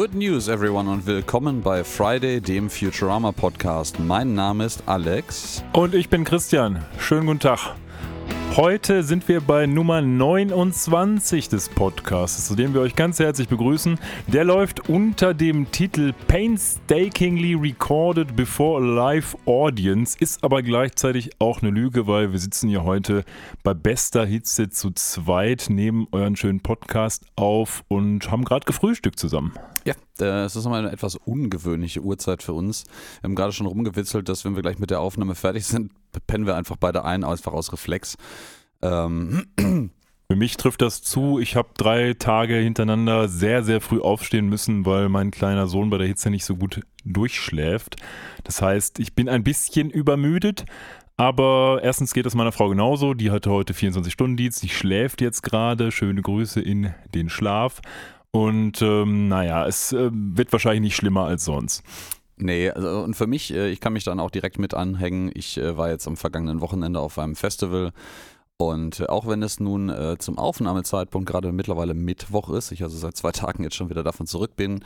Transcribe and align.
Good 0.00 0.14
News, 0.14 0.48
everyone, 0.48 0.90
und 0.90 1.04
willkommen 1.04 1.60
bei 1.60 1.84
Friday, 1.84 2.40
dem 2.40 2.70
Futurama 2.70 3.32
Podcast. 3.32 4.00
Mein 4.00 4.32
Name 4.32 4.64
ist 4.64 4.82
Alex. 4.86 5.62
Und 5.74 5.94
ich 5.94 6.08
bin 6.08 6.24
Christian. 6.24 6.82
Schönen 6.98 7.26
guten 7.26 7.40
Tag. 7.40 7.74
Heute 8.56 9.04
sind 9.04 9.28
wir 9.28 9.40
bei 9.40 9.66
Nummer 9.66 10.02
29 10.02 11.48
des 11.48 11.68
Podcasts, 11.68 12.48
zu 12.48 12.56
dem 12.56 12.74
wir 12.74 12.80
euch 12.80 12.96
ganz 12.96 13.20
herzlich 13.20 13.48
begrüßen. 13.48 13.96
Der 14.26 14.44
läuft 14.44 14.88
unter 14.88 15.34
dem 15.34 15.70
Titel 15.70 16.12
Painstakingly 16.26 17.54
Recorded 17.54 18.34
Before 18.34 18.82
a 18.82 18.84
Live 18.84 19.36
Audience, 19.46 20.16
ist 20.18 20.42
aber 20.42 20.62
gleichzeitig 20.62 21.30
auch 21.38 21.62
eine 21.62 21.70
Lüge, 21.70 22.08
weil 22.08 22.32
wir 22.32 22.40
sitzen 22.40 22.68
hier 22.68 22.82
heute 22.82 23.24
bei 23.62 23.72
bester 23.72 24.26
Hitze 24.26 24.68
zu 24.68 24.90
zweit, 24.90 25.66
nehmen 25.70 26.08
euren 26.10 26.34
schönen 26.34 26.60
Podcast 26.60 27.24
auf 27.36 27.84
und 27.86 28.32
haben 28.32 28.44
gerade 28.44 28.66
gefrühstückt 28.66 29.18
zusammen. 29.18 29.54
Ja, 29.84 29.94
äh, 30.20 30.44
es 30.44 30.56
ist 30.56 30.64
nochmal 30.64 30.80
eine 30.80 30.92
etwas 30.92 31.14
ungewöhnliche 31.14 32.00
Uhrzeit 32.00 32.42
für 32.42 32.52
uns. 32.52 32.84
Wir 33.20 33.28
haben 33.28 33.36
gerade 33.36 33.52
schon 33.52 33.66
rumgewitzelt, 33.66 34.28
dass 34.28 34.44
wenn 34.44 34.56
wir 34.56 34.62
gleich 34.62 34.80
mit 34.80 34.90
der 34.90 35.00
Aufnahme 35.00 35.36
fertig 35.36 35.66
sind, 35.66 35.92
pennen 36.26 36.46
wir 36.46 36.56
einfach 36.56 36.76
beide 36.76 37.04
ein, 37.04 37.24
einfach 37.24 37.52
aus 37.52 37.72
Reflex. 37.72 38.16
Ähm. 38.82 39.46
Für 40.30 40.36
mich 40.36 40.56
trifft 40.56 40.80
das 40.80 41.02
zu. 41.02 41.40
Ich 41.40 41.56
habe 41.56 41.70
drei 41.76 42.14
Tage 42.14 42.54
hintereinander 42.54 43.26
sehr, 43.26 43.64
sehr 43.64 43.80
früh 43.80 44.00
aufstehen 44.00 44.48
müssen, 44.48 44.86
weil 44.86 45.08
mein 45.08 45.32
kleiner 45.32 45.66
Sohn 45.66 45.90
bei 45.90 45.98
der 45.98 46.06
Hitze 46.06 46.30
nicht 46.30 46.44
so 46.44 46.54
gut 46.54 46.82
durchschläft. 47.04 47.96
Das 48.44 48.62
heißt, 48.62 49.00
ich 49.00 49.16
bin 49.16 49.28
ein 49.28 49.42
bisschen 49.42 49.90
übermüdet. 49.90 50.66
Aber 51.16 51.80
erstens 51.82 52.14
geht 52.14 52.26
es 52.26 52.36
meiner 52.36 52.52
Frau 52.52 52.68
genauso. 52.68 53.12
Die 53.12 53.32
hatte 53.32 53.50
heute 53.50 53.72
24-Stunden-Dienst. 53.72 54.62
Die 54.62 54.68
schläft 54.68 55.20
jetzt 55.20 55.42
gerade. 55.42 55.90
Schöne 55.90 56.22
Grüße 56.22 56.60
in 56.60 56.94
den 57.12 57.28
Schlaf. 57.28 57.80
Und 58.30 58.80
ähm, 58.82 59.26
naja, 59.26 59.66
es 59.66 59.92
äh, 59.92 60.10
wird 60.12 60.52
wahrscheinlich 60.52 60.82
nicht 60.82 60.96
schlimmer 60.96 61.24
als 61.24 61.44
sonst. 61.44 61.82
Nee, 62.40 62.70
also, 62.70 63.02
und 63.02 63.14
für 63.14 63.26
mich, 63.26 63.52
äh, 63.52 63.68
ich 63.70 63.80
kann 63.80 63.92
mich 63.92 64.04
dann 64.04 64.18
auch 64.18 64.30
direkt 64.30 64.58
mit 64.58 64.74
anhängen. 64.74 65.30
Ich 65.34 65.58
äh, 65.58 65.76
war 65.76 65.90
jetzt 65.90 66.06
am 66.08 66.16
vergangenen 66.16 66.60
Wochenende 66.60 66.98
auf 66.98 67.18
einem 67.18 67.36
Festival. 67.36 67.92
Und 68.56 69.00
äh, 69.00 69.06
auch 69.06 69.26
wenn 69.28 69.42
es 69.42 69.60
nun 69.60 69.92
zum 70.18 70.38
Aufnahmezeitpunkt 70.38 71.28
gerade 71.28 71.52
mittlerweile 71.52 71.94
Mittwoch 71.94 72.50
ist, 72.50 72.72
ich 72.72 72.82
also 72.82 72.96
seit 72.96 73.16
zwei 73.16 73.32
Tagen 73.32 73.62
jetzt 73.62 73.76
schon 73.76 73.90
wieder 73.90 74.02
davon 74.02 74.26
zurück 74.26 74.56
bin, 74.56 74.84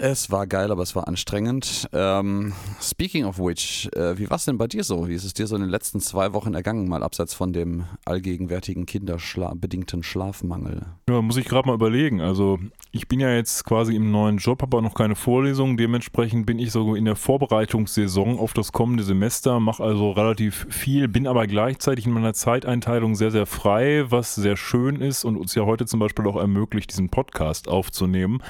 es 0.00 0.30
war 0.30 0.46
geil, 0.46 0.70
aber 0.70 0.82
es 0.82 0.94
war 0.94 1.08
anstrengend. 1.08 1.88
Ähm, 1.92 2.52
speaking 2.80 3.24
of 3.24 3.38
which, 3.38 3.88
äh, 3.94 4.18
wie 4.18 4.28
war 4.30 4.36
es 4.36 4.44
denn 4.44 4.58
bei 4.58 4.66
dir 4.66 4.84
so? 4.84 5.08
Wie 5.08 5.14
ist 5.14 5.24
es 5.24 5.34
dir 5.34 5.46
so 5.46 5.56
in 5.56 5.62
den 5.62 5.70
letzten 5.70 6.00
zwei 6.00 6.32
Wochen 6.32 6.54
ergangen, 6.54 6.88
mal 6.88 7.02
abseits 7.02 7.34
von 7.34 7.52
dem 7.52 7.84
allgegenwärtigen 8.04 8.86
kinderbedingten 8.86 10.02
Schlafmangel? 10.02 10.86
Ja, 11.08 11.22
muss 11.22 11.36
ich 11.36 11.46
gerade 11.46 11.68
mal 11.68 11.74
überlegen. 11.74 12.20
Also 12.20 12.58
ich 12.90 13.08
bin 13.08 13.20
ja 13.20 13.34
jetzt 13.34 13.64
quasi 13.64 13.94
im 13.94 14.10
neuen 14.10 14.38
Job, 14.38 14.62
habe 14.62 14.76
aber 14.76 14.82
noch 14.82 14.94
keine 14.94 15.14
Vorlesung. 15.14 15.76
Dementsprechend 15.76 16.46
bin 16.46 16.58
ich 16.58 16.72
so 16.72 16.94
in 16.94 17.04
der 17.04 17.16
Vorbereitungssaison 17.16 18.38
auf 18.38 18.52
das 18.52 18.72
kommende 18.72 19.04
Semester, 19.04 19.60
mache 19.60 19.82
also 19.82 20.10
relativ 20.12 20.66
viel, 20.70 21.08
bin 21.08 21.26
aber 21.26 21.46
gleichzeitig 21.46 22.06
in 22.06 22.12
meiner 22.12 22.34
Zeiteinteilung 22.34 23.14
sehr, 23.14 23.30
sehr 23.30 23.46
frei, 23.46 24.04
was 24.08 24.34
sehr 24.34 24.56
schön 24.56 25.00
ist 25.00 25.24
und 25.24 25.36
uns 25.36 25.54
ja 25.54 25.64
heute 25.64 25.86
zum 25.86 26.00
Beispiel 26.00 26.26
auch 26.26 26.36
ermöglicht, 26.36 26.90
diesen 26.90 27.08
Podcast 27.08 27.68
aufzunehmen. 27.68 28.42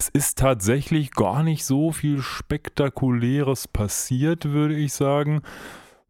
Es 0.00 0.08
ist 0.10 0.38
tatsächlich 0.38 1.10
gar 1.10 1.42
nicht 1.42 1.64
so 1.64 1.90
viel 1.90 2.22
Spektakuläres 2.22 3.66
passiert, 3.66 4.44
würde 4.44 4.76
ich 4.76 4.92
sagen. 4.92 5.42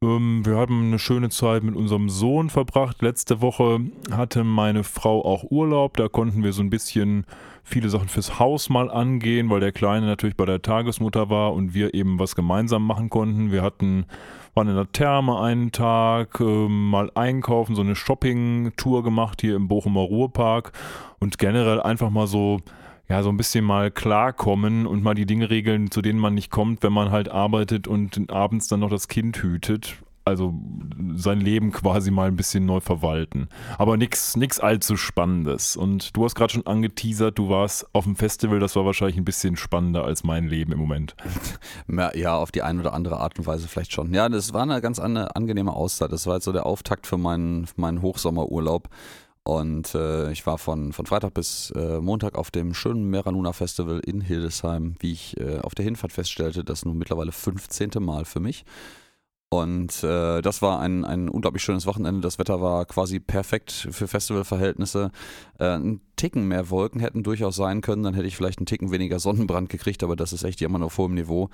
Ähm, 0.03 0.44
wir 0.44 0.56
haben 0.56 0.89
eine 0.89 0.98
schöne 0.98 1.31
Zeit 1.31 1.62
mit 1.62 1.75
unserem 1.75 2.11
Sohn 2.11 2.50
verbracht. 2.50 3.00
Letzte 3.00 3.41
Woche 3.41 3.81
hatte 4.12 4.44
meine 4.44 4.84
Frau 4.84 5.25
auch 5.25 5.44
Urlaub. 5.50 5.97
Da 5.97 6.09
konnten 6.09 6.44
wir 6.44 6.53
so 6.53 6.60
ein 6.60 6.69
bisschen 6.69 7.25
viele 7.65 7.88
Sachen 7.88 8.09
fürs 8.09 8.38
Haus 8.38 8.69
mal 8.69 8.91
angehen, 8.91 9.48
weil 9.48 9.60
der 9.60 9.72
Kleine 9.72 10.04
natürlich 10.04 10.37
bei 10.37 10.44
der 10.44 10.60
Tagesmutter 10.60 11.31
war 11.31 11.54
und 11.54 11.72
wir 11.72 11.94
eben 11.94 12.19
was 12.19 12.37
gemeinsam 12.37 12.87
machen 12.87 13.09
konnten. 13.09 13.53
Wir 13.53 13.62
hatten 13.62 14.04
waren 14.53 14.69
in 14.69 14.77
der 14.77 14.93
Therme 14.93 15.41
einen 15.41 15.72
Tag, 15.72 16.41
äh, 16.41 16.69
mal 16.69 17.10
einkaufen, 17.15 17.75
so 17.75 17.81
eine 17.81 17.97
Shopping-Tour 17.97 19.03
gemacht 19.03 19.41
hier 19.41 19.56
im 19.56 19.66
Bochumer 19.66 20.03
Ruhrpark 20.03 20.72
und 21.21 21.38
generell 21.38 21.81
einfach 21.81 22.10
mal 22.10 22.27
so 22.27 22.60
ja, 23.09 23.23
so 23.23 23.31
ein 23.31 23.37
bisschen 23.37 23.65
mal 23.65 23.91
klarkommen 23.91 24.87
und 24.87 25.03
mal 25.03 25.15
die 25.15 25.27
Dinge 25.27 25.49
regeln, 25.49 25.91
zu 25.91 26.03
denen 26.03 26.19
man 26.19 26.35
nicht 26.35 26.51
kommt, 26.51 26.83
wenn 26.83 26.93
man 26.93 27.11
halt 27.11 27.31
arbeitet 27.31 27.89
und 27.89 28.31
abends 28.31 28.69
dann 28.69 28.81
noch 28.81 28.91
das 28.91 29.09
Kind 29.09 29.43
hütet. 29.43 29.97
Also 30.27 30.53
sein 31.15 31.41
Leben 31.41 31.73
quasi 31.73 32.11
mal 32.11 32.29
ein 32.29 32.37
bisschen 32.37 32.67
neu 32.67 32.81
verwalten. 32.81 33.49
Aber 33.79 33.97
nichts 33.97 34.61
allzu 34.61 34.99
Spannendes. 34.99 35.75
Und 35.75 36.15
du 36.15 36.23
hast 36.23 36.35
gerade 36.35 36.53
schon 36.53 36.67
angeteasert, 36.67 37.39
du 37.39 37.49
warst 37.49 37.87
auf 37.95 38.05
dem 38.05 38.15
Festival, 38.15 38.59
das 38.61 38.77
war 38.77 38.85
wahrscheinlich 38.85 39.17
ein 39.17 39.25
bisschen 39.25 39.57
spannender 39.57 40.05
als 40.05 40.25
mein 40.25 40.47
Leben 40.47 40.73
im 40.73 40.79
Moment. 40.79 41.17
Ja, 42.15 42.37
auf 42.37 42.53
die 42.53 42.63
eine 42.63 42.81
oder 42.81 42.93
andere 42.93 43.21
Art 43.21 43.39
und 43.39 43.47
Weise 43.47 43.69
vielleicht 43.69 43.93
schon. 43.93 44.13
Ja, 44.13 44.29
das 44.29 44.53
war 44.53 44.63
eine 44.63 44.81
ganz 44.81 44.99
angenehme 44.99 45.73
Auszeit. 45.73 46.13
Das 46.13 46.27
war 46.27 46.35
jetzt 46.35 46.45
so 46.45 46.53
der 46.53 46.67
Auftakt 46.67 47.07
für 47.07 47.17
meinen, 47.17 47.67
für 47.67 47.81
meinen 47.81 48.03
Hochsommerurlaub. 48.03 48.89
Und 49.48 49.94
äh, 49.94 50.31
ich 50.31 50.44
war 50.47 50.59
von, 50.59 50.92
von 50.92 51.06
Freitag 51.06 51.32
bis 51.32 51.70
äh, 51.70 52.00
Montag 52.03 52.36
auf 52.36 52.50
dem 52.50 52.75
schönen 52.75 53.09
Meranuna 53.09 53.54
Festival 53.54 53.98
in 54.00 54.20
Hildesheim, 54.20 54.97
wie 55.00 55.12
ich 55.12 55.41
äh, 55.41 55.60
auf 55.60 55.75
der 55.75 55.86
Hinfahrt 55.86 56.12
feststellte, 56.12 56.64
das 56.64 56.84
nun 56.84 56.98
mittlerweile 56.98 57.32
15. 57.32 57.92
Mal 57.98 58.26
für 58.26 58.41
mich. 58.41 58.66
Und 59.48 60.04
äh, 60.04 60.42
das 60.42 60.60
war 60.60 60.81
ein, 60.81 61.06
ein 61.06 61.31
unglaublich 61.31 61.62
schönes 61.62 61.86
Wochenende. 61.86 62.20
Das 62.20 62.38
Wetter 62.38 62.60
war 62.60 62.84
quasi 62.84 63.20
perfekt 63.20 63.88
für 63.91 64.06
Festivalverhältnisse. 64.06 65.12
Äh, 65.59 65.78
ein 65.78 66.03
Ticken 66.16 66.47
mehr 66.47 66.69
Wolken 66.69 67.00
hätten 67.00 67.22
durchaus 67.22 67.56
sein 67.56 67.80
können, 67.80 68.03
dann 68.03 68.12
hätte 68.12 68.26
ich 68.26 68.36
vielleicht 68.36 68.59
einen 68.59 68.66
Ticken 68.66 68.91
weniger 68.91 69.19
Sonnenbrand 69.19 69.70
gekriegt, 69.70 70.03
aber 70.03 70.15
das 70.15 70.34
ist 70.34 70.44
echt 70.44 70.60
immer 70.60 70.78
noch 70.78 70.88
auf 70.88 70.98
hohem 70.98 71.15
Niveau. 71.15 71.48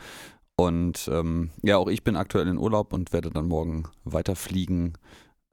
Und 0.56 1.08
ähm, 1.12 1.50
ja, 1.62 1.76
auch 1.76 1.86
ich 1.86 2.02
bin 2.02 2.16
aktuell 2.16 2.48
in 2.48 2.58
Urlaub 2.58 2.92
und 2.92 3.12
werde 3.12 3.30
dann 3.30 3.46
morgen 3.46 3.84
weiterfliegen 4.02 4.94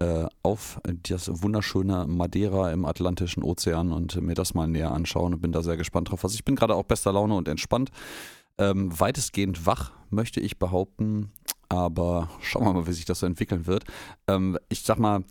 äh, 0.01 0.27
auf 0.41 0.81
das 1.03 1.43
wunderschöne 1.43 2.07
Madeira 2.07 2.71
im 2.71 2.85
Atlantischen 2.85 3.43
Ozean 3.43 3.91
und 3.91 4.19
mir 4.19 4.33
das 4.33 4.53
mal 4.53 4.67
näher 4.67 4.91
anschauen 4.91 5.35
und 5.35 5.41
bin 5.41 5.51
da 5.51 5.61
sehr 5.61 5.77
gespannt 5.77 6.09
drauf. 6.09 6.23
Also 6.23 6.35
ich 6.35 6.43
bin 6.43 6.55
gerade 6.55 6.75
auch 6.75 6.85
bester 6.85 7.13
Laune 7.13 7.35
und 7.35 7.47
entspannt. 7.47 7.91
Ähm, 8.57 8.99
weitestgehend 8.99 9.65
wach, 9.65 9.91
möchte 10.09 10.39
ich 10.39 10.57
behaupten. 10.57 11.31
Aber 11.71 12.27
schauen 12.41 12.65
wir 12.65 12.73
mal, 12.73 12.85
wie 12.85 12.91
sich 12.91 13.05
das 13.05 13.19
so 13.21 13.25
entwickeln 13.25 13.65
wird. 13.65 13.85
Ähm, 14.27 14.59
ich 14.67 14.81
sag 14.81 14.99
mal, 14.99 15.23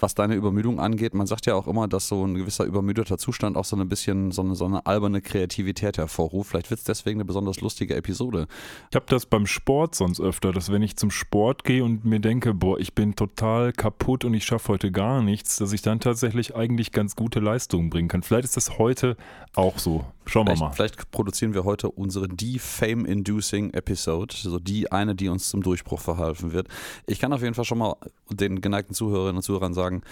was 0.00 0.14
deine 0.14 0.34
Übermüdung 0.34 0.78
angeht, 0.78 1.12
man 1.12 1.26
sagt 1.26 1.46
ja 1.46 1.56
auch 1.56 1.66
immer, 1.66 1.88
dass 1.88 2.06
so 2.06 2.24
ein 2.24 2.34
gewisser 2.34 2.64
übermüdeter 2.64 3.18
Zustand 3.18 3.56
auch 3.56 3.64
so 3.64 3.74
ein 3.74 3.88
bisschen 3.88 4.30
so 4.30 4.42
eine, 4.42 4.54
so 4.54 4.64
eine 4.64 4.86
alberne 4.86 5.20
Kreativität 5.20 5.98
hervorruft. 5.98 6.50
Vielleicht 6.50 6.70
wird 6.70 6.78
es 6.78 6.84
deswegen 6.84 7.18
eine 7.18 7.24
besonders 7.24 7.60
lustige 7.60 7.96
Episode. 7.96 8.46
Ich 8.90 8.96
habe 8.96 9.06
das 9.08 9.26
beim 9.26 9.46
Sport 9.46 9.96
sonst 9.96 10.20
öfter, 10.20 10.52
dass 10.52 10.70
wenn 10.70 10.82
ich 10.82 10.96
zum 10.96 11.10
Sport 11.10 11.64
gehe 11.64 11.82
und 11.82 12.04
mir 12.04 12.20
denke, 12.20 12.54
boah, 12.54 12.78
ich 12.78 12.94
bin 12.94 13.16
total 13.16 13.72
kaputt 13.72 14.24
und 14.24 14.34
ich 14.34 14.44
schaffe 14.44 14.68
heute 14.68 14.92
gar 14.92 15.20
nichts, 15.20 15.56
dass 15.56 15.72
ich 15.72 15.82
dann 15.82 15.98
tatsächlich 15.98 16.54
eigentlich 16.54 16.92
ganz 16.92 17.16
gute 17.16 17.40
Leistungen 17.40 17.90
bringen 17.90 18.08
kann. 18.08 18.22
Vielleicht 18.22 18.44
ist 18.44 18.56
das 18.56 18.78
heute 18.78 19.16
auch 19.54 19.78
so. 19.78 20.04
Schauen 20.26 20.46
wir 20.46 20.56
mal. 20.56 20.72
Vielleicht 20.72 21.10
produzieren 21.10 21.54
wir 21.54 21.64
heute 21.64 21.90
unsere 21.90 22.28
die 22.28 22.58
Fame-Inducing 22.58 23.70
Episode, 23.70 24.34
so 24.36 24.58
die 24.58 24.92
eine, 24.92 25.14
die 25.14 25.30
uns 25.30 25.48
zum 25.48 25.62
Durchbruch 25.62 25.87
verhalfen 25.96 26.52
wird. 26.52 26.68
Ich 27.06 27.18
kann 27.18 27.32
auf 27.32 27.42
jeden 27.42 27.54
Fall 27.54 27.64
schon 27.64 27.78
mal 27.78 27.96
den 28.30 28.60
geneigten 28.60 28.94
Zuhörerinnen 28.94 29.36
und 29.36 29.42
Zuhörern 29.42 29.74
sagen, 29.74 30.02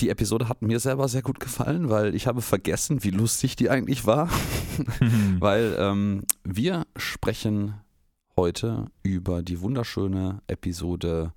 die 0.00 0.10
Episode 0.10 0.48
hat 0.48 0.62
mir 0.62 0.78
selber 0.78 1.08
sehr 1.08 1.22
gut 1.22 1.40
gefallen, 1.40 1.88
weil 1.88 2.14
ich 2.14 2.26
habe 2.26 2.42
vergessen, 2.42 3.02
wie 3.02 3.10
lustig 3.10 3.56
die 3.56 3.70
eigentlich 3.70 4.06
war. 4.06 4.28
weil 5.38 5.74
ähm, 5.78 6.24
wir 6.44 6.86
sprechen 6.96 7.74
heute 8.36 8.86
über 9.02 9.42
die 9.42 9.60
wunderschöne 9.60 10.42
Episode 10.46 11.32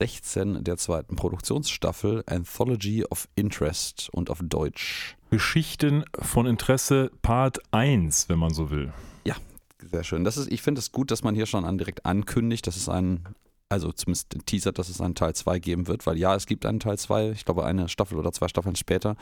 16 0.00 0.62
der 0.62 0.76
zweiten 0.76 1.16
Produktionsstaffel 1.16 2.22
Anthology 2.26 3.04
of 3.04 3.28
Interest 3.34 4.08
und 4.12 4.30
auf 4.30 4.38
Deutsch. 4.42 5.16
Geschichten 5.30 6.04
von 6.20 6.46
Interesse 6.46 7.10
Part 7.20 7.58
1, 7.72 8.28
wenn 8.28 8.38
man 8.38 8.54
so 8.54 8.70
will. 8.70 8.92
Ja, 9.24 9.34
sehr 9.82 10.04
schön. 10.04 10.24
Das 10.24 10.36
ist, 10.36 10.50
ich 10.50 10.62
finde 10.62 10.80
es 10.80 10.92
gut, 10.92 11.10
dass 11.10 11.22
man 11.22 11.34
hier 11.34 11.46
schon 11.46 11.64
an, 11.64 11.78
direkt 11.78 12.04
ankündigt, 12.06 12.66
dass 12.66 12.76
es 12.76 12.88
ein 12.88 13.26
also 13.70 13.92
zumindest 13.92 14.34
teasert, 14.46 14.78
dass 14.78 14.88
es 14.88 15.00
einen 15.00 15.14
Teil 15.14 15.34
2 15.34 15.58
geben 15.58 15.88
wird, 15.88 16.06
weil 16.06 16.16
ja, 16.16 16.34
es 16.34 16.46
gibt 16.46 16.64
einen 16.64 16.80
Teil 16.80 16.98
2, 16.98 17.32
ich 17.32 17.44
glaube 17.44 17.66
eine 17.66 17.88
Staffel 17.88 18.18
oder 18.18 18.32
zwei 18.32 18.48
Staffeln 18.48 18.76
später. 18.76 19.16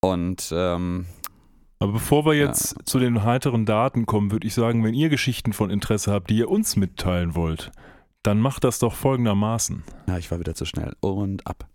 Und 0.00 0.50
ähm, 0.50 1.06
aber 1.78 1.92
bevor 1.92 2.24
wir 2.24 2.34
jetzt 2.34 2.76
ja. 2.76 2.84
zu 2.84 2.98
den 2.98 3.22
heiteren 3.22 3.64
Daten 3.64 4.06
kommen, 4.06 4.32
würde 4.32 4.46
ich 4.46 4.54
sagen, 4.54 4.82
wenn 4.82 4.94
ihr 4.94 5.10
Geschichten 5.10 5.52
von 5.52 5.70
Interesse 5.70 6.12
habt, 6.12 6.30
die 6.30 6.38
ihr 6.38 6.50
uns 6.50 6.76
mitteilen 6.76 7.34
wollt, 7.34 7.70
dann 8.22 8.40
macht 8.40 8.64
das 8.64 8.78
doch 8.78 8.94
folgendermaßen. 8.94 9.84
Ja, 10.08 10.18
ich 10.18 10.30
war 10.30 10.40
wieder 10.40 10.54
zu 10.54 10.64
schnell. 10.64 10.96
Und 11.00 11.46
ab. 11.46 11.68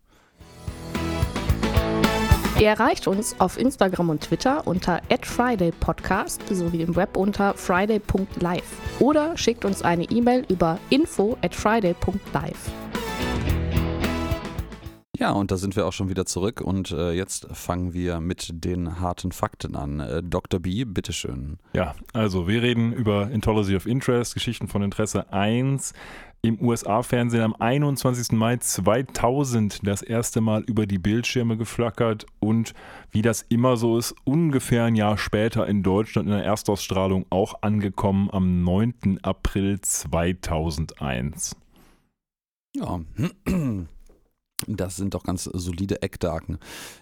Ihr 2.60 2.68
erreicht 2.68 3.08
uns 3.08 3.40
auf 3.40 3.58
Instagram 3.58 4.10
und 4.10 4.22
Twitter 4.22 4.68
unter 4.68 5.02
@fridaypodcast 5.22 6.44
sowie 6.50 6.84
im 6.84 6.96
Web 6.96 7.18
unter 7.18 7.56
friday.live 7.56 9.00
oder 9.00 9.36
schickt 9.36 9.66
uns 9.66 9.82
eine 9.82 10.04
E-Mail 10.04 10.46
über 10.50 10.78
info@friday.live. 10.92 12.72
Ja, 15.18 15.32
und 15.32 15.52
da 15.52 15.58
sind 15.58 15.76
wir 15.76 15.88
auch 15.88 15.94
schon 15.94 16.10
wieder 16.10 16.26
zurück 16.26 16.62
und 16.62 16.92
äh, 16.92 17.12
jetzt 17.14 17.48
fangen 17.52 17.94
wir 17.94 18.20
mit 18.20 18.50
den 18.52 19.00
harten 19.00 19.32
Fakten 19.32 19.76
an. 19.76 20.00
Äh, 20.00 20.22
Dr. 20.22 20.60
B, 20.60 20.84
bitteschön. 20.86 21.58
Ja, 21.74 21.96
also 22.14 22.48
wir 22.48 22.62
reden 22.62 22.94
über 22.94 23.32
Intolerance 23.32 23.76
of 23.76 23.86
Interest, 23.86 24.34
Geschichten 24.34 24.68
von 24.68 24.84
Interesse 24.84 25.32
1 25.32 25.94
im 26.46 26.60
USA-Fernsehen 26.60 27.42
am 27.42 27.56
21. 27.58 28.34
Mai 28.34 28.58
2000 28.58 29.88
das 29.88 30.02
erste 30.02 30.42
Mal 30.42 30.62
über 30.64 30.86
die 30.86 30.98
Bildschirme 30.98 31.56
geflackert 31.56 32.26
und 32.42 32.74
wie 33.12 33.22
das 33.22 33.44
immer 33.44 33.78
so 33.78 33.98
ist, 33.98 34.14
ungefähr 34.26 34.84
ein 34.84 34.96
Jahr 34.96 35.18
später 35.18 35.66
in 35.68 35.84
Deutschland 35.84 36.28
in 36.28 36.36
der 36.36 36.44
Erstausstrahlung 36.44 37.26
auch 37.30 37.56
angekommen 37.62 38.30
am 38.30 38.62
9. 38.62 39.20
April 39.22 39.80
2001. 39.80 41.56
Ja, 42.76 43.00
das 44.68 44.96
sind 44.96 45.14
doch 45.14 45.24
ganz 45.24 45.44
solide 45.46 46.02
Eckdaten. 46.02 46.58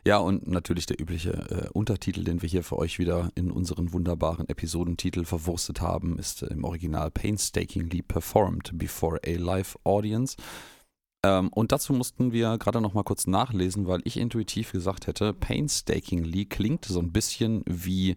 Ja, 0.05 0.17
und 0.17 0.47
natürlich 0.47 0.85
der 0.85 0.99
übliche 0.99 1.31
äh, 1.31 1.69
Untertitel, 1.73 2.23
den 2.23 2.41
wir 2.41 2.49
hier 2.49 2.63
für 2.63 2.77
euch 2.77 2.99
wieder 2.99 3.29
in 3.35 3.51
unseren 3.51 3.93
wunderbaren 3.93 4.47
Episodentitel 4.49 5.25
verwurstet 5.25 5.81
haben, 5.81 6.17
ist 6.17 6.43
im 6.43 6.63
Original 6.63 7.11
Painstakingly 7.11 8.01
Performed 8.01 8.71
Before 8.73 9.19
a 9.25 9.37
Live 9.37 9.77
Audience. 9.83 10.35
Ähm, 11.23 11.49
und 11.49 11.71
dazu 11.71 11.93
mussten 11.93 12.31
wir 12.31 12.57
gerade 12.57 12.81
noch 12.81 12.93
mal 12.93 13.03
kurz 13.03 13.27
nachlesen, 13.27 13.87
weil 13.87 14.01
ich 14.05 14.17
intuitiv 14.17 14.71
gesagt 14.71 15.07
hätte, 15.07 15.33
Painstakingly 15.33 16.45
klingt 16.45 16.85
so 16.85 16.99
ein 16.99 17.11
bisschen 17.11 17.63
wie 17.67 18.15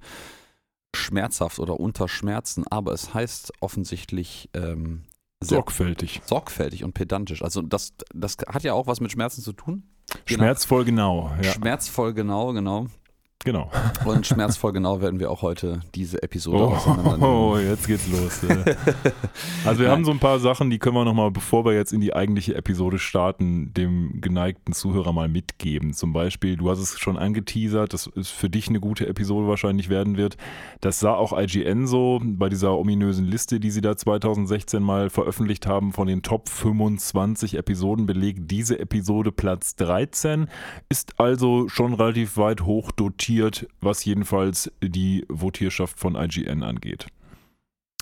schmerzhaft 0.94 1.58
oder 1.58 1.80
unter 1.80 2.08
Schmerzen, 2.08 2.66
aber 2.68 2.92
es 2.92 3.12
heißt 3.12 3.52
offensichtlich 3.60 4.48
ähm, 4.54 5.02
sorgfältig. 5.42 6.22
Sorgfältig 6.24 6.84
und 6.84 6.94
pedantisch. 6.94 7.42
Also 7.42 7.62
das, 7.62 7.94
das 8.14 8.36
hat 8.48 8.62
ja 8.62 8.72
auch 8.72 8.86
was 8.86 9.00
mit 9.00 9.12
Schmerzen 9.12 9.42
zu 9.42 9.52
tun. 9.52 9.84
Schmerzvoll 10.26 10.84
genau. 10.84 11.32
Ja. 11.42 11.52
Schmerzvoll 11.52 12.14
genau, 12.14 12.52
genau. 12.52 12.86
Genau. 13.44 13.70
Und 14.06 14.26
schmerzvoll 14.26 14.72
genau 14.72 15.02
werden 15.02 15.20
wir 15.20 15.30
auch 15.30 15.42
heute 15.42 15.80
diese 15.94 16.22
Episode 16.22 16.64
oh, 16.64 16.74
auseinandernehmen. 16.74 17.22
Oh, 17.22 17.58
jetzt 17.58 17.86
geht's 17.86 18.08
los. 18.08 18.40
also 19.66 19.80
wir 19.80 19.88
Nein. 19.88 19.96
haben 19.96 20.04
so 20.06 20.12
ein 20.12 20.18
paar 20.18 20.38
Sachen, 20.38 20.70
die 20.70 20.78
können 20.78 20.96
wir 20.96 21.04
nochmal, 21.04 21.30
bevor 21.30 21.66
wir 21.66 21.74
jetzt 21.74 21.92
in 21.92 22.00
die 22.00 22.14
eigentliche 22.14 22.54
Episode 22.54 22.98
starten, 22.98 23.74
dem 23.74 24.22
geneigten 24.22 24.72
Zuhörer 24.72 25.12
mal 25.12 25.28
mitgeben. 25.28 25.92
Zum 25.92 26.14
Beispiel, 26.14 26.56
du 26.56 26.70
hast 26.70 26.78
es 26.78 26.98
schon 26.98 27.18
angeteasert, 27.18 27.92
dass 27.92 28.10
es 28.16 28.30
für 28.30 28.48
dich 28.48 28.68
eine 28.68 28.80
gute 28.80 29.06
Episode 29.06 29.46
wahrscheinlich 29.46 29.90
werden 29.90 30.16
wird. 30.16 30.38
Das 30.80 30.98
sah 30.98 31.12
auch 31.12 31.38
IGN 31.38 31.86
so 31.86 32.22
bei 32.24 32.48
dieser 32.48 32.78
ominösen 32.78 33.26
Liste, 33.26 33.60
die 33.60 33.70
sie 33.70 33.82
da 33.82 33.94
2016 33.94 34.82
mal 34.82 35.10
veröffentlicht 35.10 35.66
haben, 35.66 35.92
von 35.92 36.06
den 36.06 36.22
Top 36.22 36.48
25 36.48 37.58
Episoden 37.58 38.06
belegt. 38.06 38.50
Diese 38.50 38.78
Episode 38.78 39.32
Platz 39.32 39.76
13 39.76 40.48
ist 40.88 41.20
also 41.20 41.68
schon 41.68 41.92
relativ 41.92 42.38
weit 42.38 42.62
hoch 42.62 42.90
dotiert 42.90 43.33
votiert, 43.34 43.68
was 43.80 44.04
jedenfalls 44.04 44.70
die 44.82 45.24
Votierschaft 45.28 45.98
von 45.98 46.14
IGN 46.14 46.62
angeht. 46.62 47.06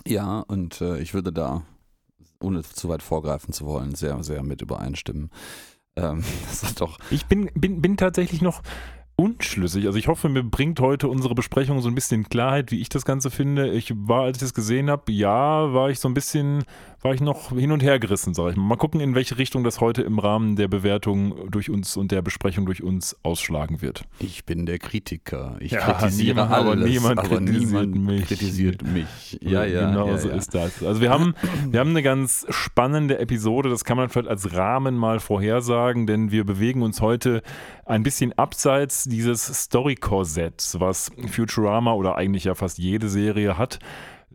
Ja, 0.06 0.40
und 0.40 0.81
äh, 0.81 0.99
ich 1.00 1.14
würde 1.14 1.32
da, 1.32 1.62
ohne 2.40 2.62
zu 2.62 2.88
weit 2.88 3.02
vorgreifen 3.02 3.52
zu 3.52 3.67
wollen, 3.67 3.94
sehr, 3.94 4.23
sehr 4.23 4.43
mit 4.43 4.62
übereinstimmen. 4.62 5.31
Ähm, 5.96 6.23
das 6.49 6.62
ist 6.62 6.81
doch. 6.81 6.99
Ich 7.11 7.26
bin, 7.26 7.50
bin, 7.55 7.81
bin 7.81 7.96
tatsächlich 7.96 8.43
noch 8.43 8.62
unschlüssig. 9.17 9.87
Also 9.87 9.99
ich 9.99 10.08
hoffe, 10.08 10.29
mir 10.29 10.43
bringt 10.43 10.81
heute 10.81 11.08
unsere 11.08 11.34
Besprechung 11.34 11.81
so 11.81 11.88
ein 11.88 11.94
bisschen 11.94 12.29
Klarheit, 12.29 12.73
wie 12.73 12.81
ich 12.81 12.88
das 12.88 13.05
Ganze 13.05 13.31
finde. 13.31 13.70
Ich 13.70 13.93
war, 13.94 14.25
als 14.25 14.38
ich 14.38 14.43
das 14.43 14.55
gesehen 14.55 14.90
habe, 14.90 15.12
ja, 15.12 15.73
war 15.73 15.90
ich 15.90 16.00
so 16.00 16.08
ein 16.08 16.14
bisschen 16.14 16.64
war 17.02 17.12
ich 17.14 17.20
noch 17.20 17.50
hin 17.50 17.72
und 17.72 17.82
her 17.82 17.99
gerissen, 17.99 18.32
sage 18.32 18.52
ich 18.52 18.56
mal. 18.56 18.62
Mal 18.64 18.76
gucken, 18.76 19.00
in 19.00 19.14
welche 19.14 19.37
Richtung 19.37 19.64
das 19.64 19.81
heute 19.81 20.02
im 20.02 20.19
Rahmen 20.19 20.56
der 20.56 20.69
Bewertung 20.69 21.50
durch 21.50 21.69
uns 21.69 21.96
und 21.96 22.12
der 22.12 22.22
Besprechung 22.22 22.64
durch 22.64 22.82
uns 22.82 23.16
ausschlagen 23.25 23.82
wird. 23.82 24.04
Ich 24.20 24.44
bin 24.44 24.66
der 24.66 24.78
Kritiker. 24.78 25.56
Ich 25.58 25.72
ja, 25.72 25.81
kritisiere 25.81 26.46
niemand, 26.46 26.52
alles, 26.52 26.66
aber 26.66 26.88
niemand 26.88 27.19
aber 27.19 27.28
kritisiert 27.28 27.64
niemand 27.64 27.94
mich. 27.96 28.26
kritisiert 28.26 28.82
mich. 28.82 29.38
Ja, 29.40 29.64
ja, 29.64 29.90
genau 29.90 30.06
ja, 30.06 30.19
so 30.19 30.28
ja. 30.28 30.37
ist 30.37 30.54
das. 30.54 30.82
Also 30.82 31.00
wir 31.00 31.10
haben, 31.10 31.34
wir 31.69 31.81
haben 31.81 31.90
eine 31.90 32.02
ganz 32.02 32.46
spannende 32.50 33.19
Episode, 33.19 33.69
das 33.69 33.84
kann 33.84 33.96
man 33.96 34.08
vielleicht 34.08 34.28
als 34.28 34.55
Rahmen 34.55 34.96
mal 34.96 35.19
vorhersagen, 35.19 36.06
denn 36.06 36.31
wir 36.31 36.44
bewegen 36.44 36.82
uns 36.82 37.00
heute 37.00 37.43
ein 37.84 38.05
bisschen 38.05 38.32
abseits 38.38 39.05
dieses 39.05 39.46
Story-Korsetts, 39.46 40.78
was 40.78 41.10
Futurama 41.28 41.94
oder 41.94 42.16
eigentlich 42.16 42.44
ja 42.44 42.55
fast 42.55 42.78
jede 42.78 43.08
Serie 43.08 43.58
hat. 43.58 43.81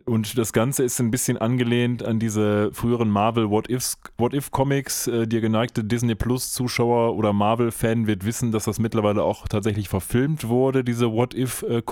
Und 0.08 0.38
das 0.38 0.52
Ganze 0.52 0.84
ist 0.84 0.98
ein 1.00 1.10
bisschen 1.10 1.36
angelehnt 1.36 2.02
an 2.02 2.18
diese 2.18 2.72
früheren 2.72 3.10
Marvel 3.10 3.50
What, 3.50 3.68
Ifs, 3.68 3.98
What. 4.16 4.32
Äh, 4.32 5.26
der 5.26 5.40
geneigte 5.40 5.84
Disney 5.84 6.14
Plus 6.14 6.52
Zuschauer 6.52 7.14
oder 7.14 7.32
Marvel-Fan 7.32 8.06
wird 8.06 8.24
wissen, 8.24 8.50
dass 8.50 8.64
das 8.64 8.78
mittlerweile 8.78 9.22
auch 9.22 9.46
tatsächlich 9.46 9.88
verfilmt 9.88 10.48
wurde, 10.48 10.82
diese 10.82 11.12
What 11.12 11.34
If 11.34 11.62
äh, 11.62 11.82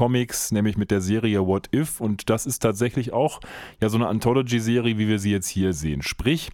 nämlich 0.50 0.78
mit 0.78 0.90
der 0.90 1.02
Serie 1.02 1.46
What 1.46 1.68
If. 1.74 2.00
Und 2.00 2.30
das 2.30 2.46
ist 2.46 2.60
tatsächlich 2.60 3.12
auch 3.12 3.40
ja 3.82 3.90
so 3.90 3.98
eine 3.98 4.08
Anthology-Serie, 4.08 4.96
wie 4.96 5.08
wir 5.08 5.18
sie 5.18 5.32
jetzt 5.32 5.48
hier 5.48 5.74
sehen. 5.74 6.00
Sprich, 6.02 6.50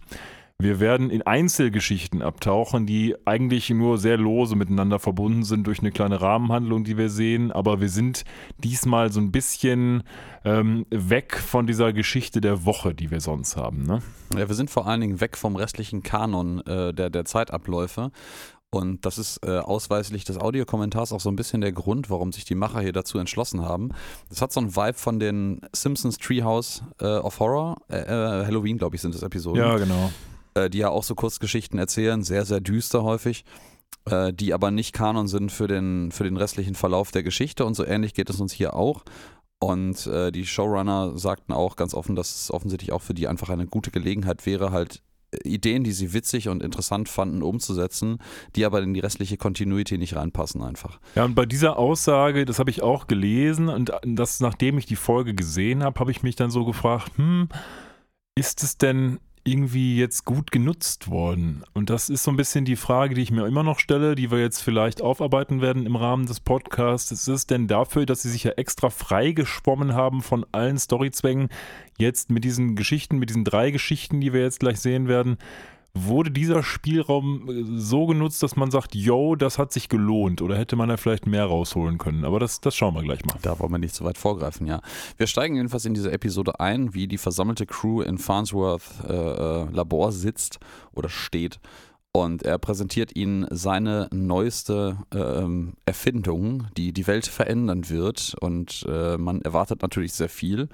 wir 0.63 0.79
werden 0.79 1.09
in 1.09 1.21
Einzelgeschichten 1.21 2.21
abtauchen, 2.21 2.85
die 2.85 3.15
eigentlich 3.25 3.69
nur 3.69 3.97
sehr 3.97 4.17
lose 4.17 4.55
miteinander 4.55 4.97
verbunden 4.97 5.43
sind 5.43 5.67
durch 5.67 5.79
eine 5.79 5.91
kleine 5.91 6.21
Rahmenhandlung, 6.21 6.85
die 6.85 6.97
wir 6.97 7.09
sehen. 7.09 7.51
Aber 7.51 7.81
wir 7.81 7.89
sind 7.89 8.23
diesmal 8.57 9.11
so 9.11 9.19
ein 9.19 9.31
bisschen 9.31 10.03
ähm, 10.45 10.85
weg 10.89 11.35
von 11.37 11.67
dieser 11.67 11.91
Geschichte 11.91 12.39
der 12.39 12.65
Woche, 12.65 12.95
die 12.95 13.11
wir 13.11 13.19
sonst 13.19 13.57
haben. 13.57 13.83
Ne? 13.83 14.01
Ja, 14.37 14.47
wir 14.47 14.55
sind 14.55 14.69
vor 14.69 14.87
allen 14.87 15.01
Dingen 15.01 15.19
weg 15.19 15.37
vom 15.37 15.57
restlichen 15.57 16.01
Kanon 16.01 16.65
äh, 16.65 16.93
der, 16.93 17.09
der 17.09 17.25
Zeitabläufe. 17.25 18.11
Und 18.69 19.05
das 19.05 19.19
ist 19.19 19.45
äh, 19.45 19.59
ausweislich 19.59 20.23
des 20.23 20.39
Audiokommentars 20.39 21.11
auch 21.11 21.19
so 21.19 21.29
ein 21.29 21.35
bisschen 21.35 21.61
der 21.61 21.73
Grund, 21.73 22.09
warum 22.09 22.31
sich 22.31 22.45
die 22.45 22.55
Macher 22.55 22.79
hier 22.79 22.93
dazu 22.93 23.19
entschlossen 23.19 23.61
haben. 23.61 23.89
Das 24.29 24.41
hat 24.41 24.51
so 24.51 24.61
einen 24.61 24.75
Vibe 24.75 24.97
von 24.97 25.19
den 25.19 25.61
Simpsons 25.73 26.17
Treehouse 26.17 26.83
äh, 26.99 27.05
of 27.05 27.39
Horror. 27.39 27.77
Äh, 27.89 27.97
äh 27.97 28.45
Halloween, 28.45 28.79
glaube 28.79 28.95
ich, 28.95 29.01
sind 29.01 29.13
das 29.13 29.21
Episoden. 29.21 29.61
Ja, 29.61 29.77
genau 29.77 30.09
äh, 30.55 30.69
die 30.69 30.79
ja 30.79 30.89
auch 30.89 31.03
so 31.03 31.15
Kurzgeschichten 31.15 31.79
erzählen, 31.79 32.23
sehr, 32.23 32.45
sehr 32.45 32.61
düster 32.61 33.03
häufig, 33.03 33.45
äh, 34.05 34.33
die 34.33 34.53
aber 34.53 34.71
nicht 34.71 34.93
Kanon 34.93 35.27
sind 35.27 35.51
für 35.51 35.67
den, 35.67 36.11
für 36.11 36.23
den 36.23 36.37
restlichen 36.37 36.75
Verlauf 36.75 37.11
der 37.11 37.23
Geschichte 37.23 37.65
und 37.65 37.75
so 37.75 37.85
ähnlich 37.85 38.13
geht 38.13 38.29
es 38.29 38.39
uns 38.39 38.53
hier 38.53 38.75
auch. 38.75 39.03
Und 39.59 40.07
äh, 40.07 40.31
die 40.31 40.45
Showrunner 40.45 41.17
sagten 41.17 41.53
auch 41.53 41.77
ganz 41.77 41.93
offen, 41.93 42.17
dass 42.17 42.35
es 42.35 42.51
offensichtlich 42.51 42.91
auch 42.91 43.01
für 43.01 43.13
die 43.13 43.29
einfach 43.29 43.47
eine 43.49 43.65
gute 43.65 43.91
Gelegenheit 43.91 44.45
wäre, 44.45 44.71
halt 44.71 45.01
äh, 45.31 45.47
Ideen, 45.47 45.85
die 45.85 45.93
sie 45.93 46.11
witzig 46.11 46.49
und 46.49 46.61
interessant 46.61 47.07
fanden, 47.07 47.41
umzusetzen, 47.41 48.17
die 48.57 48.65
aber 48.65 48.81
in 48.81 48.93
die 48.93 48.99
restliche 48.99 49.37
Continuity 49.37 49.97
nicht 49.97 50.17
reinpassen 50.17 50.61
einfach. 50.61 50.99
Ja, 51.15 51.23
und 51.23 51.35
bei 51.35 51.45
dieser 51.45 51.77
Aussage, 51.77 52.43
das 52.43 52.59
habe 52.59 52.71
ich 52.71 52.81
auch 52.81 53.07
gelesen 53.07 53.69
und 53.69 53.93
das, 54.03 54.41
nachdem 54.41 54.77
ich 54.77 54.85
die 54.85 54.97
Folge 54.97 55.33
gesehen 55.33 55.81
habe, 55.81 55.97
habe 55.97 56.11
ich 56.11 56.23
mich 56.23 56.35
dann 56.35 56.51
so 56.51 56.65
gefragt, 56.65 57.13
hm, 57.15 57.47
ist 58.35 58.63
es 58.63 58.77
denn 58.77 59.19
irgendwie 59.43 59.97
jetzt 59.97 60.25
gut 60.25 60.51
genutzt 60.51 61.09
worden? 61.09 61.63
Und 61.73 61.89
das 61.89 62.09
ist 62.09 62.23
so 62.23 62.31
ein 62.31 62.37
bisschen 62.37 62.65
die 62.65 62.75
Frage, 62.75 63.15
die 63.15 63.21
ich 63.21 63.31
mir 63.31 63.45
immer 63.45 63.63
noch 63.63 63.79
stelle, 63.79 64.15
die 64.15 64.31
wir 64.31 64.39
jetzt 64.39 64.61
vielleicht 64.61 65.01
aufarbeiten 65.01 65.61
werden 65.61 65.85
im 65.85 65.95
Rahmen 65.95 66.25
des 66.25 66.39
Podcasts. 66.39 67.11
Ist 67.11 67.27
es 67.27 67.47
denn 67.47 67.67
dafür, 67.67 68.05
dass 68.05 68.21
sie 68.21 68.29
sich 68.29 68.43
ja 68.43 68.51
extra 68.51 68.89
freigeschwommen 68.89 69.93
haben 69.93 70.21
von 70.21 70.45
allen 70.51 70.77
Storyzwängen, 70.77 71.49
jetzt 71.97 72.29
mit 72.29 72.43
diesen 72.43 72.75
Geschichten, 72.75 73.19
mit 73.19 73.29
diesen 73.29 73.43
drei 73.43 73.71
Geschichten, 73.71 74.21
die 74.21 74.33
wir 74.33 74.41
jetzt 74.41 74.59
gleich 74.59 74.79
sehen 74.79 75.07
werden, 75.07 75.37
wurde 75.95 76.31
dieser 76.31 76.63
Spielraum 76.63 77.49
äh, 77.49 77.79
so 77.79 78.05
genutzt, 78.05 78.41
dass 78.41 78.55
man 78.55 78.71
sagt, 78.71 78.95
yo, 78.95 79.35
das 79.35 79.59
hat 79.59 79.71
sich 79.71 79.89
gelohnt 79.89 80.41
oder 80.41 80.57
hätte 80.57 80.75
man 80.75 80.89
da 80.89 80.97
vielleicht 80.97 81.27
mehr 81.27 81.45
rausholen 81.45 81.97
können? 81.97 82.25
Aber 82.25 82.39
das, 82.39 82.61
das 82.61 82.75
schauen 82.75 82.95
wir 82.95 83.03
gleich 83.03 83.25
mal. 83.25 83.37
Da 83.41 83.59
wollen 83.59 83.71
wir 83.71 83.77
nicht 83.77 83.95
so 83.95 84.03
weit 84.03 84.17
vorgreifen, 84.17 84.65
ja. 84.65 84.81
Wir 85.17 85.27
steigen 85.27 85.55
jedenfalls 85.55 85.85
in 85.85 85.93
diese 85.93 86.11
Episode 86.11 86.59
ein, 86.59 86.93
wie 86.93 87.07
die 87.07 87.17
versammelte 87.17 87.65
Crew 87.65 88.01
in 88.01 88.17
Farnsworth 88.17 88.83
äh, 89.07 89.13
äh 89.13 89.65
Labor 89.71 90.11
sitzt 90.11 90.59
oder 90.93 91.09
steht. 91.09 91.59
Und 92.15 92.43
er 92.43 92.59
präsentiert 92.59 93.15
ihnen 93.15 93.47
seine 93.49 94.07
neueste 94.11 94.97
äh, 95.11 95.47
Erfindung, 95.87 96.67
die 96.77 96.93
die 96.93 97.07
Welt 97.07 97.25
verändern 97.25 97.89
wird. 97.89 98.35
Und 98.39 98.85
äh, 98.87 99.17
man 99.17 99.41
erwartet 99.41 99.81
natürlich 99.81 100.13
sehr 100.13 100.29
viel. 100.29 100.69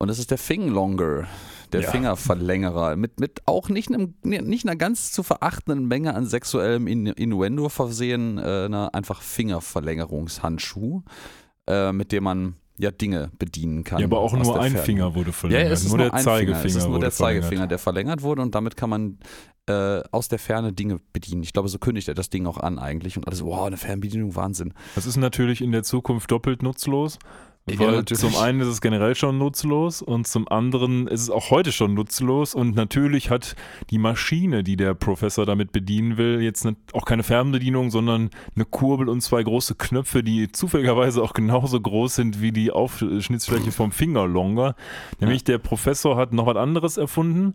Und 0.00 0.08
das 0.08 0.18
ist 0.18 0.30
der 0.30 0.38
Finglonger, 0.38 1.26
der 1.72 1.82
ja. 1.82 1.90
Fingerverlängerer, 1.90 2.96
mit, 2.96 3.20
mit 3.20 3.42
auch 3.44 3.68
nicht, 3.68 3.92
einem, 3.92 4.14
nicht 4.22 4.66
einer 4.66 4.74
ganz 4.74 5.12
zu 5.12 5.22
verachtenden 5.22 5.88
Menge 5.88 6.14
an 6.14 6.24
sexuellem 6.24 6.86
Innuendo 6.86 7.68
versehen, 7.68 8.38
äh, 8.38 8.64
einer 8.64 8.94
einfach 8.94 9.20
Fingerverlängerungshandschuh, 9.20 11.02
äh, 11.68 11.92
mit 11.92 12.12
dem 12.12 12.24
man 12.24 12.54
ja 12.78 12.90
Dinge 12.90 13.30
bedienen 13.38 13.84
kann. 13.84 14.00
Ja, 14.00 14.06
aber 14.06 14.20
auch 14.20 14.32
nur 14.32 14.58
ein 14.58 14.72
Ferne. 14.72 14.86
Finger 14.86 15.14
wurde 15.14 15.32
verlängert. 15.32 15.66
Ja, 15.66 15.70
es 15.70 15.84
ist 15.84 15.90
nur, 15.90 15.98
der 15.98 16.12
Zeigefinger. 16.14 16.64
Es 16.64 16.76
ist 16.76 16.88
nur 16.88 16.98
der 16.98 17.10
Zeigefinger, 17.10 17.42
verlängert. 17.42 17.70
der 17.70 17.78
verlängert 17.78 18.22
wurde 18.22 18.40
und 18.40 18.54
damit 18.54 18.78
kann 18.78 18.88
man 18.88 19.18
äh, 19.66 20.02
aus 20.12 20.28
der 20.28 20.38
Ferne 20.38 20.72
Dinge 20.72 20.98
bedienen. 21.12 21.42
Ich 21.42 21.52
glaube, 21.52 21.68
so 21.68 21.78
kündigt 21.78 22.08
er 22.08 22.14
das 22.14 22.30
Ding 22.30 22.46
auch 22.46 22.56
an 22.56 22.78
eigentlich 22.78 23.18
und 23.18 23.26
alles, 23.26 23.44
wow, 23.44 23.66
eine 23.66 23.76
Fernbedienung, 23.76 24.34
Wahnsinn. 24.34 24.72
Das 24.94 25.04
ist 25.04 25.18
natürlich 25.18 25.60
in 25.60 25.72
der 25.72 25.82
Zukunft 25.82 26.30
doppelt 26.30 26.62
nutzlos, 26.62 27.18
Weil 27.66 27.92
natürlich. 27.92 28.20
zum 28.20 28.36
einen 28.36 28.60
ist 28.60 28.68
es 28.68 28.80
generell 28.80 29.14
schon 29.14 29.38
nutzlos 29.38 30.02
und 30.02 30.26
zum 30.26 30.48
anderen 30.48 31.06
ist 31.06 31.22
es 31.22 31.30
auch 31.30 31.50
heute 31.50 31.72
schon 31.72 31.94
nutzlos 31.94 32.54
und 32.54 32.74
natürlich 32.74 33.30
hat 33.30 33.54
die 33.90 33.98
Maschine, 33.98 34.64
die 34.64 34.76
der 34.76 34.94
Professor 34.94 35.46
damit 35.46 35.70
bedienen 35.70 36.16
will, 36.16 36.40
jetzt 36.40 36.66
auch 36.92 37.04
keine 37.04 37.22
Fernbedienung, 37.22 37.90
sondern 37.90 38.30
eine 38.54 38.64
Kurbel 38.64 39.08
und 39.08 39.20
zwei 39.20 39.42
große 39.42 39.74
Knöpfe, 39.74 40.22
die 40.22 40.50
zufälligerweise 40.50 41.22
auch 41.22 41.32
genauso 41.32 41.80
groß 41.80 42.14
sind 42.14 42.40
wie 42.40 42.52
die 42.52 42.70
Aufschnittsfläche 42.70 43.72
vom 43.72 43.92
Fingerlonger. 43.92 44.74
Nämlich 45.20 45.44
der 45.44 45.58
Professor 45.58 46.16
hat 46.16 46.32
noch 46.32 46.46
was 46.46 46.56
anderes 46.56 46.96
erfunden. 46.96 47.54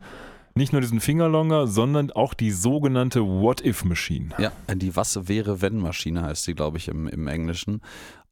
Nicht 0.58 0.72
nur 0.72 0.80
diesen 0.80 1.02
Fingerlonger, 1.02 1.68
sondern 1.68 2.12
auch 2.12 2.34
die 2.34 2.52
sogenannte 2.52 3.26
What-If-Machine. 3.26 4.30
Ja, 4.38 4.54
die 4.74 4.96
Was 4.96 5.28
wäre 5.28 5.62
wenn 5.62 5.80
Maschine 5.80 6.22
heißt 6.22 6.46
sie, 6.46 6.54
glaube 6.54 6.78
ich, 6.78 6.88
im, 6.88 7.10
im 7.10 7.28
Englischen. 7.28 7.82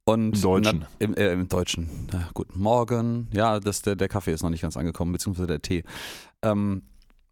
Und 0.05 0.35
Im 0.35 0.41
Deutschen. 0.41 0.79
Na, 0.81 0.87
im, 0.99 1.13
äh, 1.15 1.31
Im 1.31 1.47
Deutschen. 1.47 1.89
Na, 2.11 2.29
guten 2.33 2.59
Morgen. 2.59 3.29
Ja, 3.33 3.59
das, 3.59 3.81
der, 3.81 3.95
der 3.95 4.09
Kaffee 4.09 4.33
ist 4.33 4.43
noch 4.43 4.49
nicht 4.49 4.61
ganz 4.61 4.75
angekommen, 4.75 5.13
beziehungsweise 5.13 5.47
der 5.47 5.61
Tee. 5.61 5.83
Ähm, 6.41 6.83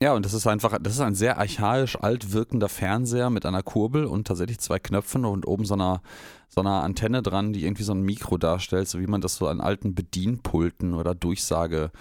ja, 0.01 0.13
und 0.13 0.25
das 0.25 0.34
ist 0.34 0.48
einfach, 0.48 0.78
das 0.82 0.94
ist 0.94 1.01
ein 1.01 1.13
sehr 1.13 1.38
archaisch 1.38 1.98
alt 1.98 2.32
wirkender 2.32 2.70
Fernseher 2.70 3.30
mit 3.30 3.46
einer 3.46 3.62
Kurbel 3.62 4.06
und 4.06 4.25
tatsächlich 4.25 4.60
zwei 4.60 4.80
Knöpfen 4.80 5.25
und 5.25 5.46
oben 5.46 5.66
so 5.66 5.74
einer, 5.74 6.01
so 6.48 6.62
einer 6.62 6.82
Antenne 6.82 7.22
dran, 7.22 7.54
die 7.54 7.66
irgendwie 7.66 7.84
so 7.84 7.94
ein 7.94 8.01
Mikro 8.01 8.38
darstellt, 8.38 8.88
so 8.88 9.00
wie 9.00 9.08
man 9.08 9.22
das 9.22 9.36
so 9.36 9.48
an 9.48 9.62
alten 9.62 9.94
Bedienpulten 9.94 10.94
oder 10.94 11.13
Durchsage 11.13 11.92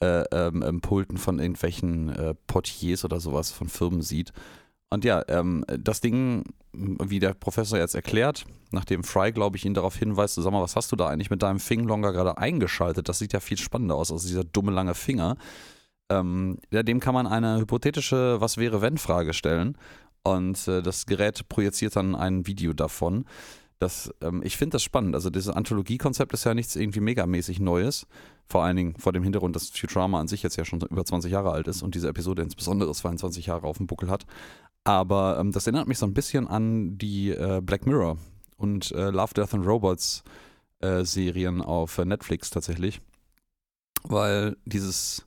äh, 0.00 0.24
ähm, 0.32 0.62
ähm, 0.66 0.80
Pulten 0.80 1.18
von 1.18 1.40
irgendwelchen 1.40 2.08
äh, 2.10 2.34
Portiers 2.46 3.04
oder 3.04 3.20
sowas 3.20 3.50
von 3.50 3.68
Firmen 3.68 4.02
sieht. 4.02 4.32
Und 4.92 5.06
ja, 5.06 5.24
ähm, 5.28 5.64
das 5.66 6.02
Ding, 6.02 6.44
wie 6.74 7.18
der 7.18 7.32
Professor 7.32 7.78
jetzt 7.78 7.94
erklärt, 7.94 8.44
nachdem 8.72 9.04
Fry, 9.04 9.32
glaube 9.32 9.56
ich, 9.56 9.64
ihn 9.64 9.72
darauf 9.72 9.96
hinweist, 9.96 10.34
sag 10.34 10.52
mal, 10.52 10.60
was 10.60 10.76
hast 10.76 10.92
du 10.92 10.96
da 10.96 11.08
eigentlich 11.08 11.30
mit 11.30 11.42
deinem 11.42 11.60
Fingerlonger 11.60 12.12
gerade 12.12 12.36
eingeschaltet? 12.36 13.08
Das 13.08 13.18
sieht 13.18 13.32
ja 13.32 13.40
viel 13.40 13.56
spannender 13.56 13.94
aus, 13.94 14.12
als 14.12 14.26
dieser 14.26 14.44
dumme 14.44 14.70
lange 14.70 14.94
Finger. 14.94 15.38
Ähm, 16.10 16.58
ja, 16.70 16.82
dem 16.82 17.00
kann 17.00 17.14
man 17.14 17.26
eine 17.26 17.58
hypothetische 17.58 18.38
Was 18.42 18.58
wäre 18.58 18.82
wenn 18.82 18.98
Frage 18.98 19.32
stellen. 19.32 19.78
Und 20.24 20.68
äh, 20.68 20.82
das 20.82 21.06
Gerät 21.06 21.48
projiziert 21.48 21.96
dann 21.96 22.14
ein 22.14 22.46
Video 22.46 22.74
davon. 22.74 23.24
Das, 23.78 24.14
ähm, 24.20 24.42
ich 24.44 24.58
finde 24.58 24.74
das 24.74 24.82
spannend. 24.82 25.14
Also 25.14 25.30
dieses 25.30 25.54
Anthologiekonzept 25.54 26.34
ist 26.34 26.44
ja 26.44 26.52
nichts 26.52 26.76
irgendwie 26.76 27.00
megamäßig 27.00 27.60
Neues. 27.60 28.06
Vor 28.46 28.62
allen 28.62 28.76
Dingen 28.76 28.94
vor 28.98 29.12
dem 29.12 29.22
Hintergrund, 29.22 29.56
dass 29.56 29.70
Futurama 29.70 30.20
an 30.20 30.28
sich 30.28 30.42
jetzt 30.42 30.56
ja 30.56 30.64
schon 30.66 30.82
über 30.82 31.04
20 31.04 31.32
Jahre 31.32 31.50
alt 31.50 31.66
ist 31.66 31.82
und 31.82 31.94
diese 31.94 32.08
Episode 32.08 32.42
insbesondere 32.42 32.92
22 32.92 33.46
Jahre 33.46 33.66
auf 33.66 33.78
dem 33.78 33.86
Buckel 33.86 34.10
hat. 34.10 34.26
Aber 34.84 35.38
ähm, 35.38 35.52
das 35.52 35.66
erinnert 35.66 35.88
mich 35.88 35.98
so 35.98 36.06
ein 36.06 36.14
bisschen 36.14 36.48
an 36.48 36.98
die 36.98 37.30
äh, 37.30 37.60
Black 37.62 37.86
Mirror 37.86 38.18
und 38.56 38.90
äh, 38.92 39.10
Love, 39.10 39.34
Death 39.34 39.54
and 39.54 39.66
Robots 39.66 40.24
äh, 40.80 41.04
Serien 41.04 41.62
auf 41.62 41.98
äh, 41.98 42.04
Netflix 42.04 42.50
tatsächlich. 42.50 43.00
Weil 44.02 44.56
dieses 44.64 45.26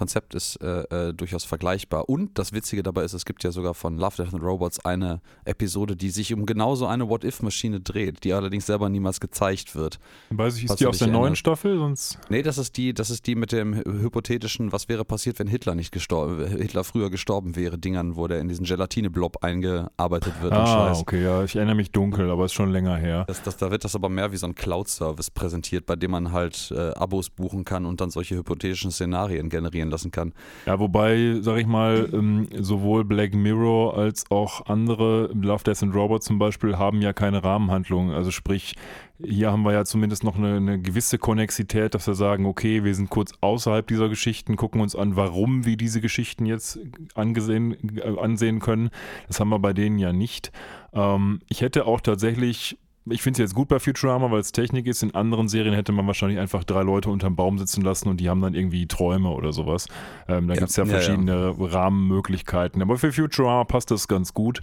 Konzept 0.00 0.34
ist 0.34 0.56
äh, 0.62 1.08
äh, 1.08 1.12
durchaus 1.12 1.44
vergleichbar. 1.44 2.08
Und 2.08 2.38
das 2.38 2.54
Witzige 2.54 2.82
dabei 2.82 3.04
ist, 3.04 3.12
es 3.12 3.26
gibt 3.26 3.44
ja 3.44 3.52
sogar 3.52 3.74
von 3.74 3.98
Love, 3.98 4.16
Death 4.16 4.32
and 4.32 4.42
Robots 4.42 4.82
eine 4.82 5.20
Episode, 5.44 5.94
die 5.94 6.08
sich 6.08 6.32
um 6.32 6.46
genau 6.46 6.74
so 6.74 6.86
eine 6.86 7.06
What-If-Maschine 7.10 7.80
dreht, 7.80 8.24
die 8.24 8.32
allerdings 8.32 8.64
selber 8.64 8.88
niemals 8.88 9.20
gezeigt 9.20 9.76
wird. 9.76 9.98
Weiß 10.30 10.56
ich, 10.56 10.64
ist 10.64 10.80
die 10.80 10.86
aus 10.86 10.96
der 10.98 11.08
neuen 11.08 11.16
erinnerst. 11.24 11.40
Staffel? 11.40 11.76
Sonst 11.76 12.18
Nee, 12.30 12.40
das 12.42 12.56
ist 12.56 12.78
die, 12.78 12.94
das 12.94 13.10
ist 13.10 13.26
die 13.26 13.34
mit 13.34 13.52
dem 13.52 13.74
hy- 13.74 13.84
hypothetischen, 13.84 14.72
was 14.72 14.88
wäre 14.88 15.04
passiert, 15.04 15.38
wenn 15.38 15.48
Hitler 15.48 15.74
nicht 15.74 15.92
gestorben, 15.92 16.46
Hitler 16.46 16.82
früher 16.82 17.10
gestorben 17.10 17.54
wäre, 17.56 17.76
Dingern, 17.76 18.16
wo 18.16 18.26
der 18.26 18.40
in 18.40 18.48
diesen 18.48 18.64
Gelatine-Blob 18.64 19.44
eingearbeitet 19.44 20.32
wird 20.40 20.52
Ah, 20.54 20.92
okay, 20.98 21.22
ja, 21.22 21.44
ich 21.44 21.56
erinnere 21.56 21.74
mich 21.76 21.90
dunkel, 21.92 22.30
aber 22.30 22.46
ist 22.46 22.54
schon 22.54 22.70
länger 22.72 22.96
her. 22.96 23.24
Das, 23.26 23.42
das, 23.42 23.58
da 23.58 23.70
wird 23.70 23.84
das 23.84 23.94
aber 23.94 24.08
mehr 24.08 24.32
wie 24.32 24.36
so 24.38 24.46
ein 24.46 24.54
Cloud-Service 24.54 25.30
präsentiert, 25.30 25.84
bei 25.84 25.96
dem 25.96 26.10
man 26.12 26.32
halt 26.32 26.72
äh, 26.74 26.90
Abos 26.94 27.28
buchen 27.28 27.64
kann 27.64 27.84
und 27.84 28.00
dann 28.00 28.10
solche 28.10 28.36
hypothetischen 28.36 28.90
Szenarien 28.90 29.48
generieren 29.50 29.89
lassen 29.90 30.10
kann. 30.10 30.32
Ja, 30.66 30.78
wobei, 30.78 31.36
sag 31.40 31.58
ich 31.58 31.66
mal, 31.66 32.08
ähm, 32.12 32.48
sowohl 32.58 33.04
Black 33.04 33.34
Mirror 33.34 33.96
als 33.96 34.24
auch 34.30 34.66
andere, 34.66 35.30
Love, 35.34 35.64
Death 35.64 35.82
and 35.82 35.94
Robots 35.94 36.26
zum 36.26 36.38
Beispiel, 36.38 36.78
haben 36.78 37.02
ja 37.02 37.12
keine 37.12 37.42
Rahmenhandlung. 37.44 38.12
Also 38.12 38.30
sprich, 38.30 38.74
hier 39.22 39.52
haben 39.52 39.62
wir 39.62 39.72
ja 39.72 39.84
zumindest 39.84 40.24
noch 40.24 40.36
eine, 40.36 40.56
eine 40.56 40.80
gewisse 40.80 41.18
Konnexität, 41.18 41.94
dass 41.94 42.06
wir 42.06 42.14
sagen, 42.14 42.46
okay, 42.46 42.84
wir 42.84 42.94
sind 42.94 43.10
kurz 43.10 43.32
außerhalb 43.40 43.86
dieser 43.86 44.08
Geschichten, 44.08 44.56
gucken 44.56 44.80
uns 44.80 44.96
an, 44.96 45.16
warum 45.16 45.64
wir 45.64 45.76
diese 45.76 46.00
Geschichten 46.00 46.46
jetzt 46.46 46.78
angesehen, 47.14 47.76
äh, 47.98 48.18
ansehen 48.18 48.60
können. 48.60 48.90
Das 49.28 49.40
haben 49.40 49.50
wir 49.50 49.58
bei 49.58 49.72
denen 49.72 49.98
ja 49.98 50.12
nicht. 50.12 50.52
Ähm, 50.92 51.40
ich 51.48 51.60
hätte 51.60 51.86
auch 51.86 52.00
tatsächlich 52.00 52.78
ich 53.06 53.22
finde 53.22 53.42
es 53.42 53.50
jetzt 53.50 53.54
gut 53.54 53.68
bei 53.68 53.78
Futurama, 53.78 54.30
weil 54.30 54.40
es 54.40 54.52
Technik 54.52 54.86
ist. 54.86 55.02
In 55.02 55.14
anderen 55.14 55.48
Serien 55.48 55.74
hätte 55.74 55.92
man 55.92 56.06
wahrscheinlich 56.06 56.38
einfach 56.38 56.64
drei 56.64 56.82
Leute 56.82 57.10
unterm 57.10 57.36
Baum 57.36 57.58
sitzen 57.58 57.82
lassen 57.82 58.08
und 58.08 58.18
die 58.18 58.28
haben 58.28 58.40
dann 58.40 58.54
irgendwie 58.54 58.86
Träume 58.86 59.30
oder 59.30 59.52
sowas. 59.52 59.86
Ähm, 60.28 60.48
da 60.48 60.54
Ja, 60.54 60.60
gibt 60.60 60.70
es 60.70 60.76
ja 60.76 60.84
ja, 60.84 60.90
ja. 60.92 60.98
verschiedene 60.98 61.54
Rahmenmöglichkeiten. 61.58 62.82
Aber 62.82 62.98
für 62.98 63.12
Futurama 63.12 63.64
passt 63.64 63.90
das 63.90 64.08
ganz 64.08 64.34
gut. 64.34 64.60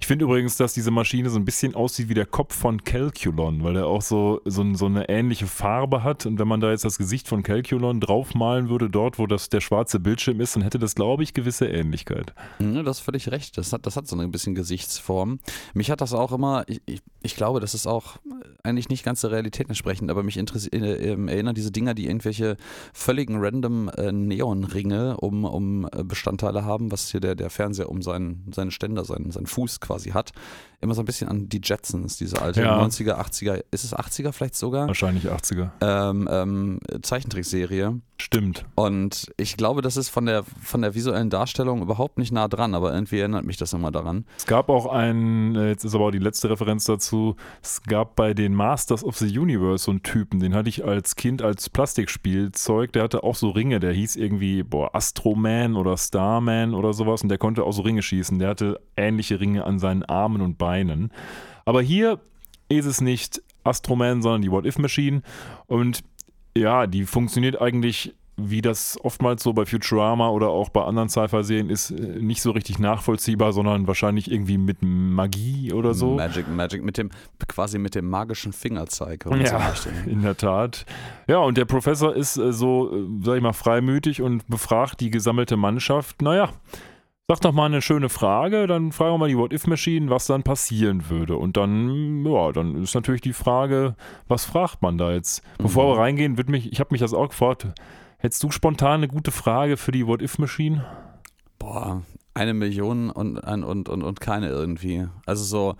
Ich 0.00 0.06
finde 0.06 0.24
übrigens, 0.24 0.56
dass 0.56 0.72
diese 0.72 0.90
Maschine 0.90 1.28
so 1.28 1.38
ein 1.38 1.44
bisschen 1.44 1.74
aussieht 1.74 2.08
wie 2.08 2.14
der 2.14 2.24
Kopf 2.24 2.56
von 2.56 2.82
Calculon, 2.82 3.62
weil 3.62 3.76
er 3.76 3.86
auch 3.86 4.00
so, 4.00 4.40
so, 4.46 4.74
so 4.74 4.86
eine 4.86 5.10
ähnliche 5.10 5.46
Farbe 5.46 6.02
hat. 6.02 6.24
Und 6.24 6.38
wenn 6.38 6.48
man 6.48 6.60
da 6.60 6.70
jetzt 6.70 6.86
das 6.86 6.96
Gesicht 6.96 7.28
von 7.28 7.42
Calculon 7.42 8.00
draufmalen 8.00 8.70
würde, 8.70 8.88
dort, 8.88 9.18
wo 9.18 9.26
das 9.26 9.50
der 9.50 9.60
schwarze 9.60 10.00
Bildschirm 10.00 10.40
ist, 10.40 10.56
dann 10.56 10.62
hätte 10.62 10.78
das, 10.78 10.94
glaube 10.94 11.22
ich, 11.22 11.34
gewisse 11.34 11.66
Ähnlichkeit. 11.66 12.34
Ja, 12.58 12.82
das 12.82 12.98
ist 12.98 13.04
völlig 13.04 13.30
recht. 13.30 13.58
Das 13.58 13.74
hat, 13.74 13.84
das 13.84 13.96
hat 13.96 14.08
so 14.08 14.16
ein 14.16 14.30
bisschen 14.30 14.54
Gesichtsform. 14.54 15.38
Mich 15.74 15.90
hat 15.90 16.00
das 16.00 16.14
auch 16.14 16.32
immer, 16.32 16.64
ich, 16.66 16.80
ich, 16.86 17.02
ich 17.22 17.36
glaube, 17.36 17.60
das 17.60 17.74
ist 17.74 17.86
auch 17.86 18.16
eigentlich 18.62 18.88
nicht 18.88 19.04
ganz 19.04 19.20
der 19.20 19.32
Realität 19.32 19.68
entsprechend, 19.68 20.10
aber 20.10 20.22
mich 20.22 20.38
äh, 20.38 20.76
ähm, 20.76 21.28
erinnern 21.28 21.54
diese 21.54 21.70
Dinger, 21.70 21.92
die 21.92 22.06
irgendwelche 22.06 22.56
völligen 22.94 23.36
random 23.38 23.90
äh, 23.90 24.12
Neonringe 24.12 25.18
um, 25.18 25.44
um 25.44 25.86
äh, 25.92 26.02
Bestandteile 26.04 26.64
haben, 26.64 26.90
was 26.90 27.10
hier 27.10 27.20
der, 27.20 27.34
der 27.34 27.50
Fernseher 27.50 27.90
um 27.90 28.00
seinen, 28.00 28.50
seinen 28.54 28.70
Ständer, 28.70 29.04
seinen, 29.04 29.30
seinen 29.30 29.46
Fuß 29.46 29.78
quasi 29.80 29.89
hat. 30.14 30.32
Immer 30.82 30.94
so 30.94 31.02
ein 31.02 31.04
bisschen 31.04 31.28
an 31.28 31.46
die 31.50 31.60
Jetsons, 31.62 32.16
diese 32.16 32.40
alte 32.40 32.62
Ja. 32.62 32.82
90er, 32.82 33.18
80er, 33.20 33.62
ist 33.70 33.84
es 33.84 33.94
80er 33.94 34.32
vielleicht 34.32 34.56
sogar? 34.56 34.86
Wahrscheinlich 34.86 35.26
80er. 35.30 35.68
Ähm, 35.82 36.26
ähm, 36.32 36.80
Zeichentrickserie. 37.02 38.00
Stimmt. 38.16 38.64
Und 38.76 39.30
ich 39.36 39.56
glaube, 39.58 39.82
das 39.82 39.96
ist 39.98 40.08
von 40.08 40.24
der, 40.26 40.42
von 40.42 40.80
der 40.82 40.94
visuellen 40.94 41.28
Darstellung 41.30 41.82
überhaupt 41.82 42.18
nicht 42.18 42.32
nah 42.32 42.48
dran, 42.48 42.74
aber 42.74 42.94
irgendwie 42.94 43.18
erinnert 43.18 43.44
mich 43.44 43.56
das 43.58 43.72
immer 43.74 43.90
daran. 43.90 44.24
Es 44.38 44.46
gab 44.46 44.68
auch 44.70 44.86
einen, 44.86 45.54
äh, 45.56 45.68
jetzt 45.68 45.84
ist 45.84 45.94
aber 45.94 46.06
auch 46.06 46.10
die 46.10 46.18
letzte 46.18 46.48
Referenz 46.48 46.84
dazu, 46.84 47.36
es 47.62 47.82
gab 47.82 48.16
bei 48.16 48.32
den 48.32 48.54
Masters 48.54 49.04
of 49.04 49.16
the 49.18 49.38
Universe 49.38 49.84
so 49.84 49.90
einen 49.90 50.02
Typen, 50.02 50.40
den 50.40 50.54
hatte 50.54 50.68
ich 50.70 50.84
als 50.84 51.16
Kind 51.16 51.42
als 51.42 51.68
Plastikspielzeug, 51.68 52.92
der 52.92 53.02
hatte 53.04 53.22
auch 53.22 53.34
so 53.34 53.50
Ringe, 53.50 53.80
der 53.80 53.92
hieß 53.92 54.16
irgendwie, 54.16 54.62
boah, 54.62 54.94
Astroman 54.94 55.76
oder 55.76 55.96
Starman 55.96 56.74
oder 56.74 56.92
sowas 56.92 57.22
und 57.22 57.28
der 57.28 57.38
konnte 57.38 57.64
auch 57.64 57.72
so 57.72 57.82
Ringe 57.82 58.02
schießen. 58.02 58.38
Der 58.38 58.48
hatte 58.50 58.80
ähnliche 58.96 59.40
Ringe 59.40 59.64
an 59.64 59.78
seinen 59.80 60.04
Armen 60.04 60.40
und 60.40 60.58
Beinen. 60.58 61.12
Aber 61.64 61.82
hier 61.82 62.20
ist 62.68 62.86
es 62.86 63.00
nicht 63.00 63.42
Astroman, 63.64 64.22
sondern 64.22 64.42
die 64.42 64.50
What-If-Machine 64.50 65.22
und 65.66 66.02
ja, 66.56 66.86
die 66.86 67.04
funktioniert 67.04 67.60
eigentlich 67.60 68.14
wie 68.48 68.62
das 68.62 68.98
oftmals 69.02 69.42
so 69.42 69.52
bei 69.52 69.66
Futurama 69.66 70.28
oder 70.30 70.48
auch 70.48 70.68
bei 70.70 70.82
anderen 70.82 71.08
Sci-Fi-Serien 71.08 71.70
ist, 71.70 71.90
äh, 71.90 71.94
nicht 72.20 72.42
so 72.42 72.52
richtig 72.52 72.78
nachvollziehbar, 72.78 73.52
sondern 73.52 73.86
wahrscheinlich 73.86 74.30
irgendwie 74.30 74.58
mit 74.58 74.78
Magie 74.80 75.72
oder 75.72 75.94
so. 75.94 76.14
Magic, 76.14 76.48
Magic, 76.48 76.82
mit 76.82 76.96
dem, 76.98 77.10
quasi 77.48 77.78
mit 77.78 77.94
dem 77.94 78.08
magischen 78.08 78.52
Fingerzeig. 78.52 79.24
so 79.24 79.34
Ja, 79.34 79.58
möchte. 79.58 79.90
in 80.06 80.22
der 80.22 80.36
Tat. 80.36 80.86
Ja, 81.28 81.38
und 81.38 81.56
der 81.56 81.64
Professor 81.64 82.14
ist 82.14 82.36
äh, 82.36 82.52
so, 82.52 82.94
äh, 82.94 83.06
sag 83.22 83.36
ich 83.36 83.42
mal, 83.42 83.52
freimütig 83.52 84.22
und 84.22 84.46
befragt 84.48 85.00
die 85.00 85.10
gesammelte 85.10 85.56
Mannschaft. 85.56 86.22
Naja, 86.22 86.50
sag 87.30 87.42
doch 87.42 87.52
mal 87.52 87.66
eine 87.66 87.80
schöne 87.80 88.08
Frage, 88.08 88.66
dann 88.66 88.90
fragen 88.90 89.14
wir 89.14 89.18
mal 89.18 89.28
die 89.28 89.38
What-If-Machine, 89.38 90.10
was 90.10 90.26
dann 90.26 90.42
passieren 90.42 91.08
würde. 91.08 91.36
Und 91.36 91.56
dann, 91.56 92.26
ja, 92.26 92.50
dann 92.50 92.74
ist 92.82 92.92
natürlich 92.96 93.20
die 93.20 93.32
Frage, 93.32 93.94
was 94.26 94.44
fragt 94.44 94.82
man 94.82 94.98
da 94.98 95.12
jetzt? 95.12 95.44
Bevor 95.58 95.84
Mhm. 95.84 95.88
wir 95.90 96.02
reingehen, 96.02 96.38
wird 96.38 96.48
mich, 96.48 96.72
ich 96.72 96.80
habe 96.80 96.88
mich 96.90 97.00
das 97.00 97.14
auch 97.14 97.28
gefragt, 97.28 97.68
hättest 98.18 98.42
du 98.42 98.50
spontan 98.50 98.94
eine 98.94 99.06
gute 99.06 99.30
Frage 99.30 99.76
für 99.76 99.92
die 99.92 100.08
What-If-Machine? 100.08 100.84
Boah, 101.60 102.02
eine 102.34 102.52
Million 102.52 103.10
und, 103.10 103.38
und, 103.38 103.88
und, 103.88 104.02
und, 104.02 104.20
keine 104.20 104.48
irgendwie. 104.48 105.06
Also 105.24 105.44
so, 105.44 105.76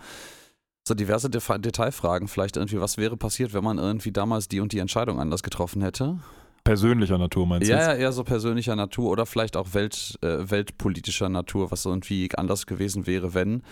so 0.87 0.95
diverse 0.95 1.31
Detailfragen, 1.31 2.29
vielleicht 2.29 2.59
irgendwie, 2.59 2.81
was 2.81 2.97
wäre 2.97 3.17
passiert, 3.17 3.55
wenn 3.55 3.65
man 3.65 3.79
irgendwie 3.79 4.13
damals 4.13 4.47
die 4.47 4.61
und 4.61 4.71
die 4.71 4.79
Entscheidung 4.79 5.19
anders 5.19 5.43
getroffen 5.43 5.83
hätte? 5.83 6.21
Persönlicher 6.65 7.19
Natur 7.19 7.47
meinst 7.47 7.69
du 7.69 7.73
Ja, 7.73 7.93
ja, 7.93 7.95
eher 7.95 8.13
so 8.13 8.25
persönlicher 8.25 8.77
Natur 8.77 9.11
oder 9.11 9.27
vielleicht 9.27 9.57
auch 9.57 9.75
Welt, 9.75 10.19
äh, 10.23 10.51
weltpolitischer 10.51 11.29
Natur, 11.29 11.71
was 11.71 11.85
irgendwie 11.85 12.29
anders 12.37 12.67
gewesen 12.67 13.07
wäre, 13.07 13.35
wenn. 13.35 13.63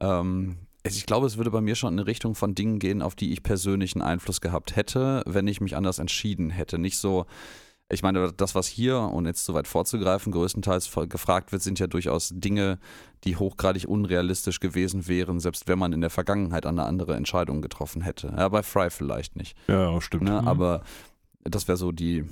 Ähm, 0.00 0.56
ich 0.82 1.04
glaube, 1.04 1.26
es 1.26 1.36
würde 1.36 1.50
bei 1.50 1.60
mir 1.60 1.74
schon 1.74 1.92
in 1.92 1.98
eine 1.98 2.06
Richtung 2.06 2.34
von 2.34 2.54
Dingen 2.54 2.78
gehen, 2.78 3.02
auf 3.02 3.14
die 3.14 3.32
ich 3.32 3.42
persönlichen 3.42 4.00
Einfluss 4.00 4.40
gehabt 4.40 4.76
hätte, 4.76 5.22
wenn 5.26 5.46
ich 5.46 5.60
mich 5.60 5.76
anders 5.76 5.98
entschieden 5.98 6.48
hätte. 6.50 6.78
Nicht 6.78 6.96
so, 6.96 7.26
Ich 7.92 8.02
meine, 8.04 8.32
das, 8.32 8.54
was 8.54 8.68
hier, 8.68 8.98
und 8.98 9.26
jetzt 9.26 9.44
zu 9.44 9.52
weit 9.52 9.66
vorzugreifen, 9.66 10.32
größtenteils 10.32 10.90
gefragt 11.08 11.50
wird, 11.50 11.60
sind 11.60 11.80
ja 11.80 11.88
durchaus 11.88 12.30
Dinge, 12.32 12.78
die 13.24 13.36
hochgradig 13.36 13.88
unrealistisch 13.88 14.60
gewesen 14.60 15.08
wären, 15.08 15.40
selbst 15.40 15.66
wenn 15.66 15.78
man 15.78 15.92
in 15.92 16.00
der 16.00 16.10
Vergangenheit 16.10 16.66
eine 16.66 16.84
andere 16.84 17.16
Entscheidung 17.16 17.62
getroffen 17.62 18.02
hätte. 18.02 18.32
Ja, 18.36 18.48
bei 18.48 18.62
Fry 18.62 18.90
vielleicht 18.90 19.34
nicht. 19.34 19.56
Ja, 19.66 20.00
stimmt. 20.00 20.22
Ne? 20.22 20.40
Mhm. 20.40 20.48
Aber 20.48 20.82
das 21.44 21.68
wäre 21.68 21.76
so 21.76 21.92
die, 21.92 22.24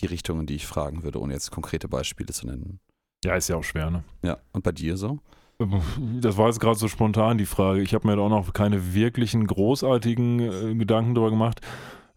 die 0.00 0.06
Richtung, 0.06 0.40
in 0.40 0.46
die 0.46 0.56
ich 0.56 0.66
fragen 0.66 1.02
würde, 1.02 1.20
ohne 1.20 1.32
jetzt 1.32 1.50
konkrete 1.50 1.88
Beispiele 1.88 2.32
zu 2.32 2.46
nennen. 2.46 2.80
Ja, 3.24 3.34
ist 3.34 3.48
ja 3.48 3.56
auch 3.56 3.64
schwer, 3.64 3.90
ne? 3.90 4.04
Ja, 4.22 4.38
und 4.52 4.62
bei 4.62 4.72
dir 4.72 4.96
so? 4.96 5.20
Das 6.20 6.36
war 6.36 6.48
jetzt 6.48 6.60
gerade 6.60 6.78
so 6.78 6.86
spontan 6.86 7.38
die 7.38 7.46
Frage. 7.46 7.80
Ich 7.80 7.94
habe 7.94 8.06
mir 8.06 8.16
da 8.16 8.22
auch 8.22 8.28
noch 8.28 8.52
keine 8.52 8.94
wirklichen 8.94 9.46
großartigen 9.46 10.40
äh, 10.40 10.74
Gedanken 10.74 11.14
darüber 11.14 11.30
gemacht. 11.30 11.60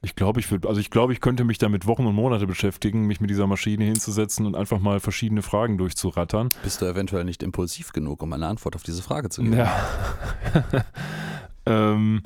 Ich 0.01 0.15
glaube, 0.15 0.39
ich 0.39 0.49
würde, 0.49 0.67
also 0.67 0.79
ich 0.79 0.91
glaube, 0.91 1.11
ich 1.13 1.19
könnte 1.19 1.43
mich 1.43 1.57
damit 1.57 1.85
Wochen 1.85 2.05
und 2.05 2.15
Monate 2.15 2.47
beschäftigen, 2.47 3.05
mich 3.05 3.19
mit 3.19 3.29
dieser 3.29 3.47
Maschine 3.47 3.83
hinzusetzen 3.83 4.45
und 4.45 4.55
einfach 4.55 4.79
mal 4.79 4.99
verschiedene 4.99 5.41
Fragen 5.41 5.77
durchzurattern. 5.77 6.49
Bist 6.63 6.81
du 6.81 6.85
eventuell 6.85 7.25
nicht 7.25 7.43
impulsiv 7.43 7.91
genug, 7.91 8.23
um 8.23 8.31
eine 8.31 8.47
Antwort 8.47 8.75
auf 8.75 8.83
diese 8.83 9.01
Frage 9.01 9.29
zu 9.29 9.41
geben? 9.41 9.57
Ja. 9.57 9.71
ähm, 11.65 12.23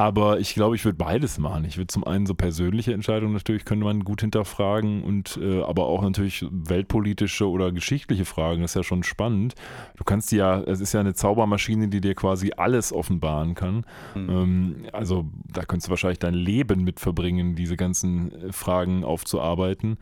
aber 0.00 0.40
ich 0.40 0.54
glaube, 0.54 0.76
ich 0.76 0.84
würde 0.86 0.96
beides 0.96 1.36
machen. 1.36 1.66
Ich 1.66 1.76
würde 1.76 1.88
zum 1.88 2.04
einen 2.04 2.24
so 2.24 2.34
persönliche 2.34 2.94
Entscheidungen 2.94 3.34
natürlich 3.34 3.66
könnte 3.66 3.84
man 3.84 4.02
gut 4.02 4.22
hinterfragen 4.22 5.04
und 5.04 5.38
äh, 5.42 5.60
aber 5.60 5.84
auch 5.88 6.00
natürlich 6.00 6.46
weltpolitische 6.50 7.46
oder 7.46 7.70
geschichtliche 7.70 8.24
Fragen. 8.24 8.62
Das 8.62 8.70
ist 8.70 8.76
ja 8.76 8.82
schon 8.82 9.02
spannend. 9.02 9.54
Du 9.98 10.04
kannst 10.04 10.32
ja, 10.32 10.62
es 10.62 10.80
ist 10.80 10.94
ja 10.94 11.00
eine 11.00 11.12
Zaubermaschine, 11.12 11.88
die 11.88 12.00
dir 12.00 12.14
quasi 12.14 12.52
alles 12.56 12.94
offenbaren 12.94 13.54
kann. 13.54 13.84
Mhm. 14.14 14.30
Ähm, 14.30 14.76
also 14.94 15.26
da 15.52 15.64
könntest 15.66 15.88
du 15.88 15.90
wahrscheinlich 15.90 16.18
dein 16.18 16.32
Leben 16.32 16.82
mit 16.82 16.98
verbringen, 16.98 17.54
diese 17.54 17.76
ganzen 17.76 18.32
äh, 18.32 18.52
Fragen 18.52 19.04
aufzuarbeiten. 19.04 19.98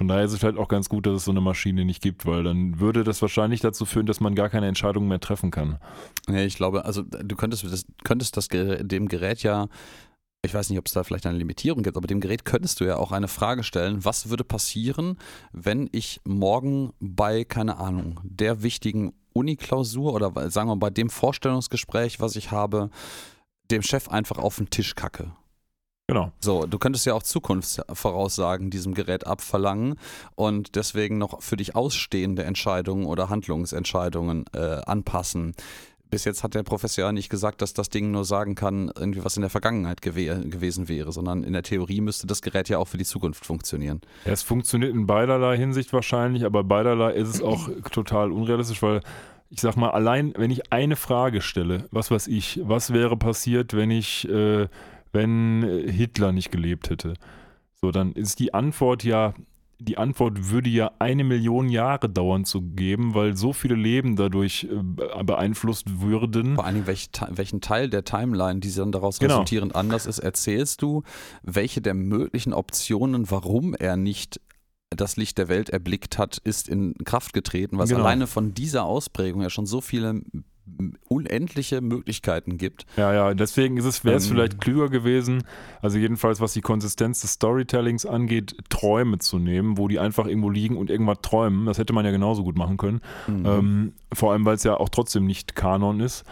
Von 0.00 0.08
daher 0.08 0.24
ist 0.24 0.32
es 0.32 0.42
halt 0.42 0.56
auch 0.56 0.68
ganz 0.68 0.88
gut, 0.88 1.04
dass 1.04 1.14
es 1.14 1.24
so 1.26 1.30
eine 1.30 1.42
Maschine 1.42 1.84
nicht 1.84 2.00
gibt, 2.00 2.24
weil 2.24 2.42
dann 2.42 2.80
würde 2.80 3.04
das 3.04 3.20
wahrscheinlich 3.20 3.60
dazu 3.60 3.84
führen, 3.84 4.06
dass 4.06 4.18
man 4.18 4.34
gar 4.34 4.48
keine 4.48 4.66
Entscheidung 4.66 5.06
mehr 5.08 5.20
treffen 5.20 5.50
kann. 5.50 5.78
Ja, 6.26 6.38
ich 6.38 6.56
glaube, 6.56 6.86
also 6.86 7.02
du 7.02 7.36
könntest 7.36 7.64
das, 7.70 7.84
könntest 8.02 8.34
das 8.38 8.48
dem 8.48 9.08
Gerät 9.08 9.42
ja 9.42 9.68
ich 10.40 10.54
weiß 10.54 10.70
nicht, 10.70 10.78
ob 10.78 10.86
es 10.86 10.94
da 10.94 11.04
vielleicht 11.04 11.26
eine 11.26 11.36
Limitierung 11.36 11.82
gibt, 11.82 11.98
aber 11.98 12.06
dem 12.06 12.20
Gerät 12.20 12.46
könntest 12.46 12.80
du 12.80 12.84
ja 12.84 12.96
auch 12.96 13.12
eine 13.12 13.28
Frage 13.28 13.62
stellen, 13.62 14.02
was 14.02 14.30
würde 14.30 14.42
passieren, 14.42 15.18
wenn 15.52 15.86
ich 15.92 16.22
morgen 16.24 16.94
bei, 16.98 17.44
keine 17.44 17.76
Ahnung, 17.76 18.20
der 18.24 18.62
wichtigen 18.62 19.12
Uniklausur 19.34 20.14
oder 20.14 20.50
sagen 20.50 20.70
wir 20.70 20.76
bei 20.76 20.88
dem 20.88 21.10
Vorstellungsgespräch, 21.10 22.20
was 22.20 22.36
ich 22.36 22.52
habe, 22.52 22.88
dem 23.70 23.82
Chef 23.82 24.08
einfach 24.08 24.38
auf 24.38 24.56
den 24.56 24.70
Tisch 24.70 24.94
kacke. 24.94 25.32
Genau. 26.10 26.32
So, 26.40 26.66
du 26.66 26.76
könntest 26.80 27.06
ja 27.06 27.14
auch 27.14 27.22
Zukunftsvoraussagen 27.22 28.68
diesem 28.68 28.94
Gerät 28.94 29.28
abverlangen 29.28 29.94
und 30.34 30.74
deswegen 30.74 31.18
noch 31.18 31.40
für 31.40 31.56
dich 31.56 31.76
ausstehende 31.76 32.42
Entscheidungen 32.42 33.06
oder 33.06 33.28
Handlungsentscheidungen 33.28 34.44
äh, 34.52 34.80
anpassen. 34.86 35.54
Bis 36.10 36.24
jetzt 36.24 36.42
hat 36.42 36.54
der 36.54 36.64
Professor 36.64 37.04
ja 37.04 37.12
nicht 37.12 37.28
gesagt, 37.28 37.62
dass 37.62 37.74
das 37.74 37.90
Ding 37.90 38.10
nur 38.10 38.24
sagen 38.24 38.56
kann, 38.56 38.90
irgendwie 38.98 39.24
was 39.24 39.36
in 39.36 39.42
der 39.42 39.50
Vergangenheit 39.50 40.02
gew 40.02 40.50
gewesen 40.50 40.88
wäre, 40.88 41.12
sondern 41.12 41.44
in 41.44 41.52
der 41.52 41.62
Theorie 41.62 42.00
müsste 42.00 42.26
das 42.26 42.42
Gerät 42.42 42.68
ja 42.68 42.78
auch 42.78 42.88
für 42.88 42.98
die 42.98 43.04
Zukunft 43.04 43.46
funktionieren. 43.46 44.00
Ja, 44.24 44.32
es 44.32 44.42
funktioniert 44.42 44.92
in 44.92 45.06
beiderlei 45.06 45.56
Hinsicht 45.56 45.92
wahrscheinlich, 45.92 46.44
aber 46.44 46.64
beiderlei 46.64 47.12
ist 47.12 47.28
es 47.28 47.40
auch 47.40 47.68
total 47.92 48.32
unrealistisch, 48.32 48.82
weil 48.82 49.00
ich 49.48 49.60
sag 49.60 49.76
mal, 49.76 49.90
allein 49.90 50.34
wenn 50.36 50.50
ich 50.50 50.72
eine 50.72 50.96
Frage 50.96 51.40
stelle, 51.40 51.86
was 51.92 52.10
weiß 52.10 52.26
ich, 52.26 52.60
was 52.64 52.92
wäre 52.92 53.16
passiert, 53.16 53.74
wenn 53.74 53.92
ich 53.92 54.28
äh, 54.28 54.66
wenn 55.12 55.62
äh, 55.62 55.90
Hitler 55.90 56.32
nicht 56.32 56.50
gelebt 56.50 56.90
hätte. 56.90 57.14
So, 57.80 57.90
dann 57.90 58.12
ist 58.12 58.38
die 58.38 58.52
Antwort 58.52 59.04
ja, 59.04 59.34
die 59.78 59.96
Antwort 59.96 60.50
würde 60.50 60.68
ja 60.68 60.92
eine 60.98 61.24
Million 61.24 61.70
Jahre 61.70 62.08
dauern 62.10 62.44
zu 62.44 62.60
geben, 62.60 63.14
weil 63.14 63.36
so 63.36 63.52
viele 63.54 63.74
Leben 63.74 64.16
dadurch 64.16 64.68
äh, 64.70 65.22
beeinflusst 65.24 66.00
würden. 66.00 66.56
Vor 66.56 66.66
allem, 66.66 66.86
welch, 66.86 67.08
welchen 67.30 67.60
Teil 67.62 67.88
der 67.88 68.04
Timeline, 68.04 68.60
die 68.60 68.72
dann 68.72 68.92
daraus 68.92 69.18
genau. 69.18 69.34
resultierend 69.34 69.74
anders 69.74 70.06
ist, 70.06 70.18
erzählst 70.18 70.82
du, 70.82 71.02
welche 71.42 71.80
der 71.80 71.94
möglichen 71.94 72.52
Optionen, 72.52 73.30
warum 73.30 73.74
er 73.74 73.96
nicht 73.96 74.40
das 74.90 75.16
Licht 75.16 75.38
der 75.38 75.48
Welt 75.48 75.70
erblickt 75.70 76.18
hat, 76.18 76.38
ist 76.38 76.68
in 76.68 76.94
Kraft 77.04 77.32
getreten, 77.32 77.78
was 77.78 77.90
genau. 77.90 78.02
alleine 78.02 78.26
von 78.26 78.54
dieser 78.54 78.84
Ausprägung 78.84 79.40
ja 79.40 79.48
schon 79.48 79.66
so 79.66 79.80
viele 79.80 80.20
unendliche 81.08 81.80
Möglichkeiten 81.80 82.58
gibt. 82.58 82.86
Ja, 82.96 83.12
ja, 83.12 83.34
deswegen 83.34 83.76
ist 83.76 83.84
es, 83.84 84.04
wäre 84.04 84.16
es 84.16 84.26
ähm, 84.26 84.32
vielleicht 84.32 84.60
klüger 84.60 84.88
gewesen, 84.88 85.44
also 85.82 85.98
jedenfalls 85.98 86.40
was 86.40 86.52
die 86.52 86.60
Konsistenz 86.60 87.20
des 87.20 87.32
Storytellings 87.32 88.06
angeht, 88.06 88.56
Träume 88.68 89.18
zu 89.18 89.38
nehmen, 89.38 89.78
wo 89.78 89.88
die 89.88 89.98
einfach 89.98 90.26
irgendwo 90.26 90.50
liegen 90.50 90.76
und 90.76 90.90
irgendwas 90.90 91.18
träumen. 91.22 91.66
Das 91.66 91.78
hätte 91.78 91.92
man 91.92 92.04
ja 92.04 92.10
genauso 92.10 92.44
gut 92.44 92.56
machen 92.56 92.76
können. 92.76 93.00
Mhm. 93.26 93.46
Ähm, 93.46 93.92
vor 94.12 94.32
allem, 94.32 94.44
weil 94.44 94.56
es 94.56 94.64
ja 94.64 94.76
auch 94.76 94.88
trotzdem 94.88 95.26
nicht 95.26 95.54
Kanon 95.54 96.00
ist. 96.00 96.24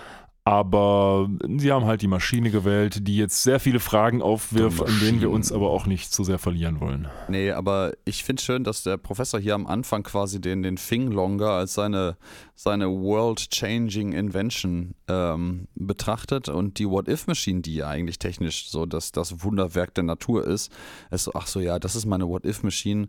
Aber 0.48 1.28
sie 1.58 1.70
haben 1.72 1.84
halt 1.84 2.00
die 2.00 2.06
Maschine 2.06 2.50
gewählt, 2.50 3.06
die 3.06 3.18
jetzt 3.18 3.42
sehr 3.42 3.60
viele 3.60 3.80
Fragen 3.80 4.22
aufwirft, 4.22 4.80
in 4.80 4.98
denen 5.00 5.20
wir 5.20 5.28
uns 5.28 5.52
aber 5.52 5.68
auch 5.68 5.84
nicht 5.84 6.10
zu 6.10 6.24
sehr 6.24 6.38
verlieren 6.38 6.80
wollen. 6.80 7.06
Nee, 7.28 7.50
aber 7.50 7.92
ich 8.06 8.24
finde 8.24 8.42
schön, 8.42 8.64
dass 8.64 8.82
der 8.82 8.96
Professor 8.96 9.38
hier 9.38 9.54
am 9.54 9.66
Anfang 9.66 10.04
quasi 10.04 10.40
den, 10.40 10.62
den 10.62 10.78
Longer 11.12 11.50
als 11.50 11.74
seine, 11.74 12.16
seine 12.54 12.88
world-changing 12.88 14.12
Invention 14.12 14.94
ähm, 15.06 15.68
betrachtet 15.74 16.48
und 16.48 16.78
die 16.78 16.88
What-If-Machine, 16.88 17.60
die 17.60 17.74
ja 17.74 17.88
eigentlich 17.88 18.18
technisch 18.18 18.70
so 18.70 18.86
das, 18.86 19.12
das 19.12 19.44
Wunderwerk 19.44 19.92
der 19.92 20.04
Natur 20.04 20.46
ist, 20.46 20.72
ist 21.10 21.24
so, 21.24 21.32
ach 21.34 21.46
so, 21.46 21.60
ja, 21.60 21.78
das 21.78 21.94
ist 21.94 22.06
meine 22.06 22.26
What-If-Machine, 22.26 23.08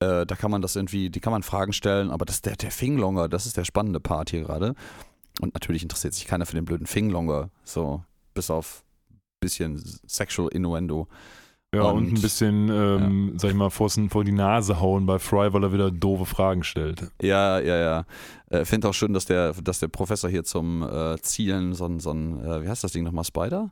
äh, 0.00 0.26
da 0.26 0.34
kann 0.34 0.50
man 0.50 0.60
das 0.60 0.74
irgendwie, 0.74 1.08
die 1.08 1.20
kann 1.20 1.32
man 1.32 1.44
Fragen 1.44 1.72
stellen, 1.72 2.10
aber 2.10 2.24
das, 2.24 2.42
der, 2.42 2.56
der 2.56 2.72
Longer, 2.80 3.28
das 3.28 3.46
ist 3.46 3.56
der 3.56 3.64
spannende 3.64 4.00
Part 4.00 4.30
hier 4.30 4.40
gerade. 4.40 4.74
Und 5.40 5.54
natürlich 5.54 5.82
interessiert 5.82 6.14
sich 6.14 6.26
keiner 6.26 6.46
für 6.46 6.54
den 6.54 6.64
blöden 6.64 6.86
Finglonger, 6.86 7.50
so 7.64 8.04
bis 8.34 8.50
auf 8.50 8.84
ein 9.10 9.18
bisschen 9.40 9.82
Sexual 10.06 10.48
Innuendo. 10.52 11.08
Ja, 11.72 11.82
und, 11.82 11.98
und 11.98 12.12
ein 12.14 12.20
bisschen, 12.20 12.68
ähm, 12.68 13.30
ja. 13.32 13.38
sag 13.38 13.50
ich 13.50 13.56
mal, 13.56 13.70
vor, 13.70 13.88
vor, 13.88 14.24
die 14.24 14.32
Nase 14.32 14.80
hauen 14.80 15.06
bei 15.06 15.20
Fry, 15.20 15.52
weil 15.52 15.62
er 15.62 15.72
wieder 15.72 15.90
doofe 15.92 16.26
Fragen 16.26 16.64
stellt. 16.64 17.12
Ja, 17.22 17.60
ja, 17.60 17.76
ja. 17.76 18.04
Äh, 18.50 18.64
Finde 18.64 18.88
auch 18.88 18.94
schön, 18.94 19.12
dass 19.12 19.24
der, 19.24 19.52
dass 19.52 19.78
der 19.78 19.86
Professor 19.86 20.28
hier 20.28 20.42
zum 20.42 20.82
äh, 20.82 21.16
Zielen 21.22 21.74
so 21.74 21.86
ein, 21.86 22.00
so 22.00 22.10
ein 22.10 22.44
äh, 22.44 22.64
wie 22.64 22.68
heißt 22.68 22.82
das 22.82 22.90
Ding 22.90 23.04
nochmal, 23.04 23.24
Spider? 23.24 23.70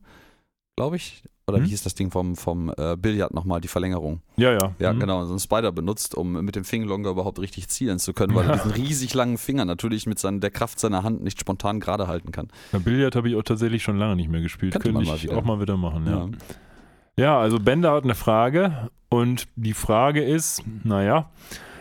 Glaube 0.79 0.97
ich. 0.97 1.23
Oder 1.49 1.59
mhm. 1.59 1.65
wie 1.65 1.69
hieß 1.71 1.83
das 1.83 1.95
Ding 1.95 2.11
vom, 2.11 2.37
vom 2.37 2.73
äh, 2.77 2.97
Billard 2.97 3.33
nochmal, 3.35 3.61
die 3.61 3.69
Verlängerung? 3.69 4.21
Ja, 4.37 4.53
ja. 4.53 4.75
Ja, 4.79 4.93
mhm. 4.93 5.01
genau, 5.01 5.25
so 5.25 5.35
ein 5.35 5.39
Spider 5.39 5.73
benutzt, 5.73 6.15
um 6.15 6.33
mit 6.45 6.57
dem 6.57 6.65
Fingerlonger 6.65 7.11
überhaupt 7.11 7.41
richtig 7.41 7.69
zielen 7.69 7.99
zu 7.99 8.13
können, 8.13 8.35
weil 8.35 8.49
er 8.49 8.57
diesen 8.57 8.71
riesig 8.71 9.15
langen 9.15 9.39
Finger 9.39 9.65
natürlich 9.65 10.07
mit 10.07 10.19
seiner, 10.19 10.41
der 10.41 10.51
Kraft 10.51 10.79
seiner 10.79 11.03
Hand 11.03 11.23
nicht 11.23 11.41
spontan 11.41 11.81
gerade 11.81 12.07
halten 12.07 12.33
kann. 12.33 12.49
Ja, 12.73 12.79
Billard 12.79 13.17
habe 13.17 13.29
ich 13.29 13.35
auch 13.35 13.43
tatsächlich 13.43 13.83
schon 13.83 13.99
lange 13.99 14.17
nicht 14.17 14.31
mehr 14.31 14.43
gespielt. 14.43 14.73
Könnte, 14.73 14.93
Könnte 14.93 15.11
ich 15.17 15.31
auch 15.31 15.45
mal 15.45 15.61
wieder 15.61 15.77
machen, 15.77 16.07
ja. 16.07 16.13
ja. 16.13 16.29
Ja, 17.17 17.39
also 17.41 17.59
Bender 17.59 17.93
hat 17.93 18.05
eine 18.05 18.15
Frage 18.15 18.91
und 19.09 19.49
die 19.57 19.75
Frage 19.75 20.23
ist, 20.23 20.63
naja, 20.85 21.31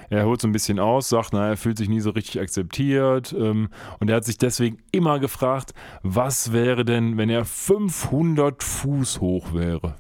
er 0.10 0.26
holt 0.26 0.42
so 0.42 0.48
ein 0.48 0.52
bisschen 0.52 0.80
aus, 0.80 1.10
sagt, 1.10 1.34
na, 1.34 1.50
er 1.50 1.58
fühlt 1.58 1.78
sich 1.78 1.90
nie 1.90 2.00
so 2.00 2.12
richtig 2.12 2.40
akzeptiert 2.40 3.36
ähm, 3.38 3.70
und 4.00 4.10
er 4.10 4.18
hat 4.18 4.26
sich 4.26 4.38
deswegen 4.38 4.78
immer 4.92 5.20
gefragt, 5.20 5.74
was 6.04 6.54
wäre 6.54 6.86
denn, 6.86 7.18
wenn 7.18 7.30
er 7.30 7.46
500 7.46 8.64
Fuß 8.64 9.20
hoch 9.20 9.54
wäre? 9.54 9.96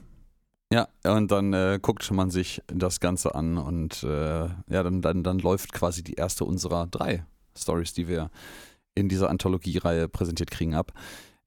Ja, 0.71 0.89
und 1.05 1.31
dann 1.31 1.53
äh, 1.53 1.79
guckt 1.81 2.09
man 2.11 2.29
sich 2.29 2.61
das 2.67 2.99
Ganze 2.99 3.35
an 3.35 3.57
und 3.57 4.03
äh, 4.03 4.47
ja, 4.47 4.83
dann, 4.83 5.01
dann, 5.01 5.23
dann 5.23 5.39
läuft 5.39 5.71
quasi 5.71 6.03
die 6.03 6.15
erste 6.15 6.43
unserer 6.43 6.87
drei 6.87 7.25
Stories, 7.57 7.93
die 7.93 8.07
wir 8.07 8.29
in 8.93 9.07
dieser 9.07 9.29
Anthologiereihe 9.29 10.09
präsentiert 10.09 10.51
kriegen, 10.51 10.73
ab. 10.73 10.91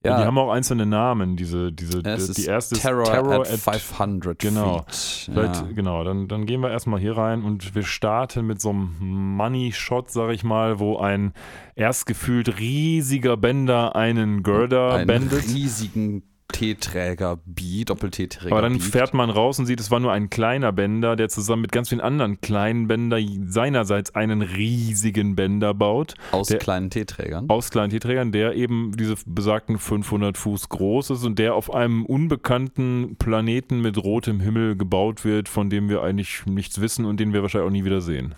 Ja. 0.03 0.19
Die 0.19 0.25
haben 0.25 0.37
auch 0.39 0.51
einzelne 0.51 0.87
Namen, 0.87 1.35
diese, 1.35 1.71
diese, 1.71 2.01
die, 2.01 2.33
die 2.33 2.45
erste 2.45 2.73
ist 2.73 2.81
Terror, 2.81 3.03
Terror 3.03 3.41
at, 3.41 3.51
at 3.51 3.59
500 3.59 4.39
Genau. 4.39 4.85
Ja. 5.27 5.63
Genau, 5.75 6.03
dann, 6.03 6.27
dann 6.27 6.47
gehen 6.47 6.61
wir 6.61 6.71
erstmal 6.71 6.99
hier 6.99 7.15
rein 7.15 7.43
und 7.43 7.75
wir 7.75 7.83
starten 7.83 8.47
mit 8.47 8.59
so 8.59 8.71
einem 8.71 8.95
Money-Shot, 9.35 10.09
sag 10.09 10.31
ich 10.31 10.43
mal, 10.43 10.79
wo 10.79 10.97
ein 10.97 11.33
erst 11.75 12.07
gefühlt 12.07 12.59
riesiger 12.59 13.37
Bänder 13.37 13.95
einen 13.95 14.41
Girder 14.41 14.95
einen. 14.95 15.09
Einen 15.09 15.27
riesigen 15.29 16.23
T-Träger 16.51 17.39
B, 17.45 17.83
Doppel-T-Träger. 17.83 18.51
Aber 18.51 18.61
dann 18.61 18.73
biegt. 18.73 18.85
fährt 18.85 19.13
man 19.13 19.29
raus 19.29 19.59
und 19.59 19.65
sieht, 19.65 19.79
es 19.79 19.91
war 19.91 19.99
nur 19.99 20.11
ein 20.11 20.29
kleiner 20.29 20.71
Bänder, 20.71 21.15
der 21.15 21.29
zusammen 21.29 21.63
mit 21.63 21.71
ganz 21.71 21.89
vielen 21.89 22.01
anderen 22.01 22.41
kleinen 22.41 22.87
Bändern 22.87 23.47
seinerseits 23.47 24.15
einen 24.15 24.41
riesigen 24.41 25.35
Bänder 25.35 25.73
baut. 25.73 26.15
Aus 26.31 26.47
der, 26.47 26.59
kleinen 26.59 26.89
T-Trägern? 26.89 27.49
Aus 27.49 27.69
kleinen 27.69 27.89
T-Trägern, 27.89 28.31
der 28.31 28.55
eben 28.55 28.95
diese 28.97 29.15
besagten 29.25 29.77
500 29.77 30.37
Fuß 30.37 30.69
groß 30.69 31.11
ist 31.11 31.25
und 31.25 31.39
der 31.39 31.55
auf 31.55 31.73
einem 31.73 32.05
unbekannten 32.05 33.15
Planeten 33.17 33.81
mit 33.81 33.97
rotem 33.97 34.39
Himmel 34.39 34.75
gebaut 34.75 35.25
wird, 35.25 35.49
von 35.49 35.69
dem 35.69 35.89
wir 35.89 36.03
eigentlich 36.03 36.45
nichts 36.45 36.81
wissen 36.81 37.05
und 37.05 37.19
den 37.19 37.33
wir 37.33 37.41
wahrscheinlich 37.41 37.67
auch 37.67 37.73
nie 37.73 37.85
wieder 37.85 38.01
sehen. 38.01 38.35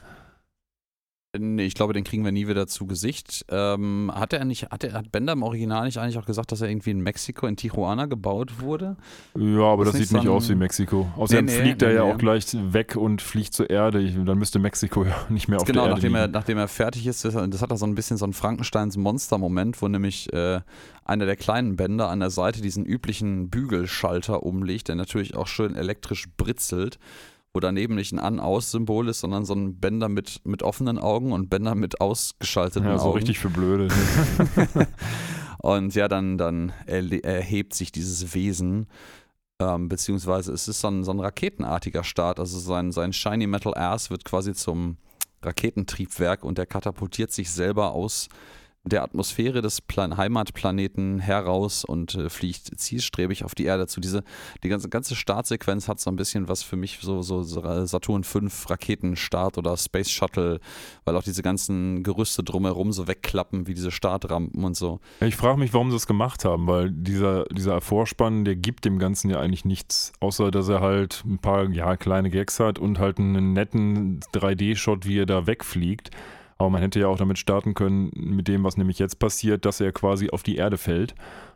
Nee, 1.35 1.65
ich 1.65 1.73
glaube, 1.73 1.93
den 1.93 2.03
kriegen 2.03 2.23
wir 2.23 2.31
nie 2.31 2.47
wieder 2.47 2.67
zu 2.67 2.85
Gesicht. 2.85 3.43
Ähm, 3.49 4.11
hat 4.13 4.33
er 4.33 4.45
nicht, 4.45 4.69
hat, 4.69 4.83
er, 4.83 4.93
hat 4.93 5.11
Bender 5.11 5.33
im 5.33 5.41
Original 5.41 5.85
nicht 5.85 5.97
eigentlich 5.97 6.19
auch 6.19 6.27
gesagt, 6.27 6.51
dass 6.51 6.61
er 6.61 6.69
irgendwie 6.69 6.91
in 6.91 7.01
Mexiko, 7.01 7.47
in 7.47 7.55
Tijuana 7.55 8.05
gebaut 8.05 8.59
wurde? 8.59 8.97
Ja, 9.35 9.63
aber 9.63 9.85
das, 9.85 9.93
das 9.93 10.09
sieht 10.09 10.11
nicht 10.11 10.27
aus 10.27 10.47
wie 10.49 10.53
Mexiko. 10.53 11.11
Außerdem 11.17 11.45
nee, 11.45 11.51
nee, 11.51 11.61
fliegt 11.61 11.81
nee, 11.81 11.87
er 11.87 11.93
ja 11.93 12.03
auch 12.03 12.19
gleich 12.19 12.45
weg 12.53 12.95
und 12.95 13.23
fliegt 13.23 13.55
zur 13.55 13.67
Erde. 13.67 13.99
Ich, 13.99 14.13
dann 14.23 14.37
müsste 14.37 14.59
Mexiko 14.59 15.05
ja 15.05 15.15
nicht 15.29 15.47
mehr 15.47 15.57
auf 15.57 15.65
genau, 15.65 15.85
der 15.85 15.93
Erde 15.93 16.01
Genau, 16.01 16.13
nachdem 16.13 16.33
er, 16.33 16.39
nachdem 16.39 16.57
er 16.59 16.67
fertig 16.67 17.07
ist, 17.07 17.25
das, 17.25 17.33
das 17.33 17.61
hat 17.63 17.71
er 17.71 17.77
so 17.77 17.87
ein 17.87 17.95
bisschen 17.95 18.17
so 18.17 18.25
ein 18.25 18.33
Frankensteins 18.33 18.95
Monster-Moment, 18.95 19.81
wo 19.81 19.87
nämlich 19.87 20.31
äh, 20.33 20.59
einer 21.03 21.25
der 21.25 21.35
kleinen 21.35 21.77
Bänder 21.77 22.09
an 22.09 22.19
der 22.19 22.29
Seite 22.29 22.61
diesen 22.61 22.85
üblichen 22.85 23.49
Bügelschalter 23.49 24.43
umlegt, 24.43 24.87
der 24.87 24.95
natürlich 24.95 25.35
auch 25.35 25.47
schön 25.47 25.75
elektrisch 25.75 26.27
britzelt 26.37 26.99
wo 27.53 27.59
daneben 27.59 27.95
nicht 27.95 28.11
ein 28.11 28.19
An-Aus-Symbol 28.19 29.09
ist, 29.09 29.19
sondern 29.19 29.45
so 29.45 29.53
ein 29.53 29.79
Bänder 29.79 30.09
mit, 30.09 30.41
mit 30.43 30.63
offenen 30.63 30.97
Augen 30.97 31.31
und 31.31 31.49
Bänder 31.49 31.75
mit 31.75 32.01
ausgeschalteten 32.01 32.87
Augen. 32.87 32.97
Ja, 32.97 33.03
so 33.03 33.11
richtig 33.11 33.37
für 33.37 33.49
Blöde. 33.49 33.89
und 35.59 35.93
ja, 35.93 36.07
dann, 36.07 36.37
dann 36.37 36.73
erhebt 36.87 37.75
sich 37.75 37.91
dieses 37.91 38.33
Wesen, 38.33 38.87
ähm, 39.59 39.87
beziehungsweise 39.87 40.51
es 40.51 40.67
ist 40.67 40.81
so 40.81 40.87
ein, 40.87 41.03
so 41.03 41.11
ein 41.11 41.19
raketenartiger 41.19 42.03
Start. 42.03 42.39
Also 42.39 42.57
sein, 42.57 42.91
sein 42.91 43.13
Shiny 43.13 43.45
Metal 43.45 43.75
Ass 43.75 44.09
wird 44.09 44.25
quasi 44.25 44.53
zum 44.53 44.97
Raketentriebwerk 45.43 46.43
und 46.43 46.57
der 46.57 46.65
katapultiert 46.65 47.31
sich 47.31 47.51
selber 47.51 47.91
aus 47.91 48.29
der 48.85 49.03
Atmosphäre 49.03 49.61
des 49.61 49.79
Plan 49.79 50.17
Heimatplaneten 50.17 51.19
heraus 51.19 51.85
und 51.85 52.15
äh, 52.15 52.29
fliegt 52.29 52.77
zielstrebig 52.79 53.45
auf 53.45 53.55
die 53.55 53.63
Erde 53.63 53.87
zu. 53.87 54.01
Diese, 54.01 54.23
die 54.63 54.69
ganze, 54.69 54.89
ganze 54.89 55.15
Startsequenz 55.15 55.87
hat 55.87 56.01
so 56.01 56.09
ein 56.09 56.17
bisschen 56.17 56.49
was 56.49 56.63
für 56.63 56.75
mich 56.75 56.99
so, 57.01 57.21
so, 57.21 57.43
Saturn 57.43 58.23
5 58.23 58.69
Raketenstart 58.69 59.57
oder 59.57 59.77
Space 59.77 60.11
Shuttle, 60.11 60.59
weil 61.05 61.15
auch 61.15 61.23
diese 61.23 61.41
ganzen 61.41 62.03
Gerüste 62.03 62.43
drumherum 62.43 62.91
so 62.91 63.07
wegklappen 63.07 63.67
wie 63.67 63.73
diese 63.73 63.91
Startrampen 63.91 64.63
und 64.65 64.75
so. 64.75 64.99
Ich 65.21 65.37
frage 65.37 65.59
mich, 65.59 65.73
warum 65.73 65.89
sie 65.89 65.95
das 65.95 66.07
gemacht 66.07 66.43
haben, 66.43 66.67
weil 66.67 66.91
dieser, 66.91 67.45
dieser 67.45 67.79
Vorspann, 67.79 68.43
der 68.43 68.57
gibt 68.57 68.83
dem 68.83 68.99
Ganzen 68.99 69.29
ja 69.29 69.39
eigentlich 69.39 69.63
nichts, 69.63 70.11
außer 70.19 70.51
dass 70.51 70.67
er 70.67 70.81
halt 70.81 71.23
ein 71.25 71.39
paar 71.39 71.69
ja, 71.69 71.95
kleine 71.95 72.29
Gags 72.29 72.59
hat 72.59 72.79
und 72.79 72.99
halt 72.99 73.17
einen 73.17 73.53
netten 73.53 74.19
3D-Shot, 74.33 75.05
wie 75.07 75.19
er 75.19 75.25
da 75.25 75.47
wegfliegt. 75.47 76.11
Aber 76.57 76.69
man 76.69 76.81
hätte 76.81 76.99
ja 76.99 77.07
auch 77.07 77.17
damit 77.17 77.37
starten 77.37 77.73
können, 77.73 78.11
mit 78.15 78.47
dem, 78.47 78.63
was 78.63 78.77
nämlich 78.77 78.99
jetzt 78.99 79.19
passiert, 79.19 79.65
dass 79.65 79.79
er 79.79 79.91
quasi 79.91 80.29
auf 80.29 80.43
die 80.43 80.55
Erde 80.55 80.77
fällt. 80.77 81.15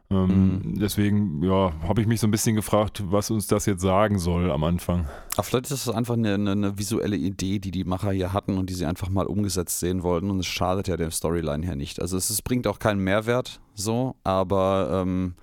Ähm, 0.09 0.61
mhm. 0.63 0.79
Deswegen, 0.79 1.43
ja, 1.43 1.73
habe 1.83 2.01
ich 2.01 2.07
mich 2.07 2.21
so 2.21 2.27
ein 2.27 2.31
bisschen 2.31 2.55
gefragt, 2.55 3.03
was 3.07 3.29
uns 3.29 3.47
das 3.47 3.65
jetzt 3.65 3.81
sagen 3.81 4.19
soll 4.19 4.51
am 4.51 4.63
Anfang. 4.63 5.07
Aber 5.33 5.43
vielleicht 5.43 5.65
ist 5.65 5.85
es 5.85 5.89
einfach 5.89 6.13
eine, 6.13 6.35
eine, 6.35 6.77
visuelle 6.77 7.17
Idee, 7.17 7.59
die 7.59 7.71
die 7.71 7.83
Macher 7.83 8.11
hier 8.11 8.31
hatten 8.31 8.57
und 8.57 8.69
die 8.69 8.73
sie 8.73 8.85
einfach 8.85 9.09
mal 9.09 9.25
umgesetzt 9.25 9.79
sehen 9.79 10.03
wollten. 10.03 10.29
Und 10.29 10.39
es 10.39 10.45
schadet 10.45 10.87
ja 10.87 10.95
der 10.95 11.11
Storyline 11.11 11.65
hier 11.65 11.75
nicht. 11.75 12.01
Also 12.01 12.15
es, 12.15 12.29
es 12.29 12.41
bringt 12.41 12.67
auch 12.67 12.79
keinen 12.79 13.03
Mehrwert 13.03 13.59
so, 13.73 14.15
aber 14.23 15.03
ähm, 15.05 15.35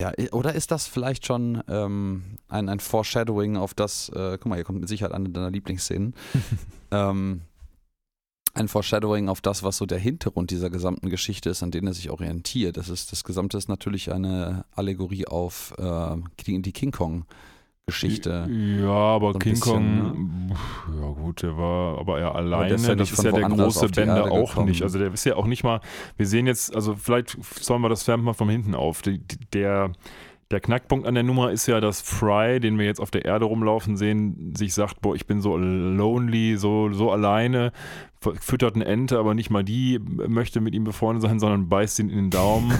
ja, 0.00 0.12
oder 0.32 0.54
ist 0.54 0.70
das 0.70 0.86
vielleicht 0.86 1.26
schon 1.26 1.62
ähm, 1.68 2.38
ein, 2.48 2.68
ein 2.68 2.80
Foreshadowing 2.80 3.56
auf 3.56 3.74
das, 3.74 4.08
äh, 4.10 4.38
guck 4.38 4.46
mal, 4.46 4.56
hier 4.56 4.64
kommt 4.64 4.80
mit 4.80 4.88
Sicherheit 4.88 5.12
eine 5.12 5.28
deiner 5.28 5.50
Lieblingsszenen. 5.50 6.14
ähm, 6.90 7.42
ein 8.56 8.68
Foreshadowing 8.68 9.28
auf 9.28 9.40
das, 9.40 9.62
was 9.62 9.76
so 9.76 9.86
der 9.86 9.98
Hintergrund 9.98 10.50
dieser 10.50 10.70
gesamten 10.70 11.10
Geschichte 11.10 11.50
ist, 11.50 11.62
an 11.62 11.70
den 11.70 11.86
er 11.86 11.94
sich 11.94 12.10
orientiert. 12.10 12.76
Das 12.76 12.88
ist 12.88 13.12
das 13.12 13.24
Gesamte 13.24 13.56
ist 13.58 13.68
natürlich 13.68 14.12
eine 14.12 14.64
Allegorie 14.74 15.26
auf 15.26 15.74
äh, 15.78 16.16
die 16.46 16.72
King 16.72 16.92
Kong. 16.92 17.24
Geschichte. 17.88 18.48
Ja, 18.50 18.88
aber 18.88 19.34
so 19.34 19.38
King 19.38 19.52
bisschen, 19.52 20.00
Kong, 20.00 20.46
ne? 20.48 20.56
ja 21.00 21.06
gut, 21.12 21.42
der 21.42 21.56
war 21.56 22.00
aber 22.00 22.18
eher 22.18 22.34
alleine. 22.34 22.74
Ist 22.74 22.88
ja 22.88 22.96
das 22.96 23.12
ist 23.12 23.22
ja 23.22 23.30
der 23.30 23.48
große 23.48 23.88
Bänder 23.90 24.24
auch 24.24 24.48
gekommen. 24.48 24.70
nicht. 24.70 24.82
Also 24.82 24.98
der 24.98 25.14
ist 25.14 25.24
ja 25.24 25.36
auch 25.36 25.46
nicht 25.46 25.62
mal, 25.62 25.80
wir 26.16 26.26
sehen 26.26 26.48
jetzt, 26.48 26.74
also 26.74 26.96
vielleicht 26.96 27.36
zäumen 27.60 27.84
wir 27.84 27.88
das 27.88 28.02
Fern 28.02 28.22
mal 28.22 28.32
von 28.32 28.48
hinten 28.48 28.74
auf. 28.74 29.02
Die, 29.02 29.20
der, 29.52 29.92
der 30.50 30.58
Knackpunkt 30.58 31.06
an 31.06 31.14
der 31.14 31.22
Nummer 31.22 31.52
ist 31.52 31.68
ja, 31.68 31.80
dass 31.80 32.00
Fry, 32.00 32.58
den 32.58 32.76
wir 32.76 32.86
jetzt 32.86 33.00
auf 33.00 33.12
der 33.12 33.24
Erde 33.24 33.44
rumlaufen 33.44 33.96
sehen, 33.96 34.52
sich 34.56 34.74
sagt, 34.74 35.00
boah, 35.00 35.14
ich 35.14 35.28
bin 35.28 35.40
so 35.40 35.56
lonely, 35.56 36.56
so, 36.56 36.92
so 36.92 37.12
alleine 37.12 37.70
füttert 38.40 38.74
eine 38.74 38.84
Ente, 38.84 39.18
aber 39.18 39.34
nicht 39.34 39.50
mal 39.50 39.64
die 39.64 39.98
möchte 40.00 40.60
mit 40.60 40.74
ihm 40.74 40.84
befreundet 40.84 41.22
sein, 41.22 41.40
sondern 41.40 41.68
beißt 41.68 41.98
ihn 41.98 42.10
in 42.10 42.16
den 42.16 42.30
Daumen. 42.30 42.72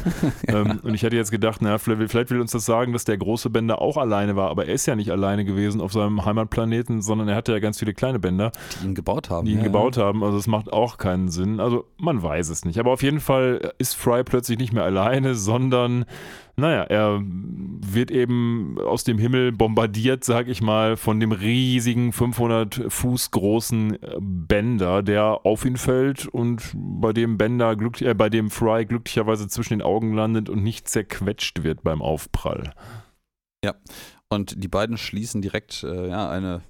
ja. 0.48 0.60
ähm, 0.60 0.80
und 0.82 0.94
ich 0.94 1.02
hätte 1.02 1.16
jetzt 1.16 1.30
gedacht, 1.30 1.62
naja, 1.62 1.78
vielleicht, 1.78 2.10
vielleicht, 2.10 2.30
will 2.30 2.40
uns 2.40 2.52
das 2.52 2.64
sagen, 2.64 2.92
dass 2.92 3.04
der 3.04 3.18
große 3.18 3.50
Bänder 3.50 3.80
auch 3.80 3.96
alleine 3.96 4.36
war, 4.36 4.50
aber 4.50 4.66
er 4.66 4.74
ist 4.74 4.86
ja 4.86 4.96
nicht 4.96 5.10
alleine 5.10 5.44
gewesen 5.44 5.80
auf 5.80 5.92
seinem 5.92 6.24
Heimatplaneten, 6.24 7.02
sondern 7.02 7.28
er 7.28 7.36
hatte 7.36 7.52
ja 7.52 7.58
ganz 7.58 7.78
viele 7.78 7.94
kleine 7.94 8.18
Bänder. 8.18 8.52
Die 8.80 8.86
ihn 8.86 8.94
gebaut 8.94 9.30
haben. 9.30 9.46
Die 9.46 9.52
ihn 9.52 9.58
ja, 9.58 9.64
gebaut 9.64 9.96
ja. 9.96 10.04
haben, 10.04 10.22
also 10.22 10.36
es 10.38 10.46
macht 10.46 10.72
auch 10.72 10.98
keinen 10.98 11.28
Sinn. 11.28 11.60
Also 11.60 11.86
man 11.98 12.22
weiß 12.22 12.48
es 12.48 12.64
nicht. 12.64 12.78
Aber 12.78 12.92
auf 12.92 13.02
jeden 13.02 13.20
Fall 13.20 13.72
ist 13.78 13.96
Fry 13.96 14.24
plötzlich 14.24 14.58
nicht 14.58 14.72
mehr 14.72 14.84
alleine, 14.84 15.34
sondern 15.34 16.04
naja, 16.58 16.84
er 16.84 17.22
wird 17.22 18.10
eben 18.10 18.78
aus 18.80 19.04
dem 19.04 19.18
Himmel 19.18 19.52
bombardiert, 19.52 20.24
sag 20.24 20.48
ich 20.48 20.62
mal, 20.62 20.96
von 20.96 21.20
dem 21.20 21.32
riesigen 21.32 22.12
500 22.12 22.84
Fuß 22.88 23.30
großen 23.30 23.98
Bänder, 24.18 25.02
der 25.02 25.44
auf 25.44 25.66
ihn 25.66 25.76
fällt 25.76 26.26
und 26.26 26.62
bei 26.74 27.12
dem 27.12 27.36
Bender 27.36 27.76
glücklich, 27.76 28.08
äh, 28.08 28.14
bei 28.14 28.30
dem 28.30 28.50
Fry 28.50 28.86
glücklicherweise 28.86 29.48
zwischen 29.48 29.74
den 29.74 29.82
Augen 29.82 30.14
landet 30.14 30.48
und 30.48 30.62
nicht 30.62 30.88
zerquetscht 30.88 31.62
wird 31.62 31.82
beim 31.82 32.00
Aufprall. 32.00 32.72
Ja, 33.62 33.74
und 34.30 34.62
die 34.62 34.68
beiden 34.68 34.96
schließen 34.96 35.42
direkt 35.42 35.82
äh, 35.82 36.08
ja, 36.08 36.30
eine, 36.30 36.62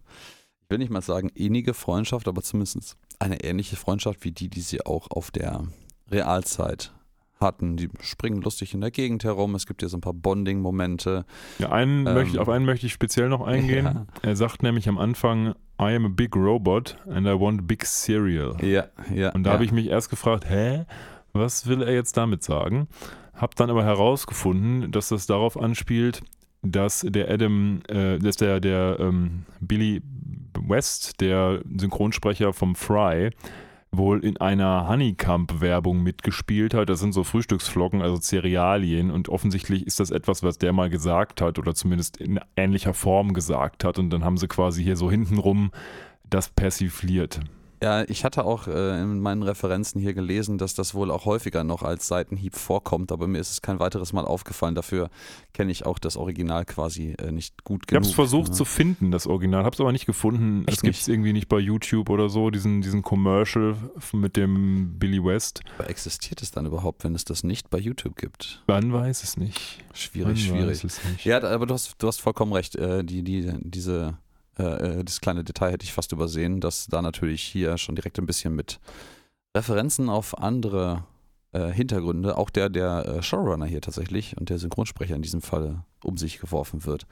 ich 0.62 0.70
will 0.70 0.79
nicht 0.79 0.90
mal 0.90 1.01
sagen 1.01 1.29
innige 1.29 1.75
Freundschaft, 1.75 2.27
aber 2.27 2.42
zumindest 2.42 2.96
eine 3.20 3.44
ähnliche 3.44 3.77
Freundschaft 3.77 4.25
wie 4.25 4.33
die, 4.33 4.49
die 4.49 4.61
sie 4.62 4.85
auch 4.85 5.11
auf 5.11 5.31
der 5.31 5.64
Realzeit 6.11 6.92
hatten. 7.40 7.77
Die 7.77 7.88
springen 8.01 8.40
lustig 8.40 8.75
in 8.75 8.81
der 8.81 8.90
Gegend 8.90 9.25
herum. 9.25 9.55
Es 9.55 9.66
gibt 9.66 9.83
hier 9.83 9.88
so 9.88 9.96
ein 9.96 10.01
paar 10.01 10.14
Bonding-Momente. 10.14 11.25
Ja, 11.59 11.70
einen 11.70 12.07
ähm, 12.07 12.14
möchte, 12.14 12.40
auf 12.40 12.49
einen 12.49 12.64
möchte 12.64 12.87
ich 12.87 12.92
speziell 12.92 13.29
noch 13.29 13.46
eingehen. 13.46 13.77
Ja. 13.87 14.07
Er 14.22 14.37
sagt 14.37 14.62
nämlich 14.62 14.88
am 14.88 14.99
Anfang, 14.99 15.55
I 15.81 15.94
am 15.94 16.07
a 16.07 16.09
big 16.09 16.35
robot 16.35 16.96
and 17.09 17.27
I 17.27 17.38
want 17.38 17.66
big 17.66 17.85
cereal. 17.85 18.57
Ja, 18.62 18.87
ja. 19.14 19.31
Und 19.33 19.44
da 19.44 19.51
ja. 19.51 19.55
habe 19.55 19.64
ich 19.64 19.72
mich 19.72 19.88
erst 19.88 20.11
gefragt, 20.11 20.49
hä, 20.49 20.87
was 21.33 21.66
will 21.66 21.83
er 21.83 21.92
jetzt 21.92 22.16
damit 22.16 22.42
sagen? 22.42 22.88
Hab 23.35 23.55
dann 23.55 23.70
aber 23.70 23.85
herausgefunden, 23.85 24.90
dass 24.90 25.09
das 25.09 25.27
darauf 25.27 25.59
anspielt, 25.59 26.22
dass 26.62 27.07
der 27.09 27.31
Adam, 27.31 27.83
äh, 27.88 28.18
dass 28.18 28.37
der, 28.37 28.61
der 28.61 28.96
ähm, 28.99 29.44
Billy 29.61 30.03
West, 30.59 31.20
der 31.20 31.61
Synchronsprecher 31.77 32.53
vom 32.53 32.75
Fry, 32.75 33.31
wohl 33.96 34.24
in 34.24 34.37
einer 34.37 34.88
Honeycomb-Werbung 34.88 36.02
mitgespielt 36.02 36.74
hat. 36.74 36.88
Das 36.88 37.00
sind 37.00 37.12
so 37.12 37.24
Frühstücksflocken, 37.24 38.02
also 38.02 38.18
Cerealien. 38.18 39.11
Und 39.11 39.28
offensichtlich 39.28 39.87
ist 39.87 40.00
das 40.00 40.11
etwas, 40.11 40.42
was 40.42 40.59
der 40.59 40.72
mal 40.72 40.90
gesagt 40.90 41.40
hat 41.40 41.59
oder 41.59 41.74
zumindest 41.74 42.16
in 42.16 42.40
ähnlicher 42.56 42.94
Form 42.94 43.32
gesagt 43.32 43.85
hat. 43.85 43.98
Und 43.98 44.11
dann 44.11 44.24
haben 44.24 44.37
sie 44.37 44.48
quasi 44.48 44.82
hier 44.82 44.96
so 44.96 45.11
hintenrum 45.11 45.70
das 46.28 46.48
persifliert. 46.48 47.40
Ja, 47.83 48.05
ich 48.09 48.25
hatte 48.25 48.45
auch 48.45 48.67
äh, 48.67 49.01
in 49.01 49.21
meinen 49.21 49.43
Referenzen 49.43 50.01
hier 50.01 50.15
gelesen, 50.15 50.59
dass 50.59 50.75
das 50.75 50.95
wohl 50.95 51.11
auch 51.11 51.25
häufiger 51.25 51.65
noch 51.65 51.83
als 51.83 52.07
Seitenhieb 52.07 52.57
vorkommt, 52.57 53.12
aber 53.12 53.27
mir 53.27 53.39
ist 53.39 53.51
es 53.51 53.62
kein 53.62 53.79
weiteres 53.79 54.12
Mal 54.12 54.25
aufgefallen. 54.25 54.75
Dafür 54.75 55.11
kenne 55.53 55.73
ich 55.73 55.85
auch 55.85 55.99
das 55.99 56.17
Original 56.17 56.65
quasi 56.65 57.15
äh, 57.19 57.33
nicht 57.33 57.65
gut 57.65 57.87
genug. 57.87 57.91
Ich 57.91 57.97
habe 57.97 58.07
es 58.07 58.15
versucht 58.15 58.51
ne? 58.51 58.55
zu 58.55 58.65
finden, 58.65 59.11
das 59.11 59.27
Original, 59.27 59.65
habe 59.65 59.75
es 59.75 59.81
aber 59.81 59.93
nicht 59.93 60.07
gefunden. 60.07 60.65
Echt 60.67 60.79
es 60.79 60.83
gibt 60.83 60.97
es 60.97 61.09
irgendwie 61.09 61.33
nicht 61.33 61.49
bei 61.49 61.59
YouTube 61.59 62.09
oder 62.09 62.29
so, 62.29 62.51
diesen, 62.51 62.81
diesen 62.81 63.03
Commercial 63.03 63.77
mit 64.12 64.37
dem 64.37 64.99
Billy 64.99 65.23
West. 65.23 65.61
Aber 65.79 65.91
existiert 65.91 66.43
es 66.43 66.51
dann 66.51 66.67
überhaupt, 66.67 67.05
wenn 67.05 67.15
es 67.15 67.25
das 67.25 67.45
nicht 67.45 67.71
bei 67.71 67.79
YouTube 67.79 68.17
gibt? 68.17 68.62
Man 68.67 68.93
weiß 68.93 69.23
es 69.23 69.37
nicht. 69.37 69.85
Schwierig, 69.93 70.51
Man 70.51 70.59
schwierig. 70.59 71.25
Ja, 71.25 71.43
aber 71.43 71.67
du 71.67 71.75
hast, 71.75 71.95
du 71.99 72.07
hast 72.07 72.21
vollkommen 72.21 72.53
recht. 72.53 72.77
Äh, 72.77 73.05
die, 73.05 73.23
die, 73.23 73.53
diese 73.61 74.19
äh, 74.59 74.62
äh, 74.62 75.05
das 75.05 75.21
kleine 75.21 75.45
Detail 75.45 75.73
hätte 75.73 75.85
ich 75.85 75.92
fast 75.92 76.12
übersehen, 76.12 76.61
dass 76.61 76.87
da 76.87 77.03
natürlich 77.03 77.42
hier 77.42 77.79
schon 77.79 77.97
direkt 77.97 78.19
ein 78.19 78.27
bisschen 78.27 78.55
mit 78.55 78.81
Referenzen 79.57 80.09
auf 80.09 80.38
andere 80.38 81.05
äh, 81.53 81.71
Hintergründe, 81.71 82.37
auch 82.37 82.51
der 82.51 82.69
der 82.69 83.07
äh, 83.07 83.23
Showrunner 83.23 83.66
hier 83.66 83.81
tatsächlich 83.81 84.37
und 84.37 84.51
der 84.51 84.59
Synchronsprecher 84.59 85.16
in 85.16 85.23
diesem 85.23 85.42
Fall 85.42 85.85
um 86.05 86.16
sich 86.16 86.38
geworfen 86.38 86.85
wird. 86.85 87.07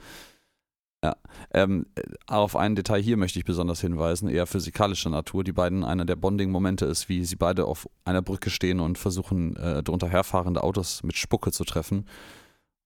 Ja, 1.05 1.17
ähm, 1.53 1.85
äh, 1.97 2.03
auf 2.29 2.57
ein 2.57 2.77
Detail 2.77 3.03
hier 3.03 3.19
möchte 3.19 3.39
ich 3.39 3.45
besonders 3.45 3.83
hinweisen, 3.83 4.29
eher 4.31 4.47
physikalischer 4.47 5.11
Natur. 5.11 5.45
Die 5.45 5.53
beiden, 5.53 5.85
einer 5.85 6.07
der 6.07 6.17
Bonding-Momente 6.17 6.87
ist, 6.87 7.11
wie 7.11 7.27
sie 7.27 7.37
beide 7.37 7.67
auf 7.67 7.87
einer 8.07 8.23
Brücke 8.23 8.49
stehen 8.49 8.81
und 8.81 8.97
versuchen, 8.97 9.55
äh, 9.57 9.83
drunter 9.83 10.09
herfahrende 10.09 10.63
Autos 10.63 11.03
mit 11.03 11.17
Spucke 11.17 11.53
zu 11.53 11.65
treffen. 11.65 12.07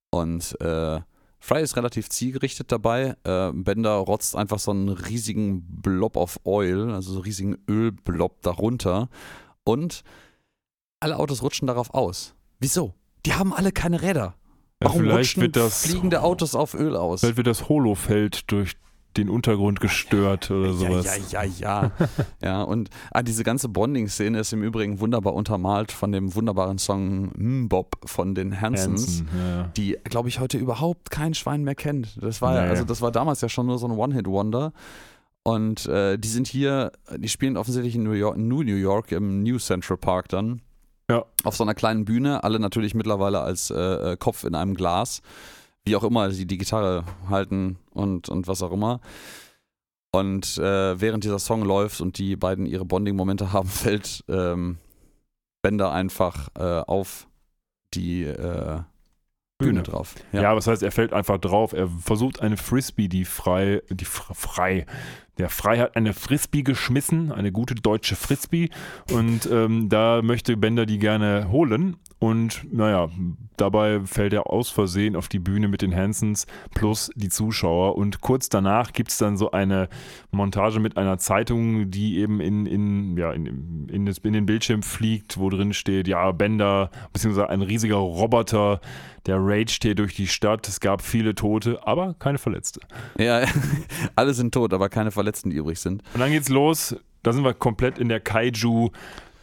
Und 0.09 0.59
äh, 0.59 0.99
Fry 1.39 1.61
ist 1.61 1.77
relativ 1.77 2.09
zielgerichtet 2.09 2.71
dabei. 2.71 3.15
Äh, 3.23 3.51
Bender 3.53 3.95
rotzt 3.95 4.35
einfach 4.35 4.59
so 4.59 4.71
einen 4.71 4.89
riesigen 4.89 5.63
Blob 5.81 6.17
of 6.17 6.39
Oil, 6.43 6.91
also 6.91 7.11
so 7.11 7.17
einen 7.17 7.23
riesigen 7.23 7.57
Ölblob 7.69 8.41
darunter. 8.41 9.09
Und 9.63 10.03
alle 10.99 11.17
Autos 11.17 11.41
rutschen 11.41 11.67
darauf 11.67 11.93
aus. 11.93 12.35
Wieso? 12.59 12.93
Die 13.25 13.33
haben 13.33 13.53
alle 13.53 13.71
keine 13.71 14.01
Räder. 14.01 14.35
Warum 14.81 15.05
ja, 15.05 15.15
rutschen 15.15 15.51
das, 15.51 15.85
fliegende 15.85 16.21
Autos 16.21 16.55
auf 16.55 16.73
Öl 16.73 16.95
aus? 16.95 17.21
Vielleicht 17.21 17.37
wird 17.37 17.47
das 17.47 17.67
Holofeld 17.67 18.49
durch 18.51 18.75
den 19.17 19.29
Untergrund 19.29 19.79
gestört 19.79 20.51
oder 20.51 20.73
sowas. 20.73 21.05
Ja, 21.31 21.43
ja, 21.43 21.43
ja, 21.43 21.91
ja. 21.99 22.07
ja, 22.41 22.61
und 22.63 22.89
ah, 23.11 23.23
diese 23.23 23.43
ganze 23.43 23.67
Bonding-Szene 23.69 24.39
ist 24.39 24.53
im 24.53 24.63
Übrigen 24.63 24.99
wunderbar 24.99 25.33
untermalt 25.33 25.91
von 25.91 26.11
dem 26.11 26.35
wunderbaren 26.35 26.77
Song 26.77 27.31
Mbop 27.35 27.95
von 28.05 28.35
den 28.35 28.61
Hansons, 28.61 28.89
Hansen, 29.01 29.29
ja. 29.37 29.63
die, 29.75 29.97
glaube 30.03 30.29
ich, 30.29 30.39
heute 30.39 30.57
überhaupt 30.57 31.11
kein 31.11 31.33
Schwein 31.33 31.63
mehr 31.63 31.75
kennt. 31.75 32.17
Das 32.21 32.41
war, 32.41 32.53
Nee. 32.53 32.69
also 32.69 32.83
das 32.83 33.01
war 33.01 33.11
damals 33.11 33.41
ja 33.41 33.49
schon 33.49 33.65
nur 33.65 33.79
so 33.79 33.87
ein 33.87 33.93
One-Hit-Wonder. 33.93 34.73
Und 35.43 35.87
äh, 35.87 36.17
die 36.17 36.27
sind 36.27 36.47
hier, 36.47 36.91
die 37.17 37.29
spielen 37.29 37.57
offensichtlich 37.57 37.95
in 37.95 38.03
New 38.03 38.11
York, 38.11 38.37
New 38.37 38.61
New 38.61 38.75
York 38.75 39.11
im 39.11 39.41
New 39.41 39.57
Central 39.57 39.97
Park 39.97 40.27
dann. 40.29 40.61
Ja. 41.09 41.25
Auf 41.43 41.55
so 41.55 41.63
einer 41.63 41.73
kleinen 41.73 42.05
Bühne, 42.05 42.43
alle 42.43 42.59
natürlich 42.59 42.93
mittlerweile 42.93 43.41
als 43.41 43.71
äh, 43.71 43.75
äh, 44.11 44.17
Kopf 44.17 44.43
in 44.43 44.53
einem 44.53 44.75
Glas. 44.75 45.21
Wie 45.89 45.95
auch 45.95 46.03
immer, 46.03 46.29
sie 46.31 46.45
die 46.45 46.57
Gitarre 46.57 47.03
halten 47.29 47.77
und, 47.91 48.29
und 48.29 48.47
was 48.47 48.61
auch 48.61 48.71
immer. 48.71 49.01
Und 50.11 50.57
äh, 50.57 50.99
während 51.01 51.23
dieser 51.23 51.39
Song 51.39 51.63
läuft 51.63 52.01
und 52.01 52.17
die 52.17 52.35
beiden 52.35 52.65
ihre 52.65 52.85
Bonding-Momente 52.85 53.51
haben, 53.53 53.67
fällt 53.67 54.23
ähm, 54.27 54.77
Bender 55.61 55.91
einfach 55.91 56.49
äh, 56.55 56.81
auf 56.87 57.27
die 57.93 58.23
äh, 58.23 58.81
Bühne 59.57 59.81
Bühne. 59.81 59.83
drauf. 59.83 60.15
Ja. 60.31 60.55
was 60.55 60.67
heißt, 60.67 60.83
er 60.83 60.91
fällt 60.91 61.11
einfach 61.11 61.37
drauf. 61.37 61.73
Er 61.73 61.87
versucht 61.89 62.39
eine 62.41 62.55
Frisbee, 62.55 63.07
die 63.09 63.25
frei, 63.25 63.81
die 63.89 64.05
fr- 64.05 64.33
frei, 64.33 64.85
der 65.39 65.49
Frei 65.49 65.79
hat 65.79 65.95
eine 65.95 66.13
Frisbee 66.13 66.63
geschmissen, 66.63 67.31
eine 67.31 67.51
gute 67.51 67.73
deutsche 67.73 68.17
Frisbee. 68.17 68.69
Und 69.11 69.49
ähm, 69.51 69.87
da 69.87 70.21
möchte 70.21 70.57
Bender 70.57 70.85
die 70.85 70.99
gerne 70.99 71.49
holen. 71.49 71.95
Und 72.19 72.67
naja, 72.73 73.07
dabei 73.55 74.01
fällt 74.01 74.33
er 74.33 74.49
aus 74.49 74.69
Versehen 74.69 75.15
auf 75.15 75.29
die 75.29 75.39
Bühne 75.39 75.69
mit 75.69 75.81
den 75.81 75.95
Hansons 75.95 76.47
plus 76.75 77.09
die 77.15 77.29
Zuschauer. 77.29 77.95
Und 77.95 78.19
kurz 78.19 78.49
danach 78.49 78.91
gibt 78.91 79.11
es 79.11 79.17
dann 79.17 79.37
so 79.37 79.51
eine 79.51 79.87
Montage 80.31 80.81
mit 80.81 80.97
einer 80.97 81.17
Zeitung, 81.17 81.89
die 81.89 82.17
eben 82.17 82.41
in, 82.41 82.65
in, 82.65 83.17
ja, 83.17 83.31
in, 83.31 83.87
in, 83.89 84.05
das, 84.05 84.17
in 84.17 84.33
den 84.33 84.45
Bildschirm 84.45 84.83
fliegt, 84.83 85.37
wo 85.39 85.49
drin 85.49 85.73
steht, 85.73 86.09
ja, 86.09 86.29
Bender, 86.33 86.91
beziehungsweise 87.13 87.49
ein 87.49 87.61
riesiger 87.61 87.95
Roboter, 87.95 88.81
der 89.25 89.37
raged 89.39 89.83
hier 89.83 89.95
durch 89.95 90.15
die 90.15 90.27
Stadt. 90.27 90.67
Es 90.67 90.81
gab 90.81 91.01
viele 91.01 91.35
Tote, 91.35 91.79
aber 91.85 92.15
keine 92.19 92.37
Verletzte. 92.37 92.81
Ja, 93.17 93.45
alle 94.15 94.33
sind 94.33 94.53
tot, 94.53 94.73
aber 94.73 94.89
keine 94.89 95.11
Verletzten, 95.29 95.49
die 95.51 95.57
übrig 95.57 95.79
sind. 95.79 96.01
Und 96.13 96.19
dann 96.21 96.31
geht's 96.31 96.49
los. 96.49 96.95
Da 97.23 97.33
sind 97.33 97.43
wir 97.43 97.53
komplett 97.53 97.99
in 97.99 98.09
der 98.09 98.23
Kaiju- 98.23 98.91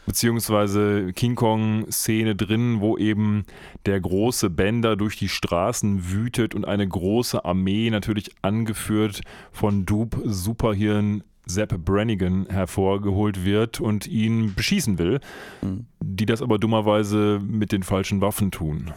beziehungsweise 0.07 1.12
King 1.14 1.35
Kong-Szene 1.35 2.35
drin, 2.37 2.81
wo 2.81 2.96
eben 2.96 3.44
der 3.87 4.01
große 4.01 4.51
Bender 4.51 4.96
durch 4.96 5.16
die 5.16 5.29
Straßen 5.29 6.11
wütet 6.11 6.55
und 6.55 6.64
eine 6.64 6.87
große 6.88 7.44
Armee, 7.44 7.90
natürlich 7.90 8.31
angeführt 8.42 9.20
von 9.53 9.85
Dupe 9.85 10.22
Superhirn 10.25 11.22
Sepp 11.49 11.77
Brannigan 11.85 12.46
hervorgeholt 12.49 13.44
wird 13.44 13.81
und 13.81 14.07
ihn 14.09 14.55
beschießen 14.55 14.99
will, 14.99 15.20
Mhm. 15.62 15.87
die 16.03 16.27
das 16.27 16.40
aber 16.42 16.59
dummerweise 16.59 17.40
mit 17.44 17.70
den 17.72 17.83
falschen 17.85 18.20
Waffen 18.20 18.51
tun. 18.51 18.92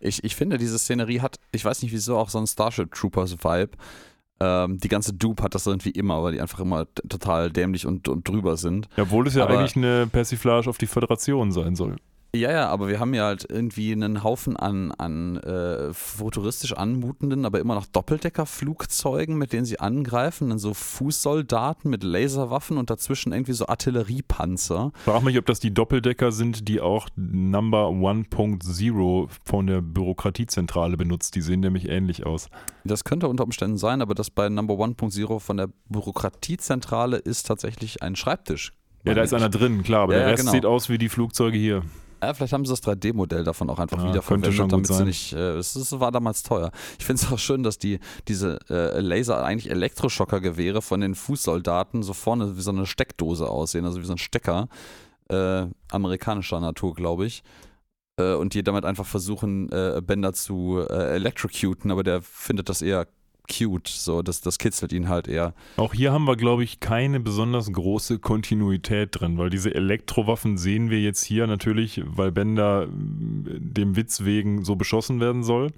Ich, 0.00 0.24
ich 0.24 0.34
finde, 0.36 0.56
diese 0.58 0.78
Szenerie 0.78 1.20
hat, 1.20 1.36
ich 1.52 1.64
weiß 1.64 1.82
nicht 1.82 1.92
wieso, 1.92 2.16
auch 2.16 2.28
so 2.30 2.38
einen 2.38 2.46
Starship 2.46 2.90
Troopers 2.94 3.32
Vibe. 3.42 3.72
Ähm, 4.40 4.78
die 4.78 4.88
ganze 4.88 5.12
Dupe 5.12 5.42
hat 5.42 5.54
das 5.54 5.66
irgendwie 5.66 5.90
immer, 5.90 6.22
weil 6.22 6.32
die 6.32 6.40
einfach 6.40 6.60
immer 6.60 6.86
total 7.08 7.50
dämlich 7.50 7.86
und, 7.86 8.08
und 8.08 8.28
drüber 8.28 8.56
sind. 8.56 8.88
Obwohl 8.96 9.26
es 9.26 9.34
ja 9.34 9.44
Aber- 9.44 9.58
eigentlich 9.58 9.76
eine 9.76 10.06
Persiflage 10.06 10.68
auf 10.68 10.78
die 10.78 10.86
Föderation 10.86 11.52
sein 11.52 11.76
soll. 11.76 11.96
Ja, 12.34 12.50
ja, 12.50 12.68
aber 12.68 12.88
wir 12.88 12.98
haben 12.98 13.14
ja 13.14 13.26
halt 13.26 13.46
irgendwie 13.48 13.92
einen 13.92 14.24
Haufen 14.24 14.56
an, 14.56 14.90
an 14.90 15.36
äh, 15.36 15.92
futuristisch 15.92 16.72
anmutenden, 16.72 17.46
aber 17.46 17.60
immer 17.60 17.76
noch 17.76 17.86
Doppeldecker-Flugzeugen, 17.86 19.38
mit 19.38 19.52
denen 19.52 19.64
sie 19.64 19.78
angreifen, 19.78 20.48
dann 20.48 20.58
so 20.58 20.74
Fußsoldaten 20.74 21.88
mit 21.88 22.02
Laserwaffen 22.02 22.76
und 22.76 22.90
dazwischen 22.90 23.32
irgendwie 23.32 23.52
so 23.52 23.68
Artilleriepanzer. 23.68 24.90
Frag 25.04 25.22
mich, 25.22 25.38
ob 25.38 25.46
das 25.46 25.60
die 25.60 25.72
Doppeldecker 25.72 26.32
sind, 26.32 26.66
die 26.68 26.80
auch 26.80 27.08
Number 27.14 27.86
1.0 27.86 29.28
von 29.44 29.66
der 29.68 29.80
Bürokratiezentrale 29.80 30.96
benutzt. 30.96 31.36
Die 31.36 31.40
sehen 31.40 31.60
nämlich 31.60 31.88
ähnlich 31.88 32.26
aus. 32.26 32.48
Das 32.82 33.04
könnte 33.04 33.28
unter 33.28 33.44
Umständen 33.44 33.78
sein, 33.78 34.02
aber 34.02 34.16
das 34.16 34.30
bei 34.30 34.48
Number 34.48 34.74
1.0 34.74 35.38
von 35.38 35.56
der 35.56 35.68
Bürokratiezentrale 35.88 37.18
ist 37.18 37.46
tatsächlich 37.46 38.02
ein 38.02 38.16
Schreibtisch. 38.16 38.72
Ja, 39.04 39.14
da 39.14 39.22
ist 39.22 39.34
einer 39.34 39.50
drin, 39.50 39.82
klar, 39.82 40.04
aber 40.04 40.14
Ja, 40.14 40.20
der 40.20 40.28
Rest 40.30 40.40
genau. 40.40 40.52
sieht 40.52 40.66
aus 40.66 40.88
wie 40.88 40.98
die 40.98 41.08
Flugzeuge 41.08 41.58
hier. 41.58 41.82
Ja, 42.26 42.34
vielleicht 42.34 42.52
haben 42.52 42.64
sie 42.64 42.72
das 42.72 42.82
3D-Modell 42.82 43.44
davon 43.44 43.70
auch 43.70 43.78
einfach 43.78 43.98
Ja, 43.98 44.08
wieder 44.08 44.22
könnte 44.22 44.50
verwendet, 44.50 44.54
schon 44.54 44.64
gut 44.66 44.72
damit 44.72 44.86
sie 44.86 44.94
sein. 44.94 45.06
nicht. 45.06 45.32
Äh, 45.32 45.56
es 45.56 45.74
es 45.76 45.98
war 46.00 46.12
damals 46.12 46.42
teuer. 46.42 46.70
Ich 46.98 47.04
finde 47.04 47.22
es 47.22 47.32
auch 47.32 47.38
schön, 47.38 47.62
dass 47.62 47.78
die 47.78 47.98
diese 48.28 48.58
äh, 48.68 49.00
Laser 49.00 49.44
eigentlich 49.44 49.70
Elektroschockergewehre 49.70 50.82
von 50.82 51.00
den 51.00 51.14
Fußsoldaten 51.14 52.02
so 52.02 52.12
vorne 52.12 52.56
wie 52.56 52.60
so 52.62 52.70
eine 52.70 52.86
Steckdose 52.86 53.48
aussehen, 53.48 53.84
also 53.84 54.00
wie 54.00 54.06
so 54.06 54.12
ein 54.14 54.18
Stecker 54.18 54.68
äh, 55.28 55.66
amerikanischer 55.90 56.60
Natur, 56.60 56.94
glaube 56.94 57.26
ich. 57.26 57.42
Äh, 58.16 58.34
und 58.34 58.54
die 58.54 58.62
damit 58.62 58.84
einfach 58.84 59.06
versuchen, 59.06 59.70
äh, 59.72 60.00
Bender 60.04 60.32
zu 60.32 60.78
äh, 60.88 61.14
electrocuten, 61.16 61.90
aber 61.90 62.02
der 62.02 62.22
findet 62.22 62.68
das 62.68 62.82
eher 62.82 63.06
cute. 63.48 63.88
So, 63.88 64.22
das, 64.22 64.40
das 64.40 64.58
kitzelt 64.58 64.92
ihn 64.92 65.08
halt 65.08 65.28
eher. 65.28 65.54
Auch 65.76 65.94
hier 65.94 66.12
haben 66.12 66.26
wir, 66.26 66.36
glaube 66.36 66.64
ich, 66.64 66.80
keine 66.80 67.20
besonders 67.20 67.70
große 67.72 68.18
Kontinuität 68.18 69.20
drin, 69.20 69.38
weil 69.38 69.50
diese 69.50 69.74
Elektrowaffen 69.74 70.58
sehen 70.58 70.90
wir 70.90 71.00
jetzt 71.00 71.24
hier 71.24 71.46
natürlich, 71.46 72.02
weil 72.04 72.32
Bender 72.32 72.84
äh, 72.84 72.88
dem 72.88 73.96
Witz 73.96 74.24
wegen 74.24 74.64
so 74.64 74.76
beschossen 74.76 75.20
werden 75.20 75.42
soll. 75.42 75.70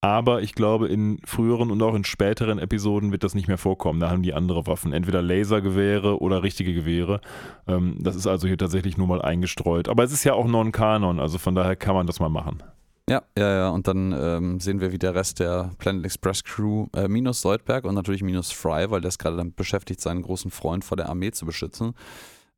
Aber 0.00 0.42
ich 0.42 0.54
glaube, 0.54 0.86
in 0.86 1.18
früheren 1.24 1.72
und 1.72 1.82
auch 1.82 1.94
in 1.94 2.04
späteren 2.04 2.60
Episoden 2.60 3.10
wird 3.10 3.24
das 3.24 3.34
nicht 3.34 3.48
mehr 3.48 3.58
vorkommen. 3.58 3.98
Da 3.98 4.10
haben 4.10 4.22
die 4.22 4.32
andere 4.32 4.68
Waffen, 4.68 4.92
entweder 4.92 5.22
Lasergewehre 5.22 6.20
oder 6.20 6.44
richtige 6.44 6.72
Gewehre. 6.72 7.20
Ähm, 7.66 7.96
das 7.98 8.14
ist 8.14 8.28
also 8.28 8.46
hier 8.46 8.58
tatsächlich 8.58 8.96
nur 8.96 9.08
mal 9.08 9.22
eingestreut. 9.22 9.88
Aber 9.88 10.04
es 10.04 10.12
ist 10.12 10.22
ja 10.22 10.34
auch 10.34 10.46
Non-Kanon, 10.46 11.18
also 11.18 11.38
von 11.38 11.56
daher 11.56 11.74
kann 11.74 11.96
man 11.96 12.06
das 12.06 12.20
mal 12.20 12.28
machen. 12.28 12.62
Ja, 13.08 13.22
ja, 13.36 13.54
ja. 13.56 13.68
Und 13.70 13.88
dann 13.88 14.12
ähm, 14.12 14.60
sehen 14.60 14.80
wir, 14.80 14.92
wie 14.92 14.98
der 14.98 15.14
Rest 15.14 15.40
der 15.40 15.70
Planet 15.78 16.04
Express 16.04 16.44
Crew, 16.44 16.86
äh, 16.94 17.08
minus 17.08 17.40
Soldberg 17.40 17.84
und 17.84 17.94
natürlich 17.94 18.22
minus 18.22 18.52
Fry, 18.52 18.90
weil 18.90 19.00
der 19.00 19.08
ist 19.08 19.18
gerade 19.18 19.36
damit 19.36 19.56
beschäftigt, 19.56 20.00
seinen 20.00 20.22
großen 20.22 20.50
Freund 20.50 20.84
vor 20.84 20.96
der 20.96 21.08
Armee 21.08 21.30
zu 21.30 21.46
beschützen, 21.46 21.94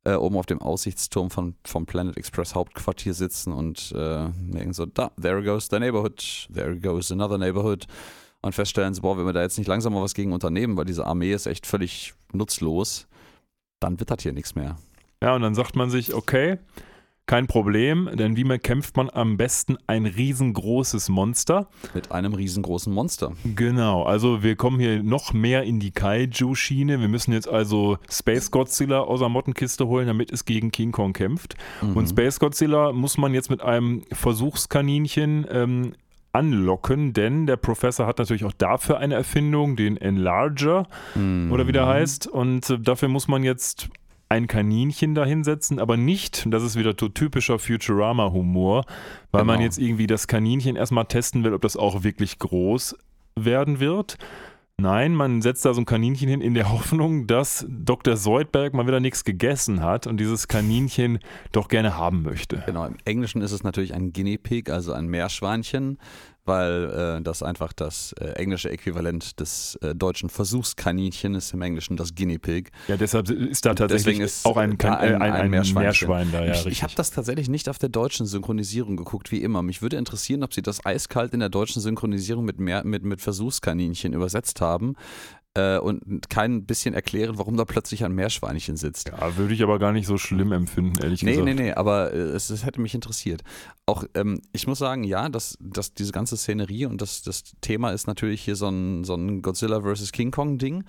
äh, 0.05 0.15
oben 0.15 0.37
auf 0.37 0.47
dem 0.47 0.61
Aussichtsturm 0.61 1.31
von, 1.31 1.55
vom 1.65 1.87
Planet 1.87 2.17
Express 2.17 2.55
Hauptquartier 2.55 3.15
sitzen 3.15 3.53
und 3.53 3.93
äh, 3.93 4.73
so, 4.73 4.87
da, 4.87 5.13
there 5.21 5.43
goes 5.43 5.69
the 5.71 5.79
neighborhood, 5.79 6.49
there 6.53 6.77
goes 6.77 7.13
another 7.13 7.39
neighborhood. 7.39 7.87
Und 8.43 8.55
feststellen 8.55 8.95
so, 8.95 9.03
boah, 9.03 9.19
wenn 9.19 9.27
wir 9.27 9.35
da 9.35 9.43
jetzt 9.43 9.59
nicht 9.59 9.69
langsam 9.69 9.93
mal 9.93 10.01
was 10.01 10.15
gegen 10.15 10.33
unternehmen, 10.33 10.75
weil 10.79 10.87
diese 10.87 11.07
Armee 11.07 11.33
ist 11.33 11.47
echt 11.47 11.67
völlig 11.67 12.15
nutzlos, 12.33 13.07
dann 13.81 13.99
das 13.99 14.23
hier 14.23 14.33
nichts 14.33 14.55
mehr. 14.55 14.77
Ja, 15.23 15.35
und 15.35 15.43
dann 15.43 15.55
sagt 15.55 15.77
man 15.77 15.91
sich, 15.91 16.15
okay, 16.15 16.59
kein 17.31 17.47
Problem, 17.47 18.11
denn 18.14 18.35
wie 18.35 18.43
kämpft 18.59 18.97
man 18.97 19.09
am 19.09 19.37
besten 19.37 19.79
ein 19.87 20.05
riesengroßes 20.05 21.11
Monster? 21.11 21.69
Mit 21.95 22.11
einem 22.11 22.35
riesengroßen 22.35 22.93
Monster. 22.93 23.31
Genau, 23.45 24.03
also 24.03 24.43
wir 24.43 24.57
kommen 24.57 24.81
hier 24.81 25.05
noch 25.05 25.33
mehr 25.33 25.62
in 25.62 25.79
die 25.79 25.93
Kaiju-Schiene. 25.93 26.99
Wir 26.99 27.07
müssen 27.07 27.33
jetzt 27.33 27.49
also 27.49 27.99
Space 28.11 28.51
Godzilla 28.51 29.03
aus 29.03 29.21
der 29.21 29.29
Mottenkiste 29.29 29.87
holen, 29.87 30.09
damit 30.09 30.33
es 30.33 30.45
gegen 30.45 30.73
King 30.73 30.90
Kong 30.90 31.12
kämpft. 31.12 31.55
Mhm. 31.83 31.97
Und 31.99 32.09
Space 32.09 32.40
Godzilla 32.40 32.90
muss 32.93 33.16
man 33.16 33.33
jetzt 33.33 33.49
mit 33.49 33.62
einem 33.62 34.03
Versuchskaninchen 34.11 35.47
ähm, 35.53 35.93
anlocken, 36.33 37.12
denn 37.12 37.47
der 37.47 37.59
Professor 37.59 38.09
hat 38.09 38.19
natürlich 38.19 38.45
auch 38.45 38.53
dafür 38.53 38.99
eine 38.99 39.14
Erfindung, 39.14 39.77
den 39.77 39.97
Enlarger 39.97 40.88
Mhm. 41.14 41.53
oder 41.53 41.69
wie 41.69 41.73
der 41.73 41.87
heißt. 41.87 42.27
Und 42.27 42.71
äh, 42.71 42.81
dafür 42.81 43.07
muss 43.07 43.29
man 43.29 43.45
jetzt 43.45 43.88
ein 44.31 44.47
Kaninchen 44.47 45.14
da 45.14 45.25
hinsetzen, 45.27 45.79
aber 45.79 45.97
nicht, 45.97 46.47
und 46.47 46.53
das 46.53 46.62
ist 46.62 46.77
wieder 46.79 46.95
so 46.99 47.09
typischer 47.09 47.59
Futurama-Humor, 47.59 48.85
weil 49.33 49.45
man 49.45 49.57
Genau. 49.57 49.64
jetzt 49.66 49.79
irgendwie 49.79 50.07
das 50.07 50.27
Kaninchen 50.29 50.77
erstmal 50.77 51.05
testen 51.07 51.45
will, 51.45 51.53
ob 51.53 51.62
das 51.62 51.77
auch 51.77 52.03
wirklich 52.05 52.38
groß 52.38 52.97
werden 53.37 53.81
wird. 53.81 54.16
Nein, 54.79 55.14
man 55.14 55.43
setzt 55.43 55.66
da 55.66 55.75
so 55.75 55.83
ein 55.83 55.85
Kaninchen 55.85 56.29
hin 56.29 56.40
in 56.40 56.55
der 56.55 56.71
Hoffnung, 56.73 57.27
dass 57.27 57.66
Dr. 57.69 58.16
Soldberg 58.16 58.73
mal 58.73 58.87
wieder 58.87 59.01
nichts 59.01 59.25
gegessen 59.25 59.83
hat 59.83 60.07
und 60.07 60.19
dieses 60.19 60.49
Kaninchen 60.49 61.19
doch 61.53 61.69
gerne 61.69 61.99
haben 61.99 62.23
möchte. 62.23 62.62
Genau, 62.64 62.87
im 62.87 62.97
Englischen 63.05 63.43
ist 63.43 63.53
es 63.53 63.62
natürlich 63.62 63.93
ein 63.95 64.12
Guinea 64.14 64.38
Pig, 64.43 64.71
also 64.71 64.93
ein 64.95 65.07
Meerschweinchen, 65.09 65.99
weil 66.51 67.19
äh, 67.19 67.23
das 67.23 67.43
einfach 67.43 67.73
das 67.73 68.13
äh, 68.21 68.33
englische 68.43 68.69
Äquivalent 68.71 69.39
des 69.41 69.77
äh, 69.83 69.95
deutschen 69.95 70.29
Versuchskaninchen 70.29 71.35
ist 71.35 71.55
im 71.55 71.63
Englischen 71.63 71.97
das 71.97 72.15
Guinea 72.15 72.39
Pig. 72.39 72.71
Ja, 72.89 72.97
deshalb 72.97 73.31
ist 73.31 73.65
da 73.65 73.75
tatsächlich 73.75 74.19
ist 74.19 74.45
auch 74.45 74.57
ein, 74.57 74.77
Kan- 74.77 74.95
äh, 74.95 75.15
ein- 75.15 75.23
ein, 75.23 75.33
ein 75.33 75.41
ein 75.43 75.51
Meerschweinchen. 75.51 76.09
Meerschwein 76.11 76.33
da, 76.33 76.45
ja, 76.45 76.53
ich 76.53 76.67
ich 76.67 76.83
habe 76.83 76.93
das 76.97 77.11
tatsächlich 77.13 77.49
nicht 77.49 77.69
auf 77.69 77.79
der 77.79 77.89
deutschen 77.89 78.27
Synchronisierung 78.27 78.97
geguckt, 78.97 79.31
wie 79.33 79.43
immer. 79.43 79.63
Mich 79.63 79.81
würde 79.83 79.97
interessieren, 79.97 80.43
ob 80.43 80.53
sie 80.53 80.63
das 80.63 80.85
eiskalt 80.85 81.33
in 81.33 81.41
der 81.41 81.49
deutschen 81.49 81.81
Synchronisierung 81.81 82.45
mit, 82.45 82.59
Meer, 82.61 82.85
mit, 82.85 83.05
mit 83.05 83.21
Versuchskaninchen 83.21 84.13
übersetzt 84.13 84.61
haben 84.61 84.95
äh, 85.55 85.79
und 85.79 86.31
kein 86.31 86.65
bisschen 86.65 86.95
erklären, 86.95 87.39
warum 87.39 87.57
da 87.57 87.65
plötzlich 87.65 88.05
ein 88.05 88.13
Meerschweinchen 88.13 88.77
sitzt. 88.77 89.09
ja, 89.09 89.37
würde 89.37 89.53
ich 89.53 89.63
aber 89.63 89.79
gar 89.79 89.93
nicht 89.93 90.07
so 90.07 90.17
schlimm 90.17 90.53
empfinden, 90.53 91.03
ehrlich 91.03 91.23
Nee, 91.23 91.33
gesagt. 91.33 91.45
nee, 91.47 91.55
nee, 91.55 91.73
aber 91.73 92.13
äh, 92.13 92.19
es, 92.19 92.51
es 92.51 92.65
hätte 92.65 92.81
mich 92.81 92.95
interessiert. 92.95 93.43
auch, 93.87 94.05
ähm, 94.15 94.41
ich 94.53 94.67
muss 94.67 94.79
sagen, 94.79 95.03
ja, 95.05 95.29
dass, 95.29 95.59
dass 95.61 95.93
diese 95.95 96.13
ganze 96.13 96.37
Szenerie 96.37 96.87
und 96.87 97.03
das, 97.03 97.23
das 97.23 97.43
Thema 97.61 97.91
ist 97.91 98.07
natürlich 98.07 98.43
hier 98.43 98.55
so 98.57 98.69
ein, 98.69 99.03
so 99.05 99.15
ein 99.15 99.43
Godzilla 99.43 99.81
vs. 99.83 100.13
King 100.13 100.31
Kong-Ding. 100.31 100.85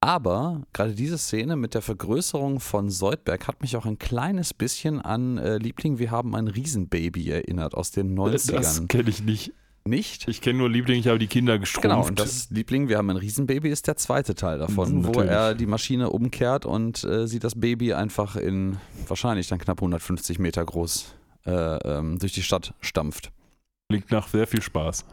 Aber 0.00 0.62
gerade 0.72 0.94
diese 0.94 1.18
Szene 1.18 1.56
mit 1.56 1.74
der 1.74 1.82
Vergrößerung 1.82 2.60
von 2.60 2.88
Soldberg 2.88 3.48
hat 3.48 3.60
mich 3.62 3.76
auch 3.76 3.84
ein 3.84 3.98
kleines 3.98 4.54
bisschen 4.54 5.00
an 5.02 5.38
äh, 5.38 5.58
Liebling, 5.58 5.98
wir 5.98 6.12
haben 6.12 6.36
ein 6.36 6.46
Riesenbaby 6.46 7.28
erinnert 7.30 7.74
aus 7.74 7.90
den 7.90 8.16
90ern. 8.16 8.52
Das 8.52 8.86
kenne 8.86 9.10
ich 9.10 9.22
nicht. 9.24 9.52
Nicht? 9.88 10.28
Ich 10.28 10.40
kenne 10.40 10.58
nur 10.58 10.68
Liebling, 10.68 11.00
ich 11.00 11.08
habe 11.08 11.18
die 11.18 11.26
Kinder 11.26 11.58
gestrumpft. 11.58 11.82
Genau, 11.82 12.06
und 12.06 12.18
das 12.18 12.50
Liebling, 12.50 12.88
wir 12.88 12.98
haben 12.98 13.10
ein 13.10 13.16
Riesenbaby, 13.16 13.68
ist 13.70 13.86
der 13.86 13.96
zweite 13.96 14.34
Teil 14.34 14.58
davon, 14.58 15.04
wo 15.04 15.08
Natürlich. 15.08 15.30
er 15.30 15.54
die 15.54 15.66
Maschine 15.66 16.10
umkehrt 16.10 16.66
und 16.66 17.04
äh, 17.04 17.26
sie 17.26 17.38
das 17.38 17.58
Baby 17.58 17.94
einfach 17.94 18.36
in 18.36 18.78
wahrscheinlich 19.06 19.48
dann 19.48 19.58
knapp 19.58 19.78
150 19.78 20.38
Meter 20.38 20.64
groß 20.64 21.14
äh, 21.46 21.50
ähm, 21.50 22.18
durch 22.18 22.32
die 22.32 22.42
Stadt 22.42 22.74
stampft. 22.80 23.30
Klingt 23.88 24.10
nach 24.10 24.28
sehr 24.28 24.46
viel 24.46 24.62
Spaß. 24.62 25.04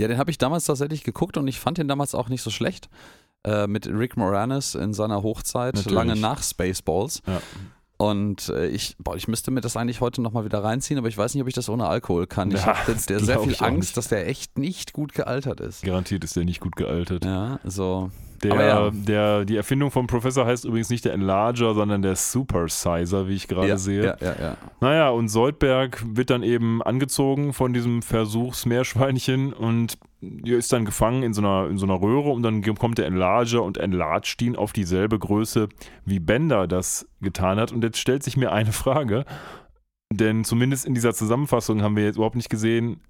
Ja, 0.00 0.08
den 0.08 0.18
habe 0.18 0.30
ich 0.30 0.38
damals 0.38 0.64
tatsächlich 0.64 1.02
geguckt 1.02 1.36
und 1.36 1.48
ich 1.48 1.58
fand 1.58 1.78
den 1.78 1.88
damals 1.88 2.14
auch 2.14 2.28
nicht 2.28 2.42
so 2.42 2.50
schlecht. 2.50 2.88
Äh, 3.44 3.66
mit 3.66 3.86
Rick 3.86 4.16
Moranis 4.16 4.74
in 4.74 4.92
seiner 4.92 5.22
Hochzeit, 5.22 5.74
Natürlich. 5.74 5.94
lange 5.94 6.16
nach 6.16 6.42
Spaceballs. 6.42 7.22
Ja. 7.26 7.40
Und 7.98 8.48
äh, 8.50 8.68
ich, 8.68 8.96
boah, 9.00 9.16
ich 9.16 9.26
müsste 9.26 9.50
mir 9.50 9.60
das 9.60 9.76
eigentlich 9.76 10.00
heute 10.00 10.22
nochmal 10.22 10.44
wieder 10.44 10.62
reinziehen, 10.62 10.98
aber 10.98 11.08
ich 11.08 11.18
weiß 11.18 11.34
nicht, 11.34 11.42
ob 11.42 11.48
ich 11.48 11.54
das 11.54 11.68
ohne 11.68 11.88
Alkohol 11.88 12.28
kann. 12.28 12.52
Ich 12.52 12.60
Ja, 12.60 12.78
habe 12.78 12.92
jetzt 12.92 13.08
sehr 13.08 13.40
viel 13.40 13.56
Angst, 13.58 13.96
dass 13.96 14.06
der 14.06 14.28
echt 14.28 14.56
nicht 14.56 14.92
gut 14.92 15.14
gealtert 15.14 15.58
ist. 15.60 15.82
Garantiert 15.82 16.22
ist 16.22 16.36
der 16.36 16.44
nicht 16.44 16.60
gut 16.60 16.76
gealtert. 16.76 17.24
Ja, 17.24 17.58
so. 17.64 18.10
Der, 18.42 18.54
ja. 18.54 18.90
der, 18.90 19.44
die 19.44 19.56
Erfindung 19.56 19.90
vom 19.90 20.06
Professor 20.06 20.46
heißt 20.46 20.64
übrigens 20.64 20.90
nicht 20.90 21.04
der 21.04 21.12
Enlarger, 21.12 21.74
sondern 21.74 22.02
der 22.02 22.14
Supersizer, 22.14 23.28
wie 23.28 23.34
ich 23.34 23.48
gerade 23.48 23.68
ja, 23.68 23.76
sehe. 23.76 24.04
Ja, 24.04 24.16
ja, 24.20 24.34
ja. 24.40 24.56
Naja, 24.80 25.08
und 25.10 25.28
Soldberg 25.28 26.04
wird 26.06 26.30
dann 26.30 26.42
eben 26.42 26.82
angezogen 26.82 27.52
von 27.52 27.72
diesem 27.72 28.02
Versuchsmeerschweinchen 28.02 29.52
und 29.52 29.98
ist 30.44 30.72
dann 30.72 30.84
gefangen 30.84 31.22
in 31.22 31.32
so 31.32 31.40
einer, 31.40 31.68
in 31.68 31.78
so 31.78 31.86
einer 31.86 32.00
Röhre 32.00 32.30
und 32.30 32.42
dann 32.42 32.62
kommt 32.76 32.98
der 32.98 33.06
Enlarger 33.06 33.62
und 33.62 33.78
enlargt 33.78 34.40
ihn 34.42 34.56
auf 34.56 34.72
dieselbe 34.72 35.18
Größe, 35.18 35.68
wie 36.04 36.18
Bender 36.18 36.66
das 36.66 37.08
getan 37.20 37.58
hat. 37.58 37.72
Und 37.72 37.84
jetzt 37.84 37.98
stellt 37.98 38.22
sich 38.22 38.36
mir 38.36 38.52
eine 38.52 38.72
Frage, 38.72 39.24
denn 40.12 40.44
zumindest 40.44 40.86
in 40.86 40.94
dieser 40.94 41.14
Zusammenfassung 41.14 41.82
haben 41.82 41.96
wir 41.96 42.04
jetzt 42.04 42.16
überhaupt 42.16 42.36
nicht 42.36 42.50
gesehen, 42.50 43.00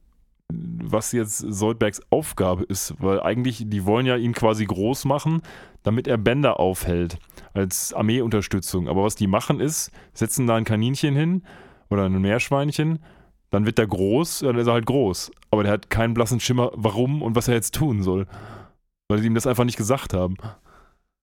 was 0.51 1.13
jetzt 1.13 1.39
Soldbergs 1.39 2.01
Aufgabe 2.11 2.65
ist, 2.65 2.95
weil 3.01 3.21
eigentlich, 3.21 3.65
die 3.67 3.85
wollen 3.85 4.07
ja 4.07 4.17
ihn 4.17 4.33
quasi 4.33 4.65
groß 4.65 5.05
machen, 5.05 5.43
damit 5.83 6.09
er 6.09 6.17
Bänder 6.17 6.59
aufhält, 6.59 7.19
als 7.53 7.93
Armeeunterstützung. 7.93 8.89
Aber 8.89 9.05
was 9.05 9.15
die 9.15 9.27
machen 9.27 9.61
ist, 9.61 9.91
setzen 10.15 10.47
da 10.47 10.57
ein 10.57 10.65
Kaninchen 10.65 11.15
hin 11.15 11.43
oder 11.91 12.05
ein 12.05 12.21
Meerschweinchen, 12.21 12.99
dann 13.51 13.67
wird 13.67 13.79
der 13.79 13.87
groß, 13.87 14.41
dann 14.41 14.57
ist 14.57 14.67
er 14.67 14.75
halt 14.75 14.87
groß. 14.87 15.31
Aber 15.51 15.63
der 15.63 15.73
hat 15.73 15.91
keinen 15.91 16.15
blassen 16.15 16.41
Schimmer, 16.41 16.71
warum 16.75 17.23
und 17.23 17.37
was 17.37 17.49
er 17.49 17.55
jetzt 17.55 17.75
tun 17.75 18.03
soll. 18.03 18.27
Weil 19.09 19.21
sie 19.21 19.27
ihm 19.27 19.35
das 19.35 19.47
einfach 19.47 19.65
nicht 19.65 19.79
gesagt 19.79 20.13
haben. 20.13 20.37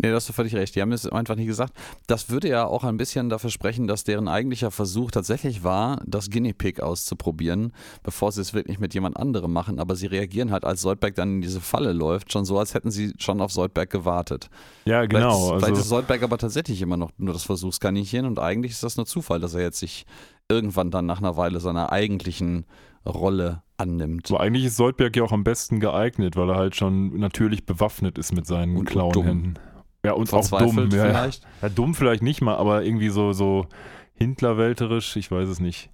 Nee, 0.01 0.10
da 0.10 0.15
hast 0.17 0.27
du 0.27 0.34
völlig 0.34 0.53
recht. 0.55 0.75
Die 0.75 0.81
haben 0.81 0.91
es 0.91 1.08
einfach 1.08 1.36
nicht 1.36 1.47
gesagt. 1.47 1.73
Das 2.05 2.29
würde 2.29 2.49
ja 2.49 2.65
auch 2.65 2.84
ein 2.84 2.97
bisschen 2.97 3.29
dafür 3.29 3.49
sprechen, 3.49 3.88
dass 3.88 4.03
deren 4.03 4.27
eigentlicher 4.27 4.69
Versuch 4.69 5.10
tatsächlich 5.10 5.63
war, 5.63 6.01
das 6.05 6.29
Guinea 6.29 6.53
Pig 6.55 6.81
auszuprobieren, 6.81 7.71
bevor 8.03 8.31
sie 8.34 8.41
es 8.41 8.53
wirklich 8.53 8.77
mit 8.77 8.93
jemand 8.93 9.15
anderem 9.17 9.53
machen. 9.53 9.79
Aber 9.79 9.95
sie 9.95 10.08
reagieren 10.08 10.51
halt, 10.51 10.65
als 10.65 10.81
Soldberg 10.81 11.15
dann 11.15 11.36
in 11.36 11.41
diese 11.41 11.62
Falle 11.62 11.93
läuft, 11.93 12.34
schon 12.34 12.43
so, 12.43 12.60
als 12.60 12.73
hätten 12.73 12.91
sie 12.91 13.13
schon 13.19 13.39
auf 13.39 13.53
Soldberg 13.53 13.89
gewartet. 13.89 14.49
Ja, 14.84 14.99
Vielleicht, 14.99 15.12
genau. 15.12 15.31
ist, 15.31 15.47
vielleicht 15.47 15.63
ist 15.63 15.69
Also, 15.79 15.84
Soldberg 15.84 16.23
aber 16.23 16.38
tatsächlich 16.38 16.81
immer 16.81 16.97
noch 16.97 17.12
nur 17.17 17.34
das 17.34 17.43
Versuchskaninchen 17.43 18.25
und 18.25 18.38
eigentlich 18.38 18.73
ist 18.73 18.84
das 18.84 18.97
nur 18.97 19.05
Zufall, 19.05 19.39
dass 19.39 19.53
er 19.53 19.62
jetzt 19.62 19.79
sich 19.79 20.05
irgendwann 20.49 20.91
dann 20.91 21.05
nach 21.05 21.19
einer 21.19 21.38
Weile 21.38 21.62
seiner 21.62 21.91
eigentlichen 21.93 22.65
Rolle 23.05 23.63
annimmt. 23.77 24.29
aber 24.29 24.41
eigentlich 24.41 24.65
ist 24.65 24.77
Soldberg 24.77 25.15
ja 25.15 25.23
auch 25.23 25.31
am 25.31 25.43
besten 25.43 25.79
geeignet, 25.79 26.36
weil 26.36 26.49
er 26.49 26.55
halt 26.58 26.75
schon 26.75 27.17
natürlich 27.17 27.65
bewaffnet 27.65 28.17
ist 28.17 28.34
mit 28.34 28.45
seinen 28.45 28.84
Klauenhänden. 28.86 29.58
Ja, 30.05 30.13
und 30.13 30.31
auch 30.33 30.47
dumm. 30.49 30.71
Verzweifelt 30.71 30.93
Ja, 30.93 31.05
ja. 31.05 31.11
vielleicht. 31.11 31.45
Dumm 31.77 31.95
vielleicht 31.95 32.23
nicht 32.23 32.41
mal, 32.41 32.55
aber 32.55 32.83
irgendwie 32.83 33.09
so, 33.09 33.33
so 33.33 33.67
Hintlerwälterisch, 34.15 35.15
ich 35.17 35.29
weiß 35.31 35.47
es 35.49 35.59
nicht. 35.59 35.89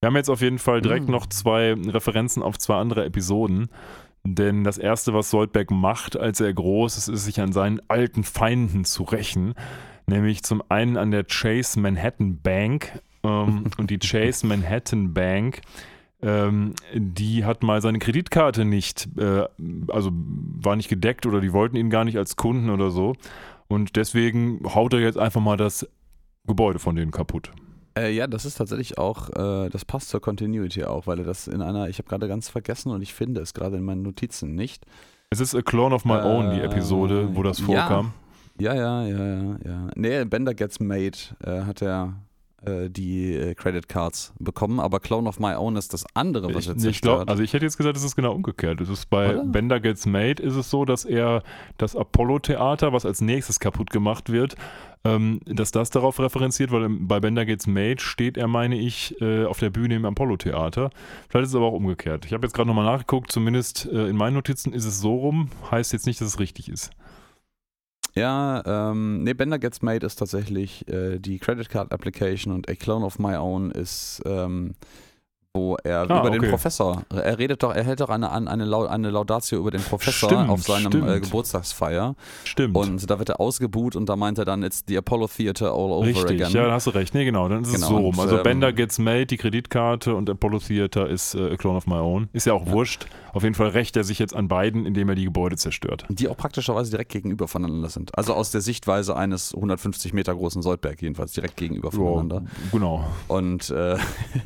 Wir 0.00 0.08
haben 0.08 0.16
jetzt 0.16 0.30
auf 0.30 0.40
jeden 0.40 0.58
Fall 0.58 0.80
direkt 0.80 1.08
Mm. 1.08 1.12
noch 1.12 1.26
zwei 1.26 1.74
Referenzen 1.74 2.42
auf 2.42 2.58
zwei 2.58 2.76
andere 2.76 3.04
Episoden. 3.04 3.68
Denn 4.24 4.64
das 4.64 4.78
erste, 4.78 5.14
was 5.14 5.30
Soldberg 5.30 5.70
macht, 5.70 6.16
als 6.16 6.40
er 6.40 6.52
groß 6.52 6.96
ist, 6.96 7.08
ist 7.08 7.24
sich 7.24 7.40
an 7.40 7.52
seinen 7.52 7.80
alten 7.88 8.24
Feinden 8.24 8.84
zu 8.84 9.02
rächen. 9.04 9.54
Nämlich 10.06 10.42
zum 10.42 10.62
einen 10.68 10.96
an 10.96 11.10
der 11.10 11.24
Chase 11.24 11.78
Manhattan 11.78 12.40
Bank. 12.40 13.00
Ähm, 13.22 13.64
und 13.78 13.90
die 13.90 13.98
Chase 13.98 14.46
Manhattan 14.46 15.14
Bank, 15.14 15.60
ähm, 16.22 16.74
die 16.94 17.44
hat 17.44 17.62
mal 17.62 17.82
seine 17.82 17.98
Kreditkarte 17.98 18.64
nicht, 18.64 19.08
äh, 19.18 19.44
also 19.88 20.10
war 20.12 20.76
nicht 20.76 20.88
gedeckt 20.88 21.26
oder 21.26 21.40
die 21.40 21.52
wollten 21.52 21.76
ihn 21.76 21.90
gar 21.90 22.04
nicht 22.04 22.16
als 22.16 22.36
Kunden 22.36 22.70
oder 22.70 22.90
so. 22.90 23.14
Und 23.68 23.96
deswegen 23.96 24.60
haut 24.74 24.92
er 24.92 25.00
jetzt 25.00 25.18
einfach 25.18 25.40
mal 25.40 25.56
das 25.56 25.86
Gebäude 26.46 26.78
von 26.78 26.94
denen 26.94 27.10
kaputt. 27.10 27.50
Äh, 27.96 28.14
ja, 28.14 28.26
das 28.26 28.44
ist 28.44 28.56
tatsächlich 28.56 28.98
auch, 28.98 29.28
äh, 29.30 29.68
das 29.68 29.84
passt 29.84 30.08
zur 30.08 30.20
Continuity 30.20 30.84
auch, 30.84 31.06
weil 31.06 31.18
er 31.18 31.24
das 31.24 31.46
in 31.46 31.60
einer, 31.60 31.88
ich 31.88 31.98
habe 31.98 32.08
gerade 32.08 32.28
ganz 32.28 32.48
vergessen 32.48 32.90
und 32.90 33.02
ich 33.02 33.12
finde 33.12 33.40
es 33.40 33.52
gerade 33.52 33.76
in 33.76 33.84
meinen 33.84 34.02
Notizen 34.02 34.54
nicht. 34.54 34.86
Es 35.30 35.40
ist 35.40 35.54
A 35.54 35.62
Clone 35.62 35.94
of 35.94 36.04
My 36.04 36.20
Own, 36.20 36.50
die 36.50 36.60
Äh, 36.60 36.64
Episode, 36.64 37.30
wo 37.34 37.42
das 37.42 37.60
vorkam. 37.60 38.12
Ja, 38.60 38.74
ja, 38.74 39.06
ja, 39.06 39.16
ja, 39.16 39.56
ja. 39.64 39.88
Nee, 39.96 40.24
Bender 40.24 40.54
Gets 40.54 40.78
Made 40.78 41.16
äh, 41.42 41.62
hat 41.62 41.82
er 41.82 42.14
äh, 42.64 42.88
die 42.88 43.34
äh, 43.34 43.54
Credit 43.54 43.88
Cards 43.88 44.32
bekommen, 44.38 44.80
aber 44.80 45.00
Clone 45.00 45.28
of 45.28 45.38
My 45.40 45.54
Own 45.54 45.76
ist 45.76 45.92
das 45.92 46.04
andere, 46.14 46.54
was 46.54 46.64
Ich, 46.64 46.68
er 46.68 46.76
ich 46.76 46.82
zerstört. 46.82 47.16
glaub, 47.18 47.30
also 47.30 47.42
ich 47.42 47.52
hätte 47.52 47.64
jetzt 47.64 47.76
gesagt, 47.76 47.96
es 47.96 48.04
ist 48.04 48.16
genau 48.16 48.32
umgekehrt. 48.32 48.80
Es 48.80 48.88
ist 48.88 49.10
bei 49.10 49.34
Oder? 49.34 49.44
Bender 49.44 49.80
Gets 49.80 50.06
Made 50.06 50.42
ist 50.42 50.54
es 50.54 50.70
so, 50.70 50.84
dass 50.84 51.04
er 51.04 51.42
das 51.78 51.96
Apollo-Theater, 51.96 52.92
was 52.92 53.04
als 53.04 53.20
nächstes 53.20 53.60
kaputt 53.60 53.90
gemacht 53.90 54.30
wird, 54.30 54.56
ähm, 55.04 55.40
dass 55.46 55.72
das 55.72 55.90
darauf 55.90 56.20
referenziert, 56.20 56.70
weil 56.70 56.88
bei 56.88 57.18
Bender 57.18 57.44
Gets 57.44 57.66
Made 57.66 58.00
steht 58.00 58.36
er, 58.36 58.46
meine 58.46 58.78
ich, 58.78 59.20
äh, 59.20 59.44
auf 59.44 59.58
der 59.58 59.70
Bühne 59.70 59.96
im 59.96 60.04
Apollo-Theater. 60.04 60.90
Vielleicht 61.28 61.44
ist 61.44 61.50
es 61.50 61.56
aber 61.56 61.66
auch 61.66 61.72
umgekehrt. 61.72 62.24
Ich 62.26 62.32
habe 62.32 62.46
jetzt 62.46 62.54
gerade 62.54 62.68
nochmal 62.68 62.84
nachgeguckt, 62.84 63.32
zumindest 63.32 63.86
äh, 63.86 64.06
in 64.06 64.16
meinen 64.16 64.34
Notizen 64.34 64.72
ist 64.72 64.84
es 64.84 65.00
so 65.00 65.16
rum, 65.16 65.48
heißt 65.70 65.92
jetzt 65.92 66.06
nicht, 66.06 66.20
dass 66.20 66.28
es 66.28 66.38
richtig 66.38 66.68
ist. 66.68 66.90
Ja, 68.14 68.62
ähm, 68.90 69.24
nee, 69.24 69.32
Bender 69.32 69.58
Gets 69.58 69.80
Made 69.80 70.04
ist 70.04 70.16
tatsächlich 70.16 70.86
äh, 70.88 71.18
die 71.18 71.38
Credit 71.38 71.68
Card 71.68 71.92
Application 71.92 72.52
und 72.52 72.68
A 72.68 72.74
Clone 72.74 73.06
of 73.06 73.18
My 73.18 73.36
Own 73.36 73.70
ist, 73.70 74.22
ähm, 74.26 74.74
wo 75.54 75.76
er 75.84 76.10
Ah, 76.10 76.20
über 76.20 76.30
den 76.30 76.40
okay. 76.40 76.48
Professor, 76.48 77.02
er 77.10 77.38
redet 77.38 77.62
doch, 77.62 77.74
er 77.74 77.84
hält 77.84 78.00
doch 78.00 78.08
eine, 78.08 78.32
eine, 78.32 78.48
eine 78.88 79.10
Laudatio 79.10 79.58
über 79.58 79.70
den 79.70 79.82
Professor 79.82 80.30
Stimmt, 80.30 80.48
auf 80.48 80.62
seinem 80.62 81.06
äh, 81.06 81.20
Geburtstagsfeier 81.20 82.14
Stimmt. 82.44 82.74
und 82.74 83.10
da 83.10 83.18
wird 83.18 83.28
er 83.28 83.38
ausgebuht 83.38 83.94
und 83.94 84.08
da 84.08 84.16
meint 84.16 84.38
er 84.38 84.46
dann, 84.46 84.62
it's 84.62 84.82
the 84.88 84.96
Apollo 84.96 85.28
Theater 85.28 85.66
all 85.72 85.92
over 85.92 86.06
Richtig, 86.06 86.40
again. 86.42 86.52
ja, 86.52 86.66
da 86.68 86.72
hast 86.72 86.86
du 86.86 86.90
recht. 86.90 87.12
Nee, 87.12 87.26
genau, 87.26 87.48
dann 87.50 87.62
ist 87.62 87.68
es 87.68 87.74
Genau, 87.74 87.88
so 87.88 87.96
rum. 87.98 88.18
Also 88.20 88.38
ähm, 88.38 88.42
Bender 88.44 88.72
Gets 88.72 88.98
Made, 88.98 89.26
die 89.26 89.36
Kreditkarte 89.36 90.14
und 90.14 90.30
Apollo 90.30 90.60
Theater 90.60 91.06
ist 91.08 91.34
äh, 91.34 91.52
A 91.52 91.56
Clone 91.56 91.76
of 91.76 91.86
My 91.86 91.96
Own. 91.96 92.28
Ist 92.32 92.46
ja 92.46 92.54
auch 92.54 92.64
Ja. 92.66 92.72
wurscht. 92.72 93.06
Auf 93.34 93.42
jeden 93.44 93.54
Fall 93.54 93.68
rächt 93.68 93.96
er 93.96 94.04
sich 94.04 94.18
jetzt 94.18 94.34
an 94.36 94.48
beiden, 94.48 94.84
indem 94.86 95.08
er 95.10 95.14
die 95.14 95.24
Gebäude 95.24 95.56
zerstört. 95.56 96.04
Die 96.10 96.28
auch 96.28 96.36
praktischerweise 96.36 96.90
direkt 96.90 97.12
gegenüber 97.12 97.48
voneinander 97.48 97.88
sind. 97.88 98.16
Also 98.16 98.34
aus 98.34 98.50
der 98.50 98.60
Sichtweise 98.62 99.16
eines 99.16 99.54
150 99.54 100.12
Meter 100.12 100.34
großen 100.34 100.60
Soldberg 100.62 101.00
jedenfalls 101.00 101.32
direkt 101.32 101.56
gegenüber 101.56 101.90
voneinander. 101.92 102.42
Ja, 102.44 102.68
genau. 102.72 103.04
Und 103.28 103.70
äh, 103.70 103.96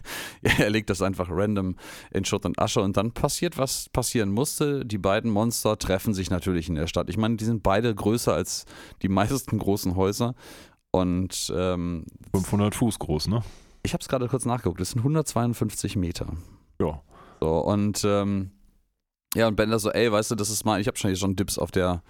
er 0.58 0.70
legt 0.70 0.88
das 0.90 0.95
einfach 1.02 1.28
random 1.30 1.76
in 2.10 2.24
Schutt 2.24 2.44
und 2.44 2.58
Asche 2.60 2.80
und 2.80 2.96
dann 2.96 3.12
passiert, 3.12 3.58
was 3.58 3.88
passieren 3.90 4.30
musste. 4.30 4.84
Die 4.84 4.98
beiden 4.98 5.30
Monster 5.30 5.78
treffen 5.78 6.14
sich 6.14 6.30
natürlich 6.30 6.68
in 6.68 6.74
der 6.74 6.86
Stadt. 6.86 7.08
Ich 7.08 7.16
meine, 7.16 7.36
die 7.36 7.44
sind 7.44 7.62
beide 7.62 7.94
größer 7.94 8.32
als 8.32 8.64
die 9.02 9.08
meisten 9.08 9.58
großen 9.58 9.96
Häuser. 9.96 10.34
Und 10.90 11.52
ähm, 11.54 12.06
500 12.32 12.74
Fuß 12.74 12.98
groß, 12.98 13.28
ne? 13.28 13.42
ich 13.86 13.94
habe 13.94 14.02
es 14.02 14.08
gerade 14.08 14.28
kurz 14.28 14.44
nachgeguckt, 14.44 14.80
das 14.80 14.90
sind 14.90 15.00
152 15.00 15.96
Meter. 15.96 16.26
Ja. 16.80 17.00
So, 17.40 17.58
und 17.60 18.04
ähm, 18.04 18.50
ja, 19.34 19.48
und 19.48 19.56
Bender 19.56 19.78
so, 19.78 19.90
ey, 19.90 20.10
weißt 20.10 20.32
du, 20.32 20.34
das 20.34 20.50
ist 20.50 20.64
mein, 20.64 20.80
ich 20.80 20.88
habe 20.88 20.98
schon 20.98 21.08
hier 21.08 21.16
schon 21.16 21.36
Dips 21.36 21.58
auf 21.58 21.70
der, 21.70 22.02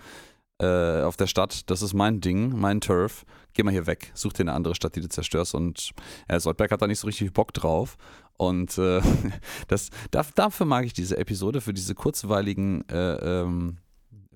äh, 0.60 1.02
auf 1.02 1.16
der 1.16 1.26
Stadt, 1.26 1.70
das 1.70 1.82
ist 1.82 1.94
mein 1.94 2.20
Ding, 2.20 2.58
mein 2.58 2.80
Turf, 2.80 3.24
geh 3.52 3.62
mal 3.62 3.72
hier 3.72 3.86
weg, 3.86 4.10
such 4.14 4.32
dir 4.32 4.44
eine 4.44 4.54
andere 4.54 4.74
Stadt, 4.74 4.96
die 4.96 5.00
du 5.00 5.08
zerstörst. 5.08 5.54
Und 5.54 5.90
ja, 6.30 6.40
Soldberg 6.40 6.70
hat 6.70 6.82
da 6.82 6.86
nicht 6.86 7.00
so 7.00 7.06
richtig 7.06 7.32
Bock 7.32 7.52
drauf. 7.52 7.96
Und 8.36 8.76
äh, 8.78 9.00
das, 9.68 9.90
da, 10.10 10.24
dafür 10.34 10.66
mag 10.66 10.84
ich 10.84 10.92
diese 10.92 11.16
Episode, 11.16 11.60
für 11.60 11.72
diese 11.74 11.94
kurzweiligen, 11.94 12.88
äh, 12.88 13.42
ähm, 13.42 13.78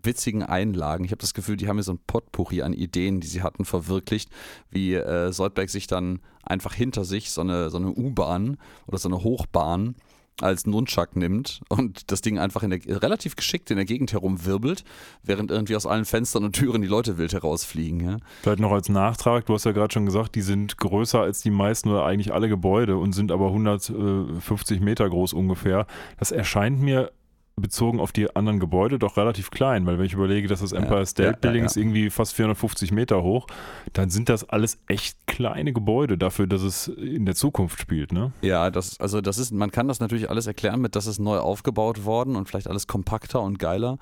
witzigen 0.03 0.43
Einlagen. 0.43 1.05
Ich 1.05 1.11
habe 1.11 1.21
das 1.21 1.35
Gefühl, 1.35 1.57
die 1.57 1.69
haben 1.69 1.77
mir 1.77 1.83
so 1.83 1.93
ein 1.93 2.01
Potpourri 2.07 2.63
an 2.63 2.73
Ideen, 2.73 3.21
die 3.21 3.27
sie 3.27 3.43
hatten, 3.43 3.65
verwirklicht, 3.65 4.31
wie 4.71 4.95
äh, 4.95 5.33
Soldberg 5.33 5.71
sich 5.71 5.87
dann 5.87 6.21
einfach 6.43 6.75
hinter 6.75 7.05
sich 7.05 7.31
so 7.31 7.43
eine, 7.43 7.71
so 7.71 7.77
eine 7.77 7.91
U-Bahn 7.91 8.57
oder 8.87 8.99
so 8.99 9.09
eine 9.09 9.23
Hochbahn 9.23 9.95
als 10.43 10.67
Nunchuck 10.67 11.17
nimmt 11.17 11.61
und 11.69 12.11
das 12.11 12.21
Ding 12.21 12.39
einfach 12.39 12.63
in 12.63 12.71
der, 12.71 13.03
relativ 13.03 13.37
geschickt 13.37 13.71
in 13.71 13.77
der 13.77 13.85
Gegend 13.85 14.13
herumwirbelt, 14.13 14.85
während 15.23 15.51
irgendwie 15.51 15.77
aus 15.77 15.87
allen 15.87 16.05
Fenstern 16.05 16.45
und 16.45 16.53
Türen 16.53 16.83
die 16.83 16.89
Leute 16.89 17.19
wild 17.19 17.33
herausfliegen. 17.33 18.01
Ja? 18.01 18.17
Vielleicht 18.43 18.61
noch 18.61 18.73
als 18.73 18.89
Nachtrag, 18.89 19.47
du 19.47 19.55
hast 19.55 19.65
ja 19.65 19.73
gerade 19.73 19.93
schon 19.93 20.07
gesagt, 20.07 20.35
die 20.35 20.43
sind 20.43 20.77
größer 20.77 21.21
als 21.21 21.43
die 21.43 21.51
meisten 21.51 21.89
oder 21.89 22.05
eigentlich 22.05 22.33
alle 22.33 22.49
Gebäude 22.49 22.97
und 22.97 23.13
sind 23.13 23.33
aber 23.33 23.47
150 23.47 24.81
Meter 24.81 25.09
groß 25.09 25.33
ungefähr. 25.33 25.87
Das 26.19 26.33
erscheint 26.33 26.81
mir 26.81 27.13
bezogen 27.61 28.01
auf 28.01 28.13
die 28.13 28.35
anderen 28.35 28.61
Gebäude 28.61 28.99
doch 28.99 29.17
relativ 29.17 29.51
klein, 29.51 29.87
weil 29.87 29.99
wenn 29.99 30.07
ich 30.07 30.13
überlege, 30.13 30.49
dass 30.49 30.61
das 30.61 30.73
Empire 30.73 31.07
State 31.07 31.31
ja, 31.31 31.37
Building 31.37 31.63
ja, 31.63 31.67
ist 31.67 31.77
irgendwie 31.77 32.11
fast 32.11 32.35
450 32.35 32.93
Meter 32.93 33.23
hoch, 33.23 33.47
dann 33.93 34.11
sind 34.11 34.29
das 34.29 34.49
alles 34.49 34.79
echt 34.87 35.17
kleine 35.27 35.73
Gebäude 35.73 36.19
dafür, 36.19 36.47
dass 36.47 36.63
es 36.63 36.89
in 36.89 37.27
der 37.27 37.35
Zukunft 37.35 37.81
spielt, 37.81 38.13
ne? 38.13 38.33
Ja, 38.43 38.71
das, 38.71 38.99
also 39.01 39.21
das 39.21 39.39
ist, 39.39 39.53
man 39.53 39.71
kann 39.71 39.89
das 39.89 40.01
natürlich 40.01 40.31
alles 40.31 40.47
erklären 40.47 40.81
mit, 40.81 40.97
dass 40.97 41.07
es 41.07 41.19
neu 41.19 41.39
aufgebaut 41.39 42.05
worden 42.05 42.37
und 42.37 42.49
vielleicht 42.49 42.69
alles 42.69 42.87
kompakter 42.87 43.41
und 43.41 43.59
geiler. 43.59 43.99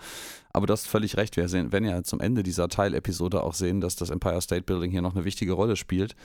Aber 0.52 0.66
du 0.66 0.72
hast 0.72 0.88
völlig 0.88 1.16
recht. 1.16 1.36
Wir 1.36 1.48
sehen, 1.48 1.72
werden 1.72 1.84
ja 1.84 2.02
zum 2.02 2.20
Ende 2.20 2.42
dieser 2.42 2.68
Teilepisode 2.68 3.42
auch 3.42 3.54
sehen, 3.54 3.80
dass 3.80 3.96
das 3.96 4.10
Empire 4.10 4.40
State 4.40 4.62
Building 4.62 4.90
hier 4.90 5.02
noch 5.02 5.14
eine 5.14 5.24
wichtige 5.24 5.52
Rolle 5.52 5.76
spielt. 5.76 6.16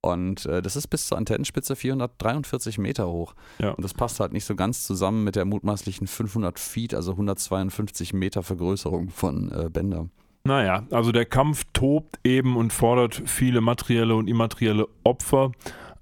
Und 0.00 0.46
äh, 0.46 0.62
das 0.62 0.76
ist 0.76 0.86
bis 0.88 1.06
zur 1.06 1.18
Antennenspitze 1.18 1.74
443 1.74 2.78
Meter 2.78 3.08
hoch. 3.08 3.34
Ja. 3.58 3.70
Und 3.70 3.82
das 3.82 3.94
passt 3.94 4.20
halt 4.20 4.32
nicht 4.32 4.44
so 4.44 4.54
ganz 4.54 4.84
zusammen 4.84 5.24
mit 5.24 5.36
der 5.36 5.44
mutmaßlichen 5.44 6.06
500 6.06 6.58
Feet, 6.58 6.94
also 6.94 7.12
152 7.12 8.12
Meter 8.12 8.42
Vergrößerung 8.42 9.10
von 9.10 9.50
äh, 9.50 9.68
Bender. 9.70 10.08
Naja, 10.44 10.86
also 10.90 11.12
der 11.12 11.26
Kampf 11.26 11.64
tobt 11.72 12.20
eben 12.24 12.56
und 12.56 12.72
fordert 12.72 13.22
viele 13.26 13.60
materielle 13.60 14.14
und 14.14 14.28
immaterielle 14.28 14.86
Opfer. 15.04 15.52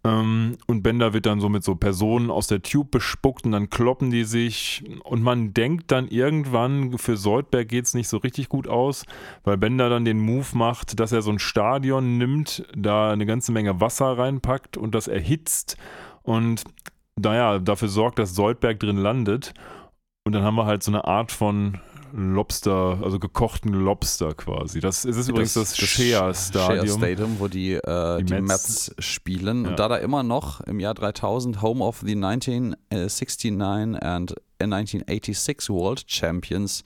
Ähm, 0.07 0.57
und 0.67 0.83
Bender 0.83 1.13
wird 1.13 1.27
dann 1.27 1.41
so 1.41 1.49
mit 1.49 1.65
so 1.65 1.75
Personen 1.75 2.31
aus 2.31 2.47
der 2.47 2.63
Tube 2.63 2.91
bespuckt 2.91 3.45
und 3.45 3.53
dann 3.53 3.71
kloppen 3.71 4.11
die 4.11 4.25
sich. 4.25 4.85
Und 5.05 5.23
man 5.23 5.53
denkt 5.53 5.91
dann 5.91 6.09
irgendwann, 6.09 6.97
für 6.99 7.17
Soldberg 7.17 7.69
geht 7.69 7.87
es 7.87 7.95
nicht 7.95 8.09
so 8.09 8.19
richtig 8.19 8.49
gut 8.49 8.69
aus, 8.69 9.05
weil 9.45 9.57
Bender 9.57 9.89
dann 9.89 10.05
den 10.05 10.21
Move 10.21 10.47
macht, 10.55 11.01
dass 11.01 11.13
er 11.13 11.23
so 11.23 11.31
ein 11.31 11.39
Stadion 11.39 12.19
nimmt, 12.19 12.65
da 12.77 13.11
eine 13.11 13.27
ganze 13.27 13.53
Menge 13.53 13.81
Wasser 13.81 14.17
reinpackt 14.17 14.77
und 14.77 14.95
das 14.95 15.09
erhitzt. 15.09 15.77
Und 16.23 16.65
naja, 17.19 17.59
dafür 17.59 17.89
sorgt, 17.89 18.19
dass 18.19 18.35
Soldberg 18.35 18.79
drin 18.79 18.99
landet. 18.99 19.55
Und 20.25 20.33
dann 20.33 20.43
haben 20.43 20.57
wir 20.57 20.67
halt 20.67 20.83
so 20.83 20.91
eine 20.91 21.05
Art 21.05 21.33
von 21.33 21.79
Lobster, 22.13 22.99
also 23.03 23.19
gekochten 23.19 23.73
Lobster 23.73 24.35
quasi. 24.35 24.81
Das 24.81 25.05
ist 25.05 25.17
es 25.17 25.29
übrigens 25.29 25.55
das, 25.55 25.75
das 25.75 25.89
Shea 25.89 26.33
Stadium. 26.35 26.87
Shea 26.87 26.97
Stadium, 26.97 27.37
wo 27.39 27.49
die, 27.49 27.75
äh, 27.75 28.19
die, 28.19 28.25
die 28.25 28.41
Mets, 28.41 28.95
spielen. 28.99 29.65
Ja. 29.65 29.71
Und 29.71 29.79
da 29.79 29.89
da 29.89 29.97
immer 29.97 30.23
noch 30.23 30.61
im 30.63 30.81
Jahr 30.81 30.95
3000 30.95 31.63
Home 31.63 31.85
of 31.85 32.01
the 32.01 32.15
1969 32.15 33.63
and 34.03 34.37
1986 34.59 35.71
World 35.71 36.05
Champions 36.07 36.83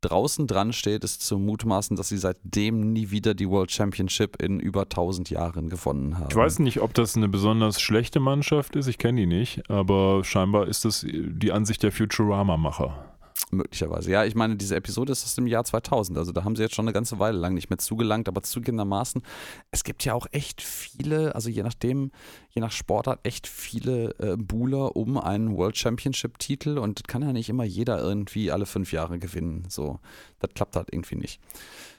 draußen 0.00 0.46
dran 0.46 0.72
steht, 0.72 1.04
ist 1.04 1.22
zu 1.22 1.38
mutmaßen, 1.38 1.96
dass 1.96 2.08
sie 2.08 2.18
seitdem 2.18 2.92
nie 2.92 3.10
wieder 3.10 3.34
die 3.34 3.48
World 3.48 3.72
Championship 3.72 4.40
in 4.42 4.60
über 4.60 4.82
1000 4.82 5.30
Jahren 5.30 5.68
gewonnen 5.68 6.18
haben. 6.18 6.28
Ich 6.30 6.36
weiß 6.36 6.58
nicht, 6.60 6.80
ob 6.80 6.94
das 6.94 7.16
eine 7.16 7.28
besonders 7.28 7.80
schlechte 7.80 8.20
Mannschaft 8.20 8.76
ist, 8.76 8.86
ich 8.86 8.98
kenne 8.98 9.20
die 9.20 9.26
nicht, 9.26 9.68
aber 9.70 10.22
scheinbar 10.24 10.68
ist 10.68 10.84
das 10.84 11.04
die 11.08 11.52
Ansicht 11.52 11.82
der 11.82 11.92
Futurama-Macher. 11.92 13.15
Möglicherweise. 13.50 14.10
Ja, 14.10 14.24
ich 14.24 14.34
meine, 14.34 14.56
diese 14.56 14.76
Episode 14.76 15.12
ist 15.12 15.24
aus 15.24 15.34
dem 15.34 15.46
Jahr 15.46 15.64
2000. 15.64 16.18
Also 16.18 16.32
da 16.32 16.44
haben 16.44 16.56
sie 16.56 16.62
jetzt 16.62 16.74
schon 16.74 16.86
eine 16.86 16.92
ganze 16.92 17.18
Weile 17.18 17.38
lang 17.38 17.54
nicht 17.54 17.70
mehr 17.70 17.78
zugelangt, 17.78 18.28
aber 18.28 18.42
zugegebenermaßen, 18.42 19.22
es 19.70 19.84
gibt 19.84 20.04
ja 20.04 20.14
auch 20.14 20.26
echt 20.32 20.62
viele, 20.62 21.34
also 21.34 21.48
je 21.48 21.62
nachdem, 21.62 22.10
je 22.50 22.60
nach 22.60 22.72
Sportart, 22.72 23.20
echt 23.24 23.46
viele 23.46 24.14
äh, 24.18 24.36
Buhler 24.36 24.96
um 24.96 25.18
einen 25.18 25.56
World 25.56 25.76
Championship-Titel 25.76 26.78
und 26.78 26.98
das 26.98 27.06
kann 27.06 27.22
ja 27.22 27.32
nicht 27.32 27.48
immer 27.48 27.64
jeder 27.64 28.00
irgendwie 28.00 28.50
alle 28.50 28.66
fünf 28.66 28.92
Jahre 28.92 29.18
gewinnen. 29.18 29.64
So, 29.68 30.00
das 30.40 30.50
klappt 30.54 30.76
halt 30.76 30.88
irgendwie 30.90 31.16
nicht. 31.16 31.40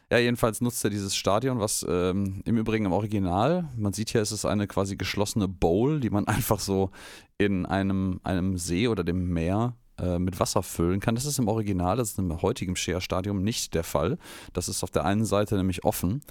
Ja, 0.10 0.18
jedenfalls 0.18 0.62
nutzt 0.62 0.84
er 0.86 0.90
dieses 0.90 1.16
Stadion, 1.16 1.60
was 1.60 1.86
ähm, 1.88 2.42
im 2.46 2.58
Übrigen 2.58 2.86
im 2.86 2.94
Original, 2.94 3.68
man 3.76 3.92
sieht 3.92 4.10
hier, 4.12 4.22
es 4.22 4.32
ist 4.32 4.46
eine 4.46 4.66
quasi 4.66 4.96
geschlossene 4.96 5.48
Bowl, 5.48 6.00
die 6.00 6.10
man 6.10 6.28
einfach 6.28 6.60
so 6.60 6.92
in 7.38 7.66
einem, 7.66 8.20
einem 8.24 8.58
See 8.58 8.88
oder 8.88 9.04
dem 9.04 9.30
Meer 9.30 9.76
äh, 10.00 10.20
mit 10.20 10.40
Wasser 10.40 10.64
füllen 10.64 11.00
kann. 11.00 11.16
Das 11.16 11.26
ist 11.26 11.40
im 11.40 11.48
Original, 11.48 11.98
das 11.98 12.12
ist 12.12 12.20
im 12.20 12.42
heutigen 12.42 12.76
Share-Stadium 12.76 13.42
nicht 13.42 13.74
der 13.74 13.84
Fall. 13.84 14.18
Das 14.54 14.70
ist 14.70 14.84
auf 14.84 14.92
der 14.92 15.06
einen 15.06 15.26
Seite 15.26 15.56
nämlich 15.56 15.84
offen. 15.84 16.22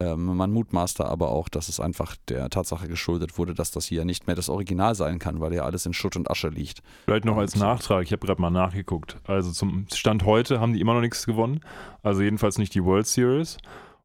Ähm, 0.00 0.24
man 0.24 0.50
mutmaßte 0.50 1.04
aber 1.04 1.30
auch, 1.30 1.48
dass 1.48 1.68
es 1.68 1.78
einfach 1.78 2.16
der 2.28 2.50
Tatsache 2.50 2.88
geschuldet 2.88 3.38
wurde, 3.38 3.54
dass 3.54 3.70
das 3.70 3.86
hier 3.86 4.04
nicht 4.04 4.26
mehr 4.26 4.34
das 4.34 4.48
Original 4.48 4.94
sein 4.94 5.20
kann, 5.20 5.40
weil 5.40 5.54
ja 5.54 5.64
alles 5.64 5.86
in 5.86 5.92
Schutt 5.92 6.16
und 6.16 6.30
Asche 6.30 6.48
liegt. 6.48 6.82
Vielleicht 7.04 7.24
noch 7.24 7.36
als 7.36 7.54
Nachtrag, 7.54 8.02
ich 8.02 8.12
habe 8.12 8.26
gerade 8.26 8.40
mal 8.40 8.50
nachgeguckt. 8.50 9.18
Also 9.24 9.52
zum 9.52 9.86
Stand 9.92 10.24
heute 10.24 10.58
haben 10.60 10.72
die 10.72 10.80
immer 10.80 10.94
noch 10.94 11.00
nichts 11.00 11.26
gewonnen. 11.26 11.60
Also 12.02 12.22
jedenfalls 12.22 12.58
nicht 12.58 12.74
die 12.74 12.84
World 12.84 13.06
Series. 13.06 13.56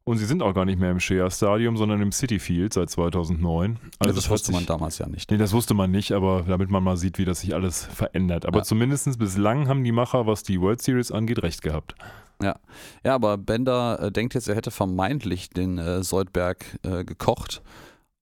Und 0.04 0.16
sie 0.16 0.24
sind 0.24 0.42
auch 0.42 0.54
gar 0.54 0.64
nicht 0.64 0.78
mehr 0.78 0.90
im 0.90 0.98
Shea 0.98 1.30
Stadium, 1.30 1.76
sondern 1.76 2.00
im 2.00 2.10
City 2.10 2.38
Field 2.38 2.72
seit 2.72 2.90
2009. 2.90 3.78
Also 3.98 4.10
ja, 4.10 4.16
das, 4.16 4.30
wusste 4.30 4.50
man 4.50 4.64
damals 4.64 4.98
ja 4.98 5.06
nicht. 5.06 5.30
Nee, 5.30 5.36
das 5.36 5.52
wusste 5.52 5.74
man 5.74 5.90
nicht, 5.90 6.12
aber 6.12 6.44
damit 6.48 6.70
man 6.70 6.82
mal 6.82 6.96
sieht, 6.96 7.18
wie 7.18 7.24
das 7.24 7.40
sich 7.40 7.54
alles 7.54 7.84
verändert. 7.84 8.46
Aber 8.46 8.58
ja. 8.58 8.64
zumindest 8.64 9.18
bislang 9.18 9.68
haben 9.68 9.84
die 9.84 9.92
Macher, 9.92 10.26
was 10.26 10.42
die 10.42 10.60
World 10.60 10.80
Series 10.80 11.12
angeht, 11.12 11.42
recht 11.42 11.62
gehabt. 11.62 11.94
Ja, 12.42 12.58
ja 13.04 13.14
aber 13.14 13.36
Bender 13.36 14.00
äh, 14.00 14.12
denkt 14.12 14.34
jetzt, 14.34 14.48
er 14.48 14.56
hätte 14.56 14.70
vermeintlich 14.70 15.50
den 15.50 15.76
äh, 15.78 16.02
Soldberg 16.02 16.64
äh, 16.82 17.04
gekocht. 17.04 17.62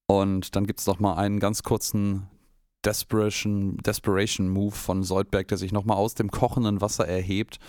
Und 0.06 0.56
dann 0.56 0.66
gibt 0.66 0.80
es 0.80 0.86
noch 0.86 0.98
mal 0.98 1.14
einen 1.14 1.38
ganz 1.38 1.62
kurzen 1.62 2.26
Desperation, 2.84 3.76
Desperation 3.78 4.48
Move 4.48 4.74
von 4.74 5.04
Soldberg, 5.04 5.46
der 5.48 5.58
sich 5.58 5.72
noch 5.72 5.84
mal 5.84 5.94
aus 5.94 6.14
dem 6.14 6.30
kochenden 6.30 6.80
Wasser 6.80 7.06
erhebt 7.06 7.60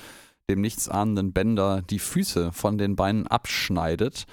dem 0.50 0.62
nichtsahnenden 0.62 1.32
Bender 1.32 1.82
die 1.82 2.00
Füße 2.00 2.52
von 2.52 2.78
den 2.78 2.96
Beinen 2.96 3.28
abschneidet, 3.28 4.26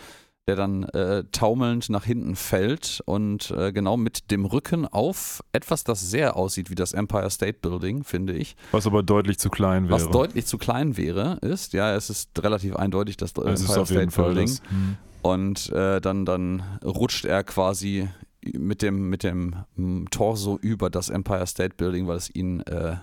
der 0.48 0.56
dann 0.56 0.84
äh, 0.84 1.24
taumelnd 1.32 1.90
nach 1.90 2.04
hinten 2.04 2.36
fällt 2.36 3.02
und 3.04 3.50
äh, 3.50 3.72
genau 3.72 3.96
mit 3.96 4.30
dem 4.30 4.44
Rücken 4.44 4.86
auf 4.86 5.42
etwas, 5.52 5.82
das 5.82 6.08
sehr 6.08 6.36
aussieht 6.36 6.70
wie 6.70 6.76
das 6.76 6.92
Empire 6.92 7.30
State 7.30 7.58
Building, 7.60 8.04
finde 8.04 8.32
ich. 8.32 8.56
Was 8.70 8.86
aber 8.86 9.02
deutlich 9.02 9.38
zu 9.38 9.50
klein 9.50 9.88
wäre. 9.88 9.94
Was 9.94 10.08
deutlich 10.08 10.46
zu 10.46 10.56
klein 10.56 10.96
wäre, 10.96 11.38
ist, 11.42 11.72
ja, 11.72 11.94
es 11.94 12.10
ist 12.10 12.30
relativ 12.42 12.76
eindeutig 12.76 13.16
das 13.16 13.32
es 13.32 13.62
Empire 13.62 13.86
State 13.86 14.16
Building. 14.16 14.46
Das, 14.46 14.62
hm. 14.68 14.96
Und 15.22 15.70
äh, 15.70 16.00
dann, 16.00 16.24
dann 16.24 16.62
rutscht 16.84 17.24
er 17.24 17.42
quasi 17.42 18.08
mit 18.52 18.82
dem, 18.82 19.08
mit 19.08 19.24
dem 19.24 19.64
Torso 20.12 20.56
über 20.56 20.90
das 20.90 21.08
Empire 21.08 21.46
State 21.48 21.74
Building, 21.76 22.06
weil 22.06 22.18
es 22.18 22.32
ihn 22.32 22.60
äh, 22.60 22.96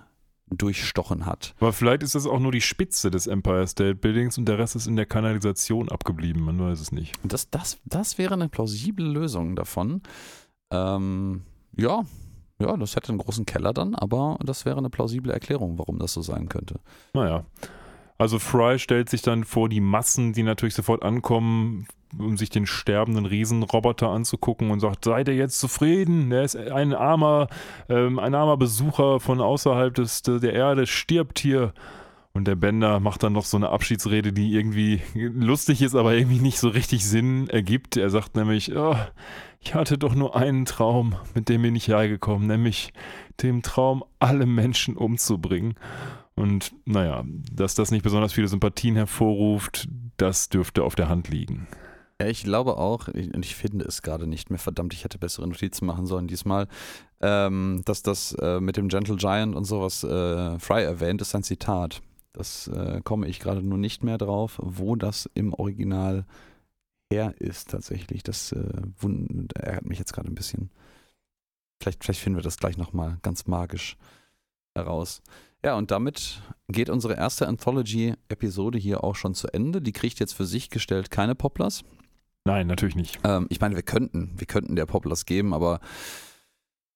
durchstochen 0.49 1.25
hat. 1.25 1.55
Aber 1.59 1.73
vielleicht 1.73 2.03
ist 2.03 2.15
das 2.15 2.27
auch 2.27 2.39
nur 2.39 2.51
die 2.51 2.61
Spitze 2.61 3.09
des 3.09 3.27
Empire 3.27 3.67
State 3.67 3.95
Buildings 3.95 4.37
und 4.37 4.45
der 4.45 4.59
Rest 4.59 4.75
ist 4.75 4.87
in 4.87 4.95
der 4.95 5.05
Kanalisation 5.05 5.89
abgeblieben, 5.89 6.43
man 6.43 6.59
weiß 6.59 6.79
es 6.79 6.91
nicht. 6.91 7.15
Das, 7.23 7.49
das, 7.49 7.79
das 7.85 8.17
wäre 8.17 8.33
eine 8.33 8.49
plausible 8.49 9.05
Lösung 9.05 9.55
davon. 9.55 10.01
Ähm, 10.71 11.43
ja, 11.77 12.03
ja, 12.59 12.77
das 12.77 12.95
hätte 12.95 13.09
einen 13.09 13.17
großen 13.17 13.45
Keller 13.45 13.73
dann, 13.73 13.95
aber 13.95 14.37
das 14.43 14.65
wäre 14.65 14.77
eine 14.77 14.89
plausible 14.89 15.33
Erklärung, 15.33 15.77
warum 15.79 15.99
das 15.99 16.13
so 16.13 16.21
sein 16.21 16.49
könnte. 16.49 16.79
Naja. 17.13 17.45
Also 18.17 18.39
Fry 18.39 18.79
stellt 18.79 19.09
sich 19.09 19.21
dann 19.21 19.43
vor 19.43 19.69
die 19.69 19.81
Massen, 19.81 20.33
die 20.33 20.43
natürlich 20.43 20.75
sofort 20.75 21.03
ankommen, 21.03 21.87
um 22.17 22.37
sich 22.37 22.49
den 22.49 22.65
sterbenden 22.65 23.25
Riesenroboter 23.25 24.09
anzugucken 24.09 24.71
und 24.71 24.79
sagt, 24.79 25.05
seid 25.05 25.27
ihr 25.27 25.35
jetzt 25.35 25.59
zufrieden? 25.59 26.31
Er 26.31 26.43
ist 26.43 26.55
ein 26.55 26.93
armer, 26.93 27.47
ähm, 27.89 28.19
ein 28.19 28.35
armer 28.35 28.57
Besucher 28.57 29.19
von 29.19 29.41
außerhalb 29.41 29.93
des, 29.93 30.21
der 30.23 30.53
Erde, 30.53 30.87
stirbt 30.87 31.39
hier. 31.39 31.73
Und 32.35 32.47
der 32.47 32.55
Bender 32.55 32.99
macht 32.99 33.21
dann 33.21 33.33
noch 33.33 33.45
so 33.45 33.57
eine 33.57 33.69
Abschiedsrede, 33.69 34.33
die 34.33 34.53
irgendwie 34.53 35.01
lustig 35.13 35.83
ist, 35.83 35.93
aber 35.93 36.15
irgendwie 36.15 36.39
nicht 36.39 36.57
so 36.57 36.67
richtig 36.67 37.05
Sinn 37.05 37.47
ergibt. 37.47 37.95
Er 37.95 38.09
sagt 38.09 38.35
nämlich, 38.35 38.75
oh, 38.75 38.95
ich 39.59 39.75
hatte 39.75 39.99
doch 39.99 40.15
nur 40.15 40.35
einen 40.35 40.65
Traum, 40.65 41.15
mit 41.35 41.47
dem 41.47 41.61
bin 41.61 41.75
ich 41.75 41.89
hergekommen, 41.89 42.47
nämlich 42.47 42.91
dem 43.41 43.61
Traum, 43.61 44.03
alle 44.19 44.47
Menschen 44.47 44.97
umzubringen. 44.97 45.75
Und 46.35 46.73
naja, 46.85 47.23
dass 47.51 47.75
das 47.75 47.91
nicht 47.91 48.03
besonders 48.03 48.33
viele 48.33 48.47
Sympathien 48.47 48.95
hervorruft, 48.95 49.87
das 50.17 50.49
dürfte 50.49 50.83
auf 50.83 50.95
der 50.95 51.09
Hand 51.09 51.29
liegen. 51.29 51.67
Ja, 52.23 52.29
ich 52.29 52.43
glaube 52.43 52.77
auch, 52.77 53.09
und 53.09 53.43
ich 53.43 53.53
finde 53.53 53.83
es 53.83 54.01
gerade 54.01 54.27
nicht 54.27 54.49
mehr, 54.49 54.57
verdammt, 54.57 54.93
ich 54.93 55.03
hätte 55.03 55.17
bessere 55.17 55.45
Notizen 55.45 55.85
machen 55.85 56.05
sollen 56.05 56.27
diesmal, 56.27 56.69
ähm, 57.19 57.81
dass 57.83 58.01
das 58.01 58.31
äh, 58.35 58.61
mit 58.61 58.77
dem 58.77 58.87
Gentle 58.87 59.17
Giant 59.17 59.53
und 59.53 59.65
sowas 59.65 60.05
äh, 60.05 60.57
Fry 60.57 60.83
erwähnt, 60.83 61.21
ist 61.21 61.35
ein 61.35 61.43
Zitat. 61.43 62.01
Das 62.31 62.69
äh, 62.69 63.01
komme 63.03 63.27
ich 63.27 63.41
gerade 63.41 63.61
nur 63.61 63.77
nicht 63.77 64.05
mehr 64.05 64.17
drauf, 64.17 64.57
wo 64.63 64.95
das 64.95 65.29
im 65.33 65.53
Original 65.53 66.25
her 67.11 67.35
ist 67.39 67.71
tatsächlich. 67.71 68.23
Das 68.23 68.53
äh, 68.53 68.71
ärgert 69.55 69.85
mich 69.85 69.99
jetzt 69.99 70.13
gerade 70.13 70.29
ein 70.29 70.35
bisschen. 70.35 70.69
Vielleicht, 71.81 72.05
vielleicht 72.05 72.21
finden 72.21 72.37
wir 72.37 72.43
das 72.43 72.57
gleich 72.57 72.77
nochmal 72.77 73.17
ganz 73.21 73.47
magisch 73.47 73.97
heraus. 74.75 75.21
Ja, 75.61 75.75
und 75.75 75.91
damit 75.91 76.41
geht 76.69 76.89
unsere 76.89 77.15
erste 77.15 77.49
Anthology-Episode 77.49 78.77
hier 78.77 79.03
auch 79.03 79.15
schon 79.15 79.35
zu 79.35 79.49
Ende. 79.49 79.81
Die 79.81 79.91
kriegt 79.91 80.21
jetzt 80.21 80.33
für 80.33 80.45
sich 80.45 80.69
gestellt 80.69 81.11
keine 81.11 81.35
Poplars. 81.35 81.83
Nein, 82.45 82.67
natürlich 82.67 82.95
nicht. 82.95 83.19
Ähm, 83.23 83.47
ich 83.49 83.61
meine, 83.61 83.75
wir 83.75 83.83
könnten, 83.83 84.33
wir 84.37 84.47
könnten 84.47 84.75
der 84.75 84.85
Poplars 84.85 85.25
geben, 85.25 85.53
aber 85.53 85.79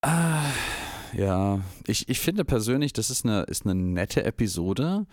äh, 0.02 1.18
Ja, 1.18 1.60
ich, 1.86 2.10
ich 2.10 2.20
finde 2.20 2.46
persönlich, 2.46 2.94
das 2.94 3.10
ist 3.10 3.26
eine, 3.26 3.44
ist 3.44 3.66
eine 3.66 3.76
nette 3.76 4.24
Episode. 4.24 5.06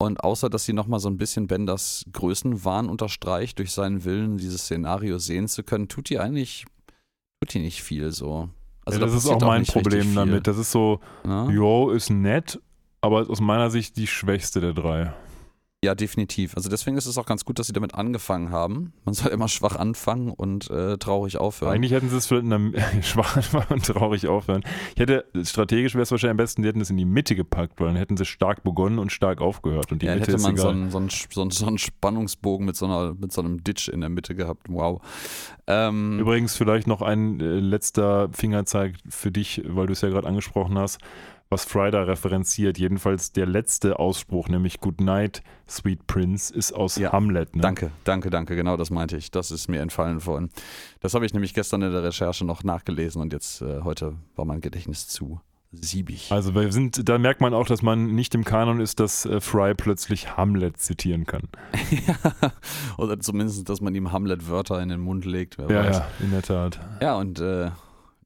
Und 0.00 0.22
außer, 0.22 0.48
dass 0.48 0.64
sie 0.64 0.72
nochmal 0.72 1.00
so 1.00 1.08
ein 1.08 1.18
bisschen 1.18 1.48
Benders 1.48 2.04
Größenwahn 2.12 2.88
unterstreicht, 2.88 3.58
durch 3.58 3.72
seinen 3.72 4.04
Willen, 4.04 4.38
dieses 4.38 4.62
Szenario 4.62 5.18
sehen 5.18 5.48
zu 5.48 5.64
können, 5.64 5.88
tut 5.88 6.08
die 6.08 6.20
eigentlich, 6.20 6.66
tut 7.40 7.52
die 7.52 7.58
nicht 7.58 7.82
viel 7.82 8.12
so. 8.12 8.48
Also 8.84 9.00
ja, 9.00 9.06
das 9.06 9.14
ist 9.14 9.28
auch 9.28 9.40
mein 9.40 9.64
Problem 9.64 10.14
damit. 10.14 10.46
Das 10.46 10.56
ist 10.56 10.70
so, 10.70 11.00
ja? 11.24 11.50
yo, 11.50 11.90
ist 11.90 12.10
nett, 12.10 12.60
aber 13.00 13.28
aus 13.28 13.40
meiner 13.40 13.70
Sicht 13.70 13.96
die 13.96 14.06
schwächste 14.06 14.60
der 14.60 14.72
drei. 14.72 15.12
Ja, 15.84 15.94
definitiv. 15.94 16.56
Also 16.56 16.68
deswegen 16.68 16.96
ist 16.96 17.06
es 17.06 17.18
auch 17.18 17.26
ganz 17.26 17.44
gut, 17.44 17.60
dass 17.60 17.68
sie 17.68 17.72
damit 17.72 17.94
angefangen 17.94 18.50
haben. 18.50 18.92
Man 19.04 19.14
soll 19.14 19.30
immer 19.30 19.46
schwach 19.46 19.76
anfangen 19.76 20.32
und 20.32 20.68
äh, 20.70 20.98
traurig 20.98 21.38
aufhören. 21.38 21.72
Eigentlich 21.72 21.92
hätten 21.92 22.08
sie 22.08 22.16
es 22.16 22.26
vielleicht 22.26 22.46
in 22.50 22.72
der 22.72 23.02
schwach 23.02 23.36
anfangen 23.36 23.66
und 23.70 23.84
traurig 23.84 24.26
aufhören. 24.26 24.64
Ich 24.96 25.00
hätte, 25.00 25.26
strategisch 25.44 25.94
wäre 25.94 26.02
es 26.02 26.10
wahrscheinlich 26.10 26.32
am 26.32 26.36
besten, 26.36 26.62
die 26.62 26.68
hätten 26.68 26.80
es 26.80 26.90
in 26.90 26.96
die 26.96 27.04
Mitte 27.04 27.36
gepackt, 27.36 27.78
weil 27.78 27.86
dann 27.86 27.96
hätten 27.96 28.16
sie 28.16 28.24
stark 28.24 28.64
begonnen 28.64 28.98
und 28.98 29.12
stark 29.12 29.40
aufgehört. 29.40 29.92
Und 29.92 30.02
die 30.02 30.06
ja, 30.06 30.16
Mitte 30.16 30.32
hätte 30.32 30.42
man 30.42 30.56
so 30.56 30.66
einen, 30.66 30.90
so, 30.90 30.98
einen, 30.98 31.10
so, 31.10 31.42
einen, 31.42 31.50
so 31.52 31.66
einen 31.66 31.78
Spannungsbogen 31.78 32.66
mit 32.66 32.74
so, 32.74 32.86
einer, 32.86 33.14
mit 33.14 33.32
so 33.32 33.40
einem 33.40 33.62
Ditch 33.62 33.86
in 33.86 34.00
der 34.00 34.10
Mitte 34.10 34.34
gehabt. 34.34 34.66
Wow. 34.68 35.00
Ähm, 35.68 36.18
Übrigens 36.18 36.56
vielleicht 36.56 36.88
noch 36.88 37.02
ein 37.02 37.38
äh, 37.38 37.44
letzter 37.44 38.30
Fingerzeig 38.32 38.96
für 39.08 39.30
dich, 39.30 39.62
weil 39.64 39.86
du 39.86 39.92
es 39.92 40.00
ja 40.00 40.08
gerade 40.08 40.26
angesprochen 40.26 40.76
hast 40.76 40.98
was 41.50 41.64
Friday 41.64 42.02
referenziert. 42.02 42.78
Jedenfalls 42.78 43.32
der 43.32 43.46
letzte 43.46 43.98
Ausspruch, 43.98 44.48
nämlich 44.48 44.80
Good 44.80 45.00
Night, 45.00 45.42
Sweet 45.68 46.06
Prince, 46.06 46.54
ist 46.54 46.72
aus 46.72 46.96
ja, 46.96 47.12
Hamlet. 47.12 47.56
Ne? 47.56 47.62
Danke, 47.62 47.90
danke, 48.04 48.30
danke. 48.30 48.56
Genau 48.56 48.76
das 48.76 48.90
meinte 48.90 49.16
ich. 49.16 49.30
Das 49.30 49.50
ist 49.50 49.68
mir 49.68 49.80
entfallen 49.80 50.20
vorhin. 50.20 50.50
Das 51.00 51.14
habe 51.14 51.26
ich 51.26 51.32
nämlich 51.32 51.54
gestern 51.54 51.82
in 51.82 51.92
der 51.92 52.02
Recherche 52.02 52.44
noch 52.44 52.64
nachgelesen 52.64 53.22
und 53.22 53.32
jetzt 53.32 53.62
äh, 53.62 53.80
heute 53.82 54.16
war 54.36 54.44
mein 54.44 54.60
Gedächtnis 54.60 55.08
zu 55.08 55.40
siebig. 55.72 56.32
Also 56.32 56.54
wir 56.54 56.72
sind, 56.72 57.08
da 57.08 57.18
merkt 57.18 57.40
man 57.40 57.52
auch, 57.52 57.66
dass 57.66 57.82
man 57.82 58.14
nicht 58.14 58.34
im 58.34 58.44
Kanon 58.44 58.80
ist, 58.80 59.00
dass 59.00 59.26
äh, 59.26 59.40
Fry 59.40 59.74
plötzlich 59.74 60.36
Hamlet 60.36 60.78
zitieren 60.78 61.26
kann. 61.26 61.42
ja, 61.90 62.52
oder 62.96 63.20
zumindest, 63.20 63.68
dass 63.68 63.80
man 63.80 63.94
ihm 63.94 64.12
Hamlet-Wörter 64.12 64.80
in 64.80 64.88
den 64.88 65.00
Mund 65.00 65.24
legt. 65.24 65.58
ja, 65.58 65.84
ja, 65.84 66.06
in 66.20 66.30
der 66.30 66.42
Tat. 66.42 66.80
Ja, 67.00 67.16
und 67.16 67.40
äh, 67.40 67.70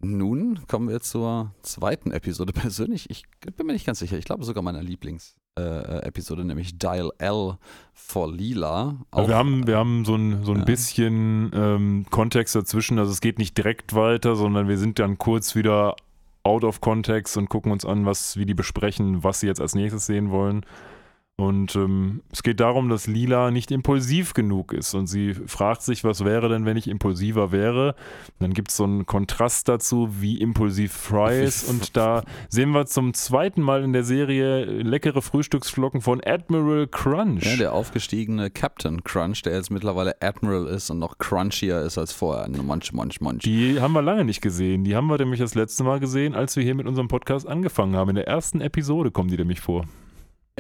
nun 0.03 0.61
kommen 0.67 0.89
wir 0.89 1.01
zur 1.01 1.55
zweiten 1.63 2.11
Episode. 2.11 2.53
Persönlich, 2.53 3.09
ich 3.09 3.25
bin 3.57 3.67
mir 3.67 3.73
nicht 3.73 3.87
ganz 3.87 4.01
sicher. 4.01 4.19
Ich 4.19 4.25
glaube 4.25 4.45
sogar 4.45 4.63
meiner 4.63 4.83
Lieblingsepisode, 4.83 6.43
äh, 6.43 6.45
nämlich 6.45 6.79
Dial 6.79 7.11
L 7.19 7.57
for 7.95 8.31
Lila. 8.31 8.97
Auch, 9.11 9.29
wir 9.29 9.37
haben, 9.37 9.67
wir 9.67 9.77
haben 9.77 10.05
so 10.05 10.17
ein, 10.17 10.45
so 10.45 10.53
ein 10.53 10.61
ja. 10.61 10.65
bisschen 10.65 11.51
ähm, 11.55 12.07
Kontext 12.11 12.55
dazwischen. 12.55 12.99
Also 12.99 13.13
es 13.13 13.21
geht 13.21 13.39
nicht 13.39 13.57
direkt 13.57 13.95
weiter, 13.95 14.37
sondern 14.37 14.69
wir 14.69 14.79
sind 14.79 14.99
dann 14.99 15.19
kurz 15.19 15.55
wieder 15.55 15.97
out 16.43 16.65
of 16.65 16.81
context 16.81 17.37
und 17.37 17.49
gucken 17.49 17.71
uns 17.71 17.85
an, 17.85 18.05
was, 18.05 18.37
wie 18.37 18.47
die 18.47 18.55
besprechen, 18.55 19.23
was 19.23 19.41
sie 19.41 19.47
jetzt 19.47 19.61
als 19.61 19.75
nächstes 19.75 20.07
sehen 20.07 20.31
wollen. 20.31 20.67
Und 21.43 21.75
ähm, 21.75 22.23
es 22.31 22.43
geht 22.43 22.61
darum, 22.61 22.89
dass 22.89 23.09
Lila 23.09 23.51
nicht 23.51 23.71
impulsiv 23.71 24.33
genug 24.33 24.73
ist. 24.73 24.95
Und 24.95 25.07
sie 25.09 25.35
fragt 25.35 25.83
sich, 25.83 26.05
was 26.05 26.25
wäre 26.25 26.49
denn, 26.49 26.67
wenn 26.67 26.77
ich 26.77 26.89
impulsiver 26.89 27.51
wäre? 27.51 27.97
Und 28.39 28.41
dann 28.41 28.55
gibt 28.55 28.71
es 28.71 28.77
so 28.77 28.85
einen 28.85 29.07
Kontrast 29.07 29.69
dazu, 29.69 30.21
wie 30.21 30.41
impulsiv 30.41 30.93
Fry 30.93 31.43
ist. 31.43 31.69
Und 31.69 31.97
da 31.97 32.23
sehen 32.49 32.71
wir 32.71 32.87
zum 32.87 33.13
zweiten 33.13 33.61
Mal 33.61 33.83
in 33.83 33.93
der 33.93 34.05
Serie 34.05 34.65
leckere 34.65 35.21
Frühstücksflocken 35.21 36.01
von 36.01 36.21
Admiral 36.25 36.87
Crunch. 36.87 37.45
Ja, 37.45 37.57
der 37.57 37.73
aufgestiegene 37.73 38.51
Captain 38.51 39.03
Crunch, 39.03 39.43
der 39.43 39.55
jetzt 39.55 39.71
mittlerweile 39.71 40.15
Admiral 40.21 40.67
ist 40.67 40.91
und 40.91 41.01
noch 41.01 41.19
crunchier 41.19 41.81
ist 41.81 41.99
als 41.99 42.13
vorher. 42.13 42.49
Munch, 42.49 42.93
munch, 42.93 43.21
munch. 43.21 43.43
Die 43.43 43.81
haben 43.81 43.95
wir 43.95 44.03
lange 44.03 44.25
nicht 44.25 44.43
gesehen. 44.43 44.85
Die 44.85 44.95
haben 44.95 45.09
wir 45.09 45.19
nämlich 45.19 45.41
das 45.41 45.55
letzte 45.57 45.83
Mal 45.83 45.99
gesehen, 45.99 46.35
als 46.35 46.55
wir 46.55 46.63
hier 46.63 46.77
mit 46.77 46.87
unserem 46.87 47.09
Podcast 47.09 47.49
angefangen 47.49 47.97
haben. 47.97 48.11
In 48.11 48.17
der 48.17 48.29
ersten 48.29 48.61
Episode 48.61 49.11
kommen 49.11 49.29
die 49.29 49.37
nämlich 49.37 49.61
vor. 49.61 49.87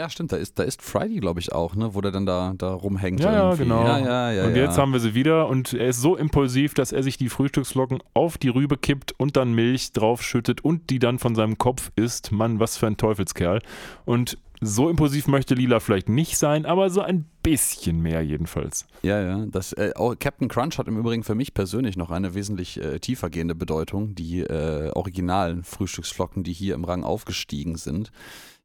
Ja, 0.03 0.11
stimmt, 0.11 0.33
da 0.33 0.37
ist, 0.37 0.59
da 0.59 0.65
ist 0.65 0.83
Friday, 0.83 1.21
glaube 1.21 1.39
ich, 1.39 1.53
auch, 1.53 1.77
ne? 1.77 1.95
wo 1.95 2.01
der 2.01 2.11
dann 2.11 2.27
da, 2.27 2.55
da 2.59 2.75
rumhängt. 2.75 3.21
Ja, 3.21 3.33
ja 3.33 3.55
genau. 3.55 3.85
Ja, 3.85 3.99
ja, 4.01 4.33
ja, 4.33 4.47
und 4.47 4.57
jetzt 4.57 4.77
haben 4.77 4.93
wir 4.93 4.99
sie 4.99 5.15
wieder 5.15 5.49
und 5.49 5.75
er 5.75 5.87
ist 5.87 6.01
so 6.01 6.17
impulsiv, 6.17 6.75
dass 6.75 6.91
er 6.91 7.05
sich 7.05 7.19
die 7.19 7.29
Frühstücksflocken 7.29 8.03
auf 8.13 8.37
die 8.37 8.49
Rübe 8.49 8.77
kippt 8.77 9.15
und 9.21 9.37
dann 9.37 9.53
Milch 9.53 9.93
draufschüttet 9.93 10.65
und 10.65 10.91
die 10.91 10.99
dann 10.99 11.21
von 11.21 11.37
seinem 11.37 11.57
Kopf 11.57 11.93
isst. 11.95 12.33
Mann, 12.33 12.59
was 12.59 12.77
für 12.77 12.89
ein 12.89 12.97
Teufelskerl. 12.97 13.61
Und 14.05 14.39
so 14.61 14.89
impulsiv 14.89 15.29
möchte 15.29 15.55
Lila 15.55 15.79
vielleicht 15.79 16.09
nicht 16.09 16.37
sein, 16.37 16.67
aber 16.67 16.91
so 16.91 17.01
ein 17.01 17.25
bisschen 17.45 18.01
mehr 18.01 18.23
jedenfalls. 18.23 18.87
Ja, 19.03 19.21
ja. 19.21 19.47
Das, 19.47 19.73
äh, 19.73 19.93
oh, 19.97 20.15
Captain 20.19 20.49
Crunch 20.49 20.79
hat 20.79 20.89
im 20.89 20.99
Übrigen 20.99 21.23
für 21.23 21.37
mich 21.37 21.55
persönlich 21.55 21.97
noch 21.97 22.11
eine 22.11 22.35
wesentlich 22.35 22.81
äh, 22.81 22.99
tiefergehende 22.99 23.55
Bedeutung. 23.55 24.17
Die 24.17 24.41
äh, 24.41 24.91
originalen 24.95 25.63
Frühstücksflocken, 25.63 26.43
die 26.43 26.53
hier 26.53 26.75
im 26.75 26.85
Rang 26.85 27.05
aufgestiegen 27.05 27.77
sind 27.77 28.11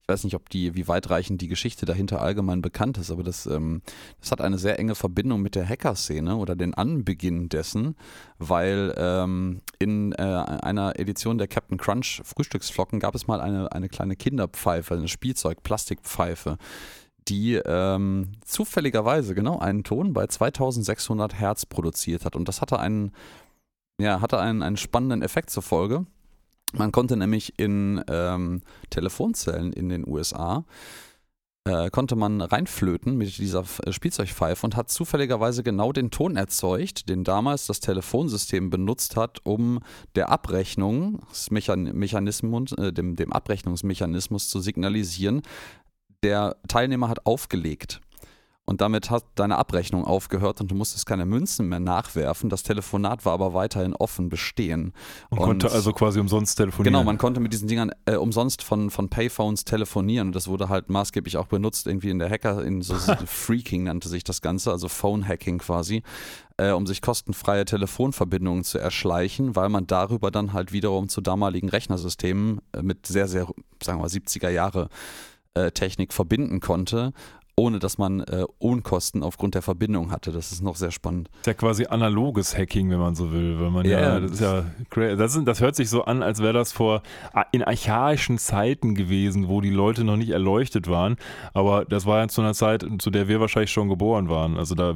ich 0.08 0.14
weiß 0.14 0.24
nicht, 0.24 0.36
ob 0.36 0.50
die, 0.50 0.74
wie 0.74 0.88
weitreichend 0.88 1.42
die 1.42 1.50
Geschichte 1.50 1.86
dahinter 1.86 2.22
allgemein 2.22 2.62
bekannt 2.62 2.98
ist, 2.98 3.12
aber 3.12 3.24
das, 3.24 3.46
ähm, 3.46 3.82
das 4.22 4.32
hat 4.32 4.40
eine 4.40 4.58
sehr 4.58 4.80
enge 4.80 4.96
Verbindung 4.96 5.42
mit 5.42 5.54
der 5.54 5.68
Hacker-Szene 5.68 6.38
oder 6.38 6.56
den 6.56 6.74
Anbeginn 6.74 7.50
dessen, 7.50 7.98
weil 8.38 8.96
ähm, 8.96 9.60
in 9.80 10.14
äh, 10.14 10.22
einer 10.22 10.98
Edition 10.98 11.38
der 11.38 11.50
Captain 11.50 11.78
Crunch 11.78 12.22
Frühstücksflocken 12.24 13.02
gab 13.02 13.16
es 13.16 13.28
mal 13.28 13.42
eine, 13.42 13.70
eine 13.74 13.90
kleine 13.90 14.16
Kinderpfeife, 14.16 14.94
eine 14.94 15.10
Spielzeug-Plastikpfeife 15.10 16.58
die 17.28 17.56
ähm, 17.56 18.32
zufälligerweise 18.46 19.36
genau 19.36 19.60
einen 19.60 19.84
Ton 19.84 20.14
bei 20.14 20.28
2600 20.28 21.38
Hertz 21.38 21.66
produziert 21.66 22.24
hat. 22.24 22.38
Und 22.38 22.48
das 22.48 22.62
hatte 22.62 22.80
einen, 22.80 23.12
ja, 24.00 24.22
hatte 24.22 24.40
einen, 24.40 24.64
einen 24.64 24.78
spannenden 24.78 25.22
Effekt 25.22 25.50
zur 25.50 25.62
Folge. 25.62 26.06
Man 26.74 26.92
konnte 26.92 27.16
nämlich 27.16 27.58
in 27.58 28.04
ähm, 28.10 28.62
Telefonzellen 28.90 29.74
in 29.74 29.90
den 29.90 30.08
USA 30.08 30.66
äh, 31.68 31.90
konnte 31.90 32.16
man 32.16 32.40
reinflöten 32.40 33.18
mit 33.18 33.38
dieser 33.38 33.66
äh, 33.86 33.92
Spielzeugpfeife 33.92 34.66
und 34.66 34.78
hat 34.78 34.90
zufälligerweise 34.90 35.64
genau 35.64 35.92
den 35.92 36.12
Ton 36.12 36.38
erzeugt, 36.38 37.10
den 37.10 37.26
damals 37.26 37.68
das 37.68 37.82
Telefonsystem 37.82 38.70
benutzt 38.70 39.18
hat, 39.18 39.40
um 39.44 39.80
der 40.16 40.30
Abrechnungsmechanismus, 40.30 42.72
äh, 42.74 42.94
dem, 42.94 43.18
dem 43.18 43.34
Abrechnungsmechanismus 43.34 44.48
zu 44.48 44.62
signalisieren, 44.62 45.42
der 46.24 46.56
Teilnehmer 46.68 47.10
hat 47.10 47.26
aufgelegt. 47.26 48.00
Und 48.70 48.82
damit 48.82 49.10
hat 49.10 49.24
deine 49.36 49.58
Abrechnung 49.58 50.04
aufgehört 50.04 50.60
und 50.60 50.70
du 50.70 50.76
musstest 50.76 51.06
keine 51.06 51.26
Münzen 51.26 51.70
mehr 51.70 51.80
nachwerfen. 51.80 52.50
Das 52.50 52.64
Telefonat 52.64 53.24
war 53.24 53.32
aber 53.32 53.54
weiterhin 53.54 53.96
offen 53.96 54.28
bestehen. 54.28 54.92
Man 55.30 55.40
und 55.40 55.46
konnte 55.46 55.72
also 55.72 55.94
quasi 55.94 56.20
umsonst 56.20 56.58
telefonieren. 56.58 56.94
Genau, 56.94 57.06
man 57.06 57.18
konnte 57.18 57.40
mit 57.40 57.54
diesen 57.54 57.70
Dingern 57.70 57.92
äh, 58.06 58.16
umsonst 58.16 58.64
von, 58.64 58.90
von 58.90 59.08
Payphones 59.08 59.64
telefonieren. 59.64 60.28
Und 60.28 60.36
das 60.36 60.50
wurde 60.50 60.68
halt 60.68 60.90
maßgeblich 60.90 61.38
auch 61.38 61.46
benutzt, 61.46 61.88
irgendwie 61.88 62.10
in 62.10 62.20
der 62.20 62.30
Hacker, 62.30 62.62
in 62.62 62.82
so 62.82 62.96
Freaking 63.26 63.84
nannte 63.84 64.10
sich 64.10 64.26
das 64.26 64.42
Ganze, 64.42 64.72
also 64.72 64.90
Phone-Hacking 64.90 65.60
quasi. 65.60 66.04
Äh, 66.58 66.72
um 66.72 66.86
sich 66.88 67.02
kostenfreie 67.02 67.64
Telefonverbindungen 67.64 68.66
zu 68.66 68.80
erschleichen, 68.80 69.56
weil 69.56 69.70
man 69.70 69.88
darüber 69.88 70.30
dann 70.30 70.52
halt 70.52 70.74
wiederum 70.74 71.08
zu 71.08 71.22
damaligen 71.22 71.70
Rechnersystemen 71.70 72.60
äh, 72.74 72.82
mit 72.82 73.08
sehr, 73.08 73.30
sehr, 73.30 73.48
sagen 73.82 74.00
wir 74.00 74.04
mal, 74.04 74.10
70er 74.10 74.50
Jahre 74.50 74.90
äh, 75.54 75.72
Technik 75.72 76.12
verbinden 76.12 76.60
konnte 76.60 77.14
ohne 77.60 77.80
dass 77.80 77.98
man 77.98 78.20
äh, 78.20 78.46
Unkosten 78.60 79.24
aufgrund 79.24 79.56
der 79.56 79.64
Verbindung 79.64 80.12
hatte. 80.12 80.32
Das 80.32 80.52
ist 80.52 80.62
noch 80.62 80.76
sehr 80.76 80.92
spannend. 80.92 81.28
Das 81.30 81.40
ist 81.40 81.48
ja 81.48 81.54
quasi 81.56 81.86
analoges 81.88 82.56
Hacking, 82.56 82.92
wenn 82.92 83.00
man 83.00 83.16
so 83.16 83.34
will. 83.34 83.60
Weil 83.60 83.72
man 83.72 83.86
ja, 83.86 84.00
ja 84.00 84.20
das 84.20 84.32
ist 84.34 84.42
ja 84.42 84.66
das, 85.16 85.36
ist, 85.36 85.48
das 85.48 85.60
hört 85.60 85.76
sich 85.76 85.90
so 85.90 86.04
an, 86.06 86.22
als 86.22 86.40
wäre 86.40 86.54
das 86.54 86.72
vor 86.72 87.02
in 87.52 87.64
archaischen 87.64 88.38
Zeiten 88.38 88.94
gewesen, 88.94 89.48
wo 89.48 89.62
die 89.62 89.72
Leute 89.72 90.04
noch 90.04 90.18
nicht 90.18 90.30
erleuchtet 90.30 90.88
waren. 90.88 91.16
Aber 91.56 91.84
das 91.84 92.06
war 92.06 92.20
ja 92.20 92.28
zu 92.28 92.42
einer 92.42 92.54
Zeit, 92.54 92.86
zu 93.00 93.10
der 93.10 93.28
wir 93.28 93.40
wahrscheinlich 93.40 93.72
schon 93.72 93.90
geboren 93.90 94.30
waren. 94.30 94.58
Also 94.58 94.76
da, 94.76 94.94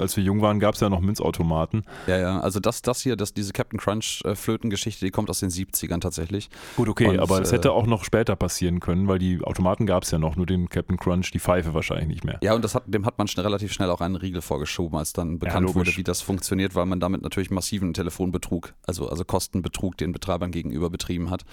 als 0.00 0.16
wir 0.16 0.24
jung 0.24 0.40
waren, 0.40 0.60
gab 0.60 0.76
es 0.76 0.80
ja 0.80 0.88
noch 0.88 1.00
Münzautomaten. 1.00 1.82
Ja, 2.06 2.16
ja. 2.16 2.40
Also 2.40 2.58
das, 2.58 2.80
das 2.80 3.02
hier, 3.02 3.16
das, 3.16 3.34
diese 3.34 3.52
Captain 3.52 3.78
Crunch 3.78 4.22
äh, 4.24 4.34
Flötengeschichte, 4.34 5.04
die 5.04 5.10
kommt 5.10 5.28
aus 5.28 5.40
den 5.40 5.50
70ern 5.50 6.00
tatsächlich. 6.00 6.48
Gut, 6.74 6.88
okay, 6.88 7.08
Und, 7.08 7.18
aber 7.18 7.42
es 7.42 7.52
äh, 7.52 7.56
hätte 7.56 7.72
auch 7.72 7.86
noch 7.86 8.02
später 8.02 8.34
passieren 8.34 8.80
können, 8.80 9.08
weil 9.08 9.18
die 9.18 9.42
Automaten 9.42 9.84
gab 9.84 10.04
es 10.04 10.10
ja 10.10 10.18
noch, 10.18 10.36
nur 10.36 10.46
den 10.46 10.70
Captain 10.70 10.96
Crunch, 10.96 11.30
die 11.32 11.38
Pfeife 11.38 11.74
wahrscheinlich 11.74 11.97
eigentlich 11.98 12.22
nicht 12.22 12.24
mehr. 12.24 12.38
Ja, 12.42 12.54
und 12.54 12.64
das 12.64 12.74
hat, 12.74 12.84
dem 12.86 13.04
hat 13.04 13.18
man 13.18 13.28
schnell, 13.28 13.44
relativ 13.44 13.72
schnell 13.72 13.90
auch 13.90 14.00
einen 14.00 14.16
Riegel 14.16 14.42
vorgeschoben, 14.42 14.98
als 14.98 15.12
dann 15.12 15.38
bekannt 15.38 15.68
ja, 15.68 15.74
wurde, 15.74 15.96
wie 15.96 16.04
das 16.04 16.20
funktioniert, 16.20 16.74
weil 16.74 16.86
man 16.86 17.00
damit 17.00 17.22
natürlich 17.22 17.50
massiven 17.50 17.92
Telefonbetrug, 17.94 18.74
also, 18.86 19.08
also 19.08 19.24
Kostenbetrug 19.24 19.96
den 19.96 20.12
Betreibern 20.12 20.50
gegenüber 20.50 20.90
betrieben 20.90 21.30
hat. 21.30 21.44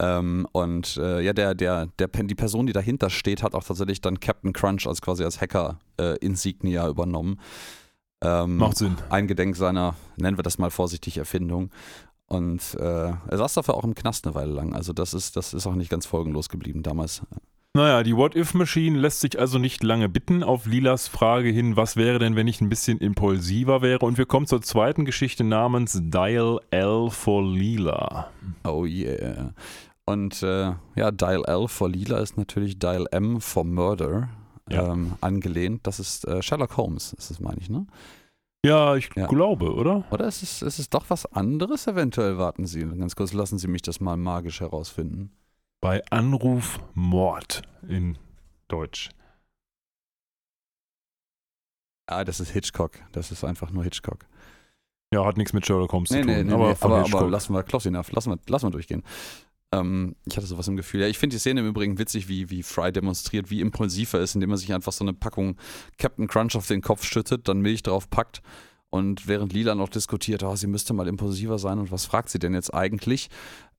Ähm, 0.00 0.46
und 0.52 0.96
äh, 0.96 1.20
ja, 1.20 1.32
der, 1.32 1.54
der, 1.54 1.86
der, 1.98 2.08
die 2.08 2.34
Person, 2.34 2.66
die 2.66 2.72
dahinter 2.72 3.10
steht, 3.10 3.42
hat 3.42 3.54
auch 3.54 3.64
tatsächlich 3.64 4.00
dann 4.00 4.20
Captain 4.20 4.52
Crunch 4.52 4.86
als 4.86 5.02
quasi 5.02 5.24
als 5.24 5.40
Hacker-Insignia 5.40 6.86
äh, 6.86 6.90
übernommen. 6.90 7.40
Ähm, 8.20 8.56
Macht 8.56 8.76
Sinn. 8.76 8.96
Eingedenk 9.10 9.56
seiner, 9.56 9.94
nennen 10.16 10.38
wir 10.38 10.42
das 10.42 10.58
mal 10.58 10.70
vorsichtig, 10.70 11.18
Erfindung. 11.18 11.70
Und 12.26 12.74
äh, 12.74 13.08
er 13.08 13.38
saß 13.38 13.54
dafür 13.54 13.74
auch 13.74 13.84
im 13.84 13.94
Knast 13.94 14.26
eine 14.26 14.34
Weile 14.34 14.52
lang. 14.52 14.74
Also 14.74 14.92
das 14.92 15.14
ist, 15.14 15.36
das 15.36 15.54
ist 15.54 15.66
auch 15.66 15.74
nicht 15.74 15.90
ganz 15.90 16.06
folgenlos 16.06 16.48
geblieben 16.48 16.82
damals. 16.82 17.22
Naja, 17.74 18.02
die 18.02 18.16
What-If-Machine 18.16 18.98
lässt 18.98 19.20
sich 19.20 19.38
also 19.38 19.58
nicht 19.58 19.82
lange 19.84 20.08
bitten 20.08 20.42
auf 20.42 20.66
Lilas 20.66 21.06
Frage 21.06 21.50
hin, 21.50 21.76
was 21.76 21.96
wäre 21.96 22.18
denn, 22.18 22.34
wenn 22.34 22.48
ich 22.48 22.60
ein 22.60 22.68
bisschen 22.70 22.98
impulsiver 22.98 23.82
wäre? 23.82 24.00
Und 24.00 24.18
wir 24.18 24.26
kommen 24.26 24.46
zur 24.46 24.62
zweiten 24.62 25.04
Geschichte 25.04 25.44
namens 25.44 26.00
Dial 26.02 26.60
L 26.70 27.10
for 27.10 27.42
Lila. 27.44 28.30
Oh 28.64 28.84
yeah. 28.84 29.52
Und 30.06 30.42
äh, 30.42 30.72
ja, 30.96 31.10
Dial 31.10 31.44
L 31.46 31.68
for 31.68 31.88
Lila 31.90 32.18
ist 32.18 32.36
natürlich 32.38 32.78
Dial 32.78 33.06
M 33.12 33.40
for 33.40 33.64
Murder 33.64 34.30
Ja. 34.70 34.92
ähm, 34.92 35.12
angelehnt. 35.20 35.86
Das 35.86 36.00
ist 36.00 36.26
äh, 36.26 36.42
Sherlock 36.42 36.76
Holmes, 36.78 37.12
ist 37.12 37.30
das, 37.30 37.38
meine 37.38 37.58
ich, 37.60 37.68
ne? 37.68 37.86
Ja, 38.64 38.96
ich 38.96 39.10
Ja. 39.14 39.26
glaube, 39.26 39.72
oder? 39.74 40.04
Oder 40.10 40.26
ist 40.26 40.42
es, 40.42 40.62
ist 40.62 40.78
es 40.80 40.88
doch 40.90 41.04
was 41.08 41.26
anderes 41.26 41.86
eventuell? 41.86 42.38
Warten 42.38 42.66
Sie, 42.66 42.80
ganz 42.80 43.14
kurz, 43.14 43.34
lassen 43.34 43.58
Sie 43.58 43.68
mich 43.68 43.82
das 43.82 44.00
mal 44.00 44.16
magisch 44.16 44.60
herausfinden. 44.60 45.30
Bei 45.80 46.02
Anruf 46.10 46.80
Mord 46.94 47.62
in 47.88 48.18
Deutsch. 48.66 49.10
Ah, 52.06 52.24
das 52.24 52.40
ist 52.40 52.50
Hitchcock. 52.50 52.92
Das 53.12 53.30
ist 53.30 53.44
einfach 53.44 53.70
nur 53.70 53.84
Hitchcock. 53.84 54.26
Ja, 55.12 55.24
hat 55.24 55.36
nichts 55.36 55.52
mit 55.52 55.64
Sherlock 55.64 55.92
Holmes 55.92 56.08
zu 56.08 56.16
tun. 56.16 56.26
nee, 56.26 56.40
aber 56.52 56.70
nee, 56.70 56.76
aber, 56.80 56.98
Hitchcock. 57.02 57.20
aber 57.20 57.30
lassen 57.30 57.54
wir 57.54 57.62
close 57.62 57.88
enough. 57.88 58.10
Lassen 58.10 58.30
wir, 58.30 58.38
lassen 58.48 58.66
wir 58.66 58.70
durchgehen. 58.72 59.04
Ähm, 59.72 60.16
ich 60.24 60.36
hatte 60.36 60.48
sowas 60.48 60.66
im 60.66 60.76
Gefühl. 60.76 61.02
Ja, 61.02 61.06
ich 61.06 61.18
finde 61.18 61.36
die 61.36 61.40
Szene 61.40 61.60
im 61.60 61.68
Übrigen 61.68 61.96
witzig, 61.98 62.28
wie, 62.28 62.50
wie 62.50 62.64
Fry 62.64 62.90
demonstriert, 62.90 63.48
wie 63.50 63.60
impulsiv 63.60 64.14
er 64.14 64.20
ist, 64.20 64.34
indem 64.34 64.50
er 64.50 64.56
sich 64.56 64.72
einfach 64.74 64.92
so 64.92 65.04
eine 65.04 65.12
Packung 65.12 65.56
Captain 65.96 66.26
Crunch 66.26 66.56
auf 66.56 66.66
den 66.66 66.80
Kopf 66.80 67.04
schüttet, 67.04 67.46
dann 67.46 67.60
Milch 67.60 67.84
drauf 67.84 68.10
packt 68.10 68.42
und 68.90 69.28
während 69.28 69.52
Lila 69.52 69.74
noch 69.74 69.88
diskutiert, 69.88 70.42
oh, 70.42 70.56
sie 70.56 70.66
müsste 70.66 70.94
mal 70.94 71.08
impulsiver 71.08 71.58
sein 71.58 71.78
und 71.78 71.92
was 71.92 72.06
fragt 72.06 72.30
sie 72.30 72.38
denn 72.38 72.54
jetzt 72.54 72.72
eigentlich, 72.72 73.28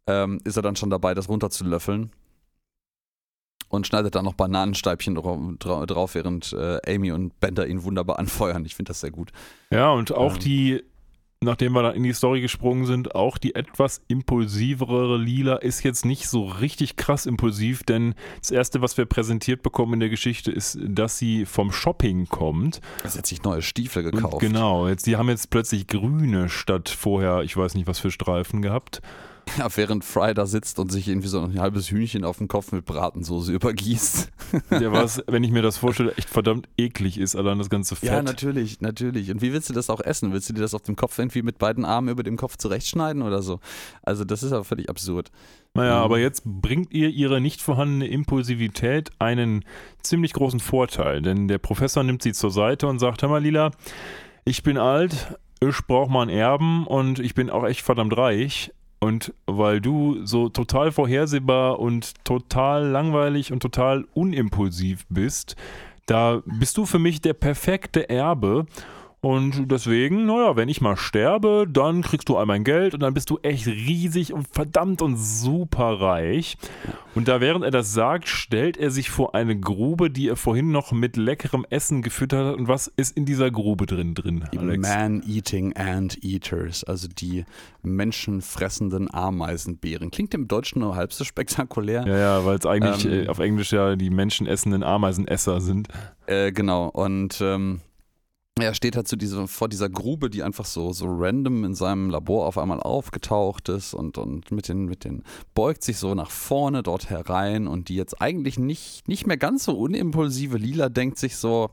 ähm, 0.10 0.40
ist 0.44 0.56
er 0.58 0.64
dann 0.64 0.76
schon 0.76 0.90
dabei, 0.90 1.14
das 1.14 1.30
runterzulöffeln 1.30 2.12
und 3.70 3.86
schneidet 3.86 4.16
dann 4.16 4.26
noch 4.26 4.34
Bananensteibchen 4.34 5.16
dra 5.16 5.38
dra 5.60 5.86
drauf, 5.86 6.16
während 6.16 6.54
äh, 6.54 6.80
Amy 6.88 7.12
und 7.12 7.40
Bender 7.40 7.68
ihn 7.68 7.84
wunderbar 7.84 8.18
anfeuern. 8.20 8.66
Ich 8.66 8.76
finde 8.76 8.90
das 8.90 9.02
sehr 9.02 9.12
gut. 9.12 9.32
Ja, 9.72 9.92
und 9.92 10.12
auch 10.12 10.34
Ähm. 10.34 10.40
die, 10.40 10.84
nachdem 11.42 11.74
wir 11.74 11.84
da 11.84 11.92
in 11.92 12.02
die 12.04 12.14
Story 12.14 12.42
gesprungen 12.42 12.86
sind, 12.88 13.14
auch 13.14 13.38
die 13.38 13.54
etwas 13.54 14.02
impulsivere 14.08 15.18
Lila 15.18 15.58
ist 15.58 15.84
jetzt 15.84 16.04
nicht 16.04 16.28
so 16.28 16.46
richtig 16.46 16.96
krass 16.96 17.28
impulsiv, 17.28 17.84
denn 17.84 18.16
das 18.42 18.50
Erste, 18.50 18.82
was 18.82 18.98
wir 18.98 19.06
präsentiert 19.06 19.62
bekommen 19.62 19.94
in 19.94 20.00
der 20.00 20.10
Geschichte, 20.10 20.52
ist, 20.52 20.80
dass 20.82 21.20
sie 21.20 21.46
vom 21.46 21.72
Shopping 21.72 22.28
kommt. 22.28 22.82
Er 23.04 23.14
hat 23.14 23.26
sich 23.28 23.44
neue 23.44 23.62
Stiefel 23.62 24.04
Und 24.08 24.16
gekauft. 24.16 24.40
genau, 24.40 24.88
jetzt, 24.88 25.06
die 25.06 25.16
haben 25.16 25.30
jetzt 25.30 25.52
plötzlich 25.52 25.86
grüne 25.86 26.50
statt 26.50 26.90
vorher, 26.90 27.44
ich 27.44 27.56
weiß 27.56 27.76
nicht 27.76 27.86
was 27.88 28.00
für 28.00 28.10
Streifen 28.10 28.64
gehabt. 28.64 29.02
Ja, 29.58 29.68
während 29.76 30.04
Fry 30.06 30.34
da 30.34 30.46
sitzt 30.46 30.80
und 30.80 30.92
sich 30.92 31.08
irgendwie 31.08 31.28
so 31.28 31.42
ein 31.42 31.60
halbes 31.60 31.90
Hühnchen 31.92 32.24
auf 32.24 32.38
den 32.38 32.48
Kopf 32.48 32.72
mit 32.72 32.86
Bratensoße 32.86 33.52
übergießt. 33.54 34.32
Der 34.72 34.92
was, 34.92 35.24
wenn 35.28 35.44
ich 35.44 35.52
mir 35.52 35.62
das 35.62 35.78
vorstelle, 35.78 36.14
echt 36.18 36.30
verdammt 36.30 36.68
eklig 36.78 37.18
ist, 37.18 37.36
allein 37.36 37.58
das 37.58 37.70
ganze 37.70 37.96
Fett. 37.96 38.10
Ja, 38.10 38.22
natürlich, 38.22 38.82
natürlich. 38.82 39.32
Und 39.32 39.42
wie 39.42 39.52
willst 39.54 39.70
du 39.70 39.74
das 39.74 39.90
auch 39.90 40.02
essen? 40.02 40.32
Willst 40.34 40.50
du 40.50 40.54
dir 40.54 40.62
das 40.62 40.74
auf 40.74 40.82
dem 40.84 40.96
Kopf 40.96 41.18
irgendwie 41.18 41.42
mit 41.42 41.58
beiden 41.58 41.86
Armen 41.86 42.10
über 42.10 42.24
dem 42.24 42.38
Kopf 42.38 42.58
zurechtschneiden 42.58 43.22
oder 43.22 43.42
so? 43.42 43.60
Also 44.04 44.24
das 44.26 44.44
ist 44.44 44.52
aber 44.52 44.64
völlig 44.64 44.90
absurd. 44.90 45.32
Naja, 45.74 45.98
Mhm. 45.98 46.04
aber 46.04 46.20
jetzt 46.20 46.44
bringt 46.46 46.92
ihr 46.94 47.10
ihre 47.10 47.40
nicht 47.42 47.62
vorhandene 47.62 48.08
Impulsivität 48.08 49.12
einen 49.20 49.64
ziemlich 50.02 50.34
großen 50.34 50.60
Vorteil, 50.60 51.22
denn 51.22 51.48
der 51.48 51.58
Professor 51.60 52.04
nimmt 52.04 52.24
sie 52.24 52.34
zur 52.34 52.52
Seite 52.52 52.88
und 52.88 53.00
sagt, 53.00 53.22
hör 53.22 53.30
mal 53.30 53.42
Lila, 53.44 53.72
ich 54.46 54.64
bin 54.64 54.78
alt, 54.78 55.38
ich 55.62 55.78
brauche 55.88 56.12
mal 56.12 56.24
einen 56.24 56.32
Erben 56.32 56.88
und 56.88 57.20
ich 57.20 57.36
bin 57.36 57.50
auch 57.50 57.66
echt 57.66 57.82
verdammt 57.82 58.16
reich 58.18 58.72
und 59.00 59.34
weil 59.46 59.82
du 59.82 60.26
so 60.26 60.50
total 60.50 60.92
vorhersehbar 60.92 61.80
und 61.80 62.14
total 62.26 62.86
langweilig 62.88 63.52
und 63.52 63.62
total 63.62 64.06
unimpulsiv 64.14 65.06
bist, 65.10 65.56
da 66.06 66.42
bist 66.46 66.78
du 66.78 66.86
für 66.86 67.00
mich 67.00 67.22
der 67.22 67.34
perfekte 67.34 68.10
Erbe 68.10 68.66
und 69.22 69.70
deswegen, 69.72 70.26
naja, 70.26 70.56
wenn 70.56 70.70
ich 70.70 70.80
mal 70.82 70.96
sterbe, 70.96 71.66
dann 71.70 72.02
kriegst 72.04 72.30
du 72.30 72.38
all 72.38 72.46
mein 72.46 72.64
Geld 72.64 72.94
und 72.94 73.02
dann 73.02 73.14
bist 73.14 73.30
du 73.30 73.38
echt 73.44 73.68
riesig 73.68 74.32
und 74.34 74.48
verdammt 74.48 75.02
und 75.02 75.18
super 75.18 76.00
reich. 76.00 76.58
Und 77.16 77.28
da 77.28 77.42
während 77.42 77.66
er 77.66 77.72
das 77.72 77.92
sagt, 77.94 78.28
stellt 78.30 78.78
er 78.78 78.92
sich 78.92 79.10
vor 79.10 79.36
eine 79.36 79.60
Grube, 79.60 80.10
die 80.10 80.30
er 80.30 80.36
vorhin 80.38 80.72
noch 80.72 80.92
mit 80.94 81.18
leckerem 81.18 81.66
Essen 81.70 82.02
gefüttert 82.02 82.46
hat. 82.48 82.56
Und 82.56 82.68
was 82.70 82.88
ist 82.88 83.18
in 83.18 83.26
dieser 83.26 83.52
Grube 83.52 83.86
drin 83.88 84.16
drin, 84.16 84.46
Die 84.54 84.58
Alex? 84.58 84.88
Man-Eating 84.88 85.74
Ant-Eaters, 85.76 86.84
also 86.86 87.08
die 87.10 87.44
menschenfressenden 87.82 89.14
Ameisenbären. 89.14 90.12
Klingt 90.12 90.34
im 90.34 90.48
Deutschen 90.48 90.80
nur 90.80 90.96
halb 90.96 91.14
so 91.14 91.24
spektakulär. 91.24 92.06
Ja, 92.08 92.18
ja, 92.18 92.46
weil 92.46 92.58
es 92.58 92.66
eigentlich 92.66 93.06
Ähm. 93.06 93.26
äh, 93.26 93.28
auf 93.28 93.40
Englisch 93.40 93.72
ja 93.72 93.96
die 93.96 94.10
menschenessenden 94.10 94.84
Ameisenesser 94.84 95.62
sind. 95.62 95.88
Äh, 96.26 96.52
genau. 96.52 96.88
Und 96.88 97.40
ähm, 97.42 97.82
er 98.62 98.74
steht 98.74 98.96
halt 98.96 99.08
zu 99.08 99.16
dieser, 99.16 99.48
vor 99.48 99.70
dieser 99.70 99.90
Grube, 99.90 100.30
die 100.30 100.44
einfach 100.44 100.66
so, 100.66 100.94
so 100.94 101.06
random 101.08 101.64
in 101.64 101.76
seinem 101.76 102.10
Labor 102.10 102.48
auf 102.48 102.58
einmal 102.58 102.80
aufgetaucht 102.80 103.70
ist 103.70 103.94
und, 103.94 104.18
und 104.18 104.52
mit, 104.52 104.68
den, 104.68 104.86
mit 104.86 105.04
den 105.04 105.24
beugt 105.54 105.84
sich 105.84 105.98
so 105.98 106.16
nach 106.16 106.32
vorne 106.32 106.84
dort 106.84 107.10
herein 107.10 107.68
und 107.68 107.90
die 107.90 107.96
jetzt 107.96 108.22
eigentlich 108.22 108.58
nicht, 108.58 109.08
nicht 109.08 109.28
mehr 109.28 109.38
ganz 109.38 109.66
so 109.66 109.78
unimpulsive 109.78 110.58
Lila 110.58 110.90
denkt 110.90 111.18
sich 111.18 111.38
so, 111.38 111.72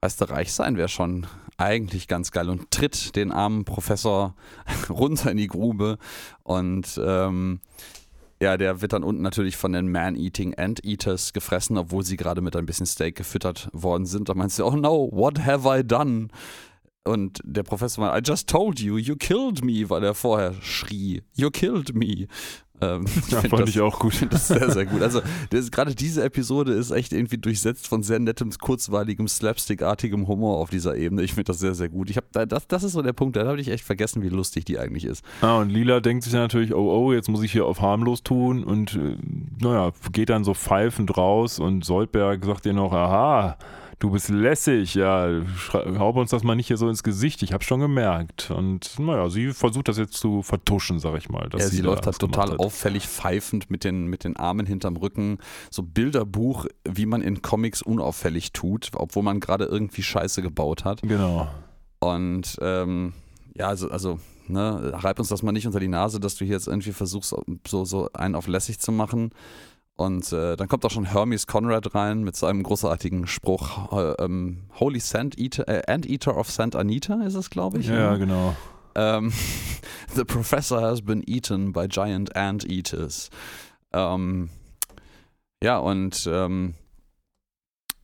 weißt 0.00 0.20
du, 0.20 0.24
reich 0.26 0.52
sein 0.52 0.76
wäre 0.76 0.88
schon 0.88 1.26
eigentlich 1.56 2.06
ganz 2.06 2.30
geil 2.30 2.48
und 2.48 2.70
tritt 2.70 3.16
den 3.16 3.32
armen 3.32 3.64
Professor 3.64 4.34
runter 4.88 5.30
in 5.30 5.36
die 5.36 5.48
Grube 5.48 5.98
und 6.44 7.00
ähm, 7.04 7.60
ja, 8.40 8.56
der 8.56 8.80
wird 8.80 8.92
dann 8.92 9.02
unten 9.02 9.22
natürlich 9.22 9.56
von 9.56 9.72
den 9.72 9.90
Man-Eating 9.90 10.54
Ant-Eaters 10.54 11.32
gefressen, 11.32 11.76
obwohl 11.76 12.04
sie 12.04 12.16
gerade 12.16 12.40
mit 12.40 12.54
ein 12.54 12.66
bisschen 12.66 12.86
Steak 12.86 13.16
gefüttert 13.16 13.68
worden 13.72 14.06
sind. 14.06 14.28
Da 14.28 14.34
meinst 14.34 14.58
du, 14.58 14.64
oh 14.64 14.76
no, 14.76 15.08
what 15.12 15.44
have 15.44 15.68
I 15.68 15.82
done? 15.84 16.28
Und 17.04 17.40
der 17.42 17.62
Professor 17.62 18.04
meint, 18.04 18.16
I 18.16 18.30
just 18.30 18.48
told 18.48 18.80
you, 18.80 18.96
you 18.98 19.16
killed 19.16 19.64
me, 19.64 19.88
weil 19.88 20.04
er 20.04 20.14
vorher 20.14 20.54
schrie, 20.60 21.22
you 21.34 21.50
killed 21.50 21.94
me. 21.94 22.28
Ähm, 22.80 23.04
ich 23.26 23.30
Ja, 23.32 23.40
find 23.40 23.50
fand 23.50 23.62
das- 23.62 23.70
ich 23.70 23.80
auch 23.80 23.98
gut. 23.98 24.14
finde 24.14 24.34
das 24.34 24.48
sehr, 24.48 24.70
sehr 24.70 24.86
gut. 24.86 25.02
Also 25.02 25.20
gerade 25.70 25.94
diese 25.94 26.22
Episode 26.24 26.72
ist 26.72 26.90
echt 26.90 27.12
irgendwie 27.12 27.38
durchsetzt 27.38 27.88
von 27.88 28.02
sehr 28.02 28.18
nettem, 28.18 28.50
kurzweiligem, 28.50 29.26
slapstickartigem 29.28 30.26
Humor 30.28 30.58
auf 30.58 30.70
dieser 30.70 30.96
Ebene. 30.96 31.22
Ich 31.22 31.32
finde 31.34 31.44
das 31.44 31.58
sehr, 31.58 31.74
sehr 31.74 31.88
gut. 31.88 32.10
Ich 32.10 32.16
hab, 32.16 32.30
da- 32.32 32.46
das, 32.46 32.66
das 32.68 32.82
ist 32.84 32.92
so 32.92 33.02
der 33.02 33.12
Punkt, 33.12 33.36
da 33.36 33.46
habe 33.46 33.60
ich 33.60 33.68
echt 33.68 33.84
vergessen, 33.84 34.22
wie 34.22 34.28
lustig 34.28 34.64
die 34.64 34.78
eigentlich 34.78 35.04
ist. 35.04 35.24
Ah, 35.40 35.58
und 35.58 35.70
Lila 35.70 36.00
denkt 36.00 36.24
sich 36.24 36.32
dann 36.32 36.42
natürlich, 36.42 36.74
oh, 36.74 36.90
oh, 36.90 37.12
jetzt 37.12 37.28
muss 37.28 37.42
ich 37.42 37.52
hier 37.52 37.66
auf 37.66 37.80
harmlos 37.80 38.22
tun 38.22 38.62
und 38.64 38.94
äh, 38.94 39.16
naja, 39.60 39.92
geht 40.12 40.28
dann 40.30 40.44
so 40.44 40.54
pfeifend 40.54 41.16
raus 41.16 41.58
und 41.58 41.84
Soldberg 41.84 42.44
sagt 42.44 42.66
ihr 42.66 42.72
noch, 42.72 42.92
aha, 42.92 43.56
du 43.98 44.10
bist 44.10 44.28
lässig, 44.28 44.94
ja, 44.94 45.44
schrei- 45.56 45.98
hau 45.98 46.10
uns 46.10 46.30
das 46.30 46.44
mal 46.44 46.54
nicht 46.54 46.68
hier 46.68 46.76
so 46.76 46.88
ins 46.88 47.02
Gesicht, 47.02 47.42
ich 47.42 47.52
hab's 47.52 47.66
schon 47.66 47.80
gemerkt. 47.80 48.50
Und 48.50 48.98
naja, 48.98 49.28
sie 49.28 49.52
versucht 49.52 49.88
das 49.88 49.98
jetzt 49.98 50.14
zu 50.14 50.42
vertuschen, 50.42 50.98
sag 50.98 51.16
ich 51.18 51.28
mal. 51.28 51.48
Ja, 51.52 51.66
sie 51.66 51.82
da 51.82 51.88
läuft 51.88 52.06
halt 52.06 52.18
total 52.18 52.56
auffällig 52.56 53.06
pfeifend 53.06 53.70
mit 53.70 53.84
den, 53.84 54.06
mit 54.06 54.24
den 54.24 54.36
Armen 54.36 54.66
hinterm 54.66 54.96
Rücken. 54.96 55.38
So 55.70 55.82
Bilderbuch, 55.82 56.66
wie 56.88 57.06
man 57.06 57.22
in 57.22 57.42
Comics 57.42 57.82
unauffällig 57.82 58.52
tut, 58.52 58.90
obwohl 58.94 59.22
man 59.22 59.40
gerade 59.40 59.64
irgendwie 59.64 60.02
Scheiße 60.02 60.42
gebaut 60.42 60.84
hat. 60.84 61.02
Genau. 61.02 61.48
Und 62.00 62.56
ähm, 62.60 63.12
ja, 63.56 63.68
also, 63.68 63.90
also 63.90 64.20
ne, 64.46 64.92
reib 64.94 65.18
uns 65.18 65.28
das 65.28 65.42
mal 65.42 65.52
nicht 65.52 65.66
unter 65.66 65.80
die 65.80 65.88
Nase, 65.88 66.20
dass 66.20 66.36
du 66.36 66.44
hier 66.44 66.54
jetzt 66.54 66.68
irgendwie 66.68 66.92
versuchst, 66.92 67.34
so, 67.66 67.84
so 67.84 68.08
einen 68.12 68.36
auf 68.36 68.46
lässig 68.46 68.78
zu 68.78 68.92
machen. 68.92 69.30
Und 69.98 70.32
äh, 70.32 70.54
dann 70.54 70.68
kommt 70.68 70.84
auch 70.84 70.92
schon 70.92 71.06
Hermes 71.06 71.48
Conrad 71.48 71.92
rein 71.92 72.22
mit 72.22 72.36
seinem 72.36 72.62
großartigen 72.62 73.26
Spruch, 73.26 73.90
äh, 73.92 74.12
ähm, 74.22 74.58
Holy 74.78 75.00
Sand 75.00 75.36
Eater, 75.36 75.66
äh, 75.66 75.92
Anteater 75.92 76.36
of 76.36 76.48
Sant 76.52 76.76
Anita 76.76 77.20
ist 77.24 77.34
es, 77.34 77.50
glaube 77.50 77.78
ich. 77.80 77.88
Ja, 77.88 78.14
genau. 78.14 78.54
Ähm, 78.94 79.32
the 80.14 80.22
professor 80.22 80.80
has 80.80 81.02
been 81.02 81.24
eaten 81.26 81.72
by 81.72 81.88
giant 81.88 82.36
ant 82.36 82.64
eaters. 82.70 83.30
Ähm, 83.92 84.50
ja, 85.60 85.78
und 85.78 86.30
ähm, 86.32 86.74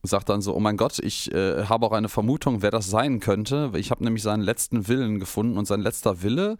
sagt 0.03 0.27
dann 0.27 0.41
so, 0.41 0.53
oh 0.53 0.59
mein 0.59 0.75
Gott, 0.75 0.99
ich 0.99 1.33
äh, 1.33 1.63
habe 1.63 1.85
auch 1.85 1.93
eine 1.93 2.09
Vermutung, 2.09 2.61
wer 2.61 2.71
das 2.71 2.89
sein 2.89 3.21
könnte. 3.21 3.71
Ich 3.77 3.89
habe 3.89 4.03
nämlich 4.03 4.21
seinen 4.21 4.43
letzten 4.43 4.89
Willen 4.89 5.17
gefunden 5.17 5.57
und 5.57 5.65
sein 5.65 5.79
letzter 5.79 6.21
Wille, 6.21 6.57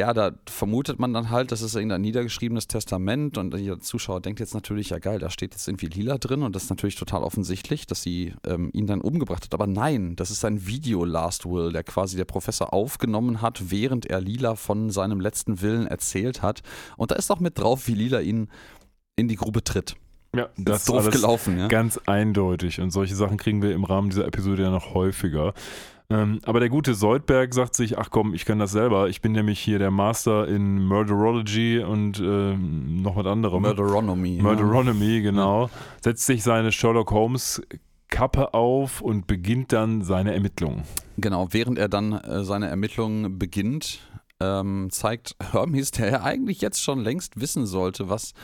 ja, 0.00 0.14
da 0.14 0.32
vermutet 0.46 0.98
man 0.98 1.12
dann 1.12 1.28
halt, 1.28 1.52
das 1.52 1.60
ist 1.60 1.74
irgendein 1.74 2.00
niedergeschriebenes 2.00 2.68
Testament 2.68 3.36
und 3.36 3.52
der 3.52 3.80
Zuschauer 3.80 4.22
denkt 4.22 4.40
jetzt 4.40 4.54
natürlich, 4.54 4.88
ja 4.90 4.98
geil, 4.98 5.18
da 5.18 5.28
steht 5.28 5.52
jetzt 5.52 5.68
irgendwie 5.68 5.88
Lila 5.88 6.16
drin 6.16 6.42
und 6.42 6.56
das 6.56 6.64
ist 6.64 6.70
natürlich 6.70 6.94
total 6.94 7.22
offensichtlich, 7.22 7.86
dass 7.86 8.02
sie 8.02 8.32
ähm, 8.46 8.70
ihn 8.72 8.86
dann 8.86 9.02
umgebracht 9.02 9.44
hat. 9.44 9.52
Aber 9.52 9.66
nein, 9.66 10.16
das 10.16 10.30
ist 10.30 10.42
ein 10.46 10.66
Video-Last 10.66 11.44
Will, 11.44 11.70
der 11.72 11.84
quasi 11.84 12.16
der 12.16 12.24
Professor 12.24 12.72
aufgenommen 12.72 13.42
hat, 13.42 13.70
während 13.70 14.06
er 14.06 14.22
Lila 14.22 14.54
von 14.54 14.88
seinem 14.88 15.20
letzten 15.20 15.60
Willen 15.60 15.86
erzählt 15.86 16.40
hat. 16.40 16.62
Und 16.96 17.10
da 17.10 17.16
ist 17.16 17.30
auch 17.30 17.40
mit 17.40 17.58
drauf, 17.58 17.86
wie 17.86 17.94
Lila 17.94 18.20
ihn 18.20 18.48
in 19.16 19.28
die 19.28 19.36
Grube 19.36 19.62
tritt. 19.62 19.96
Ja, 20.34 20.48
Das 20.56 20.78
ist 20.78 20.88
doof 20.88 21.10
gelaufen, 21.10 21.58
ja. 21.58 21.68
ganz 21.68 22.00
eindeutig. 22.06 22.80
Und 22.80 22.90
solche 22.90 23.16
Sachen 23.16 23.36
kriegen 23.36 23.60
wir 23.60 23.74
im 23.74 23.84
Rahmen 23.84 24.08
dieser 24.08 24.26
Episode 24.26 24.62
ja 24.62 24.70
noch 24.70 24.94
häufiger. 24.94 25.52
Ähm, 26.10 26.40
aber 26.44 26.58
der 26.58 26.68
gute 26.68 26.94
Soldberg 26.94 27.54
sagt 27.54 27.76
sich, 27.76 27.96
ach 27.96 28.10
komm, 28.10 28.34
ich 28.34 28.44
kann 28.44 28.58
das 28.58 28.72
selber. 28.72 29.08
Ich 29.08 29.20
bin 29.20 29.30
nämlich 29.32 29.60
hier 29.60 29.78
der 29.78 29.92
Master 29.92 30.48
in 30.48 30.84
Murderology 30.84 31.78
und 31.78 32.18
ähm, 32.18 33.00
noch 33.02 33.14
was 33.14 33.26
anderem. 33.26 33.62
Murderonomy. 33.62 34.36
ja. 34.36 34.42
Murderonomy, 34.42 35.22
genau. 35.22 35.70
Setzt 36.02 36.26
sich 36.26 36.42
seine 36.42 36.72
Sherlock 36.72 37.12
Holmes 37.12 37.62
Kappe 38.08 38.54
auf 38.54 39.00
und 39.00 39.28
beginnt 39.28 39.72
dann 39.72 40.02
seine 40.02 40.34
Ermittlungen. 40.34 40.82
Genau, 41.16 41.48
während 41.52 41.78
er 41.78 41.88
dann 41.88 42.12
äh, 42.12 42.42
seine 42.42 42.66
Ermittlungen 42.66 43.38
beginnt, 43.38 44.00
ähm, 44.40 44.88
zeigt 44.90 45.36
Hermes, 45.52 45.92
der 45.92 46.10
ja 46.10 46.22
eigentlich 46.22 46.60
jetzt 46.60 46.82
schon 46.82 47.00
längst 47.00 47.40
wissen 47.40 47.66
sollte, 47.66 48.08
was 48.08 48.34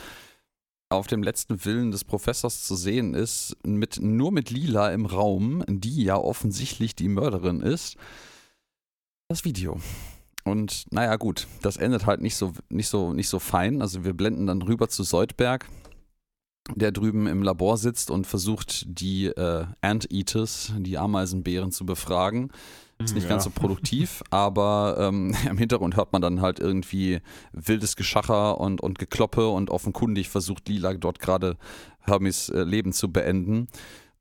auf 0.89 1.07
dem 1.07 1.23
letzten 1.23 1.65
Willen 1.65 1.91
des 1.91 2.05
Professors 2.05 2.65
zu 2.65 2.77
sehen 2.77 3.15
ist, 3.15 3.57
mit, 3.65 4.01
nur 4.01 4.31
mit 4.31 4.51
Lila 4.51 4.91
im 4.93 5.07
Raum, 5.07 5.65
die 5.69 6.05
ja 6.05 6.17
offensichtlich 6.17 6.95
die 6.95 7.09
Mörderin 7.09 7.61
ist, 7.61 7.97
das 9.29 9.45
Video. 9.45 9.81
Und 10.45 10.85
naja, 10.93 11.17
gut, 11.17 11.49
das 11.63 11.77
endet 11.77 12.07
halt 12.07 12.21
nicht 12.21 12.37
so, 12.37 12.53
nicht 12.69 12.89
so, 12.89 13.13
nicht 13.13 13.29
so 13.29 13.41
fein. 13.41 13.83
Also 13.83 14.05
wir 14.05 14.15
blenden 14.15 14.47
dann 14.47 14.63
rüber 14.63 14.89
zu 14.89 15.03
Soldberg, 15.03 15.69
der 16.75 16.93
drüben 16.93 17.27
im 17.27 17.43
Labor 17.43 17.77
sitzt 17.79 18.11
und 18.11 18.29
versucht, 18.29 18.85
die 18.87 19.27
äh, 19.27 19.67
Anteaters, 19.81 20.73
die 20.79 20.99
Ameisenbären, 20.99 21.73
zu 21.73 21.85
befragen. 21.85 22.53
Ist 22.99 23.15
nicht 23.15 23.25
Ja. 23.25 23.31
ganz 23.31 23.45
so 23.45 23.51
produktiv, 23.51 24.23
aber 24.31 24.97
ähm, 24.99 25.35
im 25.51 25.59
Hintergrund 25.59 25.97
hört 25.97 26.13
man 26.13 26.23
dann 26.23 26.41
halt 26.41 26.59
irgendwie 26.61 27.21
wildes 27.53 27.97
Geschacher 27.97 28.59
und, 28.59 28.81
und 28.81 28.99
Gekloppe 28.99 29.49
und 29.49 29.71
offenkundig 29.71 30.31
versucht 30.31 30.69
Lila 30.69 30.95
dort 30.95 31.19
gerade 31.19 31.57
Hermes 32.01 32.49
äh, 32.49 32.63
Leben 32.63 32.93
zu 32.93 33.13
beenden. 33.13 33.69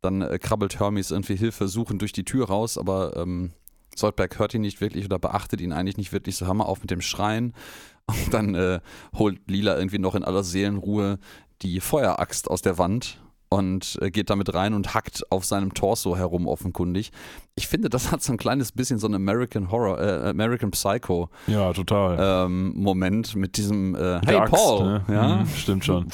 Dann 0.01 0.21
äh, 0.21 0.37
krabbelt 0.39 0.79
Hermes 0.79 1.11
irgendwie 1.11 1.35
Hilfe 1.35 1.67
suchend 1.67 2.01
durch 2.01 2.11
die 2.11 2.25
Tür 2.25 2.47
raus, 2.47 2.77
aber 2.77 3.15
ähm, 3.15 3.53
Soldberg 3.95 4.37
hört 4.39 4.53
ihn 4.53 4.61
nicht 4.61 4.81
wirklich 4.81 5.05
oder 5.05 5.19
beachtet 5.19 5.61
ihn 5.61 5.71
eigentlich 5.71 5.97
nicht 5.97 6.11
wirklich. 6.11 6.35
So 6.35 6.45
hör 6.45 6.53
mal 6.53 6.65
auf 6.65 6.81
mit 6.81 6.91
dem 6.91 7.01
Schreien. 7.01 7.53
Und 8.07 8.33
dann 8.33 8.53
äh, 8.55 8.81
holt 9.17 9.39
Lila 9.49 9.77
irgendwie 9.77 9.97
noch 9.99 10.13
in 10.15 10.23
aller 10.23 10.43
Seelenruhe 10.43 11.17
die 11.63 11.79
Feueraxt 11.79 12.49
aus 12.51 12.61
der 12.61 12.77
Wand 12.77 13.21
und 13.55 13.97
äh, 14.01 14.11
geht 14.11 14.29
damit 14.29 14.53
rein 14.53 14.73
und 14.73 14.93
hackt 14.93 15.23
auf 15.31 15.45
seinem 15.45 15.73
Torso 15.73 16.15
herum 16.17 16.47
offenkundig. 16.47 17.11
Ich 17.55 17.67
finde, 17.67 17.89
das 17.89 18.11
hat 18.11 18.21
so 18.21 18.33
ein 18.33 18.37
kleines 18.37 18.71
bisschen 18.71 18.99
so 18.99 19.07
einen 19.07 19.15
American 19.15 19.71
Horror, 19.71 19.99
äh, 20.01 20.29
American 20.29 20.71
Psycho 20.71 21.29
Ja, 21.47 21.71
total. 21.73 22.45
ähm, 22.47 22.73
Moment 22.75 23.35
mit 23.35 23.57
diesem 23.57 23.95
äh, 23.95 24.15
Mit 24.15 24.27
Hey 24.27 24.35
Axt, 24.37 24.53
Paul, 24.53 24.83
ne? 24.85 25.03
ja, 25.09 25.35
Mhm, 25.37 25.47
stimmt 25.47 25.85
schon. 25.85 26.07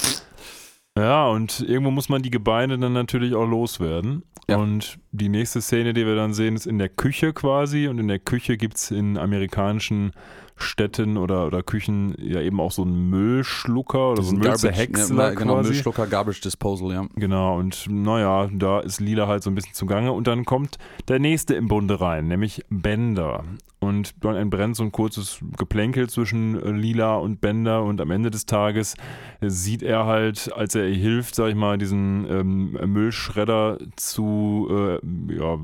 Ja, 0.96 1.26
und 1.28 1.60
irgendwo 1.60 1.90
muss 1.90 2.08
man 2.10 2.22
die 2.22 2.30
Gebeine 2.30 2.78
dann 2.78 2.92
natürlich 2.92 3.34
auch 3.34 3.46
loswerden. 3.46 4.24
Ja. 4.48 4.56
Und 4.58 4.98
die 5.12 5.28
nächste 5.30 5.62
Szene, 5.62 5.94
die 5.94 6.04
wir 6.04 6.16
dann 6.16 6.34
sehen, 6.34 6.54
ist 6.54 6.66
in 6.66 6.78
der 6.78 6.90
Küche 6.90 7.32
quasi. 7.32 7.88
Und 7.88 7.98
in 7.98 8.08
der 8.08 8.18
Küche 8.18 8.56
gibt 8.58 8.76
es 8.76 8.90
in 8.90 9.16
amerikanischen 9.16 10.12
Städten 10.62 11.16
oder, 11.16 11.46
oder 11.46 11.62
Küchen 11.62 12.14
ja 12.18 12.40
eben 12.40 12.60
auch 12.60 12.72
so 12.72 12.82
einen 12.82 13.10
Müllschlucker 13.10 14.12
oder 14.12 14.22
so 14.22 14.30
einen 14.30 14.40
Garbage- 14.40 14.62
Müllzerhäcksler 14.62 15.28
ja, 15.28 15.34
genau, 15.34 15.54
quasi. 15.54 15.70
Müllschlucker, 15.70 16.06
Garbage 16.06 16.40
Disposal, 16.40 16.92
ja. 16.92 17.06
Genau, 17.16 17.58
und 17.58 17.86
naja, 17.90 18.48
da 18.52 18.80
ist 18.80 19.00
Lila 19.00 19.26
halt 19.26 19.42
so 19.42 19.50
ein 19.50 19.54
bisschen 19.54 19.74
zugange. 19.74 20.12
Und 20.12 20.26
dann 20.26 20.44
kommt 20.44 20.78
der 21.08 21.18
nächste 21.18 21.54
im 21.54 21.68
Bunde 21.68 22.00
rein, 22.00 22.28
nämlich 22.28 22.64
Bender. 22.70 23.44
Und 23.80 24.14
dann 24.24 24.36
entbrennt 24.36 24.76
so 24.76 24.84
ein 24.84 24.92
kurzes 24.92 25.40
Geplänkel 25.58 26.08
zwischen 26.08 26.60
äh, 26.62 26.70
Lila 26.70 27.16
und 27.16 27.40
Bender. 27.40 27.82
Und 27.82 28.00
am 28.00 28.12
Ende 28.12 28.30
des 28.30 28.46
Tages 28.46 28.94
sieht 29.40 29.82
er 29.82 30.06
halt, 30.06 30.52
als 30.54 30.76
er 30.76 30.86
ihr 30.86 30.94
hilft, 30.94 31.34
sag 31.34 31.48
ich 31.48 31.56
mal, 31.56 31.78
diesen 31.78 32.26
ähm, 32.30 32.92
Müllschredder 32.92 33.78
zu 33.96 34.68
äh, 34.70 34.98
ja, 35.36 35.58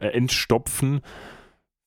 entstopfen. 0.00 1.00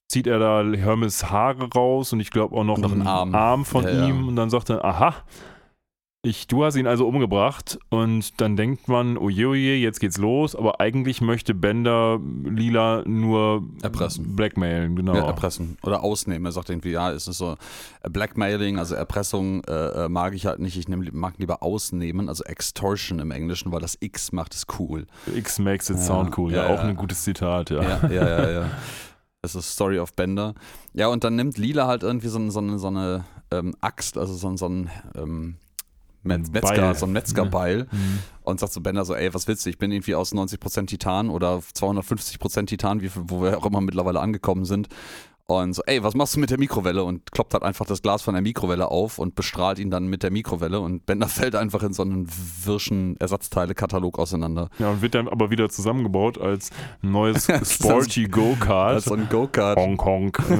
Zieht 0.09 0.25
er 0.27 0.39
da 0.39 0.63
Hermes 0.63 1.29
Haare 1.29 1.67
raus 1.75 2.13
und 2.13 2.19
ich 2.21 2.31
glaube 2.31 2.55
auch 2.55 2.63
noch, 2.63 2.77
Noch 2.77 2.91
einen 2.91 3.05
einen 3.07 3.35
Arm. 3.35 3.65
von 3.65 3.83
Ja, 3.83 3.89
ja. 3.91 4.07
ihm. 4.07 4.27
Und 4.29 4.35
dann 4.37 4.49
sagt 4.49 4.69
er, 4.69 4.85
aha, 4.85 5.13
ich, 6.23 6.47
du 6.47 6.65
hast 6.65 6.75
ihn 6.75 6.87
also 6.87 7.07
umgebracht 7.07 7.77
und 7.89 8.41
dann 8.41 8.57
denkt 8.57 8.87
man, 8.89 9.17
oje, 9.17 9.47
oje, 9.47 9.75
jetzt 9.75 9.99
geht's 9.99 10.17
los, 10.17 10.55
aber 10.55 10.81
eigentlich 10.81 11.21
möchte 11.21 11.53
Bender 11.53 12.19
Lila 12.43 13.03
nur 13.05 13.63
Erpressen. 13.81 14.35
blackmailen, 14.35 14.95
genau. 14.95 15.13
Ja, 15.15 15.25
erpressen 15.25 15.77
oder 15.83 16.03
ausnehmen. 16.03 16.45
Er 16.45 16.51
sagt 16.51 16.69
irgendwie, 16.69 16.91
ja, 16.91 17.11
es 17.11 17.27
ist 17.27 17.37
so 17.37 17.55
äh, 18.03 18.09
Blackmailing, 18.09 18.77
also 18.79 18.95
Erpressung 18.95 19.63
äh, 19.65 20.05
äh, 20.05 20.09
mag 20.09 20.33
ich 20.33 20.47
halt 20.47 20.59
nicht. 20.59 20.75
Ich 20.77 20.89
nehm, 20.89 21.07
mag 21.13 21.35
lieber 21.37 21.61
ausnehmen, 21.63 22.27
also 22.29 22.43
Extortion 22.45 23.19
im 23.19 23.31
Englischen, 23.31 23.71
weil 23.71 23.79
das 23.79 23.97
X 24.01 24.31
macht 24.33 24.53
es 24.53 24.65
cool. 24.79 25.05
X 25.33 25.59
makes 25.59 25.89
it 25.89 25.97
Ja, 25.97 26.01
sound 26.01 26.37
cool, 26.37 26.51
ja, 26.51 26.63
ja, 26.63 26.69
auch 26.73 26.83
ja. 26.83 26.89
ein 26.89 26.95
gutes 26.95 27.23
Zitat, 27.23 27.69
ja. 27.69 27.81
Ja, 27.83 28.09
ja, 28.09 28.49
ja, 28.51 28.65
ja. 29.37 29.41
Das 29.43 29.55
ist 29.55 29.71
Story 29.73 29.99
of 29.99 30.13
Bender. 30.13 30.53
Ja, 30.93 31.07
und 31.07 31.23
dann 31.23 31.35
nimmt 31.35 31.57
Lila 31.57 31.87
halt 31.87 32.03
irgendwie 32.03 32.27
so, 32.27 32.39
eine- 32.39 32.51
so 32.51 32.59
eine, 32.59 32.79
so 32.79 32.87
eine 32.87 33.25
ähm, 33.51 33.75
Axt, 33.79 34.17
also 34.17 34.33
so, 34.33 34.49
ein- 34.49 34.57
so 34.57 34.67
ein 34.67 34.89
ähm, 35.15 35.55
Metz- 36.23 36.49
Metzger, 36.51 36.93
so 36.95 37.05
ein 37.05 37.13
Metzgerbeil 37.13 37.87
Mhm. 37.89 38.19
und 38.43 38.59
sagt 38.59 38.73
zu 38.73 38.83
Bender 38.83 39.05
so, 39.05 39.15
ey, 39.15 39.33
was 39.33 39.47
willst 39.47 39.65
du? 39.65 39.69
Ich 39.69 39.77
bin 39.77 39.91
irgendwie 39.93 40.15
aus 40.15 40.33
90% 40.33 40.87
Titan 40.87 41.29
oder 41.29 41.61
250% 41.73 42.65
Titan, 42.67 43.01
wie, 43.01 43.09
wo 43.15 43.41
wir 43.41 43.57
auch 43.57 43.65
immer 43.65 43.79
mittlerweile 43.79 44.19
angekommen 44.19 44.65
sind. 44.65 44.89
Und 45.49 45.73
so, 45.73 45.81
ey, 45.85 46.03
was 46.03 46.13
machst 46.13 46.35
du 46.35 46.41
mit 46.41 46.49
der 46.49 46.59
Mikrowelle? 46.59 47.05
Und 47.05 47.31
kloppt 47.31 47.53
halt 47.53 47.63
einfach 47.63 47.85
das 47.85 48.01
Glas 48.01 48.21
von 48.21 48.33
der 48.33 48.43
Mikrowelle 48.43 48.91
auf 48.91 49.17
und 49.17 49.33
bestrahlt 49.33 49.79
ihn 49.79 49.89
dann 49.89 50.07
mit 50.07 50.21
der 50.21 50.29
Mikrowelle 50.29 50.81
und 50.81 51.05
Bender 51.05 51.27
fällt 51.29 51.55
einfach 51.55 51.83
in 51.83 51.93
so 51.93 52.03
einen 52.03 52.27
wirschen 52.65 53.15
Ersatzteile-Katalog 53.17 54.19
auseinander. 54.19 54.69
Ja, 54.77 54.89
und 54.89 55.01
wird 55.01 55.15
dann 55.15 55.29
aber 55.29 55.49
wieder 55.49 55.69
zusammengebaut 55.69 56.37
als 56.37 56.69
neues 57.01 57.47
Sporty 57.63 58.25
Go-Kart. 58.25 58.95
Als 58.95 59.05
so 59.05 59.13
ein 59.13 59.29
Go-Kart. 59.29 59.77
Honk, 59.77 60.03
honk. 60.03 60.43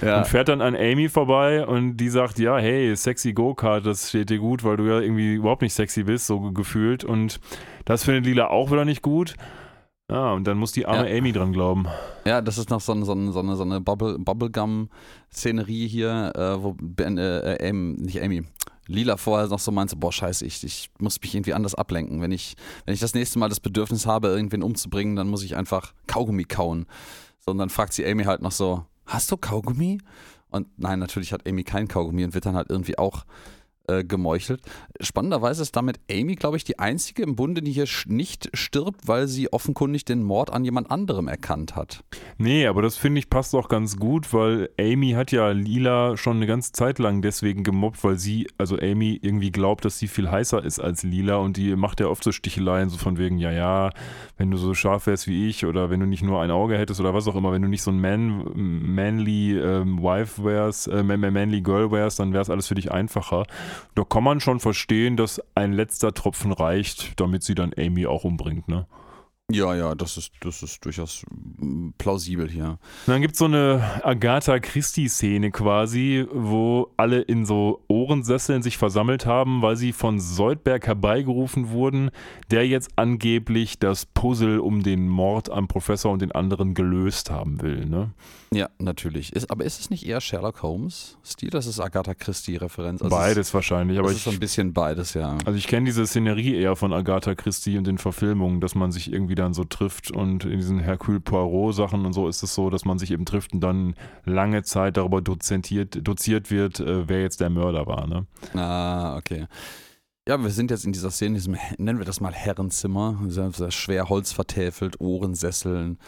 Ja. 0.00 0.20
Und 0.20 0.26
fährt 0.26 0.48
dann 0.48 0.62
an 0.62 0.74
Amy 0.74 1.10
vorbei 1.10 1.66
und 1.66 1.98
die 1.98 2.08
sagt, 2.08 2.38
ja, 2.38 2.56
hey, 2.56 2.96
sexy 2.96 3.34
Go-Kart, 3.34 3.84
das 3.84 4.08
steht 4.08 4.30
dir 4.30 4.38
gut, 4.38 4.64
weil 4.64 4.78
du 4.78 4.84
ja 4.84 5.00
irgendwie 5.00 5.34
überhaupt 5.34 5.60
nicht 5.60 5.74
sexy 5.74 6.04
bist, 6.04 6.26
so 6.26 6.40
gefühlt. 6.52 7.04
Und 7.04 7.40
das 7.84 8.04
findet 8.04 8.24
Lila 8.24 8.46
auch 8.48 8.70
wieder 8.70 8.86
nicht 8.86 9.02
gut. 9.02 9.34
Ja, 10.12 10.32
und 10.32 10.44
dann 10.46 10.58
muss 10.58 10.72
die 10.72 10.84
arme 10.86 11.10
Ja. 11.10 11.16
Amy 11.18 11.32
dran 11.32 11.52
glauben. 11.52 11.86
Ja, 12.26 12.42
das 12.42 12.58
ist 12.58 12.68
noch 12.70 12.80
so, 12.82 12.92
ein- 12.92 13.04
so, 13.04 13.12
ein- 13.14 13.32
so 13.32 13.38
eine, 13.40 13.56
so 13.56 13.62
eine 13.62 13.80
Bubble, 13.80 14.18
Bubblegum-Szenerie 14.18 15.88
hier, 15.88 16.32
äh, 16.36 16.62
wo 16.62 16.74
ben, 16.80 17.18
äh, 17.18 17.54
äh, 17.54 17.68
Amy, 17.70 17.96
nicht 18.00 18.22
Amy, 18.22 18.42
Lila 18.88 19.16
vorher 19.16 19.48
noch 19.48 19.58
so 19.60 19.70
meinte, 19.70 19.96
boah, 19.96 20.12
scheiße, 20.12 20.44
ich, 20.44 20.62
ich 20.64 20.90
muss 20.98 21.20
mich 21.20 21.34
irgendwie 21.34 21.54
anders 21.54 21.74
ablenken. 21.74 22.20
Wenn 22.20 22.32
ich, 22.32 22.56
wenn 22.84 22.94
ich 22.94 23.00
das 23.00 23.14
nächste 23.14 23.38
Mal 23.38 23.48
das 23.48 23.60
Bedürfnis 23.60 24.06
habe, 24.06 24.28
irgendwen 24.28 24.62
umzubringen, 24.62 25.16
dann 25.16 25.28
muss 25.28 25.44
ich 25.44 25.56
einfach 25.56 25.92
Kaugummi 26.06 26.44
kauen. 26.44 26.86
So, 27.38 27.52
und 27.52 27.58
dann 27.58 27.70
fragt 27.70 27.92
sie 27.92 28.04
Amy 28.06 28.24
halt 28.24 28.42
noch 28.42 28.52
so, 28.52 28.84
hast 29.06 29.30
du 29.30 29.36
Kaugummi? 29.36 29.98
Und 30.50 30.66
nein, 30.76 30.98
natürlich 30.98 31.32
hat 31.32 31.48
Amy 31.48 31.64
kein 31.64 31.88
Kaugummi 31.88 32.24
und 32.24 32.34
wird 32.34 32.44
dann 32.44 32.56
halt 32.56 32.68
irgendwie 32.70 32.98
auch 32.98 33.24
äh, 33.98 34.04
gemeuchelt. 34.04 34.60
Spannenderweise 35.00 35.62
ist 35.62 35.76
damit 35.76 36.00
Amy, 36.10 36.34
glaube 36.34 36.56
ich, 36.56 36.64
die 36.64 36.78
einzige 36.78 37.22
im 37.22 37.36
Bunde, 37.36 37.62
die 37.62 37.72
hier 37.72 37.86
nicht 38.06 38.50
stirbt, 38.54 39.06
weil 39.08 39.28
sie 39.28 39.52
offenkundig 39.52 40.04
den 40.04 40.22
Mord 40.22 40.52
an 40.52 40.64
jemand 40.64 40.90
anderem 40.90 41.28
erkannt 41.28 41.76
hat. 41.76 42.04
Nee, 42.38 42.66
aber 42.66 42.82
das 42.82 42.96
finde 42.96 43.18
ich 43.18 43.30
passt 43.30 43.54
auch 43.54 43.68
ganz 43.68 43.96
gut, 43.96 44.32
weil 44.32 44.70
Amy 44.78 45.12
hat 45.12 45.32
ja 45.32 45.50
Lila 45.50 46.16
schon 46.16 46.36
eine 46.36 46.46
ganze 46.46 46.72
Zeit 46.72 46.98
lang 46.98 47.22
deswegen 47.22 47.62
gemobbt, 47.64 48.02
weil 48.04 48.18
sie, 48.18 48.48
also 48.58 48.78
Amy, 48.78 49.18
irgendwie 49.22 49.50
glaubt, 49.50 49.84
dass 49.84 49.98
sie 49.98 50.08
viel 50.08 50.30
heißer 50.30 50.64
ist 50.64 50.78
als 50.78 51.02
Lila 51.02 51.36
und 51.36 51.56
die 51.56 51.74
macht 51.76 52.00
ja 52.00 52.06
oft 52.06 52.24
so 52.24 52.32
Sticheleien, 52.32 52.88
so 52.88 52.98
von 52.98 53.18
wegen, 53.18 53.38
ja, 53.38 53.52
ja, 53.52 53.90
wenn 54.36 54.50
du 54.50 54.56
so 54.56 54.74
scharf 54.74 55.06
wärst 55.06 55.26
wie 55.26 55.48
ich 55.48 55.66
oder 55.66 55.90
wenn 55.90 56.00
du 56.00 56.06
nicht 56.06 56.22
nur 56.22 56.40
ein 56.40 56.50
Auge 56.50 56.78
hättest 56.78 57.00
oder 57.00 57.14
was 57.14 57.26
auch 57.28 57.36
immer, 57.36 57.52
wenn 57.52 57.62
du 57.62 57.68
nicht 57.68 57.82
so 57.82 57.90
ein 57.90 58.00
man, 58.00 58.44
manly 58.54 59.58
ähm, 59.58 60.02
Wife 60.02 60.44
wärst, 60.44 60.88
äh, 60.88 61.02
man- 61.02 61.20
manly 61.32 61.60
Girl 61.60 61.90
wärst, 61.90 62.18
dann 62.18 62.32
wäre 62.32 62.42
es 62.42 62.50
alles 62.50 62.66
für 62.66 62.74
dich 62.74 62.90
einfacher. 62.92 63.44
Da 63.94 64.04
kann 64.04 64.24
man 64.24 64.40
schon 64.40 64.60
verstehen, 64.60 65.16
dass 65.16 65.40
ein 65.54 65.72
letzter 65.72 66.14
Tropfen 66.14 66.52
reicht, 66.52 67.18
damit 67.20 67.42
sie 67.42 67.54
dann 67.54 67.72
Amy 67.76 68.06
auch 68.06 68.24
umbringt, 68.24 68.68
ne? 68.68 68.86
Ja, 69.50 69.74
ja, 69.74 69.94
das 69.94 70.16
ist, 70.16 70.32
das 70.40 70.62
ist 70.62 70.82
durchaus 70.82 71.26
mm, 71.28 71.90
plausibel 71.98 72.48
hier. 72.48 72.78
Und 73.06 73.08
dann 73.08 73.20
gibt 73.20 73.34
es 73.34 73.38
so 73.38 73.44
eine 73.44 74.00
Agatha 74.02 74.58
Christie-Szene 74.58 75.50
quasi, 75.50 76.26
wo 76.32 76.90
alle 76.96 77.20
in 77.20 77.44
so 77.44 77.84
Ohrensesseln 77.88 78.62
sich 78.62 78.78
versammelt 78.78 79.26
haben, 79.26 79.60
weil 79.60 79.76
sie 79.76 79.92
von 79.92 80.20
Soldberg 80.20 80.86
herbeigerufen 80.86 81.68
wurden, 81.68 82.10
der 82.50 82.66
jetzt 82.66 82.92
angeblich 82.96 83.78
das 83.78 84.06
Puzzle 84.06 84.58
um 84.58 84.82
den 84.82 85.08
Mord 85.08 85.50
am 85.50 85.68
Professor 85.68 86.12
und 86.12 86.22
den 86.22 86.32
anderen 86.32 86.72
gelöst 86.72 87.30
haben 87.30 87.60
will. 87.60 87.84
Ne? 87.84 88.12
Ja, 88.54 88.68
natürlich. 88.78 89.32
Ist, 89.32 89.50
aber 89.50 89.64
ist 89.64 89.80
es 89.80 89.90
nicht 89.90 90.06
eher 90.06 90.20
Sherlock 90.20 90.62
Holmes-Stil? 90.62 91.50
Das 91.50 91.66
ist 91.66 91.80
Agatha 91.80 92.14
Christie-Referenz. 92.14 93.02
Also 93.02 93.14
Beides 93.14 93.52
wahrscheinlich, 93.54 93.96
Es, 93.96 94.00
aber 94.00 94.10
es 94.10 94.16
ist 94.16 94.24
so 94.24 94.30
ein 94.30 94.40
bisschen 94.40 94.72
beides, 94.72 95.14
ja. 95.14 95.38
also 95.44 95.56
ich 95.56 95.66
kenne 95.66 95.86
diese 95.86 96.06
Szenerie 96.06 96.54
eher 96.54 96.76
von 96.76 96.92
Agatha 96.92 97.34
Christie 97.34 97.78
und 97.78 97.86
den 97.86 97.98
Verfilmungen, 97.98 98.60
dass 98.60 98.74
man 98.74 98.92
sich 98.92 99.12
irgendwie 99.12 99.34
dann 99.34 99.54
so 99.54 99.64
trifft 99.64 100.10
und 100.10 100.44
in 100.44 100.58
diesen 100.58 100.78
Hercule 100.78 101.20
Poirot-Sachen 101.20 102.04
und 102.04 102.12
so 102.12 102.28
ist 102.28 102.42
es 102.42 102.54
so, 102.54 102.70
dass 102.70 102.84
man 102.84 102.98
sich 102.98 103.10
eben 103.10 103.24
trifft 103.24 103.52
und 103.52 103.60
dann 103.60 103.94
lange 104.24 104.62
Zeit 104.62 104.96
darüber 104.96 105.22
dozentiert, 105.22 106.06
doziert 106.06 106.50
wird, 106.50 106.80
äh, 106.80 107.08
wer 107.08 107.22
jetzt 107.22 107.40
der 107.40 107.50
Mörder 107.50 107.86
war. 107.86 108.06
Ne? 108.06 108.26
Ah, 108.54 109.16
okay. 109.16 109.46
Ja, 110.28 110.40
wir 110.40 110.50
sind 110.50 110.70
jetzt 110.70 110.84
in 110.84 110.92
dieser 110.92 111.10
Szene, 111.10 111.30
in 111.30 111.34
diesem, 111.34 111.56
nennen 111.78 111.98
wir 111.98 112.06
das 112.06 112.20
mal 112.20 112.32
Herrenzimmer, 112.32 113.20
sehr, 113.26 113.50
sehr 113.50 113.72
schwer 113.72 114.08
Holz 114.08 114.30
vertäfelt, 114.30 115.00
Ohrensesseln. 115.00 115.98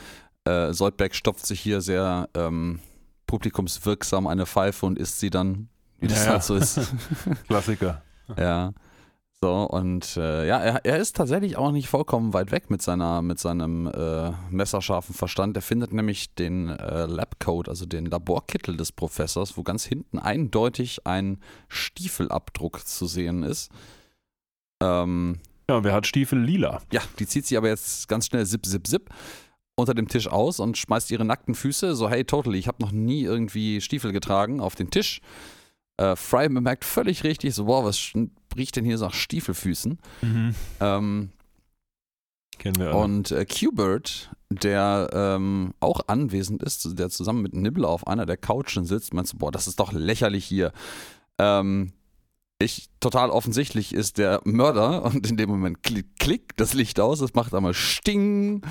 Äh, 0.45 0.72
Soldberg 0.72 1.14
stopft 1.14 1.47
sich 1.47 1.61
hier 1.61 1.80
sehr 1.80 2.28
ähm, 2.34 2.80
publikumswirksam 3.26 4.26
eine 4.26 4.47
Pfeife 4.47 4.86
und 4.86 4.99
isst 4.99 5.20
sie 5.20 5.30
dann, 5.30 5.68
wie 6.01 6.09
das 6.09 6.26
Ja, 6.26 6.32
halt 6.32 6.42
so 6.42 6.55
ist. 6.55 6.80
Klassiker. 7.47 8.03
ja. 8.38 8.72
So, 9.40 9.64
und 9.64 10.16
äh, 10.16 10.47
ja, 10.47 10.59
er, 10.59 10.86
er 10.86 10.97
ist 10.97 11.16
tatsächlich 11.16 11.59
auch 11.59 11.70
nicht 11.70 11.88
vollkommen 11.88 12.32
weit 12.32 12.51
weg 12.51 12.70
mit, 12.70 12.80
seiner, 12.80 13.20
mit 13.20 13.38
seinem 13.38 13.86
äh, 13.88 14.30
messerscharfen 14.49 15.14
Verstand. 15.14 15.55
Er 15.57 15.62
findet 15.62 15.92
nämlich 15.92 16.34
den 16.34 16.70
äh, 16.70 17.05
Labcode, 17.05 17.68
also 17.68 17.84
den 17.84 18.07
Laborkittel 18.07 18.76
des 18.78 18.92
Professors, 18.92 19.59
wo 19.59 19.62
ganz 19.62 19.84
hinten 19.84 20.18
eindeutig 20.18 21.07
ein 21.07 21.40
Stiefelabdruck 21.68 22.86
zu 22.86 23.07
sehen 23.07 23.42
ist. 23.42 23.70
Ähm, 24.82 25.40
ja, 25.68 25.84
wer 25.84 25.92
hat 25.92 26.07
Stiefel 26.07 26.38
lila? 26.40 26.80
Ja, 26.90 27.03
die 27.18 27.26
zieht 27.26 27.45
sie 27.45 27.59
aber 27.59 27.68
jetzt 27.68 28.09
ganz 28.09 28.26
schnell 28.26 28.47
zip, 28.47 28.64
zip, 28.64 28.86
zip 28.86 29.11
unter 29.77 29.95
dem 29.95 30.09
Tisch 30.09 30.29
aus 30.29 30.61
und 30.61 30.79
schmeißt 30.79 31.11
ihre 31.11 31.25
nackten 31.25 31.55
Füße 31.55 31.95
so, 31.95 32.09
hey, 32.09 32.25
totally, 32.25 32.59
ich 32.59 32.68
habe 32.68 32.83
noch 32.83 32.93
nie 32.93 33.22
irgendwie 33.22 33.81
Stiefel 33.81 34.12
getragen, 34.12 34.61
auf 34.61 34.75
den 34.75 34.91
Tisch. 34.91 35.20
Äh, 35.97 36.16
Fry 36.16 36.49
bemerkt 36.49 36.85
völlig 36.85 37.25
richtig, 37.25 37.55
so, 37.55 37.66
wow, 37.66 37.85
was 37.85 38.12
riecht 38.57 38.77
denn 38.77 38.85
hier 38.85 38.99
so 38.99 39.07
nach 39.07 39.14
Stiefelfüßen? 39.14 39.99
Mhm. 40.22 40.55
Ähm, 40.81 41.31
Kennen 42.59 42.77
wir 42.77 42.89
alle. 42.89 42.97
Und 42.97 43.31
äh, 43.31 43.45
Q-Bird, 43.47 44.31
der 44.51 45.11
ähm, 45.12 45.75
auch 45.81 46.01
anwesend 46.07 46.62
ist, 46.62 46.99
der 46.99 47.11
zusammen 47.11 47.43
mit 47.43 47.55
Nibbler 47.55 47.89
auf 47.89 48.07
einer 48.07 48.27
der 48.27 48.37
Couchen 48.37 48.85
sitzt, 48.87 49.14
meinst 49.14 49.33
du, 49.33 49.39
boah, 49.39 49.51
das 49.51 49.66
ist 49.66 49.81
doch 49.81 49.93
lächerlich 49.93 50.45
hier. 50.45 50.72
Ähm, 51.39 51.93
ich, 52.61 52.89
total 53.01 53.31
offensichtlich 53.31 53.93
ist 53.93 54.18
der 54.18 54.41
Mörder 54.45 55.05
und 55.05 55.29
in 55.29 55.37
dem 55.37 55.51
Moment 55.51 55.83
klickt 55.83 56.18
klick 56.18 56.57
das 56.57 56.72
Licht 56.72 57.01
aus, 57.01 57.20
es 57.20 57.35
macht 57.35 57.55
einmal 57.55 57.75
Sting 57.75 58.62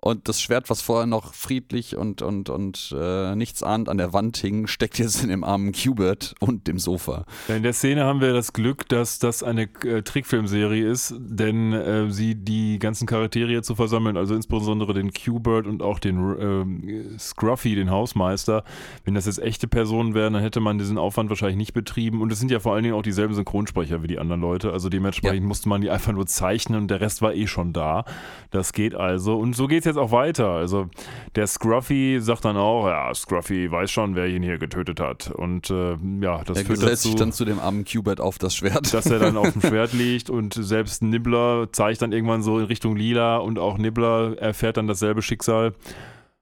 und 0.00 0.28
das 0.28 0.40
Schwert, 0.40 0.70
was 0.70 0.80
vorher 0.80 1.06
noch 1.06 1.34
friedlich 1.34 1.96
und, 1.96 2.22
und, 2.22 2.48
und 2.48 2.94
äh, 2.98 3.34
nichts 3.34 3.62
ahnt 3.62 3.88
an 3.88 3.98
der 3.98 4.12
Wand 4.12 4.38
hing, 4.38 4.66
steckt 4.66 4.98
jetzt 4.98 5.22
in 5.22 5.28
dem 5.28 5.44
armen 5.44 5.72
Qbert 5.72 6.34
und 6.40 6.66
dem 6.66 6.78
Sofa. 6.78 7.26
In 7.48 7.62
der 7.62 7.74
Szene 7.74 8.04
haben 8.04 8.20
wir 8.22 8.32
das 8.32 8.54
Glück, 8.54 8.88
dass 8.88 9.18
das 9.18 9.42
eine 9.42 9.68
äh, 9.84 10.02
Trickfilmserie 10.02 10.88
ist, 10.88 11.14
denn 11.18 11.74
äh, 11.74 12.10
sie 12.10 12.34
die 12.34 12.78
ganzen 12.78 13.06
Charaktere 13.06 13.60
zu 13.62 13.74
versammeln, 13.74 14.16
also 14.16 14.34
insbesondere 14.34 14.94
den 14.94 15.12
Qbert 15.12 15.66
und 15.66 15.82
auch 15.82 15.98
den 15.98 17.14
äh, 17.14 17.18
Scruffy, 17.18 17.74
den 17.74 17.90
Hausmeister. 17.90 18.64
Wenn 19.04 19.14
das 19.14 19.26
jetzt 19.26 19.40
echte 19.40 19.68
Personen 19.68 20.14
wären, 20.14 20.32
dann 20.32 20.42
hätte 20.42 20.60
man 20.60 20.78
diesen 20.78 20.96
Aufwand 20.96 21.28
wahrscheinlich 21.28 21.58
nicht 21.58 21.74
betrieben. 21.74 22.22
Und 22.22 22.32
es 22.32 22.38
sind 22.38 22.50
ja 22.50 22.60
vor 22.60 22.72
allen 22.72 22.84
Dingen 22.84 22.94
auch 22.94 23.02
dieselben 23.02 23.34
Synchronsprecher 23.34 24.02
wie 24.02 24.06
die 24.06 24.18
anderen 24.18 24.40
Leute. 24.40 24.72
Also 24.72 24.88
dementsprechend 24.88 25.42
ja. 25.42 25.46
musste 25.46 25.68
man 25.68 25.82
die 25.82 25.90
einfach 25.90 26.12
nur 26.12 26.26
zeichnen 26.26 26.80
und 26.80 26.88
der 26.90 27.02
Rest 27.02 27.20
war 27.20 27.34
eh 27.34 27.46
schon 27.46 27.74
da. 27.74 28.06
Das 28.50 28.72
geht 28.72 28.94
also. 28.94 29.36
Und 29.36 29.54
so 29.54 29.66
geht 29.66 29.80
es 29.80 29.89
jetzt 29.90 29.98
auch 29.98 30.12
weiter. 30.12 30.48
Also 30.50 30.88
der 31.36 31.46
Scruffy 31.46 32.18
sagt 32.20 32.44
dann 32.44 32.56
auch, 32.56 32.86
ja, 32.86 33.12
Scruffy 33.14 33.70
weiß 33.70 33.90
schon, 33.90 34.14
wer 34.14 34.26
ihn 34.26 34.42
hier 34.42 34.58
getötet 34.58 35.00
hat. 35.00 35.30
Und 35.30 35.70
äh, 35.70 35.96
ja, 36.20 36.42
das 36.44 36.58
er 36.58 36.64
führt 36.64 36.82
dazu, 36.82 37.08
sich 37.08 37.14
dann 37.16 37.32
zu 37.32 37.44
dem 37.44 37.58
armen 37.58 37.84
Cubert 37.84 38.20
auf 38.20 38.38
das 38.38 38.54
Schwert. 38.54 38.92
Dass 38.92 39.06
er 39.06 39.18
dann 39.18 39.36
auf 39.36 39.52
dem 39.52 39.60
Schwert 39.66 39.92
liegt 39.92 40.30
und 40.30 40.54
selbst 40.54 41.02
Nibbler 41.02 41.68
zeigt 41.72 42.02
dann 42.02 42.12
irgendwann 42.12 42.42
so 42.42 42.58
in 42.58 42.64
Richtung 42.64 42.96
Lila 42.96 43.38
und 43.38 43.58
auch 43.58 43.78
Nibbler 43.78 44.36
erfährt 44.38 44.76
dann 44.76 44.86
dasselbe 44.86 45.22
Schicksal. 45.22 45.74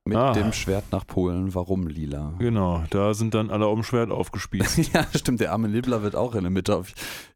Mit 0.09 0.17
ah. 0.17 0.33
dem 0.33 0.55
Schwert 0.55 0.85
nach 0.91 1.07
Polen. 1.07 1.55
Warum 1.55 1.87
lila? 1.87 2.33
Genau, 2.39 2.83
da 2.89 3.13
sind 3.13 3.35
dann 3.35 3.51
alle 3.51 3.69
um 3.69 3.83
Schwert 3.83 4.11
aufgespießt. 4.11 4.79
ja, 4.95 5.07
stimmt. 5.15 5.41
Der 5.41 5.53
arme 5.53 5.69
Nibbler 5.69 6.03
wird 6.03 6.17
auch 6.17 6.35
in 6.35 6.43
der 6.43 6.51
Mitte. 6.51 6.83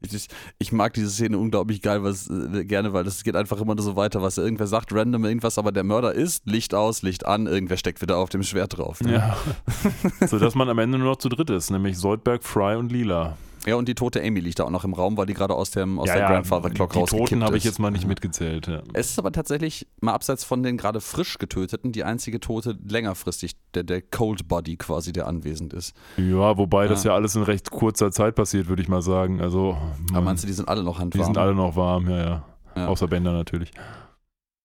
Ich, 0.00 0.14
ich, 0.14 0.28
ich 0.58 0.72
mag 0.72 0.94
diese 0.94 1.10
Szene 1.10 1.36
unglaublich 1.36 1.82
geil, 1.82 2.02
was, 2.02 2.30
äh, 2.30 2.64
gerne, 2.64 2.94
weil 2.94 3.04
das 3.04 3.24
geht 3.24 3.36
einfach 3.36 3.60
immer 3.60 3.74
nur 3.74 3.84
so 3.84 3.94
weiter, 3.94 4.22
was 4.22 4.38
irgendwer 4.38 4.66
sagt, 4.66 4.92
random 4.94 5.24
irgendwas, 5.26 5.58
aber 5.58 5.70
der 5.70 5.84
Mörder 5.84 6.14
ist, 6.14 6.46
Licht 6.46 6.72
aus, 6.74 7.02
Licht 7.02 7.26
an, 7.26 7.46
irgendwer 7.46 7.76
steckt 7.76 8.00
wieder 8.00 8.16
auf 8.16 8.30
dem 8.30 8.42
Schwert 8.42 8.78
drauf. 8.78 9.02
Ne? 9.02 9.12
Ja. 9.14 9.36
Sodass 10.26 10.54
man 10.54 10.70
am 10.70 10.78
Ende 10.78 10.96
nur 10.96 11.08
noch 11.08 11.16
zu 11.16 11.28
dritt 11.28 11.50
ist, 11.50 11.70
nämlich 11.70 11.98
Soldberg, 11.98 12.42
Fry 12.42 12.76
und 12.76 12.90
Lila. 12.90 13.36
Ja, 13.66 13.76
und 13.76 13.86
die 13.86 13.94
tote 13.94 14.20
Amy 14.22 14.40
liegt 14.40 14.58
da 14.58 14.64
auch 14.64 14.70
noch 14.70 14.84
im 14.84 14.92
Raum, 14.92 15.16
weil 15.16 15.26
die 15.26 15.34
gerade 15.34 15.54
aus, 15.54 15.70
dem, 15.70 15.98
aus 16.00 16.08
ja, 16.08 16.14
der 16.14 16.22
ja, 16.22 16.30
Grandfather 16.30 16.70
Clock 16.70 16.96
rausgekippt 16.96 17.12
ist. 17.12 17.30
Die 17.30 17.34
Toten 17.34 17.44
habe 17.44 17.56
ich 17.56 17.64
jetzt 17.64 17.78
mal 17.78 17.90
nicht 17.90 18.08
mitgezählt. 18.08 18.66
Ja. 18.66 18.82
Es 18.92 19.10
ist 19.10 19.18
aber 19.18 19.30
tatsächlich, 19.30 19.86
mal 20.00 20.14
abseits 20.14 20.42
von 20.42 20.62
den 20.64 20.76
gerade 20.76 21.00
frisch 21.00 21.38
getöteten, 21.38 21.92
die 21.92 22.02
einzige 22.02 22.40
Tote 22.40 22.76
längerfristig, 22.88 23.52
der, 23.74 23.84
der 23.84 24.02
Cold 24.02 24.48
Body 24.48 24.76
quasi, 24.76 25.12
der 25.12 25.28
anwesend 25.28 25.74
ist. 25.74 25.94
Ja, 26.16 26.58
wobei 26.58 26.88
das 26.88 27.04
ja 27.04 27.14
alles 27.14 27.36
in 27.36 27.42
recht 27.42 27.70
kurzer 27.70 28.10
Zeit 28.10 28.34
passiert, 28.34 28.66
würde 28.66 28.82
ich 28.82 28.88
mal 28.88 29.02
sagen. 29.02 29.40
Also, 29.40 29.76
aber 30.10 30.22
meinst 30.22 30.42
du, 30.42 30.48
die 30.48 30.54
sind 30.54 30.68
alle 30.68 30.82
noch 30.82 30.98
handwarm? 30.98 31.20
Die 31.20 31.24
sind 31.24 31.38
alle 31.38 31.54
noch 31.54 31.76
warm, 31.76 32.10
ja, 32.10 32.44
ja. 32.74 32.86
Außer 32.86 33.06
Bender 33.06 33.32
natürlich. 33.32 33.70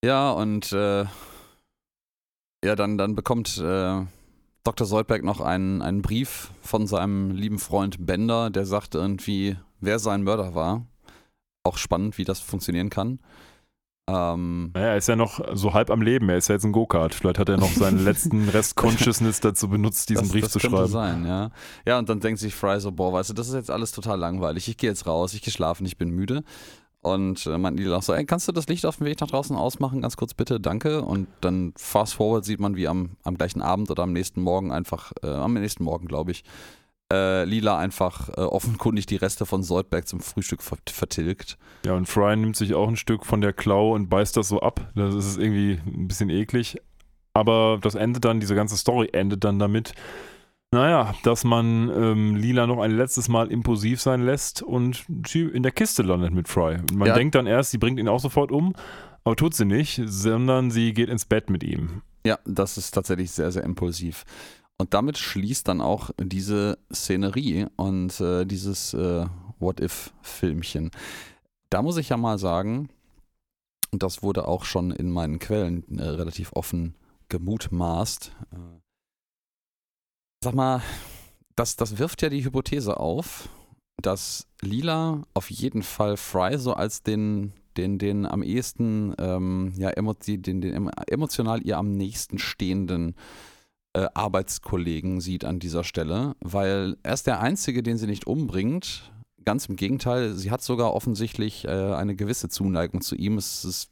Ja, 0.04 0.32
und 0.32 0.72
äh, 0.72 1.06
ja, 2.64 2.76
dann, 2.76 2.98
dann 2.98 3.16
bekommt 3.16 3.58
äh, 3.58 4.02
Dr. 4.68 4.86
Soldberg 4.86 5.24
noch 5.24 5.40
einen, 5.40 5.82
einen 5.82 6.02
Brief 6.02 6.52
von 6.62 6.88
seinem 6.88 7.32
lieben 7.32 7.58
Freund 7.58 8.06
Bender, 8.06 8.50
der 8.50 8.66
sagt 8.66 8.96
irgendwie, 8.96 9.56
wer 9.80 9.98
sein 9.98 10.24
Mörder 10.24 10.56
war. 10.56 10.86
Auch 11.64 11.78
spannend, 11.78 12.18
wie 12.18 12.26
das 12.26 12.42
funktionieren 12.42 12.90
kann. 12.90 13.20
Ähm, 14.10 14.72
naja, 14.74 14.88
er 14.88 14.98
ist 14.98 15.08
ja 15.08 15.16
noch 15.16 15.40
so 15.54 15.74
halb 15.74 15.90
am 15.90 16.02
Leben. 16.02 16.28
Er 16.28 16.36
ist 16.36 16.50
ja 16.50 16.56
jetzt 16.56 16.66
ein 16.66 16.74
Go-Kart. 16.74 17.16
Vielleicht 17.16 17.40
hat 17.40 17.48
er 17.48 17.56
noch 17.56 17.72
seinen 17.72 18.00
letzten 18.04 18.50
Rest 18.50 18.76
Consciousness 18.76 19.40
dazu 19.40 19.70
benutzt, 19.70 20.10
diesen 20.10 20.24
das, 20.24 20.32
Brief 20.34 20.44
das 20.44 20.52
zu 20.52 20.60
könnte 20.60 20.76
schreiben. 20.76 20.92
sein, 20.92 21.26
ja. 21.26 21.52
Ja, 21.86 21.98
und 21.98 22.10
dann 22.10 22.20
denkt 22.20 22.42
sich 22.42 22.54
Fry 22.54 22.82
so, 22.82 22.92
boah, 22.92 23.14
weißt 23.14 23.30
du, 23.30 23.34
das 23.36 23.48
ist 23.48 23.54
jetzt 23.54 23.72
alles 23.72 23.94
total 23.94 24.20
langweilig. 24.20 24.68
Ich 24.68 24.76
gehe 24.76 24.90
jetzt 24.90 25.08
raus, 25.08 25.34
ich 25.34 25.42
gehe 25.42 25.54
schlafen, 25.54 25.86
ich 25.86 25.98
bin 25.98 26.10
müde. 26.10 26.44
Und 27.14 27.46
äh, 27.46 27.58
meint 27.58 27.78
Neil 27.78 27.94
auch 27.94 28.04
so, 28.04 28.14
ey, 28.14 28.26
kannst 28.26 28.48
du 28.48 28.52
das 28.52 28.68
Licht 28.68 28.86
auf 28.86 28.98
dem 28.98 29.06
Weg 29.06 29.20
nach 29.22 29.28
draußen 29.28 29.56
ausmachen? 29.56 30.02
Ganz 30.02 30.18
kurz 30.18 30.34
bitte, 30.34 30.60
danke. 30.60 31.02
Und 31.02 31.28
dann 31.42 31.74
fast 31.78 32.16
forward 32.16 32.46
sieht 32.46 32.60
man, 32.60 32.76
wie 32.76 32.88
am, 32.88 33.12
am 33.24 33.38
gleichen 33.38 33.62
Abend 33.62 33.90
oder 33.92 34.04
am 34.04 34.14
nächsten 34.14 34.42
Morgen 34.42 34.72
einfach, 34.72 35.12
äh, 35.24 35.28
am 35.28 35.54
nächsten 35.54 35.84
Morgen, 35.84 36.08
glaube 36.08 36.32
ich, 36.32 36.44
äh, 37.12 37.46
Lila 37.46 37.78
einfach 37.78 38.30
äh, 38.30 38.42
offenkundig 38.42 39.06
die 39.06 39.16
Reste 39.16 39.46
von 39.46 39.64
Soldberg 39.64 40.08
zum 40.08 40.20
Frühstück 40.20 40.62
vertilgt. 40.62 41.58
Ja, 41.86 41.94
und 41.94 42.06
Fry 42.06 42.36
nimmt 42.36 42.58
sich 42.58 42.74
auch 42.74 42.88
ein 42.88 42.98
Stück 42.98 43.26
von 43.26 43.42
der 43.42 43.54
Klaue 43.54 43.94
und 43.94 44.10
beißt 44.10 44.36
das 44.36 44.50
so 44.50 44.60
ab. 44.60 44.92
Das 44.96 45.16
ist 45.16 45.38
irgendwie 45.38 45.80
ein 45.86 46.08
bisschen 46.08 46.30
eklig. 46.30 46.78
Aber 47.34 47.78
das 47.82 47.96
endet 47.96 48.26
dann, 48.26 48.40
diese 48.40 48.56
ganze 48.56 48.78
Story 48.78 49.10
endet 49.14 49.44
dann 49.44 49.60
damit, 49.60 49.94
naja, 50.74 51.16
dass 51.24 51.44
man 51.44 51.90
ähm, 51.90 52.36
Lila 52.36 52.68
noch 52.68 52.80
ein 52.80 52.92
letztes 52.92 53.30
Mal 53.30 53.52
impulsiv 53.52 54.02
sein 54.02 54.22
lässt 54.22 54.62
und 54.62 55.06
sie 55.26 55.42
in 55.42 55.64
der 55.64 55.72
Kiste 55.72 56.04
landet 56.04 56.34
mit 56.34 56.48
Fry. 56.48 56.78
Man 56.94 57.08
ja. 57.08 57.14
denkt 57.14 57.36
dann 57.36 57.48
erst, 57.48 57.72
sie 57.72 57.78
bringt 57.78 58.00
ihn 58.00 58.10
auch 58.10 58.20
sofort 58.20 58.52
um, 58.52 58.74
aber 59.24 59.36
tut 59.36 59.54
sie 59.54 59.66
nicht, 59.66 60.02
sondern 60.06 60.72
sie 60.72 60.94
geht 60.94 61.10
ins 61.10 61.26
Bett 61.26 61.50
mit 61.50 61.64
ihm. 61.64 62.02
Ja, 62.26 62.40
das 62.46 62.78
ist 62.78 62.92
tatsächlich 62.92 63.32
sehr, 63.32 63.52
sehr 63.52 63.64
impulsiv. 63.64 64.26
Und 64.78 64.94
damit 64.94 65.18
schließt 65.18 65.68
dann 65.68 65.82
auch 65.82 66.12
diese 66.20 66.78
Szenerie 66.94 67.68
und 67.78 68.20
äh, 68.20 68.46
dieses 68.46 68.94
äh, 68.94 69.26
What-If-Filmchen. 69.60 70.92
Da 71.70 71.82
muss 71.82 71.98
ich 71.98 72.10
ja 72.10 72.18
mal 72.18 72.38
sagen, 72.38 72.90
und 73.92 74.04
das 74.04 74.22
wurde 74.22 74.48
auch 74.48 74.66
schon 74.66 74.92
in 74.92 75.10
meinen 75.10 75.40
Quellen 75.40 75.98
äh, 75.98 76.04
relativ 76.04 76.52
offen 76.54 76.96
gemutmaßt, 77.30 78.36
äh, 78.52 78.58
Sag 80.44 80.54
mal, 80.54 80.82
das, 81.56 81.76
das 81.76 81.98
wirft 81.98 82.22
ja 82.22 82.30
die 82.30 82.44
Hypothese 82.44 83.00
auf, 83.00 83.50
dass 84.02 84.48
Lila 84.62 85.24
auf 85.34 85.50
jeden 85.50 85.82
Fall 85.82 86.18
Fry 86.18 86.58
so 86.60 86.74
als 86.74 87.02
den, 87.02 87.54
den, 87.76 87.98
den 87.98 88.26
am 88.26 88.44
ehesten, 88.44 89.16
ähm, 89.18 89.74
ja, 89.78 89.92
den, 89.92 90.62
den 90.62 90.90
emotional 91.08 91.66
ihr 91.66 91.78
am 91.78 91.92
nächsten 91.92 92.38
stehenden 92.38 93.16
äh, 93.94 94.08
Arbeitskollegen 94.14 95.22
sieht 95.22 95.44
an 95.44 95.60
dieser 95.60 95.84
Stelle, 95.84 96.36
weil 96.40 96.98
er 97.02 97.14
ist 97.16 97.26
der 97.26 97.40
Einzige, 97.40 97.82
den 97.82 97.98
sie 97.98 98.08
nicht 98.08 98.28
umbringt. 98.28 99.12
Ganz 99.44 99.66
im 99.66 99.76
Gegenteil, 99.76 100.34
sie 100.34 100.52
hat 100.52 100.62
sogar 100.62 100.94
offensichtlich 100.94 101.66
äh, 101.66 101.70
eine 101.70 102.16
gewisse 102.16 102.50
Zuneigung 102.50 103.02
zu 103.02 103.16
ihm. 103.16 103.38
Es 103.38 103.66
ist 103.66 103.90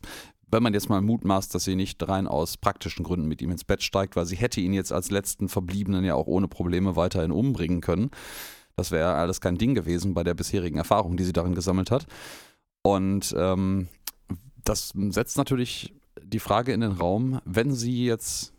wenn 0.52 0.64
man 0.64 0.74
jetzt 0.74 0.89
mal 0.89 1.02
mutmaßt, 1.02 1.54
dass 1.54 1.64
sie 1.64 1.76
nicht 1.76 2.08
rein 2.08 2.28
aus 2.28 2.58
praktischen 2.58 3.04
Gründen 3.04 3.28
mit 3.28 3.41
ihm 3.41 3.52
ins 3.52 3.64
Bett 3.64 3.84
steigt, 3.84 4.16
weil 4.16 4.26
sie 4.26 4.36
hätte 4.36 4.62
ihn 4.62 4.74
jetzt 4.74 4.91
als 4.91 5.12
letzten 5.12 5.50
Verbliebenen 5.50 6.06
ja 6.06 6.16
auch 6.16 6.28
ohne 6.28 6.48
Probleme 6.48 6.96
weiterhin 6.96 7.32
umbringen 7.32 7.82
können. 7.82 8.12
Das 8.76 8.91
wäre 8.91 9.14
alles 9.14 9.41
kein 9.41 9.58
Ding 9.58 9.74
gewesen 9.74 10.14
bei 10.14 10.24
der 10.24 10.34
bisherigen 10.34 10.78
Erfahrung, 10.78 11.18
die 11.18 11.24
sie 11.24 11.34
darin 11.34 11.56
gesammelt 11.56 11.91
hat. 11.91 12.06
Und 12.84 13.34
ähm, 13.38 13.88
das 14.64 14.93
setzt 15.10 15.38
natürlich 15.38 15.93
die 16.22 16.39
Frage 16.39 16.74
in 16.74 16.82
den 16.82 16.91
Raum, 16.91 17.39
wenn 17.46 17.74
sie 17.74 18.06
jetzt 18.06 18.54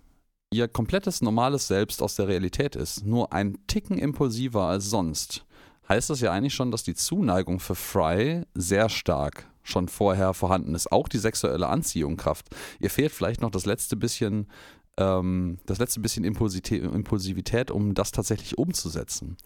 ihr 0.53 0.69
komplettes 0.69 1.23
normales 1.23 1.69
Selbst 1.69 2.03
aus 2.03 2.17
der 2.17 2.29
Realität 2.29 2.77
ist, 2.77 3.05
nur 3.05 3.33
ein 3.33 3.59
Ticken 3.67 3.99
impulsiver 3.99 4.65
als 4.65 4.89
sonst, 4.89 5.45
heißt 5.89 6.11
das 6.11 6.21
ja 6.21 6.33
eigentlich 6.33 6.55
schon, 6.55 6.71
dass 6.71 6.85
die 6.85 6.95
Zuneigung 6.95 7.61
für 7.61 7.75
Fry 7.75 8.43
sehr 8.55 8.89
stark 8.89 9.49
schon 9.67 9.89
vorher 9.89 10.35
vorhanden 10.35 10.75
ist. 10.75 10.91
Auch 10.93 11.09
die 11.09 11.19
sexuelle 11.19 11.67
Anziehungskraft. 11.69 12.47
Ihr 12.81 12.91
fehlt 12.91 13.13
vielleicht 13.13 13.41
noch 13.41 13.51
das 13.51 13.67
letzte 13.67 13.97
bisschen, 13.97 14.47
ähm, 14.97 15.59
das 15.67 15.79
letzte 15.79 16.01
bisschen 16.01 16.25
Impulsivität, 16.25 17.71
um 17.71 17.95
das 17.95 18.13
tatsächlich 18.13 18.59
umzusetzen. 18.59 19.37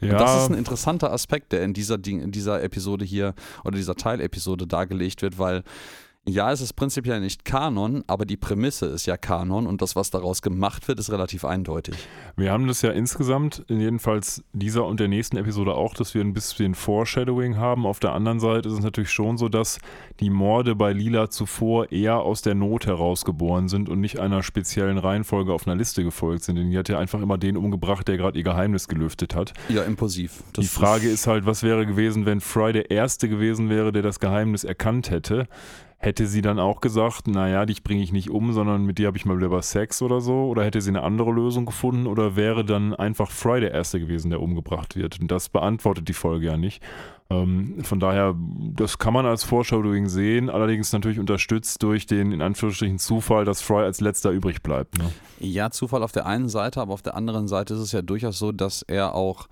Ja. 0.00 0.12
Und 0.12 0.20
das 0.20 0.42
ist 0.42 0.50
ein 0.50 0.58
interessanter 0.58 1.12
Aspekt, 1.12 1.52
der 1.52 1.62
in 1.62 1.74
dieser, 1.74 1.96
in 2.04 2.32
dieser 2.32 2.62
Episode 2.62 3.04
hier 3.04 3.34
oder 3.64 3.76
dieser 3.76 3.94
Teilepisode 3.94 4.66
dargelegt 4.66 5.22
wird, 5.22 5.38
weil 5.38 5.62
Ja, 6.28 6.50
es 6.50 6.60
ist 6.60 6.72
prinzipiell 6.72 7.20
nicht 7.20 7.44
Kanon, 7.44 8.02
aber 8.08 8.26
die 8.26 8.36
Prämisse 8.36 8.86
ist 8.86 9.06
ja 9.06 9.16
Kanon 9.16 9.64
und 9.68 9.80
das, 9.80 9.94
was 9.94 10.10
daraus 10.10 10.42
gemacht 10.42 10.88
wird, 10.88 10.98
ist 10.98 11.12
relativ 11.12 11.44
eindeutig. 11.44 11.94
Wir 12.34 12.50
haben 12.50 12.66
das 12.66 12.82
ja 12.82 12.90
insgesamt, 12.90 13.64
jedenfalls 13.68 14.42
dieser 14.52 14.86
und 14.86 14.98
der 14.98 15.06
nächsten 15.06 15.36
Episode 15.36 15.76
auch, 15.76 15.94
dass 15.94 16.14
wir 16.14 16.22
ein 16.22 16.32
bisschen 16.32 16.74
Foreshadowing 16.74 17.58
haben. 17.58 17.86
Auf 17.86 18.00
der 18.00 18.12
anderen 18.12 18.40
Seite 18.40 18.68
ist 18.68 18.74
es 18.74 18.82
natürlich 18.82 19.12
schon 19.12 19.38
so, 19.38 19.48
dass 19.48 19.78
die 20.18 20.30
Morde 20.30 20.74
bei 20.74 20.92
Lila 20.92 21.30
zuvor 21.30 21.92
eher 21.92 22.18
aus 22.18 22.42
der 22.42 22.56
Not 22.56 22.86
heraus 22.86 23.24
geboren 23.24 23.68
sind 23.68 23.88
und 23.88 24.00
nicht 24.00 24.18
einer 24.18 24.42
speziellen 24.42 24.98
Reihenfolge 24.98 25.52
auf 25.52 25.68
einer 25.68 25.76
Liste 25.76 26.02
gefolgt 26.02 26.42
sind. 26.42 26.56
Denn 26.56 26.70
die 26.70 26.76
hat 26.76 26.88
ja 26.88 26.98
einfach 26.98 27.20
immer 27.20 27.38
den 27.38 27.56
umgebracht, 27.56 28.08
der 28.08 28.16
gerade 28.16 28.36
ihr 28.36 28.44
Geheimnis 28.44 28.88
gelüftet 28.88 29.36
hat. 29.36 29.52
Ja, 29.68 29.84
impulsiv. 29.84 30.42
Das 30.54 30.64
die 30.64 30.68
Frage 30.68 31.08
ist 31.08 31.28
halt, 31.28 31.46
was 31.46 31.62
wäre 31.62 31.86
gewesen, 31.86 32.26
wenn 32.26 32.40
Fry 32.40 32.72
der 32.72 32.90
Erste 32.90 33.28
gewesen 33.28 33.70
wäre, 33.70 33.92
der 33.92 34.02
das 34.02 34.18
Geheimnis 34.18 34.64
erkannt 34.64 35.10
hätte? 35.10 35.46
Hätte 36.06 36.28
sie 36.28 36.40
dann 36.40 36.60
auch 36.60 36.80
gesagt, 36.80 37.26
naja, 37.26 37.66
dich 37.66 37.82
bringe 37.82 38.00
ich 38.00 38.12
nicht 38.12 38.30
um, 38.30 38.52
sondern 38.52 38.84
mit 38.84 38.98
dir 38.98 39.08
habe 39.08 39.16
ich 39.16 39.26
mal 39.26 39.38
wieder 39.38 39.60
Sex 39.60 40.02
oder 40.02 40.20
so? 40.20 40.44
Oder 40.44 40.64
hätte 40.64 40.80
sie 40.80 40.90
eine 40.90 41.02
andere 41.02 41.32
Lösung 41.32 41.66
gefunden? 41.66 42.06
Oder 42.06 42.36
wäre 42.36 42.64
dann 42.64 42.94
einfach 42.94 43.28
Fry 43.28 43.58
der 43.58 43.72
Erste 43.72 43.98
gewesen, 43.98 44.30
der 44.30 44.40
umgebracht 44.40 44.94
wird? 44.94 45.18
Und 45.18 45.32
das 45.32 45.48
beantwortet 45.48 46.06
die 46.06 46.12
Folge 46.12 46.46
ja 46.46 46.56
nicht. 46.56 46.80
Ähm, 47.28 47.82
von 47.82 47.98
daher, 47.98 48.36
das 48.76 48.98
kann 48.98 49.14
man 49.14 49.26
als 49.26 49.42
Foreshadowing 49.42 50.06
sehen, 50.06 50.48
allerdings 50.48 50.92
natürlich 50.92 51.18
unterstützt 51.18 51.82
durch 51.82 52.06
den, 52.06 52.30
in 52.30 52.40
Anführungsstrichen, 52.40 53.00
Zufall, 53.00 53.44
dass 53.44 53.60
Fry 53.60 53.82
als 53.82 54.00
letzter 54.00 54.30
übrig 54.30 54.62
bleibt. 54.62 54.98
Ne? 54.98 55.10
Ja, 55.40 55.72
Zufall 55.72 56.04
auf 56.04 56.12
der 56.12 56.26
einen 56.26 56.48
Seite, 56.48 56.80
aber 56.80 56.94
auf 56.94 57.02
der 57.02 57.16
anderen 57.16 57.48
Seite 57.48 57.74
ist 57.74 57.80
es 57.80 57.90
ja 57.90 58.02
durchaus 58.02 58.38
so, 58.38 58.52
dass 58.52 58.82
er 58.82 59.16
auch 59.16 59.48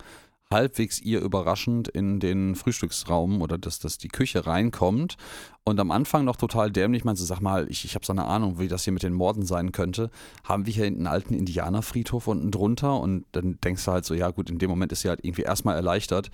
halbwegs 0.55 1.01
ihr 1.01 1.21
überraschend 1.21 1.89
in 1.89 2.21
den 2.21 2.55
Frühstücksraum 2.55 3.43
oder 3.43 3.59
dass, 3.59 3.79
dass 3.79 3.99
die 3.99 4.09
Küche 4.09 4.47
reinkommt 4.47 5.17
und 5.65 5.81
am 5.81 5.91
Anfang 5.91 6.25
noch 6.25 6.37
total 6.37 6.71
dämlich 6.71 7.05
meinte, 7.05 7.23
sag 7.23 7.41
mal, 7.41 7.67
ich, 7.71 7.85
ich 7.85 7.95
habe 7.95 8.07
so 8.07 8.13
eine 8.13 8.25
Ahnung, 8.25 8.59
wie 8.59 8.69
das 8.69 8.85
hier 8.85 8.93
mit 8.93 9.03
den 9.03 9.13
Morden 9.13 9.45
sein 9.45 9.73
könnte. 9.73 10.11
Haben 10.45 10.67
wir 10.67 10.73
hier 10.73 10.87
einen 10.87 11.07
alten 11.07 11.35
Indianerfriedhof 11.35 12.27
unten 12.27 12.51
drunter 12.51 13.01
und 13.01 13.25
dann 13.33 13.59
denkst 13.63 13.85
du 13.85 13.93
halt 13.93 14.05
so, 14.05 14.15
ja 14.15 14.31
gut, 14.31 14.49
in 14.49 14.59
dem 14.59 14.71
Moment 14.71 14.93
ist 14.93 15.01
sie 15.01 15.09
halt 15.09 15.21
irgendwie 15.23 15.43
erstmal 15.43 15.77
erleichtert, 15.77 16.31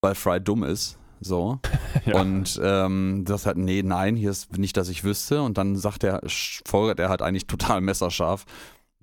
weil 0.00 0.14
Fry 0.14 0.40
dumm 0.40 0.64
ist. 0.64 0.98
So. 1.20 1.58
ja. 2.06 2.20
Und 2.20 2.60
ähm, 2.62 3.24
das 3.26 3.46
halt, 3.46 3.56
nee, 3.56 3.82
nein, 3.82 4.16
hier 4.16 4.30
ist 4.30 4.56
nicht, 4.56 4.76
dass 4.76 4.88
ich 4.88 5.04
wüsste. 5.04 5.42
Und 5.42 5.58
dann 5.58 5.76
sagt 5.76 6.04
er, 6.04 6.20
folgert 6.64 7.00
er 7.00 7.08
halt 7.08 7.22
eigentlich 7.22 7.46
total 7.46 7.80
messerscharf. 7.80 8.44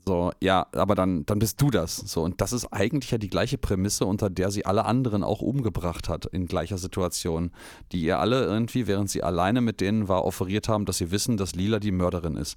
So, 0.07 0.31
ja, 0.39 0.67
aber 0.73 0.93
dann, 0.93 1.25
dann 1.25 1.39
bist 1.39 1.59
du 1.61 1.71
das. 1.71 1.95
So, 1.95 2.21
und 2.21 2.39
das 2.39 2.53
ist 2.53 2.67
eigentlich 2.71 3.09
ja 3.09 3.17
die 3.17 3.29
gleiche 3.29 3.57
Prämisse, 3.57 4.05
unter 4.05 4.29
der 4.29 4.51
sie 4.51 4.65
alle 4.65 4.85
anderen 4.85 5.23
auch 5.23 5.41
umgebracht 5.41 6.09
hat 6.09 6.25
in 6.27 6.45
gleicher 6.45 6.77
Situation. 6.77 7.51
Die 7.91 8.01
ihr 8.01 8.19
alle 8.19 8.43
irgendwie, 8.43 8.85
während 8.85 9.09
sie 9.09 9.23
alleine 9.23 9.61
mit 9.61 9.81
denen 9.81 10.07
war, 10.07 10.23
offeriert 10.23 10.69
haben, 10.69 10.85
dass 10.85 10.99
sie 10.99 11.09
wissen, 11.09 11.37
dass 11.37 11.55
Lila 11.55 11.79
die 11.79 11.91
Mörderin 11.91 12.37
ist. 12.37 12.55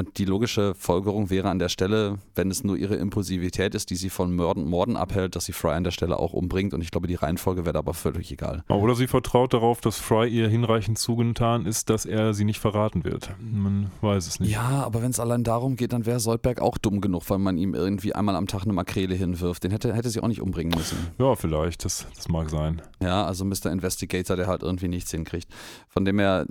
Und 0.00 0.16
die 0.16 0.24
logische 0.24 0.74
Folgerung 0.76 1.28
wäre 1.28 1.50
an 1.50 1.58
der 1.58 1.68
Stelle, 1.68 2.20
wenn 2.34 2.50
es 2.50 2.64
nur 2.64 2.78
ihre 2.78 2.94
Impulsivität 2.94 3.74
ist, 3.74 3.90
die 3.90 3.96
sie 3.96 4.08
von 4.08 4.34
Morden, 4.34 4.64
Morden 4.64 4.96
abhält, 4.96 5.36
dass 5.36 5.44
sie 5.44 5.52
Fry 5.52 5.72
an 5.72 5.84
der 5.84 5.90
Stelle 5.90 6.18
auch 6.18 6.32
umbringt. 6.32 6.72
Und 6.72 6.80
ich 6.80 6.90
glaube, 6.90 7.06
die 7.06 7.16
Reihenfolge 7.16 7.66
wäre 7.66 7.76
aber 7.76 7.92
völlig 7.92 8.32
egal. 8.32 8.64
Oder 8.70 8.94
sie 8.94 9.06
vertraut 9.06 9.52
darauf, 9.52 9.82
dass 9.82 9.98
Fry 9.98 10.26
ihr 10.26 10.48
hinreichend 10.48 10.98
zugetan 10.98 11.66
ist, 11.66 11.90
dass 11.90 12.06
er 12.06 12.32
sie 12.32 12.46
nicht 12.46 12.60
verraten 12.60 13.04
wird. 13.04 13.34
Man 13.42 13.90
weiß 14.00 14.26
es 14.26 14.40
nicht. 14.40 14.52
Ja, 14.52 14.84
aber 14.86 15.02
wenn 15.02 15.10
es 15.10 15.20
allein 15.20 15.44
darum 15.44 15.76
geht, 15.76 15.92
dann 15.92 16.06
wäre 16.06 16.18
Soldberg 16.18 16.62
auch 16.62 16.78
dumm 16.78 17.02
genug, 17.02 17.28
weil 17.28 17.38
man 17.38 17.58
ihm 17.58 17.74
irgendwie 17.74 18.14
einmal 18.14 18.36
am 18.36 18.46
Tag 18.46 18.62
eine 18.62 18.72
Makrele 18.72 19.14
hinwirft. 19.14 19.64
Den 19.64 19.70
hätte, 19.70 19.92
hätte 19.92 20.08
sie 20.08 20.22
auch 20.22 20.28
nicht 20.28 20.40
umbringen 20.40 20.72
müssen. 20.74 20.96
Ja, 21.18 21.34
vielleicht. 21.34 21.84
Das, 21.84 22.06
das 22.16 22.30
mag 22.30 22.48
sein. 22.48 22.80
Ja, 23.02 23.26
also 23.26 23.44
Mr. 23.44 23.66
Investigator, 23.66 24.36
der 24.36 24.46
halt 24.46 24.62
irgendwie 24.62 24.88
nichts 24.88 25.10
hinkriegt. 25.10 25.48
Von 25.90 26.06
dem 26.06 26.18
her 26.18 26.46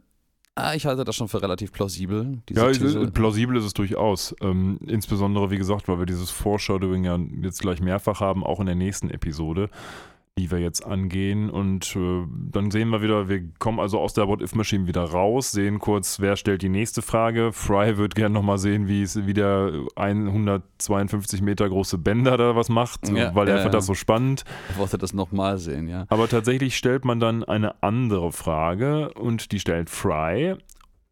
Ah, 0.59 0.75
ich 0.75 0.85
halte 0.85 1.03
das 1.03 1.15
schon 1.15 1.27
für 1.27 1.41
relativ 1.41 1.71
plausibel. 1.71 2.39
Ja, 2.49 2.71
These. 2.71 3.11
plausibel 3.11 3.57
ist 3.57 3.65
es 3.65 3.73
durchaus. 3.73 4.35
Ähm, 4.41 4.79
insbesondere, 4.85 5.51
wie 5.51 5.57
gesagt, 5.57 5.87
weil 5.87 5.99
wir 5.99 6.05
dieses 6.05 6.29
Foreshadowing 6.29 7.05
ja 7.05 7.17
jetzt 7.41 7.61
gleich 7.61 7.81
mehrfach 7.81 8.19
haben, 8.19 8.43
auch 8.43 8.59
in 8.59 8.65
der 8.65 8.75
nächsten 8.75 9.09
Episode 9.09 9.69
die 10.39 10.51
wir 10.51 10.59
jetzt 10.59 10.85
angehen. 10.85 11.49
Und 11.49 11.95
äh, 11.95 12.25
dann 12.51 12.71
sehen 12.71 12.89
wir 12.89 13.01
wieder, 13.01 13.27
wir 13.27 13.43
kommen 13.59 13.79
also 13.79 13.99
aus 13.99 14.13
der 14.13 14.27
What-If-Machine 14.27 14.87
wieder 14.87 15.03
raus, 15.03 15.51
sehen 15.51 15.79
kurz, 15.79 16.19
wer 16.19 16.35
stellt 16.37 16.61
die 16.61 16.69
nächste 16.69 17.01
Frage. 17.01 17.51
Fry 17.51 17.97
wird 17.97 18.15
gerne 18.15 18.33
nochmal 18.33 18.57
sehen, 18.57 18.87
wie, 18.87 19.03
es, 19.03 19.27
wie 19.27 19.33
der 19.33 19.73
152 19.95 21.41
Meter 21.41 21.67
große 21.67 21.97
Bender 21.97 22.37
da 22.37 22.55
was 22.55 22.69
macht, 22.69 23.09
ja, 23.09 23.35
weil 23.35 23.49
er 23.49 23.57
ja, 23.57 23.61
fand 23.63 23.73
das 23.73 23.85
so 23.85 23.93
spannend. 23.93 24.45
Ich 24.69 24.77
wollte 24.77 24.97
das 24.97 25.13
nochmal 25.13 25.57
sehen, 25.57 25.87
ja. 25.87 26.05
Aber 26.07 26.29
tatsächlich 26.29 26.77
stellt 26.77 27.03
man 27.03 27.19
dann 27.19 27.43
eine 27.43 27.83
andere 27.83 28.31
Frage 28.31 29.13
und 29.13 29.51
die 29.51 29.59
stellt 29.59 29.89
Fry. 29.89 30.55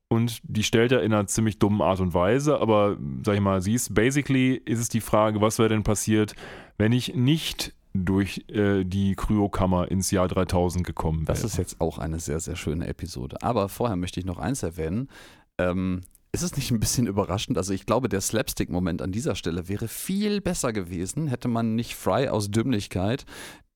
Und 0.09 0.39
die 0.43 0.63
stellt 0.63 0.93
er 0.93 1.03
in 1.03 1.11
einer 1.11 1.27
ziemlich 1.27 1.59
dummen 1.59 1.81
Art 1.81 1.99
und 1.99 2.13
Weise, 2.13 2.61
aber 2.61 2.95
sag 3.25 3.35
ich 3.35 3.41
mal, 3.41 3.61
sie 3.61 3.73
ist 3.73 3.93
basically 3.93 4.53
ist 4.53 4.79
es 4.79 4.87
die 4.87 5.01
Frage, 5.01 5.41
was 5.41 5.59
wäre 5.59 5.67
denn 5.67 5.83
passiert, 5.83 6.33
wenn 6.77 6.93
ich 6.93 7.13
nicht 7.13 7.73
durch 8.05 8.45
äh, 8.49 8.83
die 8.83 9.15
Kryokammer 9.15 9.89
ins 9.89 10.11
Jahr 10.11 10.27
3000 10.27 10.85
gekommen 10.85 11.21
wäre. 11.21 11.27
Das 11.27 11.43
ist 11.43 11.57
jetzt 11.57 11.81
auch 11.81 11.97
eine 11.97 12.19
sehr, 12.19 12.39
sehr 12.39 12.55
schöne 12.55 12.87
Episode. 12.87 13.41
Aber 13.41 13.69
vorher 13.69 13.95
möchte 13.95 14.19
ich 14.19 14.25
noch 14.25 14.37
eins 14.37 14.63
erwähnen. 14.63 15.09
Ähm, 15.57 16.01
ist 16.31 16.43
es 16.43 16.55
nicht 16.55 16.71
ein 16.71 16.79
bisschen 16.79 17.07
überraschend? 17.07 17.57
Also 17.57 17.73
ich 17.73 17.85
glaube, 17.85 18.09
der 18.09 18.21
Slapstick-Moment 18.21 19.01
an 19.01 19.11
dieser 19.11 19.35
Stelle 19.35 19.69
wäre 19.69 19.87
viel 19.87 20.41
besser 20.41 20.73
gewesen, 20.73 21.27
hätte 21.27 21.47
man 21.47 21.75
nicht 21.75 21.95
Fry 21.95 22.27
aus 22.27 22.51
Dümmlichkeit 22.51 23.25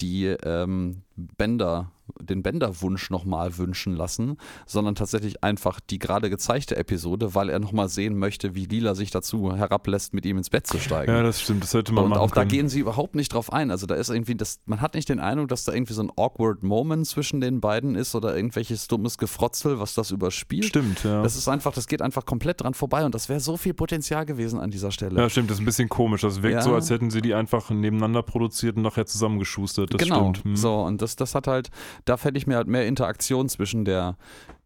die 0.02 0.26
ähm, 0.26 1.04
Bänder 1.16 1.92
den 2.20 2.44
Bänderwunsch 2.44 3.10
nochmal 3.10 3.58
wünschen 3.58 3.96
lassen, 3.96 4.38
sondern 4.66 4.96
tatsächlich 4.96 5.44
einfach 5.44 5.80
die 5.80 6.00
gerade 6.00 6.30
gezeigte 6.30 6.76
Episode, 6.76 7.36
weil 7.36 7.50
er 7.50 7.60
nochmal 7.60 7.90
sehen 7.90 8.18
möchte, 8.18 8.56
wie 8.56 8.66
Lila 8.66 8.96
sich 8.96 9.12
dazu 9.12 9.56
herablässt, 9.56 10.14
mit 10.14 10.26
ihm 10.26 10.38
ins 10.38 10.50
Bett 10.50 10.68
zu 10.68 10.80
steigen. 10.80 11.12
Ja, 11.12 11.24
das 11.24 11.42
stimmt, 11.42 11.64
das 11.64 11.74
hätte 11.74 11.94
man 11.94 12.06
Und 12.06 12.10
machen 12.12 12.22
auch 12.22 12.32
können. 12.32 12.50
da 12.50 12.56
gehen 12.56 12.70
sie 12.70 12.80
überhaupt 12.80 13.16
nicht 13.16 13.34
drauf 13.34 13.52
ein. 13.52 13.72
Also 13.72 13.86
da 13.86 13.96
ist 13.96 14.10
irgendwie, 14.10 14.36
das, 14.36 14.60
man 14.66 14.82
hat 14.82 14.94
nicht 14.94 15.10
den 15.10 15.20
Eindruck, 15.20 15.50
dass 15.50 15.64
da 15.64 15.74
irgendwie 15.74 15.94
so 15.94 16.04
ein 16.04 16.12
awkward 16.16 16.64
Moment 16.64 17.08
zwischen 17.08 17.42
den 17.42 17.62
beiden 17.62 17.96
ist 17.96 18.16
oder 18.16 18.36
irgendwelches 18.36 18.88
dummes 18.88 19.18
Gefrotzel, 19.18 19.80
was 19.80 19.94
das 19.94 20.12
überspielt. 20.12 20.66
Stimmt, 20.66 21.04
ja. 21.04 21.24
Das 21.24 21.36
ist 21.36 21.48
einfach, 21.48 21.74
das 21.74 21.88
geht 21.88 22.02
einfach 22.02 22.26
komplett 22.26 22.62
dran 22.62 22.74
vorbei 22.74 23.06
und 23.06 23.16
das 23.16 23.30
wäre 23.30 23.40
so 23.40 23.58
viel 23.58 23.74
Potenzial 23.74 24.26
gewesen 24.26 24.60
an 24.60 24.72
dieser 24.72 24.92
Stelle. 24.92 25.20
Ja, 25.20 25.30
stimmt, 25.30 25.50
das 25.50 25.58
ist 25.58 25.62
ein 25.62 25.66
bisschen 25.66 25.90
komisch. 25.90 26.22
Das 26.22 26.42
wirkt 26.42 26.56
ja. 26.56 26.62
so, 26.62 26.74
als 26.74 26.90
hätten 26.90 27.12
sie 27.12 27.22
die 27.22 27.34
einfach 27.34 27.70
nebeneinander 27.70 28.24
produziert 28.24 28.78
und 28.78 28.84
nachher 28.84 29.06
zusammengeschustert. 29.06 29.94
Das 29.94 30.02
genau. 30.02 30.34
stimmt. 30.34 30.44
Hm. 30.44 30.56
So, 30.56 30.82
und 30.82 31.02
das, 31.02 31.16
das 31.16 31.36
hat 31.36 31.48
halt, 31.48 31.70
da 32.06 32.18
fände 32.18 32.38
ich 32.38 32.48
mir 32.48 32.56
halt 32.56 32.68
mehr 32.68 32.88
Interaktion 32.88 33.50
zwischen 33.50 33.86
der, 33.86 34.18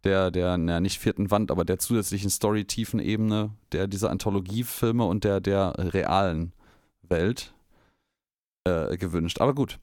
der, 0.04 0.30
der, 0.30 0.56
na, 0.58 0.80
nicht 0.80 0.98
vierten 0.98 1.30
Wand, 1.30 1.50
aber 1.50 1.64
der 1.64 1.78
zusätzlichen 1.78 2.30
Story-Tiefen-Ebene 2.30 3.50
der 3.72 3.86
dieser 3.86 4.10
Anthologiefilme 4.10 5.04
und 5.04 5.24
der, 5.24 5.40
der 5.40 5.74
realen 5.76 6.52
Welt 7.02 7.54
äh, 8.64 8.96
gewünscht. 8.96 9.40
Aber 9.40 9.54
gut. 9.54 9.78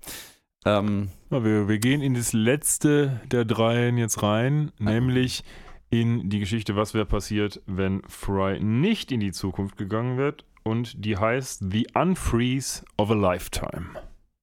Ähm, 0.66 1.10
ja, 1.30 1.44
wir, 1.44 1.68
wir 1.68 1.80
gehen 1.80 2.02
in 2.02 2.14
das 2.14 2.32
letzte 2.34 3.22
der 3.32 3.44
dreien 3.44 3.98
jetzt 3.98 4.24
rein, 4.24 4.72
ah. 4.80 4.84
nämlich 4.84 5.44
in 5.90 6.30
die 6.30 6.40
Geschichte, 6.40 6.76
was 6.76 6.94
wäre 6.94 7.06
passiert, 7.06 7.62
wenn 7.68 8.02
Fry 8.08 8.60
nicht 8.60 9.12
in 9.12 9.20
die 9.20 9.32
Zukunft 9.32 9.78
gegangen 9.78 10.18
wird. 10.18 10.46
Und 10.64 11.06
die 11.06 11.18
heißt 11.18 11.66
The 11.72 11.88
Unfreeze 11.94 12.84
of 12.98 13.12
a 13.12 13.14
Lifetime. 13.14 13.90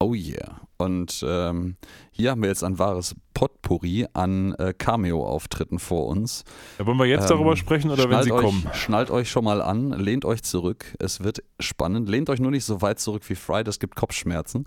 Oh 0.02 0.14
yeah. 0.14 0.62
Und 0.78 1.22
ähm, 1.28 1.76
hier 2.10 2.30
haben 2.30 2.40
wir 2.40 2.48
jetzt 2.48 2.64
ein 2.64 2.78
wahres 2.78 3.14
Potpourri 3.34 4.06
an 4.14 4.54
äh, 4.54 4.72
Cameo-Auftritten 4.72 5.78
vor 5.78 6.06
uns. 6.06 6.44
Ja, 6.78 6.86
wollen 6.86 6.98
wir 6.98 7.04
jetzt 7.04 7.30
ähm, 7.30 7.36
darüber 7.36 7.54
sprechen 7.54 7.90
oder 7.90 8.08
wenn 8.08 8.22
sie 8.22 8.32
euch, 8.32 8.40
kommen? 8.40 8.66
Schnallt 8.72 9.10
euch 9.10 9.30
schon 9.30 9.44
mal 9.44 9.60
an, 9.60 9.90
lehnt 9.90 10.24
euch 10.24 10.42
zurück. 10.42 10.96
Es 10.98 11.22
wird 11.22 11.42
spannend. 11.58 12.08
Lehnt 12.08 12.30
euch 12.30 12.40
nur 12.40 12.50
nicht 12.50 12.64
so 12.64 12.80
weit 12.80 12.98
zurück 12.98 13.28
wie 13.28 13.34
Fry, 13.34 13.62
das 13.62 13.78
gibt 13.78 13.94
Kopfschmerzen. 13.94 14.66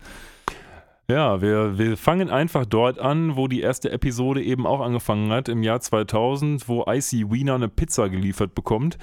Ja, 1.09 1.41
wir, 1.41 1.79
wir 1.79 1.97
fangen 1.97 2.29
einfach 2.29 2.65
dort 2.65 2.99
an, 2.99 3.35
wo 3.35 3.47
die 3.47 3.61
erste 3.61 3.91
Episode 3.91 4.41
eben 4.41 4.67
auch 4.67 4.81
angefangen 4.81 5.31
hat, 5.31 5.49
im 5.49 5.63
Jahr 5.63 5.81
2000, 5.81 6.69
wo 6.69 6.85
Icy 6.87 7.31
Wiener 7.31 7.55
eine 7.55 7.69
Pizza 7.69 8.07
geliefert 8.07 8.53
bekommt. 8.53 8.99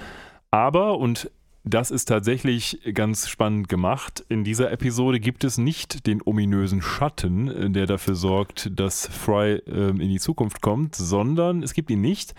Aber, 0.51 0.99
und 0.99 1.31
das 1.65 1.91
ist 1.91 2.07
tatsächlich 2.07 2.81
ganz 2.95 3.29
spannend 3.29 3.69
gemacht. 3.69 4.25
In 4.29 4.45
dieser 4.45 4.73
Episode 4.73 5.21
gibt 5.21 5.45
es 5.45 5.59
nicht 5.59 6.07
den 6.07 6.23
ominösen 6.25 6.81
Schatten, 6.81 7.49
äh, 7.49 7.71
der 7.71 7.87
dafür 7.87 8.15
sorgt, 8.15 8.71
dass 8.79 9.07
Fry 9.07 9.63
äh, 9.67 9.91
in 9.91 10.09
die 10.09 10.21
Zukunft 10.21 10.63
kommt, 10.63 10.95
sondern 10.95 11.63
es 11.63 11.75
gibt 11.75 11.91
ihn 11.91 12.01
nicht 12.01 12.35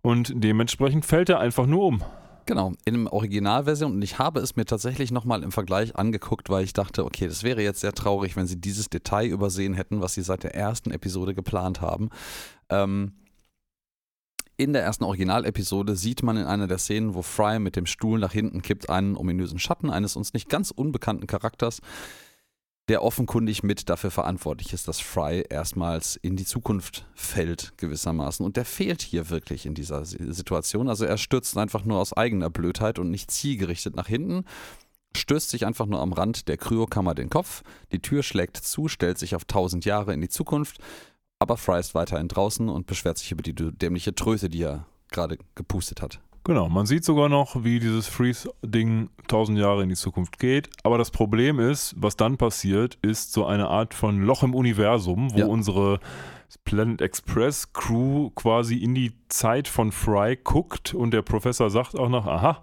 und 0.00 0.32
dementsprechend 0.34 1.04
fällt 1.04 1.28
er 1.28 1.40
einfach 1.40 1.66
nur 1.66 1.84
um. 1.84 2.02
Genau, 2.44 2.72
in 2.84 3.04
der 3.04 3.12
Originalversion 3.12 3.92
und 3.92 4.02
ich 4.02 4.18
habe 4.18 4.40
es 4.40 4.56
mir 4.56 4.64
tatsächlich 4.64 5.12
nochmal 5.12 5.44
im 5.44 5.52
Vergleich 5.52 5.94
angeguckt, 5.94 6.50
weil 6.50 6.64
ich 6.64 6.72
dachte, 6.72 7.04
okay, 7.04 7.28
das 7.28 7.44
wäre 7.44 7.62
jetzt 7.62 7.80
sehr 7.80 7.92
traurig, 7.92 8.36
wenn 8.36 8.48
sie 8.48 8.60
dieses 8.60 8.90
Detail 8.90 9.26
übersehen 9.28 9.74
hätten, 9.74 10.00
was 10.00 10.14
sie 10.14 10.22
seit 10.22 10.42
der 10.42 10.54
ersten 10.54 10.90
Episode 10.90 11.34
geplant 11.34 11.80
haben. 11.80 12.10
Ähm, 12.68 13.12
in 14.56 14.72
der 14.72 14.82
ersten 14.82 15.04
Originalepisode 15.04 15.96
sieht 15.96 16.22
man 16.22 16.36
in 16.36 16.44
einer 16.44 16.66
der 16.66 16.78
Szenen, 16.78 17.14
wo 17.14 17.22
Fry 17.22 17.58
mit 17.58 17.76
dem 17.76 17.86
Stuhl 17.86 18.18
nach 18.18 18.32
hinten 18.32 18.62
kippt, 18.62 18.90
einen 18.90 19.16
ominösen 19.16 19.58
Schatten 19.58 19.90
eines 19.90 20.16
uns 20.16 20.32
nicht 20.34 20.48
ganz 20.48 20.70
unbekannten 20.70 21.26
Charakters. 21.26 21.80
der 22.88 23.04
offenkundig 23.04 23.62
mit 23.62 23.88
dafür 23.88 24.10
verantwortlich 24.10 24.72
ist, 24.72 24.88
dass 24.88 25.00
Fry 25.00 25.44
erstmals 25.48 26.16
in 26.16 26.34
die 26.36 26.44
Zukunft 26.44 27.06
fällt, 27.14 27.72
gewissermaßen. 27.78 28.44
Und 28.44 28.56
der 28.56 28.64
fehlt 28.64 29.02
hier 29.02 29.30
wirklich 29.30 29.66
in 29.66 29.74
dieser 29.74 30.04
Situation. 30.04 30.88
Also 30.88 31.04
er 31.04 31.16
stürzt 31.16 31.56
einfach 31.56 31.84
nur 31.84 32.00
aus 32.00 32.12
eigener 32.12 32.50
Blödheit 32.50 32.98
und 32.98 33.10
nicht 33.10 33.30
zielgerichtet 33.30 33.94
nach 33.94 34.08
hinten, 34.08 34.44
stößt 35.16 35.50
sich 35.50 35.64
einfach 35.64 35.86
nur 35.86 36.00
am 36.00 36.12
Rand 36.12 36.48
der 36.48 36.56
Kryokammer 36.56 37.14
den 37.14 37.30
Kopf, 37.30 37.62
die 37.92 38.00
Tür 38.00 38.22
schlägt 38.22 38.56
zu, 38.56 38.88
stellt 38.88 39.18
sich 39.18 39.36
auf 39.36 39.44
tausend 39.44 39.84
Jahre 39.84 40.12
in 40.12 40.20
die 40.20 40.28
Zukunft, 40.28 40.78
aber 41.42 41.56
Fry 41.56 41.80
ist 41.80 41.94
weiterhin 41.94 42.28
draußen 42.28 42.68
und 42.68 42.86
beschwert 42.86 43.18
sich 43.18 43.32
über 43.32 43.42
die 43.42 43.54
dämliche 43.54 44.14
Tröte, 44.14 44.48
die 44.48 44.62
er 44.62 44.86
gerade 45.10 45.38
gepustet 45.54 46.00
hat. 46.00 46.20
Genau, 46.44 46.68
man 46.68 46.86
sieht 46.86 47.04
sogar 47.04 47.28
noch, 47.28 47.62
wie 47.62 47.78
dieses 47.78 48.08
Freeze-Ding 48.08 49.10
tausend 49.28 49.58
Jahre 49.58 49.82
in 49.82 49.88
die 49.88 49.94
Zukunft 49.94 50.38
geht. 50.38 50.70
Aber 50.82 50.98
das 50.98 51.10
Problem 51.10 51.60
ist, 51.60 51.94
was 51.96 52.16
dann 52.16 52.36
passiert, 52.36 52.98
ist 53.02 53.32
so 53.32 53.44
eine 53.44 53.68
Art 53.68 53.94
von 53.94 54.22
Loch 54.22 54.42
im 54.42 54.54
Universum, 54.54 55.32
wo 55.32 55.38
ja. 55.38 55.46
unsere 55.46 56.00
Planet 56.64 57.00
Express 57.00 57.72
Crew 57.72 58.30
quasi 58.30 58.76
in 58.76 58.94
die 58.94 59.12
Zeit 59.28 59.68
von 59.68 59.92
Fry 59.92 60.36
guckt 60.36 60.94
und 60.94 61.12
der 61.12 61.22
Professor 61.22 61.70
sagt 61.70 61.96
auch 61.96 62.08
noch, 62.08 62.26
aha, 62.26 62.62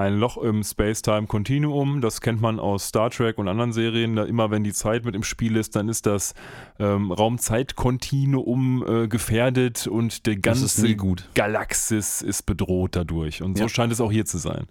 ein 0.00 0.18
Loch 0.18 0.38
im 0.38 0.64
Space-Time-Continuum. 0.64 2.00
Das 2.00 2.20
kennt 2.20 2.40
man 2.40 2.58
aus 2.58 2.88
Star 2.88 3.10
Trek 3.10 3.38
und 3.38 3.48
anderen 3.48 3.72
Serien. 3.72 4.16
Da 4.16 4.24
immer 4.24 4.50
wenn 4.50 4.64
die 4.64 4.72
Zeit 4.72 5.04
mit 5.04 5.14
im 5.14 5.22
Spiel 5.22 5.56
ist, 5.56 5.76
dann 5.76 5.88
ist 5.88 6.06
das 6.06 6.34
ähm, 6.78 7.12
Raum-Zeit-Kontinuum 7.12 8.84
äh, 8.86 9.08
gefährdet 9.08 9.86
und 9.86 10.26
der 10.26 10.36
ganze 10.36 10.96
Galaxis 11.34 12.22
ist 12.22 12.46
bedroht 12.46 12.96
dadurch. 12.96 13.42
Und 13.42 13.58
so 13.58 13.64
ja. 13.64 13.68
scheint 13.68 13.92
es 13.92 14.00
auch 14.00 14.10
hier 14.10 14.24
zu 14.24 14.38
sein. 14.38 14.66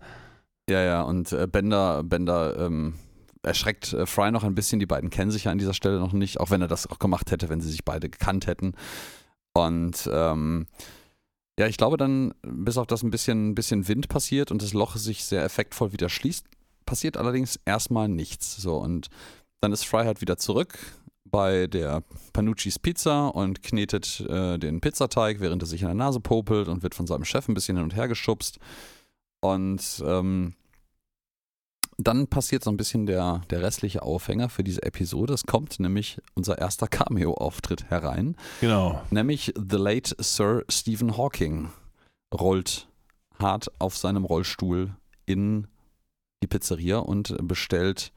Ja, 0.70 0.84
ja, 0.84 1.02
und 1.04 1.32
äh, 1.32 1.48
Bender, 1.48 2.04
Bender 2.04 2.58
ähm, 2.60 2.96
erschreckt 3.44 3.94
äh, 3.94 4.06
Fry 4.08 4.32
noch 4.32 4.44
ein 4.44 4.56
bisschen. 4.56 4.80
Die 4.80 4.86
beiden 4.86 5.12
kennen 5.12 5.32
sich 5.32 5.46
ja 5.46 5.52
an 5.52 5.60
dieser 5.60 5.74
Stelle 5.74 6.00
noch 6.00 6.14
nicht, 6.14 6.40
auch 6.40 6.50
wenn 6.50 6.62
er 6.62 6.68
das 6.68 6.88
auch 6.88 7.00
gemacht 7.00 7.32
hätte, 7.32 7.50
wenn 7.50 7.62
sie 7.62 7.70
sich 7.70 7.86
beide 7.86 8.10
gekannt 8.10 8.48
hätten. 8.48 8.74
Und 9.54 10.10
ähm, 10.12 10.68
ja, 11.60 11.68
ich 11.68 11.76
glaube 11.76 11.98
dann, 11.98 12.34
bis 12.42 12.78
auf 12.78 12.88
das 12.88 13.04
ein 13.04 13.12
bisschen, 13.12 13.50
ein 13.50 13.56
bisschen 13.56 13.90
Wind 13.90 14.08
passiert 14.08 14.50
und 14.50 14.62
das 14.62 14.72
Loch 14.72 14.96
sich 14.96 15.26
sehr 15.26 15.44
effektvoll 15.44 15.92
wieder 15.92 16.08
schließt, 16.08 16.46
passiert 16.86 17.18
allerdings 17.18 17.60
erstmal 17.66 18.08
nichts. 18.08 18.56
So, 18.56 18.78
und 18.78 19.10
dann 19.60 19.74
ist 19.74 19.84
Fry 19.84 20.06
halt 20.06 20.22
wieder 20.22 20.38
zurück 20.38 20.80
bei 21.26 21.68
der 21.68 22.02
Panucci's 22.32 22.80
Pizza 22.80 23.28
und 23.28 23.62
knetet 23.62 24.22
äh, 24.22 24.58
den 24.58 24.80
Pizzateig, 24.80 25.42
während 25.42 25.62
er 25.62 25.66
sich 25.66 25.82
in 25.82 25.88
der 25.88 25.96
Nase 25.96 26.22
popelt 26.22 26.70
und 26.70 26.82
wird 26.82 26.96
von 26.96 27.08
seinem 27.08 27.26
Chef 27.26 27.50
ein 27.50 27.56
bisschen 27.56 27.76
hin 27.76 27.84
und 27.84 27.94
her 27.94 28.08
geschubst. 28.08 28.60
Und 29.42 30.02
ähm, 30.06 30.54
dann 32.02 32.28
passiert 32.28 32.64
so 32.64 32.72
ein 32.72 32.78
bisschen 32.78 33.06
der, 33.06 33.42
der 33.50 33.62
restliche 33.62 34.04
Aufhänger 34.04 34.50
für 34.50 34.64
diese 34.64 34.84
Episode. 34.84 35.34
Es 35.34 35.44
kommt 35.46 35.80
nämlich 35.80 36.20
unser 36.34 36.58
erster 36.58 36.88
Cameo-Auftritt 36.88 37.90
herein. 37.90 38.38
Genau. 38.62 39.02
Nämlich 39.12 39.54
The 39.56 39.78
Late 39.78 40.16
Sir 40.18 40.64
Stephen 40.70 41.18
Hawking 41.18 41.70
rollt 42.34 42.88
hart 43.38 43.70
auf 43.80 43.98
seinem 43.98 44.24
Rollstuhl 44.24 44.96
in 45.26 45.68
die 46.42 46.48
Pizzeria 46.48 47.00
und 47.00 47.36
bestellt 47.48 48.14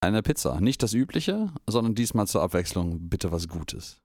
eine 0.00 0.22
Pizza. 0.22 0.60
Nicht 0.60 0.82
das 0.82 0.92
übliche, 0.92 1.50
sondern 1.66 1.94
diesmal 1.94 2.26
zur 2.26 2.42
Abwechslung 2.42 3.08
bitte 3.08 3.32
was 3.32 3.48
Gutes. 3.48 4.00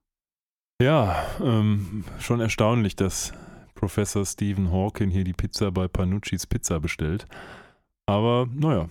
Ja, 0.81 1.23
ähm, 1.41 2.05
schon 2.19 2.39
erstaunlich, 2.39 2.95
dass 2.95 3.33
Professor 3.75 4.25
Stephen 4.25 4.71
Hawking 4.71 5.09
hier 5.09 5.23
die 5.23 5.33
Pizza 5.33 5.71
bei 5.71 5.87
Panucci's 5.87 6.47
Pizza 6.47 6.79
bestellt. 6.79 7.27
Aber 8.05 8.47
naja. 8.53 8.89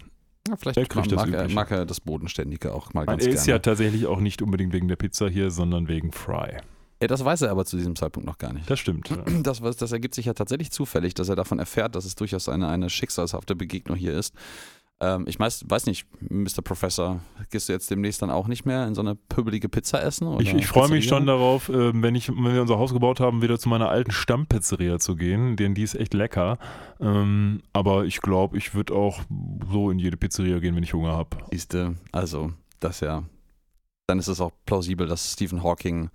Ja, 0.48 0.56
vielleicht 0.56 0.94
mag, 0.94 1.08
das 1.08 1.28
er, 1.28 1.48
mag 1.50 1.70
er 1.70 1.86
das 1.86 2.00
Bodenständige 2.00 2.74
auch 2.74 2.92
mal 2.94 3.06
ganz 3.06 3.24
Er 3.24 3.32
ist 3.32 3.44
gerne. 3.44 3.50
ja 3.50 3.58
tatsächlich 3.60 4.06
auch 4.06 4.18
nicht 4.18 4.42
unbedingt 4.42 4.72
wegen 4.72 4.88
der 4.88 4.96
Pizza 4.96 5.28
hier, 5.28 5.50
sondern 5.52 5.86
wegen 5.86 6.10
Fry. 6.10 6.56
Ja, 7.00 7.08
das 7.08 7.24
weiß 7.24 7.42
er 7.42 7.50
aber 7.50 7.64
zu 7.64 7.76
diesem 7.76 7.94
Zeitpunkt 7.94 8.26
noch 8.26 8.38
gar 8.38 8.52
nicht. 8.52 8.68
Das 8.68 8.78
stimmt. 8.78 9.08
Ja. 9.10 9.18
Das, 9.42 9.60
das 9.60 9.92
ergibt 9.92 10.14
sich 10.14 10.26
ja 10.26 10.34
tatsächlich 10.34 10.70
zufällig, 10.72 11.14
dass 11.14 11.28
er 11.28 11.36
davon 11.36 11.58
erfährt, 11.58 11.94
dass 11.94 12.04
es 12.04 12.16
durchaus 12.16 12.48
eine, 12.48 12.68
eine 12.68 12.90
schicksalshafte 12.90 13.54
Begegnung 13.54 13.96
hier 13.96 14.14
ist. 14.14 14.34
Ähm, 15.02 15.24
ich 15.26 15.38
weiß, 15.38 15.64
weiß 15.66 15.86
nicht, 15.86 16.06
Mr. 16.20 16.62
Professor, 16.62 17.20
gehst 17.50 17.68
du 17.68 17.72
jetzt 17.72 17.90
demnächst 17.90 18.22
dann 18.22 18.30
auch 18.30 18.46
nicht 18.46 18.64
mehr 18.64 18.86
in 18.86 18.94
so 18.94 19.00
eine 19.00 19.16
pöbelige 19.16 19.68
Pizza 19.68 20.00
essen? 20.00 20.38
ich, 20.38 20.54
ich 20.54 20.68
freue 20.68 20.88
mich 20.88 21.06
schon 21.06 21.26
darauf, 21.26 21.68
äh, 21.68 21.90
wenn, 22.00 22.14
ich, 22.14 22.28
wenn 22.28 22.54
wir 22.54 22.62
unser 22.62 22.78
Haus 22.78 22.92
gebaut 22.92 23.18
haben, 23.18 23.42
wieder 23.42 23.58
zu 23.58 23.68
meiner 23.68 23.88
alten 23.88 24.12
Stammpizzeria 24.12 25.00
zu 25.00 25.16
gehen, 25.16 25.56
denn 25.56 25.74
die 25.74 25.82
ist 25.82 25.96
echt 25.96 26.14
lecker. 26.14 26.56
Ähm, 27.00 27.62
aber 27.72 28.04
ich 28.04 28.20
glaube, 28.20 28.56
ich 28.56 28.74
würde 28.74 28.94
auch 28.94 29.22
so 29.72 29.90
in 29.90 29.98
jede 29.98 30.16
Pizzeria 30.16 30.60
gehen, 30.60 30.76
wenn 30.76 30.84
ich 30.84 30.94
Hunger 30.94 31.16
habe. 31.16 31.36
Siehste, 31.50 31.96
also, 32.12 32.52
das 32.78 33.00
ja. 33.00 33.24
Dann 34.06 34.20
ist 34.20 34.28
es 34.28 34.40
auch 34.40 34.52
plausibel, 34.66 35.08
dass 35.08 35.32
Stephen 35.32 35.64
Hawking 35.64 36.10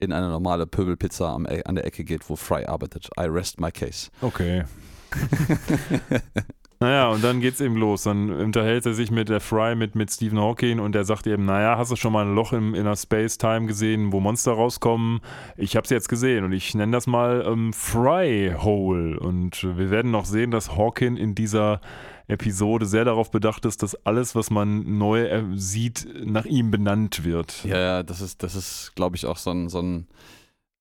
in 0.00 0.12
eine 0.12 0.28
normale 0.28 0.66
Pöbelpizza 0.66 1.32
am, 1.32 1.46
e, 1.46 1.62
an 1.62 1.76
der 1.76 1.84
Ecke 1.84 2.02
geht, 2.02 2.28
wo 2.28 2.34
Fry 2.34 2.64
arbeitet. 2.64 3.08
I 3.16 3.26
rest 3.26 3.60
my 3.60 3.70
case. 3.70 4.10
Okay. 4.22 4.64
Naja, 6.80 7.08
und 7.08 7.22
dann 7.24 7.40
geht's 7.40 7.60
eben 7.60 7.76
los. 7.76 8.02
Dann 8.02 8.30
unterhält 8.30 8.86
er 8.86 8.94
sich 8.94 9.10
mit 9.10 9.28
der 9.28 9.40
Fry, 9.40 9.74
mit, 9.74 9.94
mit 9.94 10.10
Stephen 10.10 10.38
Hawking 10.38 10.80
und 10.80 10.94
er 10.94 11.04
sagt 11.04 11.26
eben, 11.26 11.44
naja, 11.44 11.78
hast 11.78 11.90
du 11.90 11.96
schon 11.96 12.12
mal 12.12 12.26
ein 12.26 12.34
Loch 12.34 12.52
im 12.52 12.74
Inner 12.74 12.96
Space 12.96 13.38
Time 13.38 13.66
gesehen, 13.66 14.12
wo 14.12 14.20
Monster 14.20 14.52
rauskommen? 14.52 15.20
Ich 15.56 15.76
hab's 15.76 15.90
jetzt 15.90 16.08
gesehen 16.08 16.44
und 16.44 16.52
ich 16.52 16.74
nenne 16.74 16.92
das 16.92 17.06
mal 17.06 17.44
ähm, 17.46 17.72
Fry 17.72 18.54
Hole. 18.58 19.18
Und 19.18 19.64
wir 19.76 19.90
werden 19.90 20.10
noch 20.10 20.24
sehen, 20.24 20.50
dass 20.50 20.76
Hawking 20.76 21.16
in 21.16 21.34
dieser 21.34 21.80
Episode 22.26 22.86
sehr 22.86 23.04
darauf 23.04 23.30
bedacht 23.30 23.64
ist, 23.66 23.82
dass 23.82 23.94
alles, 24.06 24.34
was 24.34 24.50
man 24.50 24.98
neu 24.98 25.42
sieht, 25.54 26.06
nach 26.24 26.46
ihm 26.46 26.70
benannt 26.70 27.24
wird. 27.24 27.64
Ja, 27.64 27.78
ja, 27.78 28.02
das 28.02 28.20
ist, 28.20 28.42
das 28.42 28.54
ist, 28.54 28.92
glaube 28.94 29.16
ich, 29.16 29.26
auch 29.26 29.36
so 29.36 29.50
ein, 29.50 29.68
so 29.68 29.80
ein 29.80 30.06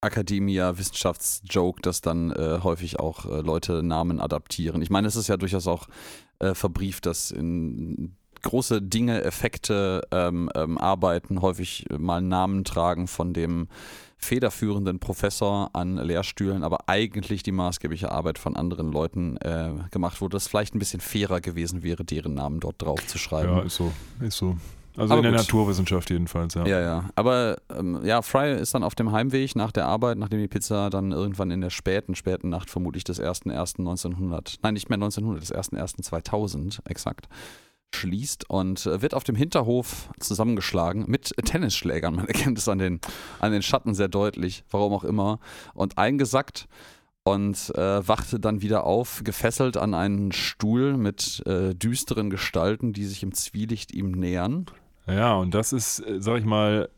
Academia-Wissenschaftsjoke, 0.03 1.81
dass 1.81 2.01
dann 2.01 2.31
äh, 2.31 2.59
häufig 2.63 2.99
auch 2.99 3.25
äh, 3.25 3.41
Leute 3.41 3.83
Namen 3.83 4.19
adaptieren. 4.19 4.81
Ich 4.81 4.89
meine, 4.89 5.07
es 5.07 5.15
ist 5.15 5.27
ja 5.27 5.37
durchaus 5.37 5.67
auch 5.67 5.87
äh, 6.39 6.53
verbrieft, 6.53 7.05
dass 7.05 7.31
in 7.31 8.15
große 8.43 8.81
Dinge, 8.81 9.23
Effekte, 9.23 10.01
ähm, 10.11 10.49
ähm, 10.53 10.77
Arbeiten 10.77 11.41
häufig 11.41 11.85
mal 11.97 12.21
Namen 12.21 12.63
tragen 12.63 13.07
von 13.07 13.33
dem 13.33 13.67
federführenden 14.17 14.99
Professor 14.99 15.69
an 15.73 15.97
Lehrstühlen, 15.97 16.63
aber 16.63 16.87
eigentlich 16.87 17.43
die 17.43 17.51
maßgebliche 17.51 18.11
Arbeit 18.11 18.39
von 18.39 18.55
anderen 18.55 18.91
Leuten 18.91 19.37
äh, 19.37 19.71
gemacht 19.91 20.21
wurde, 20.21 20.35
das 20.35 20.47
vielleicht 20.47 20.75
ein 20.75 20.79
bisschen 20.79 21.01
fairer 21.01 21.41
gewesen 21.41 21.83
wäre, 21.83 22.05
deren 22.05 22.33
Namen 22.33 22.59
dort 22.59 22.81
drauf 22.81 23.05
zu 23.05 23.17
schreiben. 23.17 23.57
Ja, 23.57 23.63
ist 23.63 23.75
so, 23.75 23.91
ist 24.21 24.37
so. 24.37 24.57
Also 24.95 25.13
Aber 25.13 25.19
in 25.19 25.23
der 25.23 25.31
gut. 25.31 25.41
Naturwissenschaft 25.41 26.09
jedenfalls, 26.09 26.53
ja. 26.53 26.65
Ja, 26.65 26.79
ja. 26.79 27.09
Aber 27.15 27.57
ähm, 27.75 27.99
ja, 28.03 28.21
Fry 28.21 28.53
ist 28.53 28.75
dann 28.75 28.83
auf 28.83 28.93
dem 28.95 29.11
Heimweg 29.11 29.55
nach 29.55 29.71
der 29.71 29.87
Arbeit, 29.87 30.17
nachdem 30.17 30.39
die 30.39 30.47
Pizza 30.47 30.89
dann 30.89 31.11
irgendwann 31.11 31.49
in 31.49 31.61
der 31.61 31.71
späten, 31.71 32.15
späten 32.15 32.49
Nacht, 32.49 32.69
vermutlich 32.69 33.03
des 33.03 33.19
1.1.1900, 33.19 34.59
nein, 34.61 34.73
nicht 34.73 34.89
mehr 34.89 34.97
1900, 34.97 35.41
des 35.41 35.53
1.1.2000 35.53 36.79
exakt, 36.85 37.27
schließt 37.95 38.49
und 38.49 38.85
äh, 38.85 39.01
wird 39.01 39.13
auf 39.13 39.23
dem 39.23 39.35
Hinterhof 39.35 40.09
zusammengeschlagen 40.19 41.05
mit 41.07 41.33
Tennisschlägern. 41.43 42.15
Man 42.15 42.27
erkennt 42.27 42.57
es 42.57 42.67
an 42.67 42.77
den, 42.77 42.99
an 43.39 43.51
den 43.51 43.61
Schatten 43.61 43.93
sehr 43.95 44.09
deutlich, 44.09 44.63
warum 44.69 44.93
auch 44.93 45.03
immer. 45.03 45.39
Und 45.73 45.97
eingesackt 45.97 46.67
und 47.23 47.73
äh, 47.75 48.07
wachte 48.07 48.39
dann 48.39 48.61
wieder 48.61 48.83
auf, 48.83 49.21
gefesselt 49.23 49.77
an 49.77 49.93
einen 49.93 50.31
Stuhl 50.31 50.97
mit 50.97 51.41
äh, 51.45 51.73
düsteren 51.73 52.29
Gestalten, 52.29 52.93
die 52.93 53.05
sich 53.05 53.23
im 53.23 53.33
Zwielicht 53.33 53.93
ihm 53.93 54.11
nähern. 54.11 54.65
Ja, 55.07 55.35
und 55.35 55.53
das 55.53 55.73
ist, 55.73 55.99
äh, 55.99 56.21
sag 56.21 56.39
ich 56.39 56.45
mal, 56.45 56.89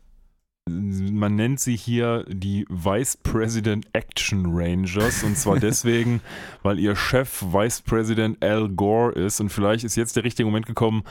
man 0.68 1.36
nennt 1.36 1.60
sie 1.60 1.76
hier 1.76 2.24
die 2.28 2.66
Vice 2.68 3.18
President 3.18 3.86
Action 3.92 4.46
Rangers 4.48 5.22
und 5.22 5.36
zwar 5.36 5.58
deswegen, 5.60 6.20
weil 6.62 6.78
ihr 6.78 6.96
Chef 6.96 7.42
Vice 7.42 7.82
President 7.82 8.42
Al 8.42 8.68
Gore 8.68 9.12
ist 9.12 9.40
und 9.40 9.50
vielleicht 9.50 9.84
ist 9.84 9.96
jetzt 9.96 10.16
der 10.16 10.24
richtige 10.24 10.46
Moment 10.46 10.66
gekommen, 10.66 11.04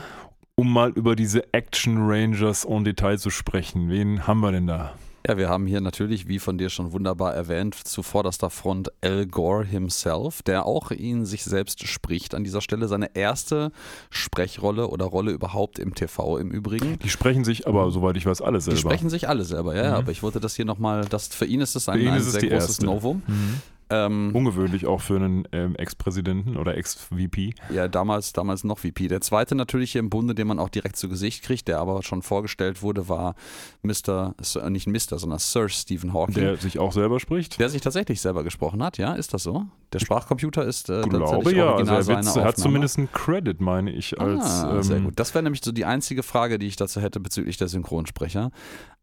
um 0.55 0.71
mal 0.71 0.91
über 0.91 1.15
diese 1.15 1.53
Action 1.53 1.97
Rangers 1.99 2.65
en 2.65 2.83
Detail 2.83 3.17
zu 3.17 3.29
sprechen. 3.29 3.89
Wen 3.89 4.27
haben 4.27 4.41
wir 4.41 4.51
denn 4.51 4.67
da? 4.67 4.93
Ja, 5.27 5.37
wir 5.37 5.49
haben 5.49 5.65
hier 5.65 5.81
natürlich, 5.81 6.27
wie 6.27 6.37
von 6.37 6.59
dir 6.59 6.69
schon 6.69 6.91
wunderbar 6.91 7.33
erwähnt, 7.33 7.75
zu 7.75 8.03
vorderster 8.03 8.51
Front 8.51 8.91
Al 9.01 9.25
Gore 9.25 9.65
himself, 9.65 10.43
der 10.43 10.67
auch 10.67 10.91
ihn 10.91 11.25
sich 11.25 11.43
selbst 11.43 11.87
spricht 11.87 12.35
an 12.35 12.43
dieser 12.43 12.61
Stelle. 12.61 12.87
Seine 12.87 13.15
erste 13.15 13.71
Sprechrolle 14.11 14.87
oder 14.87 15.05
Rolle 15.05 15.31
überhaupt 15.31 15.79
im 15.79 15.95
TV 15.95 16.37
im 16.37 16.51
Übrigen. 16.51 16.99
Die 16.99 17.09
sprechen 17.09 17.43
sich 17.43 17.65
aber, 17.65 17.89
soweit 17.89 18.17
ich 18.17 18.25
weiß, 18.27 18.43
alle 18.43 18.61
selber. 18.61 18.75
Die 18.75 18.81
sprechen 18.81 19.09
sich 19.09 19.27
alle 19.27 19.45
selber, 19.45 19.75
ja, 19.75 19.91
mhm. 19.91 19.95
aber 19.95 20.11
ich 20.11 20.21
wollte 20.21 20.39
das 20.39 20.55
hier 20.55 20.65
nochmal, 20.65 21.05
das, 21.05 21.29
für 21.29 21.45
ihn 21.45 21.61
ist 21.61 21.75
es 21.75 21.89
ein, 21.89 22.07
ein 22.07 22.21
sehr 22.21 22.41
großes 22.41 22.69
erste. 22.69 22.85
Novum. 22.85 23.23
Mhm. 23.25 23.61
Ähm, 23.89 24.31
Ungewöhnlich 24.33 24.87
auch 24.87 25.01
für 25.01 25.15
einen 25.15 25.47
ähm, 25.51 25.75
Ex-Präsidenten 25.75 26.57
oder 26.57 26.75
Ex-VP. 26.75 27.53
Ja, 27.69 27.87
damals, 27.87 28.33
damals 28.33 28.63
noch 28.63 28.79
VP. 28.79 29.07
Der 29.07 29.21
zweite 29.21 29.55
natürlich 29.55 29.91
hier 29.91 29.99
im 29.99 30.09
Bunde, 30.09 30.33
den 30.33 30.47
man 30.47 30.59
auch 30.59 30.69
direkt 30.69 30.95
zu 30.95 31.07
Gesicht 31.09 31.43
kriegt, 31.43 31.67
der 31.67 31.79
aber 31.79 32.01
schon 32.03 32.21
vorgestellt 32.21 32.81
wurde, 32.81 33.09
war 33.09 33.35
Mr., 33.83 34.33
Sir- 34.41 34.69
nicht 34.69 34.87
Mr., 34.87 35.19
sondern 35.19 35.39
Sir 35.39 35.69
Stephen 35.69 36.13
Hawking. 36.13 36.35
Der 36.35 36.57
sich 36.57 36.79
auch 36.79 36.91
selber 36.91 37.19
spricht. 37.19 37.59
Der 37.59 37.69
sich 37.69 37.81
tatsächlich 37.81 38.21
selber 38.21 38.43
gesprochen 38.43 38.81
hat, 38.83 38.97
ja? 38.97 39.13
Ist 39.13 39.33
das 39.33 39.43
so? 39.43 39.65
Der 39.93 39.99
Sprachcomputer 39.99 40.65
ist 40.65 40.89
äh, 40.89 41.03
glaube 41.03 41.25
tatsächlich 41.25 41.57
ja, 41.57 41.75
also 41.75 41.93
original 41.93 41.97
er 41.97 42.23
seine 42.23 42.45
hat 42.45 42.57
zumindest 42.57 42.97
einen 42.97 43.11
Credit, 43.11 43.61
meine 43.61 43.91
ich, 43.91 44.19
als 44.19 44.43
ah, 44.43 44.83
sehr 44.83 44.97
ähm, 44.97 45.05
gut. 45.05 45.13
Das 45.17 45.33
wäre 45.33 45.43
nämlich 45.43 45.61
so 45.63 45.71
die 45.71 45.85
einzige 45.85 46.23
Frage, 46.23 46.59
die 46.59 46.67
ich 46.67 46.75
dazu 46.75 47.01
hätte 47.01 47.19
bezüglich 47.19 47.57
der 47.57 47.67
Synchronsprecher. 47.67 48.51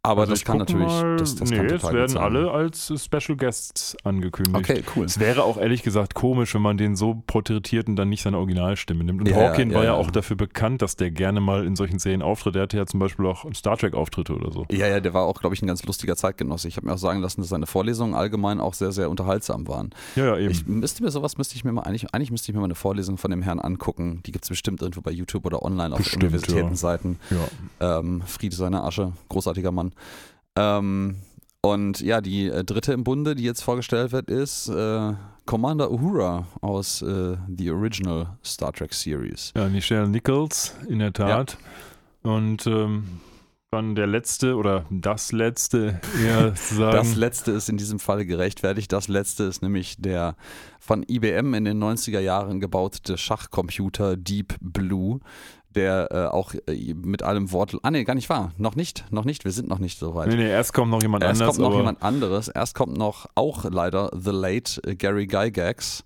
Aber 0.04 0.22
also 0.22 0.32
das 0.32 0.44
kann 0.44 0.58
natürlich, 0.58 0.88
Mal, 0.88 1.16
das, 1.16 1.36
das 1.36 1.50
nee, 1.50 1.56
kann 1.58 1.66
es 1.66 1.84
werden 1.84 2.16
alle 2.16 2.50
als 2.50 2.92
Special 2.96 3.36
Guests 3.36 3.96
angekündigt. 4.02 4.68
Okay, 4.68 4.82
cool. 4.96 5.04
Es 5.04 5.20
wäre 5.20 5.44
auch 5.44 5.58
ehrlich 5.58 5.84
gesagt 5.84 6.14
komisch, 6.14 6.54
wenn 6.54 6.62
man 6.62 6.76
den 6.76 6.96
so 6.96 7.22
porträtiert 7.28 7.86
und 7.86 7.94
dann 7.94 8.08
nicht 8.08 8.22
seine 8.22 8.38
Originalstimme 8.38 9.04
nimmt. 9.04 9.20
Und 9.20 9.28
ja, 9.28 9.36
Hawking 9.36 9.70
ja, 9.70 9.76
war 9.76 9.84
ja, 9.84 9.92
ja. 9.92 9.96
auch 9.96 10.10
dafür 10.10 10.34
bekannt, 10.36 10.82
dass 10.82 10.96
der 10.96 11.12
gerne 11.12 11.40
mal 11.40 11.64
in 11.64 11.76
solchen 11.76 12.00
Serien 12.00 12.20
auftritt. 12.20 12.56
Der 12.56 12.62
hatte 12.62 12.78
ja 12.78 12.86
zum 12.86 12.98
Beispiel 12.98 13.26
auch 13.26 13.44
Star 13.54 13.76
Trek-Auftritte 13.76 14.34
oder 14.34 14.50
so. 14.50 14.66
Ja, 14.72 14.88
ja, 14.88 14.98
der 14.98 15.14
war 15.14 15.22
auch, 15.22 15.38
glaube 15.38 15.54
ich, 15.54 15.62
ein 15.62 15.68
ganz 15.68 15.84
lustiger 15.84 16.16
Zeitgenosse. 16.16 16.66
Ich 16.66 16.76
habe 16.76 16.88
mir 16.88 16.94
auch 16.94 16.98
sagen 16.98 17.20
lassen, 17.20 17.40
dass 17.40 17.50
seine 17.50 17.68
Vorlesungen 17.68 18.14
allgemein 18.14 18.58
auch 18.58 18.74
sehr, 18.74 18.90
sehr 18.90 19.08
unterhaltsam 19.08 19.68
waren. 19.68 19.90
Ja, 20.16 20.24
ja, 20.24 20.38
eben. 20.38 20.50
Ich 20.50 20.66
müsste 20.66 21.04
mir 21.04 21.12
sowas, 21.12 21.38
müsste 21.38 21.54
ich 21.54 21.62
mir 21.62 21.70
mal, 21.70 21.82
eigentlich, 21.82 22.12
eigentlich 22.12 22.32
müsste 22.32 22.50
ich 22.50 22.54
mir 22.56 22.60
mal 22.60 22.66
eine 22.66 22.74
Vorlesung 22.74 23.18
von 23.18 23.30
dem 23.30 23.42
Herrn 23.42 23.60
angucken. 23.60 24.20
Die 24.26 24.32
gibt 24.32 24.46
es 24.46 24.48
bestimmt 24.48 24.82
irgendwo 24.82 25.00
bei 25.00 25.12
YouTube 25.12 25.46
oder 25.46 25.62
online 25.62 25.94
auf 25.94 25.98
Bestimmt, 25.98 26.24
Universitätenseiten. 26.24 27.20
ja. 27.30 27.98
Ähm, 28.00 28.22
Friede 28.26 28.56
seiner 28.56 28.82
Asche, 28.82 29.12
großartiger 29.28 29.70
Mann. 29.70 29.91
Ähm, 30.56 31.16
und 31.60 32.00
ja, 32.00 32.20
die 32.20 32.48
äh, 32.48 32.64
dritte 32.64 32.92
im 32.92 33.04
Bunde, 33.04 33.34
die 33.34 33.44
jetzt 33.44 33.62
vorgestellt 33.62 34.12
wird, 34.12 34.28
ist 34.28 34.68
äh, 34.68 35.12
Commander 35.46 35.90
Uhura 35.90 36.46
aus 36.60 37.02
äh, 37.02 37.36
The 37.56 37.70
Original 37.70 38.36
Star 38.44 38.72
Trek 38.72 38.92
Series. 38.92 39.52
Ja, 39.56 39.68
Michelle 39.68 40.08
Nichols, 40.08 40.74
in 40.88 40.98
der 40.98 41.12
Tat. 41.12 41.56
Und 42.22 42.66
ähm, 42.66 43.20
dann 43.72 43.94
der 43.94 44.06
letzte 44.06 44.56
oder 44.56 44.84
das 44.90 45.32
letzte, 45.32 46.00
eher 46.22 46.54
zu 46.54 46.74
sagen. 46.74 46.96
Das 46.96 47.14
letzte 47.16 47.52
ist 47.52 47.70
in 47.70 47.78
diesem 47.78 47.98
Fall 47.98 48.26
gerechtfertigt. 48.26 48.92
Das 48.92 49.08
letzte 49.08 49.44
ist 49.44 49.62
nämlich 49.62 49.96
der 49.98 50.36
von 50.78 51.04
IBM 51.08 51.54
in 51.54 51.64
den 51.64 51.82
90er 51.82 52.20
Jahren 52.20 52.60
gebaute 52.60 53.16
Schachcomputer 53.16 54.16
Deep 54.16 54.56
Blue, 54.60 55.20
der 55.74 56.08
äh, 56.10 56.26
auch 56.26 56.54
äh, 56.66 56.94
mit 56.94 57.22
allem 57.22 57.52
Wort. 57.52 57.76
Ah, 57.82 57.90
nee, 57.90 58.04
gar 58.04 58.14
nicht 58.14 58.28
wahr. 58.30 58.52
Noch 58.58 58.76
nicht, 58.76 59.04
noch 59.10 59.24
nicht. 59.24 59.44
Wir 59.44 59.52
sind 59.52 59.68
noch 59.68 59.78
nicht 59.78 59.98
so 59.98 60.14
weit. 60.14 60.28
nee, 60.28 60.36
nee, 60.36 60.48
erst 60.50 60.72
kommt 60.72 60.90
noch 60.90 61.02
jemand 61.02 61.24
Erst 61.24 61.40
anders. 61.42 61.56
kommt 61.56 61.68
noch 61.70 61.76
jemand 61.76 62.02
anderes. 62.02 62.48
Erst 62.48 62.74
kommt 62.74 62.96
noch 62.96 63.26
auch 63.34 63.64
leider 63.70 64.10
The 64.18 64.30
Late 64.30 64.80
äh, 64.86 64.94
Gary 64.94 65.26
Gygax, 65.26 66.04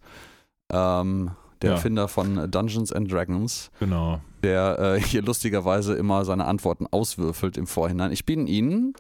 ähm, 0.73 1.31
der 1.63 1.71
Ja. 1.71 1.77
Erfinder 1.77 2.09
von 2.09 2.51
Dungeons 2.51 2.93
and 2.93 3.11
Dragons, 3.11 3.71
Genau. 3.81 4.21
der 4.43 4.79
äh, 4.79 5.01
hier 5.01 5.23
lustigerweise 5.23 5.95
immer 5.95 6.25
seine 6.25 6.45
Antworten 6.45 6.87
auswürfelt 6.91 7.57
im 7.57 7.67
Vorhinein. 7.67 8.13
Ich 8.13 8.27
bin 8.27 8.47
Ihnen 8.47 8.93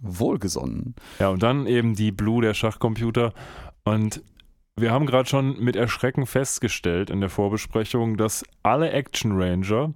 wohlgesonnen. 0.00 0.94
Ja, 1.18 1.28
und 1.30 1.42
dann 1.42 1.66
eben 1.66 1.94
die 1.94 2.12
Blue, 2.12 2.42
der 2.42 2.54
Schachcomputer. 2.54 3.32
Und 3.84 4.22
wir 4.76 4.90
haben 4.90 5.06
gerade 5.06 5.28
schon 5.28 5.58
mit 5.60 5.76
Erschrecken 5.76 6.26
festgestellt 6.26 7.10
in 7.10 7.20
der 7.20 7.30
Vorbesprechung, 7.30 8.16
dass 8.16 8.44
alle 8.62 8.90
Action 8.90 9.40
Ranger, 9.40 9.92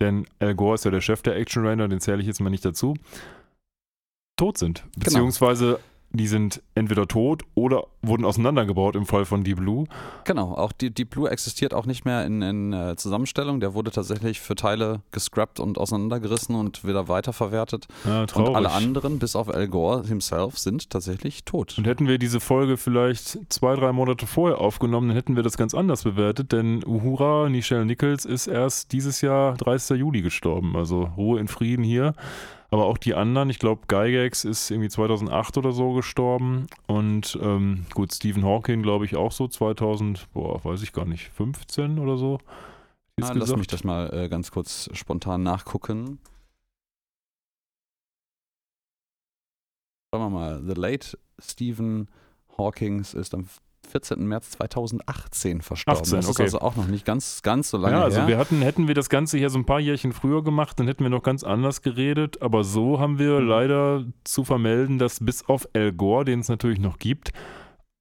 denn 0.00 0.26
Al 0.38 0.54
Gore 0.54 0.74
ist 0.74 0.84
ja 0.84 0.90
der 0.90 1.00
Chef 1.00 1.22
der 1.22 1.36
Action 1.36 1.66
Ranger, 1.66 1.88
den 1.88 2.00
zähle 2.00 2.20
ich 2.20 2.26
jetzt 2.26 2.40
mal 2.40 2.50
nicht 2.50 2.64
dazu, 2.64 2.94
tot 4.36 4.58
sind. 4.58 4.84
Beziehungsweise 4.96 5.80
die 6.12 6.26
sind 6.26 6.62
entweder 6.74 7.08
tot 7.08 7.42
oder 7.54 7.84
wurden 8.02 8.24
auseinandergebaut 8.24 8.96
im 8.96 9.06
Fall 9.06 9.24
von 9.24 9.44
Deep 9.44 9.58
Blue. 9.58 9.86
Genau, 10.24 10.52
auch 10.52 10.72
die 10.72 10.90
Deep 10.90 11.10
Blue 11.10 11.30
existiert 11.30 11.72
auch 11.72 11.86
nicht 11.86 12.04
mehr 12.04 12.26
in, 12.26 12.42
in 12.42 12.72
äh, 12.72 12.96
Zusammenstellung. 12.96 13.60
Der 13.60 13.74
wurde 13.74 13.90
tatsächlich 13.90 14.40
für 14.40 14.54
Teile 14.54 15.00
gescrapped 15.10 15.60
und 15.60 15.78
auseinandergerissen 15.78 16.54
und 16.54 16.84
wieder 16.84 17.08
weiterverwertet. 17.08 17.86
Ja, 18.04 18.26
traurig. 18.26 18.48
Und 18.50 18.56
alle 18.56 18.72
anderen, 18.72 19.18
bis 19.18 19.36
auf 19.36 19.48
Al 19.48 19.68
Gore 19.68 20.04
himself, 20.06 20.58
sind 20.58 20.90
tatsächlich 20.90 21.44
tot. 21.44 21.76
Und 21.78 21.86
hätten 21.86 22.06
wir 22.08 22.18
diese 22.18 22.40
Folge 22.40 22.76
vielleicht 22.76 23.38
zwei, 23.50 23.74
drei 23.74 23.92
Monate 23.92 24.26
vorher 24.26 24.58
aufgenommen, 24.58 25.08
dann 25.08 25.16
hätten 25.16 25.36
wir 25.36 25.42
das 25.42 25.56
ganz 25.56 25.74
anders 25.74 26.04
bewertet, 26.04 26.52
denn 26.52 26.84
Uhura, 26.84 27.48
Nichelle 27.48 27.84
Nichols, 27.84 28.24
ist 28.24 28.46
erst 28.46 28.92
dieses 28.92 29.20
Jahr 29.20 29.54
30. 29.56 29.98
Juli 29.98 30.22
gestorben. 30.22 30.76
Also 30.76 31.04
Ruhe 31.16 31.40
in 31.40 31.48
Frieden 31.48 31.84
hier. 31.84 32.14
Aber 32.72 32.86
auch 32.86 32.96
die 32.96 33.14
anderen, 33.14 33.50
ich 33.50 33.58
glaube, 33.58 33.82
Gygax 33.86 34.44
ist 34.46 34.70
irgendwie 34.70 34.88
2008 34.88 35.58
oder 35.58 35.72
so 35.72 35.92
gestorben. 35.92 36.68
Und 36.86 37.38
ähm, 37.42 37.84
gut, 37.92 38.14
Stephen 38.14 38.46
Hawking, 38.46 38.82
glaube 38.82 39.04
ich, 39.04 39.14
auch 39.14 39.30
so 39.30 39.46
2000, 39.46 40.32
boah, 40.32 40.64
weiß 40.64 40.82
ich 40.82 40.94
gar 40.94 41.04
nicht, 41.04 41.28
15 41.28 41.98
oder 41.98 42.16
so. 42.16 42.38
Ah, 43.20 43.28
lass 43.28 43.34
gesagt. 43.34 43.58
mich 43.58 43.66
das 43.66 43.84
mal 43.84 44.10
äh, 44.14 44.28
ganz 44.30 44.50
kurz 44.50 44.88
spontan 44.94 45.42
nachgucken. 45.42 46.18
Schauen 50.10 50.22
wir 50.22 50.30
mal. 50.30 50.62
The 50.66 50.72
late 50.72 51.18
Stephen 51.38 52.08
Hawkings 52.56 53.12
ist 53.12 53.34
am 53.34 53.48
14. 53.90 54.26
März 54.26 54.50
2018 54.52 55.60
verstorben. 55.62 56.00
18, 56.00 56.16
das 56.16 56.24
okay. 56.28 56.44
ist 56.44 56.54
also 56.54 56.60
auch 56.66 56.76
noch 56.76 56.86
nicht 56.86 57.04
ganz, 57.04 57.42
ganz 57.42 57.68
so 57.70 57.76
lange 57.78 57.96
ja, 57.96 58.02
also 58.04 58.18
her. 58.20 58.28
wir 58.28 58.38
hatten, 58.38 58.62
hätten 58.62 58.88
wir 58.88 58.94
das 58.94 59.08
Ganze 59.08 59.38
hier 59.38 59.50
so 59.50 59.58
ein 59.58 59.66
paar 59.66 59.80
Jährchen 59.80 60.12
früher 60.12 60.42
gemacht, 60.42 60.78
dann 60.80 60.86
hätten 60.86 61.02
wir 61.04 61.10
noch 61.10 61.22
ganz 61.22 61.44
anders 61.44 61.82
geredet. 61.82 62.40
Aber 62.42 62.64
so 62.64 63.00
haben 63.00 63.18
wir 63.18 63.40
Mhm. 63.40 63.46
leider 63.48 64.04
zu 64.24 64.44
vermelden, 64.44 64.98
dass 64.98 65.20
bis 65.20 65.44
auf 65.46 65.68
Al 65.74 65.92
Gore, 65.92 66.24
den 66.24 66.40
es 66.40 66.48
natürlich 66.48 66.78
noch 66.78 66.98
gibt, 66.98 67.32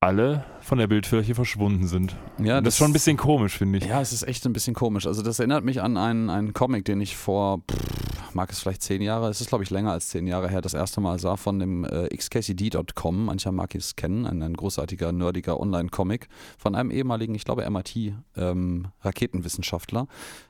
alle 0.03 0.44
von 0.61 0.80
der 0.80 0.88
Bildfläche 0.88 1.36
verschwunden 1.36 1.86
sind. 1.86 2.15
ja, 2.40 2.60
das 2.60 2.73
ist 2.73 2.80
schon 2.80 2.90
ein 2.90 2.94
bisschen 2.94 3.18
komisch, 3.18 3.60
finde 3.60 3.78
ich. 3.78 3.86
Ja, 3.86 4.02
es 4.02 4.11
ist 4.11 4.23
echt 4.23 4.44
ein 4.48 4.53
bisschen 4.53 4.73
komisch. 4.73 5.06
Also 5.06 5.22
das 5.22 5.38
erinnert 5.38 5.64
mich 5.64 5.84
an 5.84 5.95
einen, 5.95 6.32
einen 6.32 6.53
Comic, 6.53 6.86
den 6.86 6.99
ich 7.02 7.15
vor, 7.15 7.61
pff, 7.69 8.34
mag 8.34 8.52
es 8.52 8.60
vielleicht 8.60 8.82
zehn 8.82 9.03
Jahre, 9.03 9.30
es 9.30 9.41
ist 9.41 9.49
glaube 9.49 9.64
ich 9.64 9.69
länger 9.69 9.91
als 9.91 10.10
zehn 10.10 10.26
Jahre 10.26 10.49
her, 10.49 10.61
das 10.61 10.73
erste 10.73 11.02
Mal 11.02 11.19
sah 11.19 11.38
von 11.38 11.60
dem 11.60 11.86
äh, 11.86 12.07
xkcd.com. 12.07 13.26
Mancher 13.26 13.52
mag 13.52 13.76
es 13.76 13.95
kennen, 13.95 14.26
ein, 14.26 14.41
ein 14.41 14.56
großartiger, 14.56 15.11
nerdiger 15.11 15.60
Online-Comic 15.60 16.30
von 16.57 16.73
einem 16.73 16.90
ehemaligen, 16.90 17.36
ich 17.36 17.45
glaube 17.45 17.69
MIT-Raketenwissenschaftler, 17.69 20.07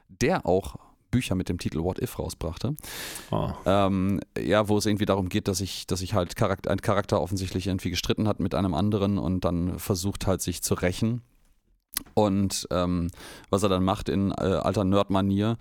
der 0.07 0.45
auch 0.45 0.77
Bücher 1.11 1.35
mit 1.35 1.49
dem 1.49 1.57
Titel 1.57 1.83
What 1.83 2.01
If 2.01 2.17
rausbrachte. 2.17 2.77
Ah. 3.29 3.55
Ähm, 3.65 4.21
ja, 4.39 4.69
wo 4.69 4.77
es 4.77 4.85
irgendwie 4.85 5.05
darum 5.05 5.27
geht, 5.29 5.47
dass 5.47 5.61
ich, 5.61 5.87
dass 5.87 6.01
ich 6.01 6.13
halt 6.13 6.35
Charakter, 6.35 6.69
ein 6.71 6.81
Charakter 6.81 7.21
offensichtlich 7.21 7.67
irgendwie 7.67 7.91
gestritten 7.91 8.27
hat 8.27 8.39
mit 8.39 8.55
einem 8.55 8.73
anderen 8.73 9.17
und 9.17 9.45
dann 9.45 9.77
versucht 9.77 10.27
halt 10.27 10.41
sich 10.41 10.63
zu 10.63 10.73
rächen. 10.73 11.21
Und 12.13 12.67
ähm, 12.71 13.09
was 13.49 13.63
er 13.63 13.69
dann 13.69 13.83
macht 13.83 14.07
in 14.09 14.31
äh, 14.31 14.35
alter 14.35 14.85
Nerd-Manier, 14.85 15.57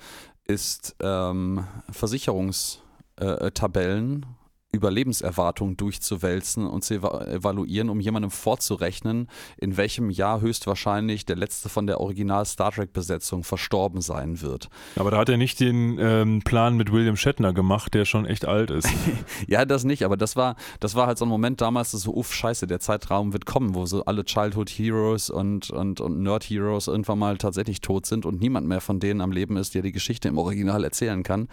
ist 0.47 0.97
ähm, 1.01 1.67
Versicherungstabellen 1.91 4.27
äh, 4.73 4.77
Tabellen 4.77 4.81
über 4.81 4.91
Lebenserwartung 4.91 5.77
durchzuwälzen 5.77 6.67
und 6.67 6.85
zu 6.85 6.95
eva 6.95 7.25
evaluieren, 7.25 7.91
um 7.91 8.01
jemandem 8.01 8.31
vorzurechnen, 8.31 9.29
in 9.59 9.77
welchem 9.77 10.11
Jahr 10.11 10.41
höchstwahrscheinlich 10.41 11.27
der 11.27 11.37
letzte 11.37 11.69
von 11.69 11.87
der 11.87 12.01
Original 12.01 12.45
Star 12.45 12.73
Trek-Besetzung 12.73 13.45
verstorben 13.45 14.01
sein 14.01 14.41
wird. 14.41 14.69
Aber 14.97 15.11
da 15.11 15.19
hat 15.19 15.29
er 15.29 15.37
nicht 15.37 15.61
den 15.61 15.99
ähm, 15.99 16.43
Plan 16.43 16.77
mit 16.77 16.93
William 16.93 17.17
Shatner 17.17 17.53
gemacht, 17.53 17.95
der 17.95 18.05
schon 18.05 18.27
echt 18.27 18.47
alt 18.47 18.71
ist. 18.71 18.89
Ja, 19.47 19.65
das 19.65 19.85
nicht, 19.85 20.05
aber 20.05 20.17
das 20.17 20.37
war, 20.37 20.57
das 20.81 20.95
war 20.95 21.07
halt 21.07 21.19
so 21.19 21.25
ein 21.25 21.29
Moment 21.29 21.61
damals, 21.61 21.91
so, 21.91 22.15
uff, 22.15 22.33
scheiße, 22.33 22.67
der 22.67 22.79
Zeitraum 22.79 23.33
wird 23.33 23.47
kommen, 23.47 23.75
wo 23.75 23.87
so 23.87 24.05
alle 24.05 24.25
Childhood 24.25 24.71
Heroes 24.71 25.31
und, 25.31 25.71
und, 25.71 26.01
und 26.01 26.23
Nerd 26.23 26.45
Heroes 26.45 26.87
irgendwann 26.87 27.19
mal 27.19 27.39
tatsächlich 27.39 27.81
tot 27.81 28.07
sind 28.07 28.27
und 28.27 28.41
niemand 28.41 28.67
mehr 28.67 28.81
von 28.81 29.01
denen 29.01 29.21
am 29.21 29.33
Leben 29.33 29.57
ist, 29.57 29.75
der 29.75 29.83
die 29.83 29.93
Geschichte 29.93 30.29
im 30.29 30.39
Original 30.39 30.85
erzählen 30.85 31.23
kann. 31.23 31.49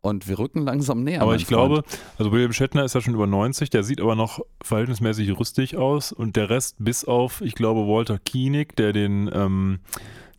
Und 0.00 0.28
wir 0.28 0.38
rücken 0.38 0.62
langsam 0.62 1.02
näher. 1.02 1.22
Aber 1.22 1.34
ich 1.34 1.46
Freund. 1.46 1.72
glaube, 1.72 1.84
also 2.18 2.30
William 2.32 2.52
Shatner 2.52 2.84
ist 2.84 2.94
ja 2.94 3.00
schon 3.00 3.14
über 3.14 3.26
90, 3.26 3.68
der 3.70 3.82
sieht 3.82 4.00
aber 4.00 4.14
noch 4.14 4.40
verhältnismäßig 4.62 5.38
rüstig 5.38 5.76
aus 5.76 6.12
und 6.12 6.36
der 6.36 6.50
Rest 6.50 6.76
bis 6.78 7.04
auf, 7.04 7.40
ich 7.40 7.54
glaube, 7.54 7.80
Walter 7.80 8.18
Koenig, 8.18 8.76
der 8.76 8.92
den 8.92 9.28
ähm, 9.32 9.80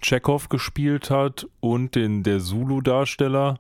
Chekhov 0.01 0.47
gespielt 0.47 1.09
hat 1.09 1.47
und 1.59 1.95
den 1.95 2.23
der 2.23 2.39
Zulu-Darsteller, 2.39 3.59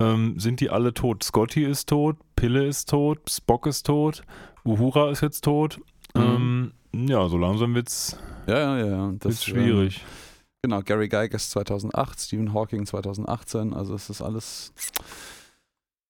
ähm, 0.00 0.38
sind 0.38 0.60
die 0.60 0.70
alle 0.70 0.92
tot. 0.92 1.22
Scotty 1.22 1.64
ist 1.64 1.88
tot, 1.88 2.16
Pille 2.36 2.66
ist 2.66 2.88
tot, 2.88 3.18
Spock 3.30 3.66
ist 3.66 3.86
tot, 3.86 4.22
Uhura 4.64 5.10
ist 5.10 5.22
jetzt 5.22 5.42
tot. 5.42 5.80
Ähm, 6.14 6.72
ja, 6.92 7.28
so 7.28 7.38
langsam 7.38 7.74
wird's, 7.74 8.18
ja, 8.46 8.78
ja, 8.78 8.86
ja. 8.86 9.12
Das 9.18 9.24
wird's 9.24 9.44
schwierig. 9.44 9.98
Ähm, 9.98 10.27
genau, 10.62 10.80
Gary 10.82 11.08
Gygax 11.08 11.50
2008, 11.50 12.20
Stephen 12.20 12.52
Hawking 12.52 12.86
2018, 12.86 13.74
also 13.74 13.94
es 13.94 14.10
ist 14.10 14.22
alles, 14.22 14.72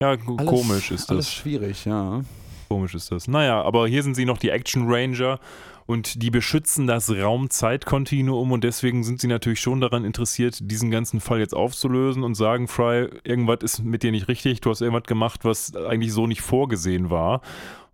ja, 0.02 0.10
alles 0.10 0.24
komisch 0.46 0.90
ist 0.90 1.10
alles 1.10 1.26
das. 1.26 1.34
schwierig, 1.34 1.84
ja. 1.84 2.22
Komisch 2.68 2.94
ist 2.94 3.10
das. 3.10 3.28
Naja, 3.28 3.62
aber 3.62 3.88
hier 3.88 4.02
sind 4.02 4.14
sie 4.14 4.26
noch 4.26 4.38
die 4.38 4.50
Action 4.50 4.92
Ranger 4.92 5.40
und 5.86 6.22
die 6.22 6.30
beschützen 6.30 6.86
das 6.86 7.10
Raum-Zeit-Kontinuum 7.10 8.52
und 8.52 8.62
deswegen 8.62 9.04
sind 9.04 9.22
sie 9.22 9.26
natürlich 9.26 9.60
schon 9.60 9.80
daran 9.80 10.04
interessiert, 10.04 10.58
diesen 10.60 10.90
ganzen 10.90 11.18
Fall 11.18 11.38
jetzt 11.38 11.54
aufzulösen 11.54 12.24
und 12.24 12.34
sagen, 12.34 12.68
Fry, 12.68 13.08
irgendwas 13.24 13.60
ist 13.62 13.82
mit 13.82 14.02
dir 14.02 14.10
nicht 14.10 14.28
richtig, 14.28 14.60
du 14.60 14.68
hast 14.68 14.82
irgendwas 14.82 15.08
gemacht, 15.08 15.46
was 15.46 15.74
eigentlich 15.74 16.12
so 16.12 16.26
nicht 16.26 16.42
vorgesehen 16.42 17.08
war. 17.08 17.40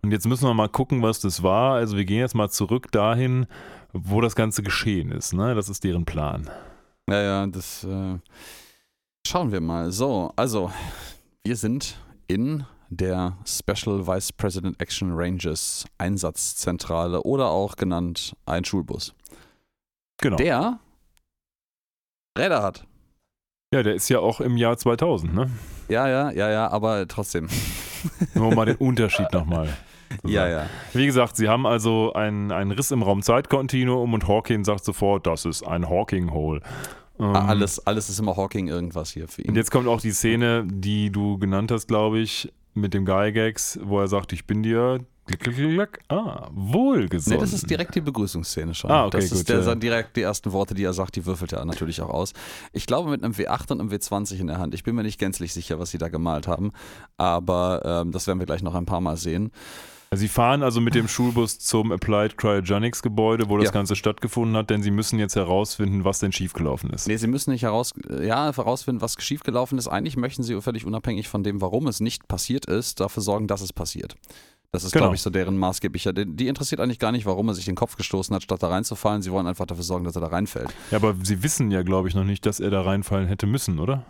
Und 0.05 0.11
jetzt 0.11 0.27
müssen 0.27 0.47
wir 0.47 0.53
mal 0.53 0.69
gucken, 0.69 1.01
was 1.01 1.19
das 1.19 1.41
war. 1.41 1.73
Also 1.73 1.97
wir 1.97 2.05
gehen 2.05 2.19
jetzt 2.19 2.35
mal 2.35 2.47
zurück 2.47 2.91
dahin, 2.91 3.47
wo 3.91 4.21
das 4.21 4.35
Ganze 4.35 4.61
geschehen 4.61 5.11
ist. 5.11 5.33
Ne? 5.33 5.55
Das 5.55 5.67
ist 5.67 5.83
deren 5.83 6.05
Plan. 6.05 6.47
Ja, 7.09 7.21
ja, 7.23 7.47
das 7.47 7.83
äh, 7.85 8.19
schauen 9.25 9.51
wir 9.51 9.61
mal. 9.61 9.91
So, 9.91 10.31
also, 10.35 10.71
wir 11.43 11.55
sind 11.55 11.97
in 12.27 12.67
der 12.89 13.35
Special 13.47 14.05
Vice 14.05 14.31
President 14.31 14.79
Action 14.79 15.11
Rangers 15.11 15.85
Einsatzzentrale 15.97 17.23
oder 17.23 17.49
auch 17.49 17.75
genannt 17.75 18.35
ein 18.45 18.63
Schulbus. 18.63 19.15
Genau. 20.21 20.37
Der 20.37 20.79
Räder 22.37 22.61
hat. 22.61 22.85
ja, 23.73 23.81
der 23.81 23.95
ist 23.95 24.09
ja 24.09 24.19
auch 24.19 24.39
im 24.39 24.55
Jahr 24.55 24.77
2000, 24.77 25.33
ne? 25.33 25.49
Ja, 25.89 26.07
ja, 26.07 26.29
ja, 26.29 26.51
ja, 26.51 26.67
aber 26.69 27.07
trotzdem. 27.07 27.49
Nur 28.35 28.53
mal 28.53 28.67
den 28.67 28.75
Unterschied 28.77 29.33
nochmal. 29.33 29.75
Ja, 30.23 30.47
ja. 30.47 30.65
Wie 30.93 31.05
gesagt, 31.05 31.35
sie 31.35 31.49
haben 31.49 31.65
also 31.65 32.13
einen, 32.13 32.51
einen 32.51 32.71
Riss 32.71 32.91
im 32.91 33.03
Raum-Zeit-Kontinuum 33.03 34.13
und 34.13 34.27
Hawking 34.27 34.63
sagt 34.63 34.85
sofort, 34.85 35.27
das 35.27 35.45
ist 35.45 35.63
ein 35.63 35.89
Hawking-Hole. 35.89 36.61
Ähm, 37.19 37.25
Ah, 37.35 37.47
Alles, 37.47 37.85
alles 37.85 38.09
ist 38.09 38.19
immer 38.19 38.35
Hawking 38.35 38.67
irgendwas 38.67 39.11
hier 39.11 39.27
für 39.27 39.41
ihn. 39.41 39.49
Und 39.49 39.55
jetzt 39.55 39.71
kommt 39.71 39.87
auch 39.87 40.01
die 40.01 40.11
Szene, 40.11 40.65
die 40.69 41.11
du 41.11 41.37
genannt 41.37 41.71
hast, 41.71 41.87
glaube 41.87 42.19
ich, 42.19 42.51
mit 42.73 42.93
dem 42.93 43.05
Gygax, 43.05 43.79
wo 43.81 43.99
er 44.01 44.07
sagt, 44.07 44.33
ich 44.33 44.45
bin 44.45 44.63
dir 44.63 44.99
ah, 46.09 46.49
wohlgesonnen. 46.51 47.39
Nee, 47.39 47.43
das 47.43 47.53
ist 47.53 47.69
direkt 47.69 47.95
die 47.95 48.01
Begrüßungsszene 48.01 48.75
schon. 48.75 48.91
Ah, 48.91 49.05
okay, 49.05 49.17
das 49.17 49.31
ist 49.31 49.39
gut, 49.39 49.49
der, 49.49 49.55
ja. 49.57 49.63
sind 49.63 49.81
direkt 49.81 50.17
die 50.17 50.21
ersten 50.21 50.51
Worte, 50.51 50.73
die 50.75 50.83
er 50.83 50.93
sagt, 50.93 51.15
die 51.15 51.25
würfelt 51.25 51.53
er 51.53 51.65
natürlich 51.65 52.01
auch 52.01 52.09
aus. 52.09 52.33
Ich 52.73 52.85
glaube 52.85 53.09
mit 53.09 53.23
einem 53.23 53.33
W8 53.33 53.71
und 53.71 53.79
einem 53.79 53.89
W20 53.89 54.39
in 54.39 54.47
der 54.47 54.59
Hand. 54.59 54.73
Ich 54.75 54.83
bin 54.83 54.93
mir 54.93 55.03
nicht 55.03 55.19
gänzlich 55.19 55.53
sicher, 55.53 55.79
was 55.79 55.89
sie 55.89 55.97
da 55.97 56.09
gemalt 56.09 56.47
haben, 56.47 56.73
aber 57.17 57.81
ähm, 57.85 58.11
das 58.11 58.27
werden 58.27 58.39
wir 58.39 58.45
gleich 58.45 58.61
noch 58.61 58.75
ein 58.75 58.85
paar 58.85 59.01
Mal 59.01 59.17
sehen. 59.17 59.51
Sie 60.17 60.27
fahren 60.27 60.63
also 60.63 60.81
mit 60.81 60.95
dem 60.95 61.07
Schulbus 61.07 61.59
zum 61.59 61.91
Applied 61.91 62.37
Cryogenics 62.37 63.01
Gebäude, 63.01 63.49
wo 63.49 63.57
das 63.57 63.65
Ja. 63.65 63.71
Ganze 63.71 63.95
stattgefunden 63.95 64.55
hat, 64.57 64.69
denn 64.69 64.81
sie 64.83 64.91
müssen 64.91 65.19
jetzt 65.19 65.35
herausfinden, 65.35 66.03
was 66.03 66.19
denn 66.19 66.31
schiefgelaufen 66.31 66.89
ist. 66.91 67.07
Nee, 67.07 67.17
sie 67.17 67.27
müssen 67.27 67.51
nicht 67.51 67.63
heraus, 67.63 67.93
ja, 68.21 68.51
herausfinden, 68.55 69.01
was 69.01 69.15
schiefgelaufen 69.19 69.77
ist. 69.77 69.87
Eigentlich 69.87 70.17
möchten 70.17 70.43
sie 70.43 70.59
völlig 70.61 70.85
unabhängig 70.85 71.27
von 71.27 71.43
dem, 71.43 71.61
warum 71.61 71.87
es 71.87 71.99
nicht 71.99 72.27
passiert 72.27 72.65
ist, 72.65 72.99
dafür 72.99 73.23
sorgen, 73.23 73.47
dass 73.47 73.61
es 73.61 73.73
passiert. 73.73 74.15
Das 74.71 74.83
ist, 74.83 74.91
Genau. 74.91 75.05
glaube 75.05 75.15
ich, 75.15 75.21
so 75.21 75.29
deren 75.29 75.57
maßgeblicher. 75.57 76.11
Die, 76.11 76.25
die 76.35 76.47
interessiert 76.49 76.81
eigentlich 76.81 76.99
gar 76.99 77.11
nicht, 77.13 77.25
warum 77.25 77.47
er 77.47 77.53
sich 77.53 77.63
den 77.65 77.75
Kopf 77.75 77.95
gestoßen 77.95 78.35
hat, 78.35 78.43
statt 78.43 78.61
da 78.61 78.67
reinzufallen. 78.67 79.21
Sie 79.21 79.31
wollen 79.31 79.47
einfach 79.47 79.65
dafür 79.65 79.83
sorgen, 79.85 80.03
dass 80.03 80.15
er 80.15 80.21
da 80.21 80.27
reinfällt. 80.27 80.69
Ja, 80.91 80.97
aber 80.97 81.15
sie 81.23 81.43
wissen 81.43 81.71
ja, 81.71 81.81
glaube 81.83 82.09
ich, 82.09 82.15
noch 82.15 82.25
nicht, 82.25 82.45
dass 82.45 82.59
er 82.59 82.71
da 82.71 82.81
reinfallen 82.81 83.27
hätte 83.27 83.47
müssen, 83.47 83.79
oder? 83.79 84.03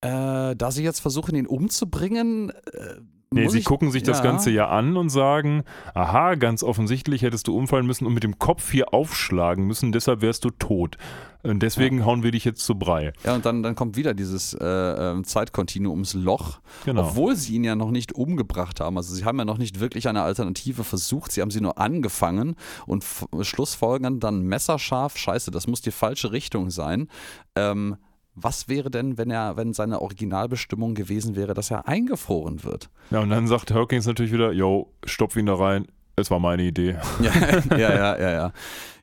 Äh, 0.00 0.56
da 0.56 0.70
sie 0.70 0.82
jetzt 0.82 1.00
versuchen, 1.00 1.36
ihn 1.36 1.46
umzubringen, 1.46 2.50
äh, 2.50 2.96
Nee, 3.34 3.48
sie 3.48 3.58
ich, 3.60 3.64
gucken 3.64 3.90
sich 3.90 4.02
das 4.02 4.18
ja. 4.18 4.24
Ganze 4.24 4.50
ja 4.50 4.68
an 4.68 4.96
und 4.96 5.10
sagen, 5.10 5.64
aha, 5.94 6.34
ganz 6.34 6.62
offensichtlich 6.62 7.22
hättest 7.22 7.48
du 7.48 7.56
umfallen 7.56 7.86
müssen 7.86 8.06
und 8.06 8.14
mit 8.14 8.22
dem 8.22 8.38
Kopf 8.38 8.70
hier 8.70 8.92
aufschlagen 8.94 9.66
müssen, 9.66 9.92
deshalb 9.92 10.22
wärst 10.22 10.44
du 10.44 10.50
tot. 10.50 10.96
Und 11.44 11.60
deswegen 11.60 12.04
hauen 12.06 12.22
wir 12.22 12.30
dich 12.30 12.44
jetzt 12.44 12.64
zu 12.64 12.76
Brei. 12.76 13.12
Ja, 13.24 13.34
und 13.34 13.44
dann, 13.44 13.64
dann 13.64 13.74
kommt 13.74 13.96
wieder 13.96 14.14
dieses 14.14 14.54
äh, 14.54 14.64
ähm, 14.64 15.24
Zeitkontinuumsloch, 15.24 16.60
Genau. 16.84 17.08
obwohl 17.08 17.34
sie 17.34 17.54
ihn 17.56 17.64
ja 17.64 17.74
noch 17.74 17.90
nicht 17.90 18.12
umgebracht 18.12 18.78
haben. 18.80 18.96
Also 18.96 19.12
sie 19.14 19.24
haben 19.24 19.38
ja 19.38 19.44
noch 19.44 19.58
nicht 19.58 19.80
wirklich 19.80 20.08
eine 20.08 20.22
Alternative 20.22 20.84
versucht. 20.84 21.32
Sie 21.32 21.40
haben 21.40 21.50
sie 21.50 21.60
nur 21.60 21.78
angefangen 21.78 22.54
und 22.86 23.04
schlussfolgern 23.40 24.20
dann 24.20 24.42
messerscharf, 24.42 25.16
scheiße, 25.16 25.50
das 25.50 25.66
muss 25.66 25.80
die 25.80 25.90
falsche 25.90 26.30
Richtung 26.30 26.70
sein. 26.70 27.08
Ähm, 27.56 27.96
was 28.34 28.68
wäre 28.68 28.90
denn, 28.90 29.18
wenn 29.18 29.30
er, 29.30 29.56
wenn 29.56 29.74
seine 29.74 30.00
Originalbestimmung 30.00 30.94
gewesen 30.94 31.36
wäre, 31.36 31.54
dass 31.54 31.70
er 31.70 31.86
eingefroren 31.86 32.64
wird? 32.64 32.88
Ja, 33.10 33.20
und 33.20 33.30
dann 33.30 33.46
sagt 33.46 33.72
Hawkins 33.72 34.06
natürlich 34.06 34.32
wieder, 34.32 34.52
yo, 34.52 34.92
stopf 35.04 35.36
ihn 35.36 35.46
da 35.46 35.54
rein, 35.54 35.86
es 36.16 36.30
war 36.30 36.38
meine 36.38 36.62
Idee. 36.62 36.96
Ja, 37.20 37.32
ja, 37.76 37.94
ja, 37.94 38.18
ja, 38.18 38.30
ja. 38.30 38.52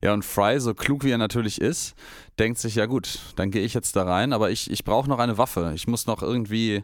Ja, 0.01 0.14
und 0.14 0.23
Fry, 0.23 0.60
so 0.60 0.73
klug 0.73 1.03
wie 1.03 1.11
er 1.11 1.18
natürlich 1.18 1.60
ist, 1.60 1.95
denkt 2.38 2.60
sich, 2.60 2.76
ja 2.76 2.85
gut, 2.85 3.19
dann 3.35 3.51
gehe 3.51 3.64
ich 3.64 3.73
jetzt 3.73 3.95
da 3.95 4.03
rein, 4.03 4.31
aber 4.34 4.49
ich, 4.49 4.72
ich 4.72 4.84
brauche 4.84 5.10
noch 5.10 5.19
eine 5.19 5.38
Waffe. 5.38 5.73
Ich 5.76 5.88
muss 5.88 6.07
noch 6.07 6.22
irgendwie, 6.22 6.84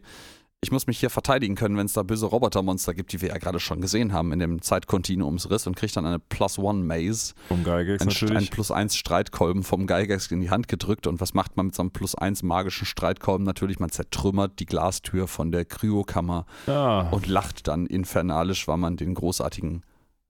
ich 0.65 0.71
muss 0.71 0.87
mich 0.87 0.99
hier 0.99 1.11
verteidigen 1.11 1.53
können, 1.53 1.77
wenn 1.77 1.85
es 1.85 1.93
da 1.93 2.01
böse 2.01 2.25
Robotermonster 2.25 2.95
gibt, 2.95 3.13
die 3.13 3.21
wir 3.21 3.29
ja 3.29 3.37
gerade 3.37 3.59
schon 3.59 3.81
gesehen 3.81 4.13
haben 4.13 4.31
in 4.31 4.39
dem 4.39 4.63
Zeitkontinuumsriss 4.63 5.67
und 5.67 5.75
kriege 5.75 5.93
dann 5.93 6.07
eine 6.07 6.17
Plus-One-Maze, 6.17 7.35
Vom 7.47 7.63
Gygax 7.63 8.01
ein, 8.01 8.07
ein 8.09 8.13
natürlich. 8.13 8.49
Plus-1-Streitkolben 8.49 9.61
vom 9.61 9.85
Gygax 9.85 10.31
in 10.31 10.41
die 10.41 10.49
Hand 10.49 10.67
gedrückt. 10.67 11.05
Und 11.05 11.21
was 11.21 11.35
macht 11.35 11.55
man 11.55 11.67
mit 11.67 11.75
so 11.75 11.83
einem 11.83 11.91
Plus-1 11.91 12.43
magischen 12.43 12.87
Streitkolben? 12.87 13.45
Natürlich, 13.45 13.77
man 13.77 13.91
zertrümmert 13.91 14.59
die 14.59 14.65
Glastür 14.65 15.27
von 15.27 15.51
der 15.51 15.65
Kryokammer 15.65 16.47
Ja, 16.65 17.09
und 17.09 17.27
lacht 17.27 17.67
dann 17.67 17.85
infernalisch, 17.85 18.67
weil 18.67 18.77
man 18.77 18.97
den 18.97 19.13
großartigen 19.13 19.83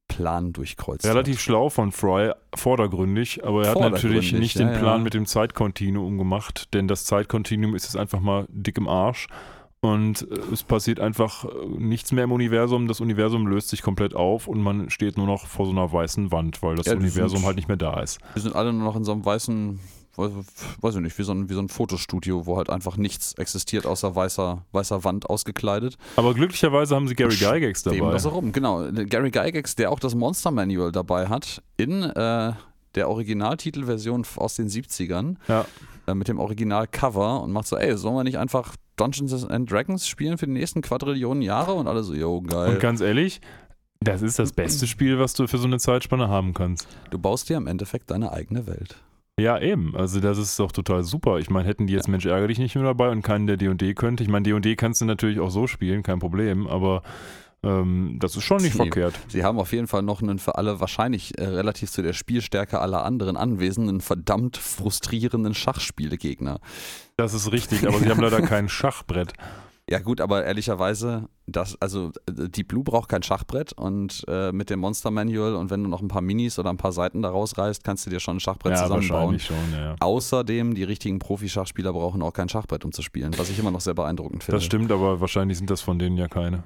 Plan 0.10 0.52
durchkreuzt. 0.52 1.06
hat. 1.06 1.12
relativ 1.12 1.40
schlau 1.40 1.70
von 1.70 1.94
Fry, 1.94 2.34
vordergründig, 2.54 3.46
aber 3.46 3.64
er 3.64 3.72
hat 3.72 3.80
natürlich 3.80 4.34
nicht 4.34 4.56
ja, 4.60 4.66
den 4.66 4.78
Plan 4.80 4.98
ja. 4.98 5.04
mit 5.04 5.14
dem 5.14 5.26
Zeitkontinuum 5.26 6.18
gemacht, 6.18 6.74
denn 6.74 6.90
das 6.90 7.06
Zeitkontinuum 7.06 7.74
ist 7.74 7.86
jetzt 7.86 7.96
einfach 7.96 8.20
mal 8.20 8.46
dick 8.50 8.78
im 8.78 8.90
Arsch. 8.90 9.28
Und 9.94 10.28
äh, 10.32 10.36
es 10.54 10.64
passiert 10.64 11.00
einfach 11.00 11.46
äh, 11.46 11.48
nichts 11.78 12.12
mehr 12.12 12.24
im 12.24 12.32
Universum. 12.32 12.88
Das 12.88 13.00
Universum 13.02 13.48
löst 13.48 13.70
sich 13.70 13.82
komplett 13.82 14.16
auf 14.16 14.48
und 14.48 14.62
man 14.62 14.90
steht 14.90 15.18
nur 15.18 15.28
noch 15.28 15.46
vor 15.48 15.66
so 15.66 15.72
einer 15.72 15.92
weißen 15.92 16.32
Wand, 16.32 16.62
weil 16.64 16.76
das 16.76 16.88
Ja, 16.88 16.94
Universum 16.96 17.38
sind- 17.40 17.46
halt 17.46 17.56
nicht 17.58 17.68
mehr 17.68 17.78
da 17.78 18.00
ist. 18.02 18.20
Wir 18.34 18.42
sind 18.42 18.56
alle 18.56 18.74
nur 18.74 18.84
noch 18.86 18.96
in 18.96 19.04
so 19.04 19.12
einem 19.12 19.26
weißen, 19.26 19.80
weiß, 20.18 20.96
ich 20.96 21.02
nicht, 21.02 21.18
wie 21.20 21.24
so, 21.24 21.34
ein, 21.34 21.50
wie 21.50 21.54
so 21.54 21.60
ein 21.60 21.68
Fotostudio, 21.70 22.46
wo 22.46 22.56
halt 22.58 22.70
einfach 22.70 22.96
nichts 22.98 23.34
existiert 23.34 23.86
außer 23.86 24.16
weißer, 24.16 24.64
weißer 24.72 25.04
Wand 25.04 25.30
ausgekleidet. 25.30 25.98
Aber 26.16 26.34
glücklicherweise 26.34 26.96
haben 26.96 27.08
sie 27.08 27.16
Gary 27.16 27.36
Gygax 27.36 27.84
dabei. 27.84 28.12
das 28.12 28.24
so 28.24 28.30
rum, 28.30 28.52
genau. 28.54 28.90
Gary 28.92 29.30
Gygax, 29.32 29.76
der 29.76 29.92
auch 29.92 30.00
das 30.00 30.16
Monster 30.16 30.52
Manual 30.52 30.92
dabei 30.94 31.28
hat, 31.28 31.62
in 31.78 32.02
äh, 32.04 32.54
der 32.96 33.10
Originaltitelversion 33.10 34.26
aus 34.38 34.56
den 34.56 34.70
70ern, 34.70 35.36
Ja. 35.50 35.66
äh, 36.08 36.14
mit 36.14 36.28
dem 36.30 36.40
Originalcover 36.40 37.42
und 37.44 37.52
macht 37.52 37.68
so, 37.68 37.76
ey, 37.78 37.98
sollen 37.98 38.16
wir 38.16 38.24
nicht 38.24 38.38
einfach 38.38 38.76
Dungeons 38.96 39.46
and 39.46 39.70
Dragons 39.72 40.08
spielen 40.08 40.38
für 40.38 40.46
die 40.46 40.54
nächsten 40.54 40.82
Quadrillionen 40.82 41.42
Jahre? 41.42 41.74
Und 41.74 41.88
alle 41.88 42.04
so, 42.04 42.14
yo, 42.14 42.42
geil. 42.42 42.74
Und 42.74 42.80
ganz 42.80 43.02
ehrlich, 43.02 43.42
das 44.02 44.22
ist 44.22 44.40
das 44.40 44.54
beste 44.54 44.88
Spiel, 44.88 45.20
was 45.20 45.34
du 45.34 45.48
für 45.48 45.58
so 45.58 45.66
eine 45.66 45.80
Zeitspanne 45.80 46.28
haben 46.30 46.54
kannst. 46.54 46.88
du 47.10 47.20
baust 47.20 47.50
dir 47.50 47.58
im 47.58 47.68
Endeffekt 47.68 48.12
deine 48.12 48.32
eigene 48.32 48.68
Welt. 48.68 48.98
Ja, 49.40 49.60
eben. 49.60 49.96
Also 49.98 50.22
das 50.22 50.38
ist 50.38 50.58
doch 50.60 50.72
total 50.72 51.04
super. 51.04 51.40
Ich 51.40 51.50
meine, 51.50 51.68
hätten 51.68 51.88
die 51.88 51.94
jetzt 51.94 52.08
Mensch 52.08 52.26
ärgere 52.26 52.48
dich 52.48 52.60
nicht 52.60 52.76
mehr 52.76 52.86
dabei 52.86 53.10
und 53.10 53.22
keinen, 53.22 53.48
der 53.48 53.58
D&D 53.58 53.94
könnte. 53.94 54.24
Ich 54.24 54.30
meine, 54.30 54.44
D&D 54.44 54.76
kannst 54.78 55.02
du 55.02 55.06
natürlich 55.06 55.40
auch 55.40 55.50
so 55.50 55.68
spielen, 55.68 56.04
kein 56.04 56.20
Problem, 56.20 56.68
aber 56.68 57.02
ähm, 57.66 58.18
das 58.20 58.36
ist 58.36 58.44
schon 58.44 58.62
nicht 58.62 58.74
Sie- 58.74 58.78
verkehrt. 58.78 59.20
Sie 59.28 59.44
haben 59.44 59.60
auf 59.60 59.72
jeden 59.74 59.88
Fall 59.88 60.02
noch 60.04 60.22
einen 60.22 60.40
für 60.40 60.56
alle 60.56 60.80
wahrscheinlich 60.80 61.38
äh, 61.38 61.46
relativ 61.46 61.92
zu 61.92 62.02
der 62.02 62.14
Spielstärke 62.14 62.80
aller 62.80 63.04
anderen 63.04 63.38
Anwesenden 63.38 64.02
verdammt 64.02 64.58
frustrierenden 64.58 65.54
Schachspielegegner. 65.54 66.60
Das 67.18 67.34
ist 67.34 67.52
richtig, 67.52 67.88
aber 67.88 68.00
sie 68.00 68.10
haben 68.10 68.22
leider 68.22 68.42
kein 68.44 68.70
Schachbrett. 68.70 69.34
Ja 69.88 70.00
gut, 70.00 70.20
aber 70.20 70.44
ehrlicherweise, 70.44 71.30
das, 71.46 71.80
also 71.80 72.12
äh, 72.28 72.50
Deep 72.50 72.70
Blue 72.70 72.84
braucht 72.84 73.08
kein 73.08 73.22
Schachbrett 73.22 73.72
und 73.72 74.26
äh, 74.28 74.52
mit 74.52 74.72
dem 74.72 74.80
Monster 74.80 75.12
Manual 75.12 75.54
und 75.54 75.70
wenn 75.70 75.84
du 75.84 75.90
noch 75.90 76.02
ein 76.02 76.08
paar 76.08 76.24
Minis 76.24 76.58
oder 76.58 76.72
ein 76.72 76.78
paar 76.78 76.92
Seiten 76.92 77.22
daraus 77.22 77.56
reißt, 77.60 77.84
kannst 77.84 78.04
du 78.06 78.10
dir 78.10 78.20
schon 78.20 78.38
ein 78.38 78.40
Schachbrett 78.40 78.74
ja, 78.74 78.82
zusammenbauen. 78.82 79.40
schon, 79.40 79.56
ja. 79.74 79.96
Außerdem, 80.00 80.74
die 80.74 80.84
richtigen 80.84 81.20
Profi-Schachspieler 81.20 81.94
brauchen 81.94 82.24
auch 82.24 82.34
kein 82.34 82.50
Schachbrett, 82.50 82.84
um 82.84 82.94
zu 82.94 83.04
spielen, 83.04 83.38
was 83.38 83.52
ich 83.52 83.60
immer 83.60 83.70
noch 83.70 83.82
sehr 83.82 83.94
beeindruckend 83.94 84.44
finde. 84.44 84.58
Das 84.58 84.66
stimmt, 84.66 84.92
aber 84.92 85.22
wahrscheinlich 85.22 85.60
sind 85.60 85.70
das 85.70 85.82
von 85.82 86.00
denen 86.00 86.18
ja 86.18 86.28
keine. 86.28 86.64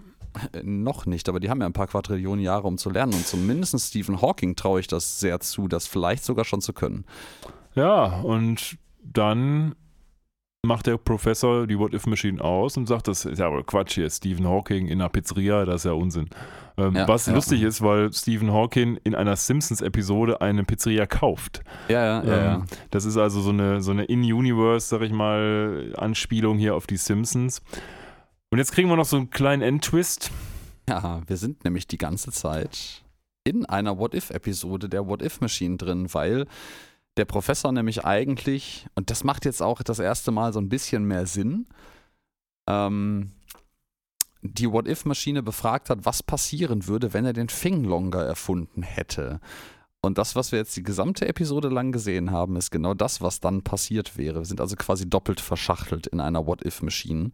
Äh, 0.54 0.62
Noch 0.64 1.06
nicht, 1.06 1.30
aber 1.30 1.40
die 1.40 1.50
haben 1.50 1.62
ja 1.62 1.66
ein 1.68 1.74
paar 1.74 1.88
Quadrillionen 1.88 2.44
Jahre, 2.44 2.68
um 2.68 2.78
zu 2.78 2.90
lernen. 2.90 3.14
Und 3.14 3.26
zumindest 3.26 3.80
Stephen 3.80 4.22
Hawking 4.22 4.56
traue 4.56 4.80
ich 4.80 4.88
das 4.88 5.20
sehr 5.20 5.40
zu, 5.40 5.68
das 5.68 5.88
vielleicht 5.88 6.24
sogar 6.24 6.46
schon 6.46 6.62
zu 6.62 6.74
können. 6.74 7.06
Ja, 7.76 8.20
und 8.22 8.78
dann 9.04 9.76
macht 10.66 10.88
der 10.88 10.98
Professor 10.98 11.66
die 11.68 11.80
What-If-Machine 11.80 12.44
aus 12.44 12.76
und 12.76 12.86
sagt, 12.88 13.08
das 13.08 13.24
ist 13.24 13.40
ja 13.40 13.50
wohl 13.50 13.64
Quatsch 13.64 13.94
hier, 13.96 14.10
Stephen 14.10 14.46
Hawking 14.46 14.88
in 14.88 15.00
einer 15.00 15.08
Pizzeria, 15.10 15.64
das 15.64 15.82
ist 15.82 15.86
ja 15.86 15.94
Unsinn. 15.94 16.30
Ähm, 16.78 16.96
Ja, 16.96 17.08
was 17.08 17.28
ja. 17.28 17.34
lustig 17.34 17.62
ist, 17.62 17.82
weil 17.82 18.12
Stephen 18.12 18.52
Hawking 18.52 19.00
in 19.06 19.16
einer 19.16 19.38
Simpsons-Episode 19.38 20.42
eine 20.42 20.66
Pizzeria 20.66 21.06
kauft. 21.06 21.62
Ja, 21.88 22.22
ja, 22.24 22.56
Ähm, 22.56 22.64
Das 22.92 23.06
ist 23.06 23.16
also 23.16 23.40
so 23.40 23.52
eine, 23.52 23.82
so 23.82 23.92
eine 23.92 24.04
In-Universe, 24.04 24.88
sag 24.90 25.02
ich 25.02 25.14
mal, 25.14 25.94
Anspielung 25.98 26.58
hier 26.58 26.76
auf 26.76 26.88
die 26.88 26.98
Simpsons. 26.98 27.62
Und 28.52 28.58
jetzt 28.58 28.72
kriegen 28.72 28.90
wir 28.90 28.96
noch 28.96 29.06
so 29.06 29.18
einen 29.18 29.30
kleinen 29.30 29.62
Endtwist. 29.62 30.32
Ja, 30.88 31.22
wir 31.28 31.38
sind 31.38 31.64
nämlich 31.64 31.88
die 31.88 32.00
ganze 32.00 32.32
Zeit 32.32 33.04
in 33.44 33.66
einer 33.66 33.98
What-If-Episode 34.00 34.90
der 34.90 35.08
What-If-Machine 35.08 35.78
drin, 35.78 36.14
weil 36.14 36.48
der 37.18 37.26
Professor 37.26 37.72
nämlich 37.72 38.06
eigentlich, 38.06 38.88
und 38.96 39.12
das 39.12 39.24
macht 39.24 39.46
jetzt 39.46 39.62
auch 39.62 39.84
das 39.84 40.00
erste 40.00 40.32
Mal 40.32 40.52
so 40.52 40.60
ein 40.60 40.70
bisschen 40.70 41.06
mehr 41.06 41.28
Sinn, 41.28 41.68
ähm, 42.68 43.32
die 44.42 44.72
What-If-Maschine 44.72 45.44
befragt 45.44 45.90
hat, 45.90 46.06
was 46.06 46.24
passieren 46.24 46.88
würde, 46.88 47.14
wenn 47.14 47.26
er 47.26 47.34
den 47.34 47.50
Finglonger 47.50 48.24
erfunden 48.24 48.82
hätte. 48.82 49.42
Und 50.02 50.18
das, 50.18 50.36
was 50.36 50.52
wir 50.52 50.60
jetzt 50.60 50.76
die 50.78 50.84
gesamte 50.84 51.28
Episode 51.28 51.68
lang 51.68 51.92
gesehen 51.92 52.32
haben, 52.32 52.56
ist 52.56 52.72
genau 52.72 52.94
das, 52.94 53.22
was 53.22 53.42
dann 53.42 53.64
passiert 53.64 54.18
wäre. 54.18 54.40
Wir 54.40 54.46
sind 54.46 54.62
also 54.62 54.76
quasi 54.78 55.10
doppelt 55.10 55.42
verschachtelt 55.42 56.08
in 56.08 56.22
einer 56.22 56.48
What-If-Maschine. 56.48 57.32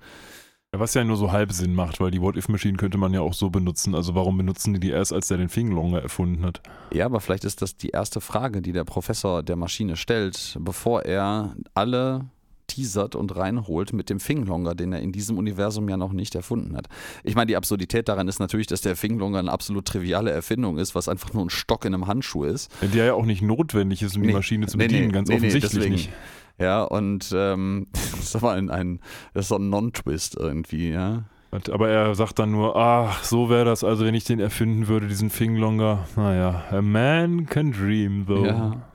Ja, 0.76 0.82
was 0.82 0.94
ja 0.94 1.06
nur 1.06 1.16
so 1.16 1.32
halb 1.32 1.54
Sinn 1.54 1.74
macht, 1.74 2.02
weil 2.02 2.12
die 2.12 2.20
What-If-Maschine 2.20 2.76
könnte 2.76 2.98
man 2.98 3.14
ja 3.14 3.22
auch 3.22 3.34
so 3.34 3.50
benutzen. 3.50 3.96
Also 3.96 4.14
warum 4.14 4.36
benutzen 4.36 4.74
die 4.74 4.82
die 4.82 4.90
erst, 4.90 5.14
als 5.14 5.30
der 5.30 5.38
den 5.38 5.48
Fingerlonger 5.48 6.02
erfunden 6.02 6.44
hat? 6.44 6.60
Ja, 6.92 7.06
aber 7.06 7.22
vielleicht 7.22 7.46
ist 7.46 7.62
das 7.62 7.78
die 7.78 7.92
erste 7.92 8.20
Frage, 8.20 8.62
die 8.62 8.74
der 8.74 8.84
Professor 8.84 9.42
der 9.42 9.56
Maschine 9.56 9.96
stellt, 9.96 10.58
bevor 10.60 11.04
er 11.04 11.56
alle 11.76 12.26
teasert 12.68 13.16
und 13.16 13.34
reinholt 13.38 13.94
mit 13.94 14.10
dem 14.10 14.20
Finglonger, 14.20 14.76
den 14.76 14.92
er 14.92 15.00
in 15.00 15.14
diesem 15.14 15.38
Universum 15.38 15.88
ja 15.88 15.96
noch 15.96 16.12
nicht 16.12 16.36
erfunden 16.36 16.76
hat. 16.76 16.88
Ich 17.24 17.36
meine, 17.36 17.46
die 17.46 17.56
Absurdität 17.56 18.10
daran 18.10 18.28
ist 18.28 18.40
natürlich, 18.40 18.68
dass 18.68 18.82
der 18.82 18.98
Finglonger 18.98 19.40
eine 19.40 19.54
absolut 19.54 19.86
triviale 19.86 20.32
Erfindung 20.32 20.78
ist, 20.78 20.94
was 20.94 21.08
einfach 21.08 21.32
nur 21.32 21.46
ein 21.46 21.50
Stock 21.50 21.86
in 21.86 21.94
einem 21.94 22.08
Handschuh 22.08 22.44
ist. 22.44 22.70
Der 22.82 23.06
ja 23.06 23.14
auch 23.14 23.26
nicht 23.26 23.42
notwendig 23.42 24.02
ist, 24.02 24.18
um 24.18 24.24
Nee, 24.24 24.28
die 24.28 24.34
Maschine 24.34 24.68
zu 24.68 24.78
bedienen, 24.78 25.08
nee, 25.08 25.14
ganz 25.14 25.30
nee, 25.30 25.36
nee, 25.40 25.48
offensichtlich 25.48 25.90
nicht. 25.90 26.10
Ja, 26.58 26.84
und 26.84 27.34
ähm, 27.36 27.88
das 27.92 28.20
ist 28.20 28.36
aber 28.36 28.54
ein, 28.54 28.70
ein, 28.70 29.00
das 29.34 29.46
ist 29.46 29.50
so 29.50 29.58
ein 29.58 29.70
Non-Twist 29.70 30.38
irgendwie, 30.38 30.92
ja. 30.92 31.26
Aber 31.72 31.90
er 31.90 32.14
sagt 32.16 32.40
dann 32.40 32.52
nur, 32.52 32.76
ach, 32.76 33.24
so 33.24 33.50
wäre 33.50 33.64
das 33.64 33.84
also, 33.84 34.04
wenn 34.04 34.16
ich 34.16 34.26
den 34.26 34.42
erfinden 34.42 34.88
würde, 34.88 35.08
diesen 35.08 35.30
Finglonger. 35.30 36.06
Naja, 36.18 36.66
a 36.70 36.82
man 36.82 37.46
can 37.46 37.72
dream, 37.72 38.26
though. 38.28 38.46
Ja. 38.46 38.90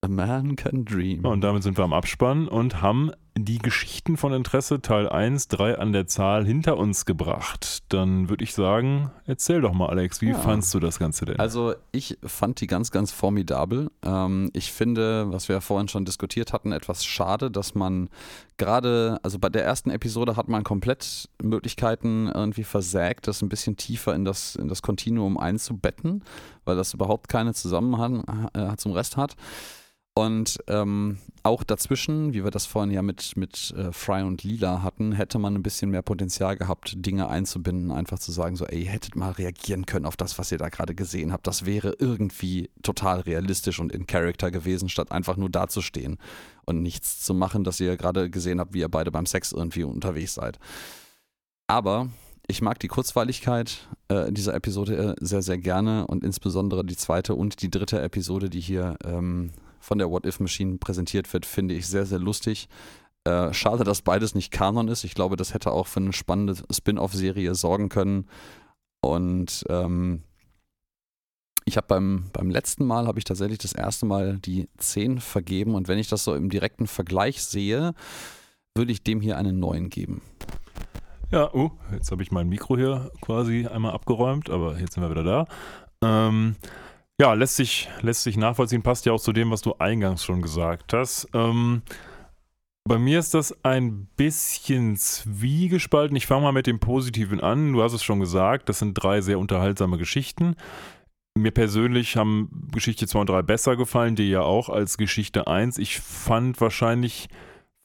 A 0.00 0.08
man 0.08 0.56
can 0.56 0.84
dream. 0.84 1.24
Und 1.24 1.42
damit 1.42 1.62
sind 1.62 1.78
wir 1.78 1.84
am 1.84 1.92
Abspann 1.92 2.48
und 2.48 2.82
haben 2.82 3.12
die 3.38 3.58
Geschichten 3.58 4.16
von 4.16 4.32
Interesse 4.32 4.80
Teil 4.80 5.08
1, 5.10 5.48
3 5.48 5.78
an 5.78 5.92
der 5.92 6.06
Zahl 6.06 6.46
hinter 6.46 6.78
uns 6.78 7.04
gebracht. 7.04 7.82
Dann 7.90 8.30
würde 8.30 8.42
ich 8.42 8.54
sagen, 8.54 9.10
erzähl 9.26 9.60
doch 9.60 9.74
mal, 9.74 9.90
Alex, 9.90 10.22
wie 10.22 10.30
Ja. 10.30 10.38
fandst 10.38 10.72
du 10.72 10.80
das 10.80 10.98
Ganze 10.98 11.26
denn? 11.26 11.38
Also 11.38 11.74
ich 11.92 12.16
fand 12.24 12.60
die 12.62 12.66
ganz, 12.66 12.90
ganz 12.90 13.12
formidabel. 13.12 13.90
Ähm, 14.02 14.50
ich 14.54 14.72
finde, 14.72 15.30
was 15.30 15.48
wir 15.48 15.56
ja 15.56 15.60
vorhin 15.60 15.88
schon 15.88 16.06
diskutiert 16.06 16.54
hatten, 16.54 16.72
etwas 16.72 17.04
schade, 17.04 17.50
dass 17.50 17.74
man 17.74 18.08
gerade, 18.56 19.18
also 19.22 19.38
bei 19.38 19.50
der 19.50 19.64
ersten 19.64 19.90
Episode 19.90 20.36
hat 20.36 20.48
man 20.48 20.64
komplett 20.64 21.28
Möglichkeiten 21.42 22.30
irgendwie 22.32 22.64
versägt, 22.64 23.26
das 23.28 23.42
ein 23.42 23.50
bisschen 23.50 23.76
tiefer 23.76 24.14
in 24.14 24.24
das, 24.24 24.56
in 24.56 24.68
das 24.68 24.80
Kontinuum 24.80 25.36
einzubetten, 25.36 26.24
weil 26.64 26.76
das 26.76 26.94
überhaupt 26.94 27.28
keine 27.28 27.52
Zusammenhang 27.52 28.24
äh, 28.54 28.76
zum 28.76 28.92
Rest 28.92 29.18
hat. 29.18 29.36
Und 30.18 30.60
ähm, 30.68 31.18
auch 31.42 31.62
dazwischen, 31.62 32.32
wie 32.32 32.42
wir 32.42 32.50
das 32.50 32.64
vorhin 32.64 32.90
ja 32.90 33.02
mit, 33.02 33.36
mit 33.36 33.74
äh, 33.76 33.92
Fry 33.92 34.22
und 34.22 34.44
Lila 34.44 34.82
hatten, 34.82 35.12
hätte 35.12 35.38
man 35.38 35.54
ein 35.54 35.62
bisschen 35.62 35.90
mehr 35.90 36.00
Potenzial 36.00 36.56
gehabt, 36.56 36.94
Dinge 37.04 37.28
einzubinden, 37.28 37.90
einfach 37.90 38.18
zu 38.18 38.32
sagen, 38.32 38.56
so, 38.56 38.64
ey, 38.64 38.84
ihr 38.84 38.90
hättet 38.90 39.14
mal 39.14 39.32
reagieren 39.32 39.84
können 39.84 40.06
auf 40.06 40.16
das, 40.16 40.38
was 40.38 40.50
ihr 40.50 40.56
da 40.56 40.70
gerade 40.70 40.94
gesehen 40.94 41.34
habt. 41.34 41.46
Das 41.46 41.66
wäre 41.66 41.96
irgendwie 41.98 42.70
total 42.82 43.20
realistisch 43.20 43.78
und 43.78 43.92
in 43.92 44.06
Character 44.06 44.50
gewesen, 44.50 44.88
statt 44.88 45.12
einfach 45.12 45.36
nur 45.36 45.50
dazustehen 45.50 46.16
und 46.64 46.80
nichts 46.80 47.20
zu 47.20 47.34
machen, 47.34 47.62
dass 47.62 47.78
ihr 47.78 47.98
gerade 47.98 48.30
gesehen 48.30 48.58
habt, 48.58 48.72
wie 48.72 48.80
ihr 48.80 48.88
beide 48.88 49.10
beim 49.10 49.26
Sex 49.26 49.52
irgendwie 49.52 49.84
unterwegs 49.84 50.32
seid. 50.32 50.58
Aber 51.66 52.08
ich 52.46 52.62
mag 52.62 52.78
die 52.78 52.88
Kurzweiligkeit 52.88 53.86
äh, 54.08 54.32
dieser 54.32 54.54
Episode 54.54 54.96
äh, 54.96 55.14
sehr, 55.20 55.42
sehr 55.42 55.58
gerne 55.58 56.06
und 56.06 56.24
insbesondere 56.24 56.86
die 56.86 56.96
zweite 56.96 57.34
und 57.34 57.60
die 57.60 57.70
dritte 57.70 58.00
Episode, 58.00 58.48
die 58.48 58.60
hier 58.60 58.96
ähm, 59.04 59.52
von 59.86 59.98
der 59.98 60.10
What 60.10 60.26
If 60.26 60.40
Machine 60.40 60.78
präsentiert 60.78 61.32
wird, 61.32 61.46
finde 61.46 61.74
ich 61.74 61.86
sehr, 61.86 62.06
sehr 62.06 62.18
lustig. 62.18 62.68
Äh, 63.22 63.52
schade, 63.54 63.84
dass 63.84 64.02
beides 64.02 64.34
nicht 64.34 64.50
Kanon 64.50 64.88
ist. 64.88 65.04
Ich 65.04 65.14
glaube, 65.14 65.36
das 65.36 65.54
hätte 65.54 65.70
auch 65.70 65.86
für 65.86 66.00
eine 66.00 66.12
spannende 66.12 66.56
Spin-off-Serie 66.70 67.54
sorgen 67.54 67.88
können. 67.88 68.28
Und 69.00 69.64
ähm, 69.68 70.24
ich 71.64 71.76
habe 71.76 71.86
beim, 71.86 72.30
beim 72.32 72.50
letzten 72.50 72.84
Mal, 72.84 73.06
habe 73.06 73.20
ich 73.20 73.24
tatsächlich 73.24 73.58
das 73.58 73.72
erste 73.72 74.06
Mal 74.06 74.38
die 74.38 74.68
10 74.78 75.20
vergeben. 75.20 75.76
Und 75.76 75.86
wenn 75.86 75.98
ich 75.98 76.08
das 76.08 76.24
so 76.24 76.34
im 76.34 76.50
direkten 76.50 76.88
Vergleich 76.88 77.44
sehe, 77.44 77.94
würde 78.74 78.90
ich 78.90 79.04
dem 79.04 79.20
hier 79.20 79.36
einen 79.38 79.60
neuen 79.60 79.88
geben. 79.88 80.20
Ja, 81.30 81.52
oh, 81.54 81.70
jetzt 81.92 82.10
habe 82.10 82.24
ich 82.24 82.32
mein 82.32 82.48
Mikro 82.48 82.76
hier 82.76 83.12
quasi 83.20 83.66
einmal 83.66 83.92
abgeräumt, 83.92 84.50
aber 84.50 84.78
jetzt 84.80 84.94
sind 84.94 85.02
wir 85.04 85.10
wieder 85.10 85.24
da. 85.24 85.46
Ähm, 86.02 86.56
ja, 87.20 87.32
lässt 87.32 87.56
sich, 87.56 87.88
lässt 88.02 88.22
sich 88.22 88.36
nachvollziehen, 88.36 88.82
passt 88.82 89.06
ja 89.06 89.12
auch 89.12 89.20
zu 89.20 89.32
dem, 89.32 89.50
was 89.50 89.62
du 89.62 89.74
eingangs 89.78 90.24
schon 90.24 90.42
gesagt 90.42 90.92
hast. 90.92 91.28
Ähm, 91.32 91.82
bei 92.86 92.98
mir 92.98 93.18
ist 93.18 93.34
das 93.34 93.64
ein 93.64 94.06
bisschen 94.16 94.96
zwiegespalten. 94.96 96.16
Ich 96.16 96.26
fange 96.26 96.42
mal 96.42 96.52
mit 96.52 96.66
dem 96.66 96.78
Positiven 96.78 97.40
an. 97.40 97.72
Du 97.72 97.82
hast 97.82 97.94
es 97.94 98.04
schon 98.04 98.20
gesagt, 98.20 98.68
das 98.68 98.78
sind 98.78 98.94
drei 98.94 99.22
sehr 99.22 99.38
unterhaltsame 99.38 99.98
Geschichten. 99.98 100.54
Mir 101.36 101.50
persönlich 101.50 102.16
haben 102.16 102.68
Geschichte 102.72 103.06
2 103.06 103.20
und 103.20 103.28
3 103.28 103.42
besser 103.42 103.76
gefallen, 103.76 104.14
dir 104.14 104.26
ja 104.26 104.40
auch 104.42 104.68
als 104.68 104.96
Geschichte 104.96 105.46
1. 105.46 105.78
Ich 105.78 106.00
fand 106.00 106.60
wahrscheinlich 106.60 107.28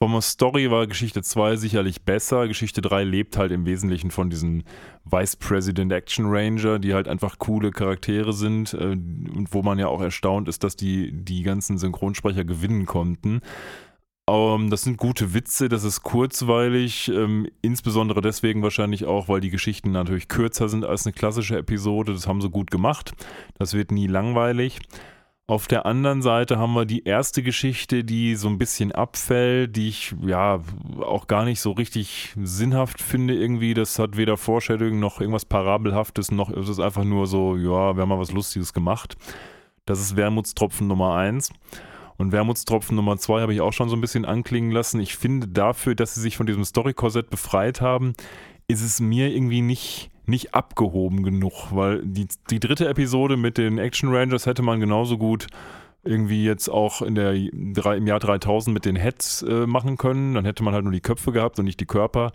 der 0.10 0.22
Story 0.22 0.72
war 0.72 0.88
Geschichte 0.88 1.22
2 1.22 1.57
sicherlich 1.57 2.02
besser. 2.02 2.48
Geschichte 2.48 2.82
3 2.82 3.03
lebt 3.03 3.38
halt 3.38 3.52
im 3.52 3.65
Wesentlichen 3.65 4.10
von 4.10 4.30
diesen 4.30 4.64
Vice 5.06 5.36
President 5.36 5.91
Action 5.91 6.26
Ranger, 6.28 6.80
die 6.80 6.94
halt 6.94 7.07
einfach 7.07 7.38
coole 7.38 7.72
Charaktere 7.72 8.34
sind 8.34 8.73
äh, 8.73 8.78
und 8.78 9.49
wo 9.52 9.61
man 9.61 9.78
ja 9.78 9.88
auch 9.88 10.02
erstaunt 10.02 10.48
ist, 10.48 10.64
dass 10.64 10.76
die 10.76 11.11
die 11.11 11.44
ganzen 11.44 11.78
Synchronsprecher 11.78 12.44
gewinnen 12.44 12.86
konnten. 12.86 13.41
Ähm, 14.28 14.69
das 14.69 14.84
sind 14.84 14.98
gute 14.98 15.34
Witze, 15.34 15.68
das 15.68 15.84
ist 15.84 16.03
kurzweilig, 16.03 17.10
ähm, 17.10 17.48
insbesondere 17.61 18.22
deswegen 18.22 18.64
wahrscheinlich 18.64 19.06
auch, 19.06 19.28
weil 19.28 19.41
die 19.41 19.49
Geschichten 19.49 19.91
natürlich 19.91 20.28
kürzer 20.28 20.69
sind 20.69 20.86
als 20.86 21.06
eine 21.06 21.14
klassische 21.14 21.57
Episode. 21.57 22.14
Das 22.14 22.28
haben 22.28 22.41
sie 22.41 22.49
gut 22.49 22.72
gemacht. 22.72 23.14
Das 23.57 23.73
wird 23.73 23.91
nie 23.91 24.07
langweilig. 24.07 24.80
Auf 25.52 25.68
der 25.68 25.86
anderen 25.86 26.22
Seite 26.22 26.57
haben 26.57 26.72
wir 26.76 26.86
die 26.86 27.03
erste 27.03 27.44
Geschichte, 27.44 28.06
die 28.06 28.36
so 28.36 28.48
ein 28.48 28.57
bisschen 28.57 28.94
abfällt, 28.94 29.76
die 29.76 29.90
ich 29.90 30.15
ja 30.26 30.61
auch 31.02 31.28
gar 31.28 31.44
nicht 31.44 31.60
so 31.60 31.73
richtig 31.73 32.34
sinnhaft 32.41 33.02
finde 33.02 33.34
irgendwie. 33.34 33.73
Das 33.73 33.99
hat 33.99 34.15
weder 34.15 34.38
Foreshadowing 34.38 35.02
noch 35.02 35.19
irgendwas 35.19 35.44
Parabelhaftes, 35.44 36.32
noch 36.32 36.52
ist 36.52 36.69
es 36.69 36.80
einfach 36.80 37.03
nur 37.03 37.28
so, 37.28 37.57
ja, 37.57 37.98
wir 37.98 38.02
haben 38.02 38.07
mal 38.07 38.18
was 38.18 38.32
Lustiges 38.32 38.72
gemacht. 38.72 39.18
Das 39.84 39.99
ist 39.99 40.15
Wermutstropfen 40.15 40.88
Nummer 40.88 41.15
eins. 41.15 41.52
Und 42.15 42.32
Wermutstropfen 42.32 42.95
Nummer 42.95 43.18
zwei 43.18 43.41
habe 43.41 43.53
ich 43.53 43.60
auch 43.60 43.73
schon 43.73 43.90
so 43.90 43.98
ein 43.98 44.02
bisschen 44.02 44.23
anklingen 44.23 44.72
lassen. 44.72 45.02
Ich 45.02 45.18
finde 45.18 45.49
dafür, 45.49 45.95
dass 45.95 46.15
sie 46.15 46.22
sich 46.22 46.38
von 46.38 46.45
diesem 46.45 46.64
Story-Korsett 46.64 47.30
befreit 47.30 47.82
haben, 47.82 48.14
ist 48.69 48.82
es 48.82 49.02
mir 49.02 49.28
irgendwie 49.28 49.61
nicht, 49.61 50.11
nicht 50.31 50.55
abgehoben 50.55 51.21
genug, 51.21 51.67
weil 51.71 52.01
die, 52.03 52.27
die 52.49 52.59
dritte 52.59 52.87
Episode 52.87 53.37
mit 53.37 53.59
den 53.59 53.77
Action 53.77 54.09
Rangers 54.13 54.47
hätte 54.47 54.63
man 54.63 54.79
genauso 54.79 55.19
gut 55.19 55.45
irgendwie 56.03 56.43
jetzt 56.43 56.67
auch 56.69 57.03
in 57.03 57.13
der, 57.13 57.33
im 57.33 58.07
Jahr 58.07 58.19
3000 58.19 58.73
mit 58.73 58.85
den 58.85 58.95
Heads 58.95 59.43
äh, 59.43 59.67
machen 59.67 59.97
können. 59.97 60.33
Dann 60.33 60.45
hätte 60.45 60.63
man 60.63 60.73
halt 60.73 60.83
nur 60.83 60.93
die 60.93 61.01
Köpfe 61.01 61.31
gehabt 61.31 61.59
und 61.59 61.65
nicht 61.65 61.79
die 61.79 61.85
Körper. 61.85 62.31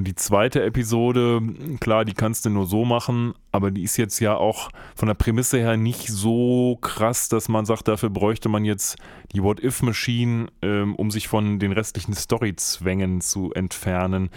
Und 0.00 0.06
die 0.06 0.14
zweite 0.14 0.62
Episode, 0.62 1.42
klar, 1.78 2.06
die 2.06 2.14
kannst 2.14 2.46
du 2.46 2.48
nur 2.48 2.64
so 2.64 2.86
machen, 2.86 3.34
aber 3.52 3.70
die 3.70 3.82
ist 3.82 3.98
jetzt 3.98 4.18
ja 4.18 4.34
auch 4.34 4.70
von 4.96 5.08
der 5.08 5.14
Prämisse 5.14 5.58
her 5.58 5.76
nicht 5.76 6.08
so 6.08 6.78
krass, 6.80 7.28
dass 7.28 7.50
man 7.50 7.66
sagt, 7.66 7.86
dafür 7.86 8.08
bräuchte 8.08 8.48
man 8.48 8.64
jetzt 8.64 8.96
die 9.34 9.42
What-If-Machine, 9.42 10.46
ähm, 10.62 10.94
um 10.94 11.10
sich 11.10 11.28
von 11.28 11.58
den 11.58 11.72
restlichen 11.72 12.14
Story-Zwängen 12.14 13.20
zu 13.20 13.52
entfernen. 13.52 14.30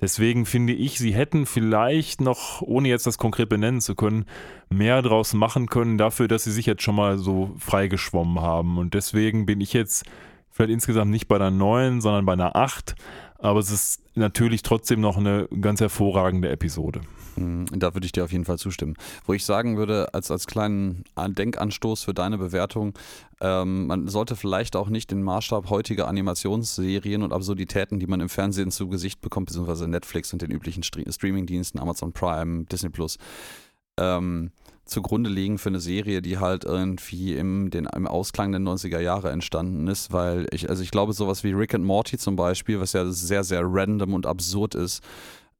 Deswegen 0.00 0.46
finde 0.46 0.72
ich, 0.72 0.96
sie 0.96 1.12
hätten 1.12 1.44
vielleicht 1.44 2.22
noch, 2.22 2.62
ohne 2.62 2.88
jetzt 2.88 3.06
das 3.06 3.18
konkret 3.18 3.50
benennen 3.50 3.82
zu 3.82 3.94
können, 3.94 4.24
mehr 4.70 5.02
draus 5.02 5.34
machen 5.34 5.66
können, 5.66 5.98
dafür, 5.98 6.28
dass 6.28 6.44
sie 6.44 6.52
sich 6.52 6.64
jetzt 6.64 6.82
schon 6.82 6.94
mal 6.94 7.18
so 7.18 7.54
freigeschwommen 7.58 8.40
haben. 8.40 8.78
Und 8.78 8.94
deswegen 8.94 9.44
bin 9.44 9.60
ich 9.60 9.74
jetzt 9.74 10.06
vielleicht 10.50 10.72
insgesamt 10.72 11.10
nicht 11.10 11.28
bei 11.28 11.36
einer 11.36 11.50
9, 11.50 12.00
sondern 12.00 12.24
bei 12.24 12.32
einer 12.32 12.56
8. 12.56 12.94
Aber 13.42 13.58
es 13.58 13.70
ist 13.70 14.02
natürlich 14.14 14.62
trotzdem 14.62 15.00
noch 15.00 15.16
eine 15.16 15.48
ganz 15.60 15.80
hervorragende 15.80 16.48
Episode. 16.50 17.00
Mm, 17.36 17.64
Da 17.72 17.94
würde 17.94 18.06
ich 18.06 18.12
dir 18.12 18.24
auf 18.24 18.32
jeden 18.32 18.44
Fall 18.44 18.58
zustimmen. 18.58 18.94
Wo 19.24 19.32
ich 19.32 19.44
sagen 19.44 19.76
würde, 19.76 20.12
als, 20.14 20.30
als 20.30 20.46
kleinen 20.46 21.04
An- 21.14 21.34
Denkanstoß 21.34 22.04
für 22.04 22.14
deine 22.14 22.38
Bewertung, 22.38 22.94
ähm, 23.40 23.86
man 23.86 24.08
sollte 24.08 24.36
vielleicht 24.36 24.76
auch 24.76 24.88
nicht 24.88 25.10
den 25.10 25.22
Maßstab 25.22 25.70
heutiger 25.70 26.08
Animationsserien 26.08 27.22
und 27.22 27.32
Absurditäten, 27.32 27.98
die 28.00 28.06
man 28.06 28.20
im 28.20 28.28
Fernsehen 28.28 28.70
zu 28.70 28.88
Gesicht 28.88 29.20
bekommt, 29.20 29.46
beziehungsweise 29.46 29.86
Netflix 29.88 30.32
und 30.32 30.42
den 30.42 30.50
üblichen 30.50 30.82
Stre 30.82 31.04
Streamingdiensten, 31.10 31.80
Amazon 31.80 32.12
Prime, 32.12 32.64
Disney 32.64 32.90
Plus, 32.90 33.16
ähm, 33.98 34.50
zugrunde 34.90 35.30
legen 35.30 35.58
für 35.58 35.68
eine 35.68 35.80
Serie, 35.80 36.20
die 36.20 36.38
halt 36.38 36.64
irgendwie 36.64 37.34
im, 37.34 37.70
den, 37.70 37.86
im 37.86 38.06
Ausklang 38.06 38.52
der 38.52 38.60
90er 38.60 39.00
Jahre 39.00 39.30
entstanden 39.30 39.86
ist, 39.86 40.12
weil 40.12 40.46
ich, 40.52 40.68
also 40.68 40.82
ich 40.82 40.90
glaube, 40.90 41.12
sowas 41.12 41.44
wie 41.44 41.52
Rick 41.52 41.74
and 41.74 41.84
Morty 41.84 42.18
zum 42.18 42.36
Beispiel, 42.36 42.80
was 42.80 42.92
ja 42.92 43.06
sehr, 43.10 43.44
sehr 43.44 43.62
random 43.64 44.14
und 44.14 44.26
absurd 44.26 44.74
ist, 44.74 45.02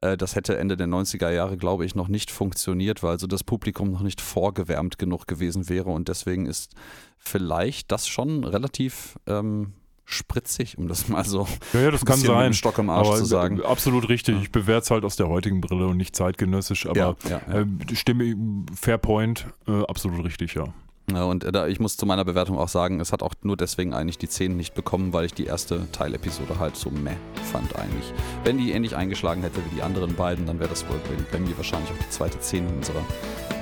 äh, 0.01 0.17
das 0.17 0.35
hätte 0.35 0.59
Ende 0.59 0.77
der 0.77 0.89
90er 0.89 1.31
Jahre, 1.31 1.57
glaube 1.57 1.85
ich, 1.85 1.95
noch 1.95 2.09
nicht 2.09 2.31
funktioniert, 2.31 3.03
weil 3.03 3.19
so 3.19 3.27
das 3.27 3.45
Publikum 3.45 3.93
noch 3.93 4.03
nicht 4.03 4.21
vorgewärmt 4.21 4.99
genug 4.99 5.27
gewesen 5.27 5.69
wäre. 5.69 5.91
Und 5.91 6.09
deswegen 6.09 6.47
ist 6.47 6.73
vielleicht 7.19 7.93
das 7.93 8.09
schon 8.09 8.45
relativ 8.45 9.19
ähm, 9.27 9.75
spritzig, 10.13 10.79
um 10.79 10.89
das 10.89 11.09
mal 11.09 11.25
so 11.25 11.47
Ja, 11.73 11.81
ja, 11.81 11.91
das 11.91 12.05
kann 12.05 12.19
sein. 12.19 12.53
Stock 12.53 12.79
im 12.79 12.91
Arsch 12.91 13.09
aber 13.09 13.17
zu 13.17 13.25
sagen. 13.25 13.63
absolut 13.63 14.09
richtig. 14.09 14.41
Ich 14.43 14.53
bewerte 14.53 14.85
es 14.85 14.91
halt 14.91 15.05
aus 15.05 15.17
der 15.17 15.29
heutigen 15.29 15.61
Brille 15.61 15.87
und 15.87 15.97
nicht 15.97 16.15
zeitgenössisch. 16.17 16.87
Aber 16.87 16.99
ja, 16.99 17.17
ja, 17.29 17.39
äh, 17.61 17.67
Stimme, 17.95 18.37
Fair 18.79 18.99
Point, 18.99 19.47
äh, 19.67 19.83
absolut 19.85 20.25
richtig, 20.25 20.55
ja. 20.55 20.65
Und 21.13 21.45
äh, 21.45 21.69
ich 21.69 21.81
muss 21.81 21.97
zu 21.97 22.07
meiner 22.07 22.25
Bewertung 22.25 22.59
auch 22.59 22.69
sagen, 22.69 23.01
es 23.01 23.13
hat 23.13 23.23
auch 23.23 23.35
nur 23.43 23.57
deswegen 23.57 23.95
eigentlich 23.95 24.19
die 24.19 24.29
10 24.29 24.57
nicht 24.57 24.75
bekommen, 24.75 25.13
weil 25.13 25.25
ich 25.25 25.35
die 25.35 25.45
erste 25.45 25.91
Teilepisode 25.91 26.59
halt 26.59 26.77
so 26.77 26.91
meh 26.91 27.17
fand 27.51 27.75
eigentlich. 27.77 28.13
Wenn 28.45 28.59
die 28.59 28.71
ähnlich 28.73 28.95
eingeschlagen 28.97 29.43
hätte 29.43 29.59
wie 29.65 29.75
die 29.75 29.83
anderen 29.83 30.15
beiden, 30.15 30.47
dann 30.47 30.61
wäre 30.61 30.69
das 30.69 30.89
wohl 30.89 30.99
bei, 30.99 31.37
bei 31.37 31.39
mir 31.39 31.57
wahrscheinlich 31.57 31.91
auch 31.91 31.99
die 31.99 32.11
zweite 32.11 32.39
10 32.39 32.69
in 32.69 32.75
unserer 32.77 33.05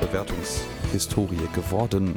Bewertungshistorie 0.01 1.49
geworden. 1.55 2.17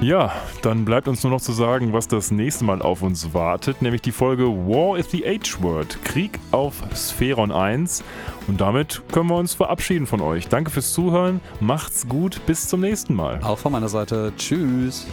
Ja, 0.00 0.32
dann 0.62 0.84
bleibt 0.84 1.08
uns 1.08 1.24
nur 1.24 1.32
noch 1.32 1.40
zu 1.40 1.50
sagen, 1.50 1.92
was 1.92 2.06
das 2.06 2.30
nächste 2.30 2.62
Mal 2.64 2.82
auf 2.82 3.02
uns 3.02 3.34
wartet, 3.34 3.82
nämlich 3.82 4.00
die 4.00 4.12
Folge 4.12 4.44
War 4.44 4.96
is 4.96 5.10
the 5.10 5.24
H-Word, 5.24 5.98
Krieg 6.04 6.38
auf 6.52 6.84
Spheron 6.94 7.50
1. 7.50 8.04
Und 8.46 8.60
damit 8.60 9.02
können 9.10 9.28
wir 9.28 9.36
uns 9.36 9.54
verabschieden 9.54 10.06
von 10.06 10.20
euch. 10.20 10.46
Danke 10.46 10.70
fürs 10.70 10.92
Zuhören, 10.92 11.40
macht's 11.58 12.08
gut, 12.08 12.40
bis 12.46 12.68
zum 12.68 12.80
nächsten 12.80 13.12
Mal. 13.12 13.40
Auch 13.42 13.58
von 13.58 13.72
meiner 13.72 13.88
Seite, 13.88 14.32
tschüss. 14.36 15.08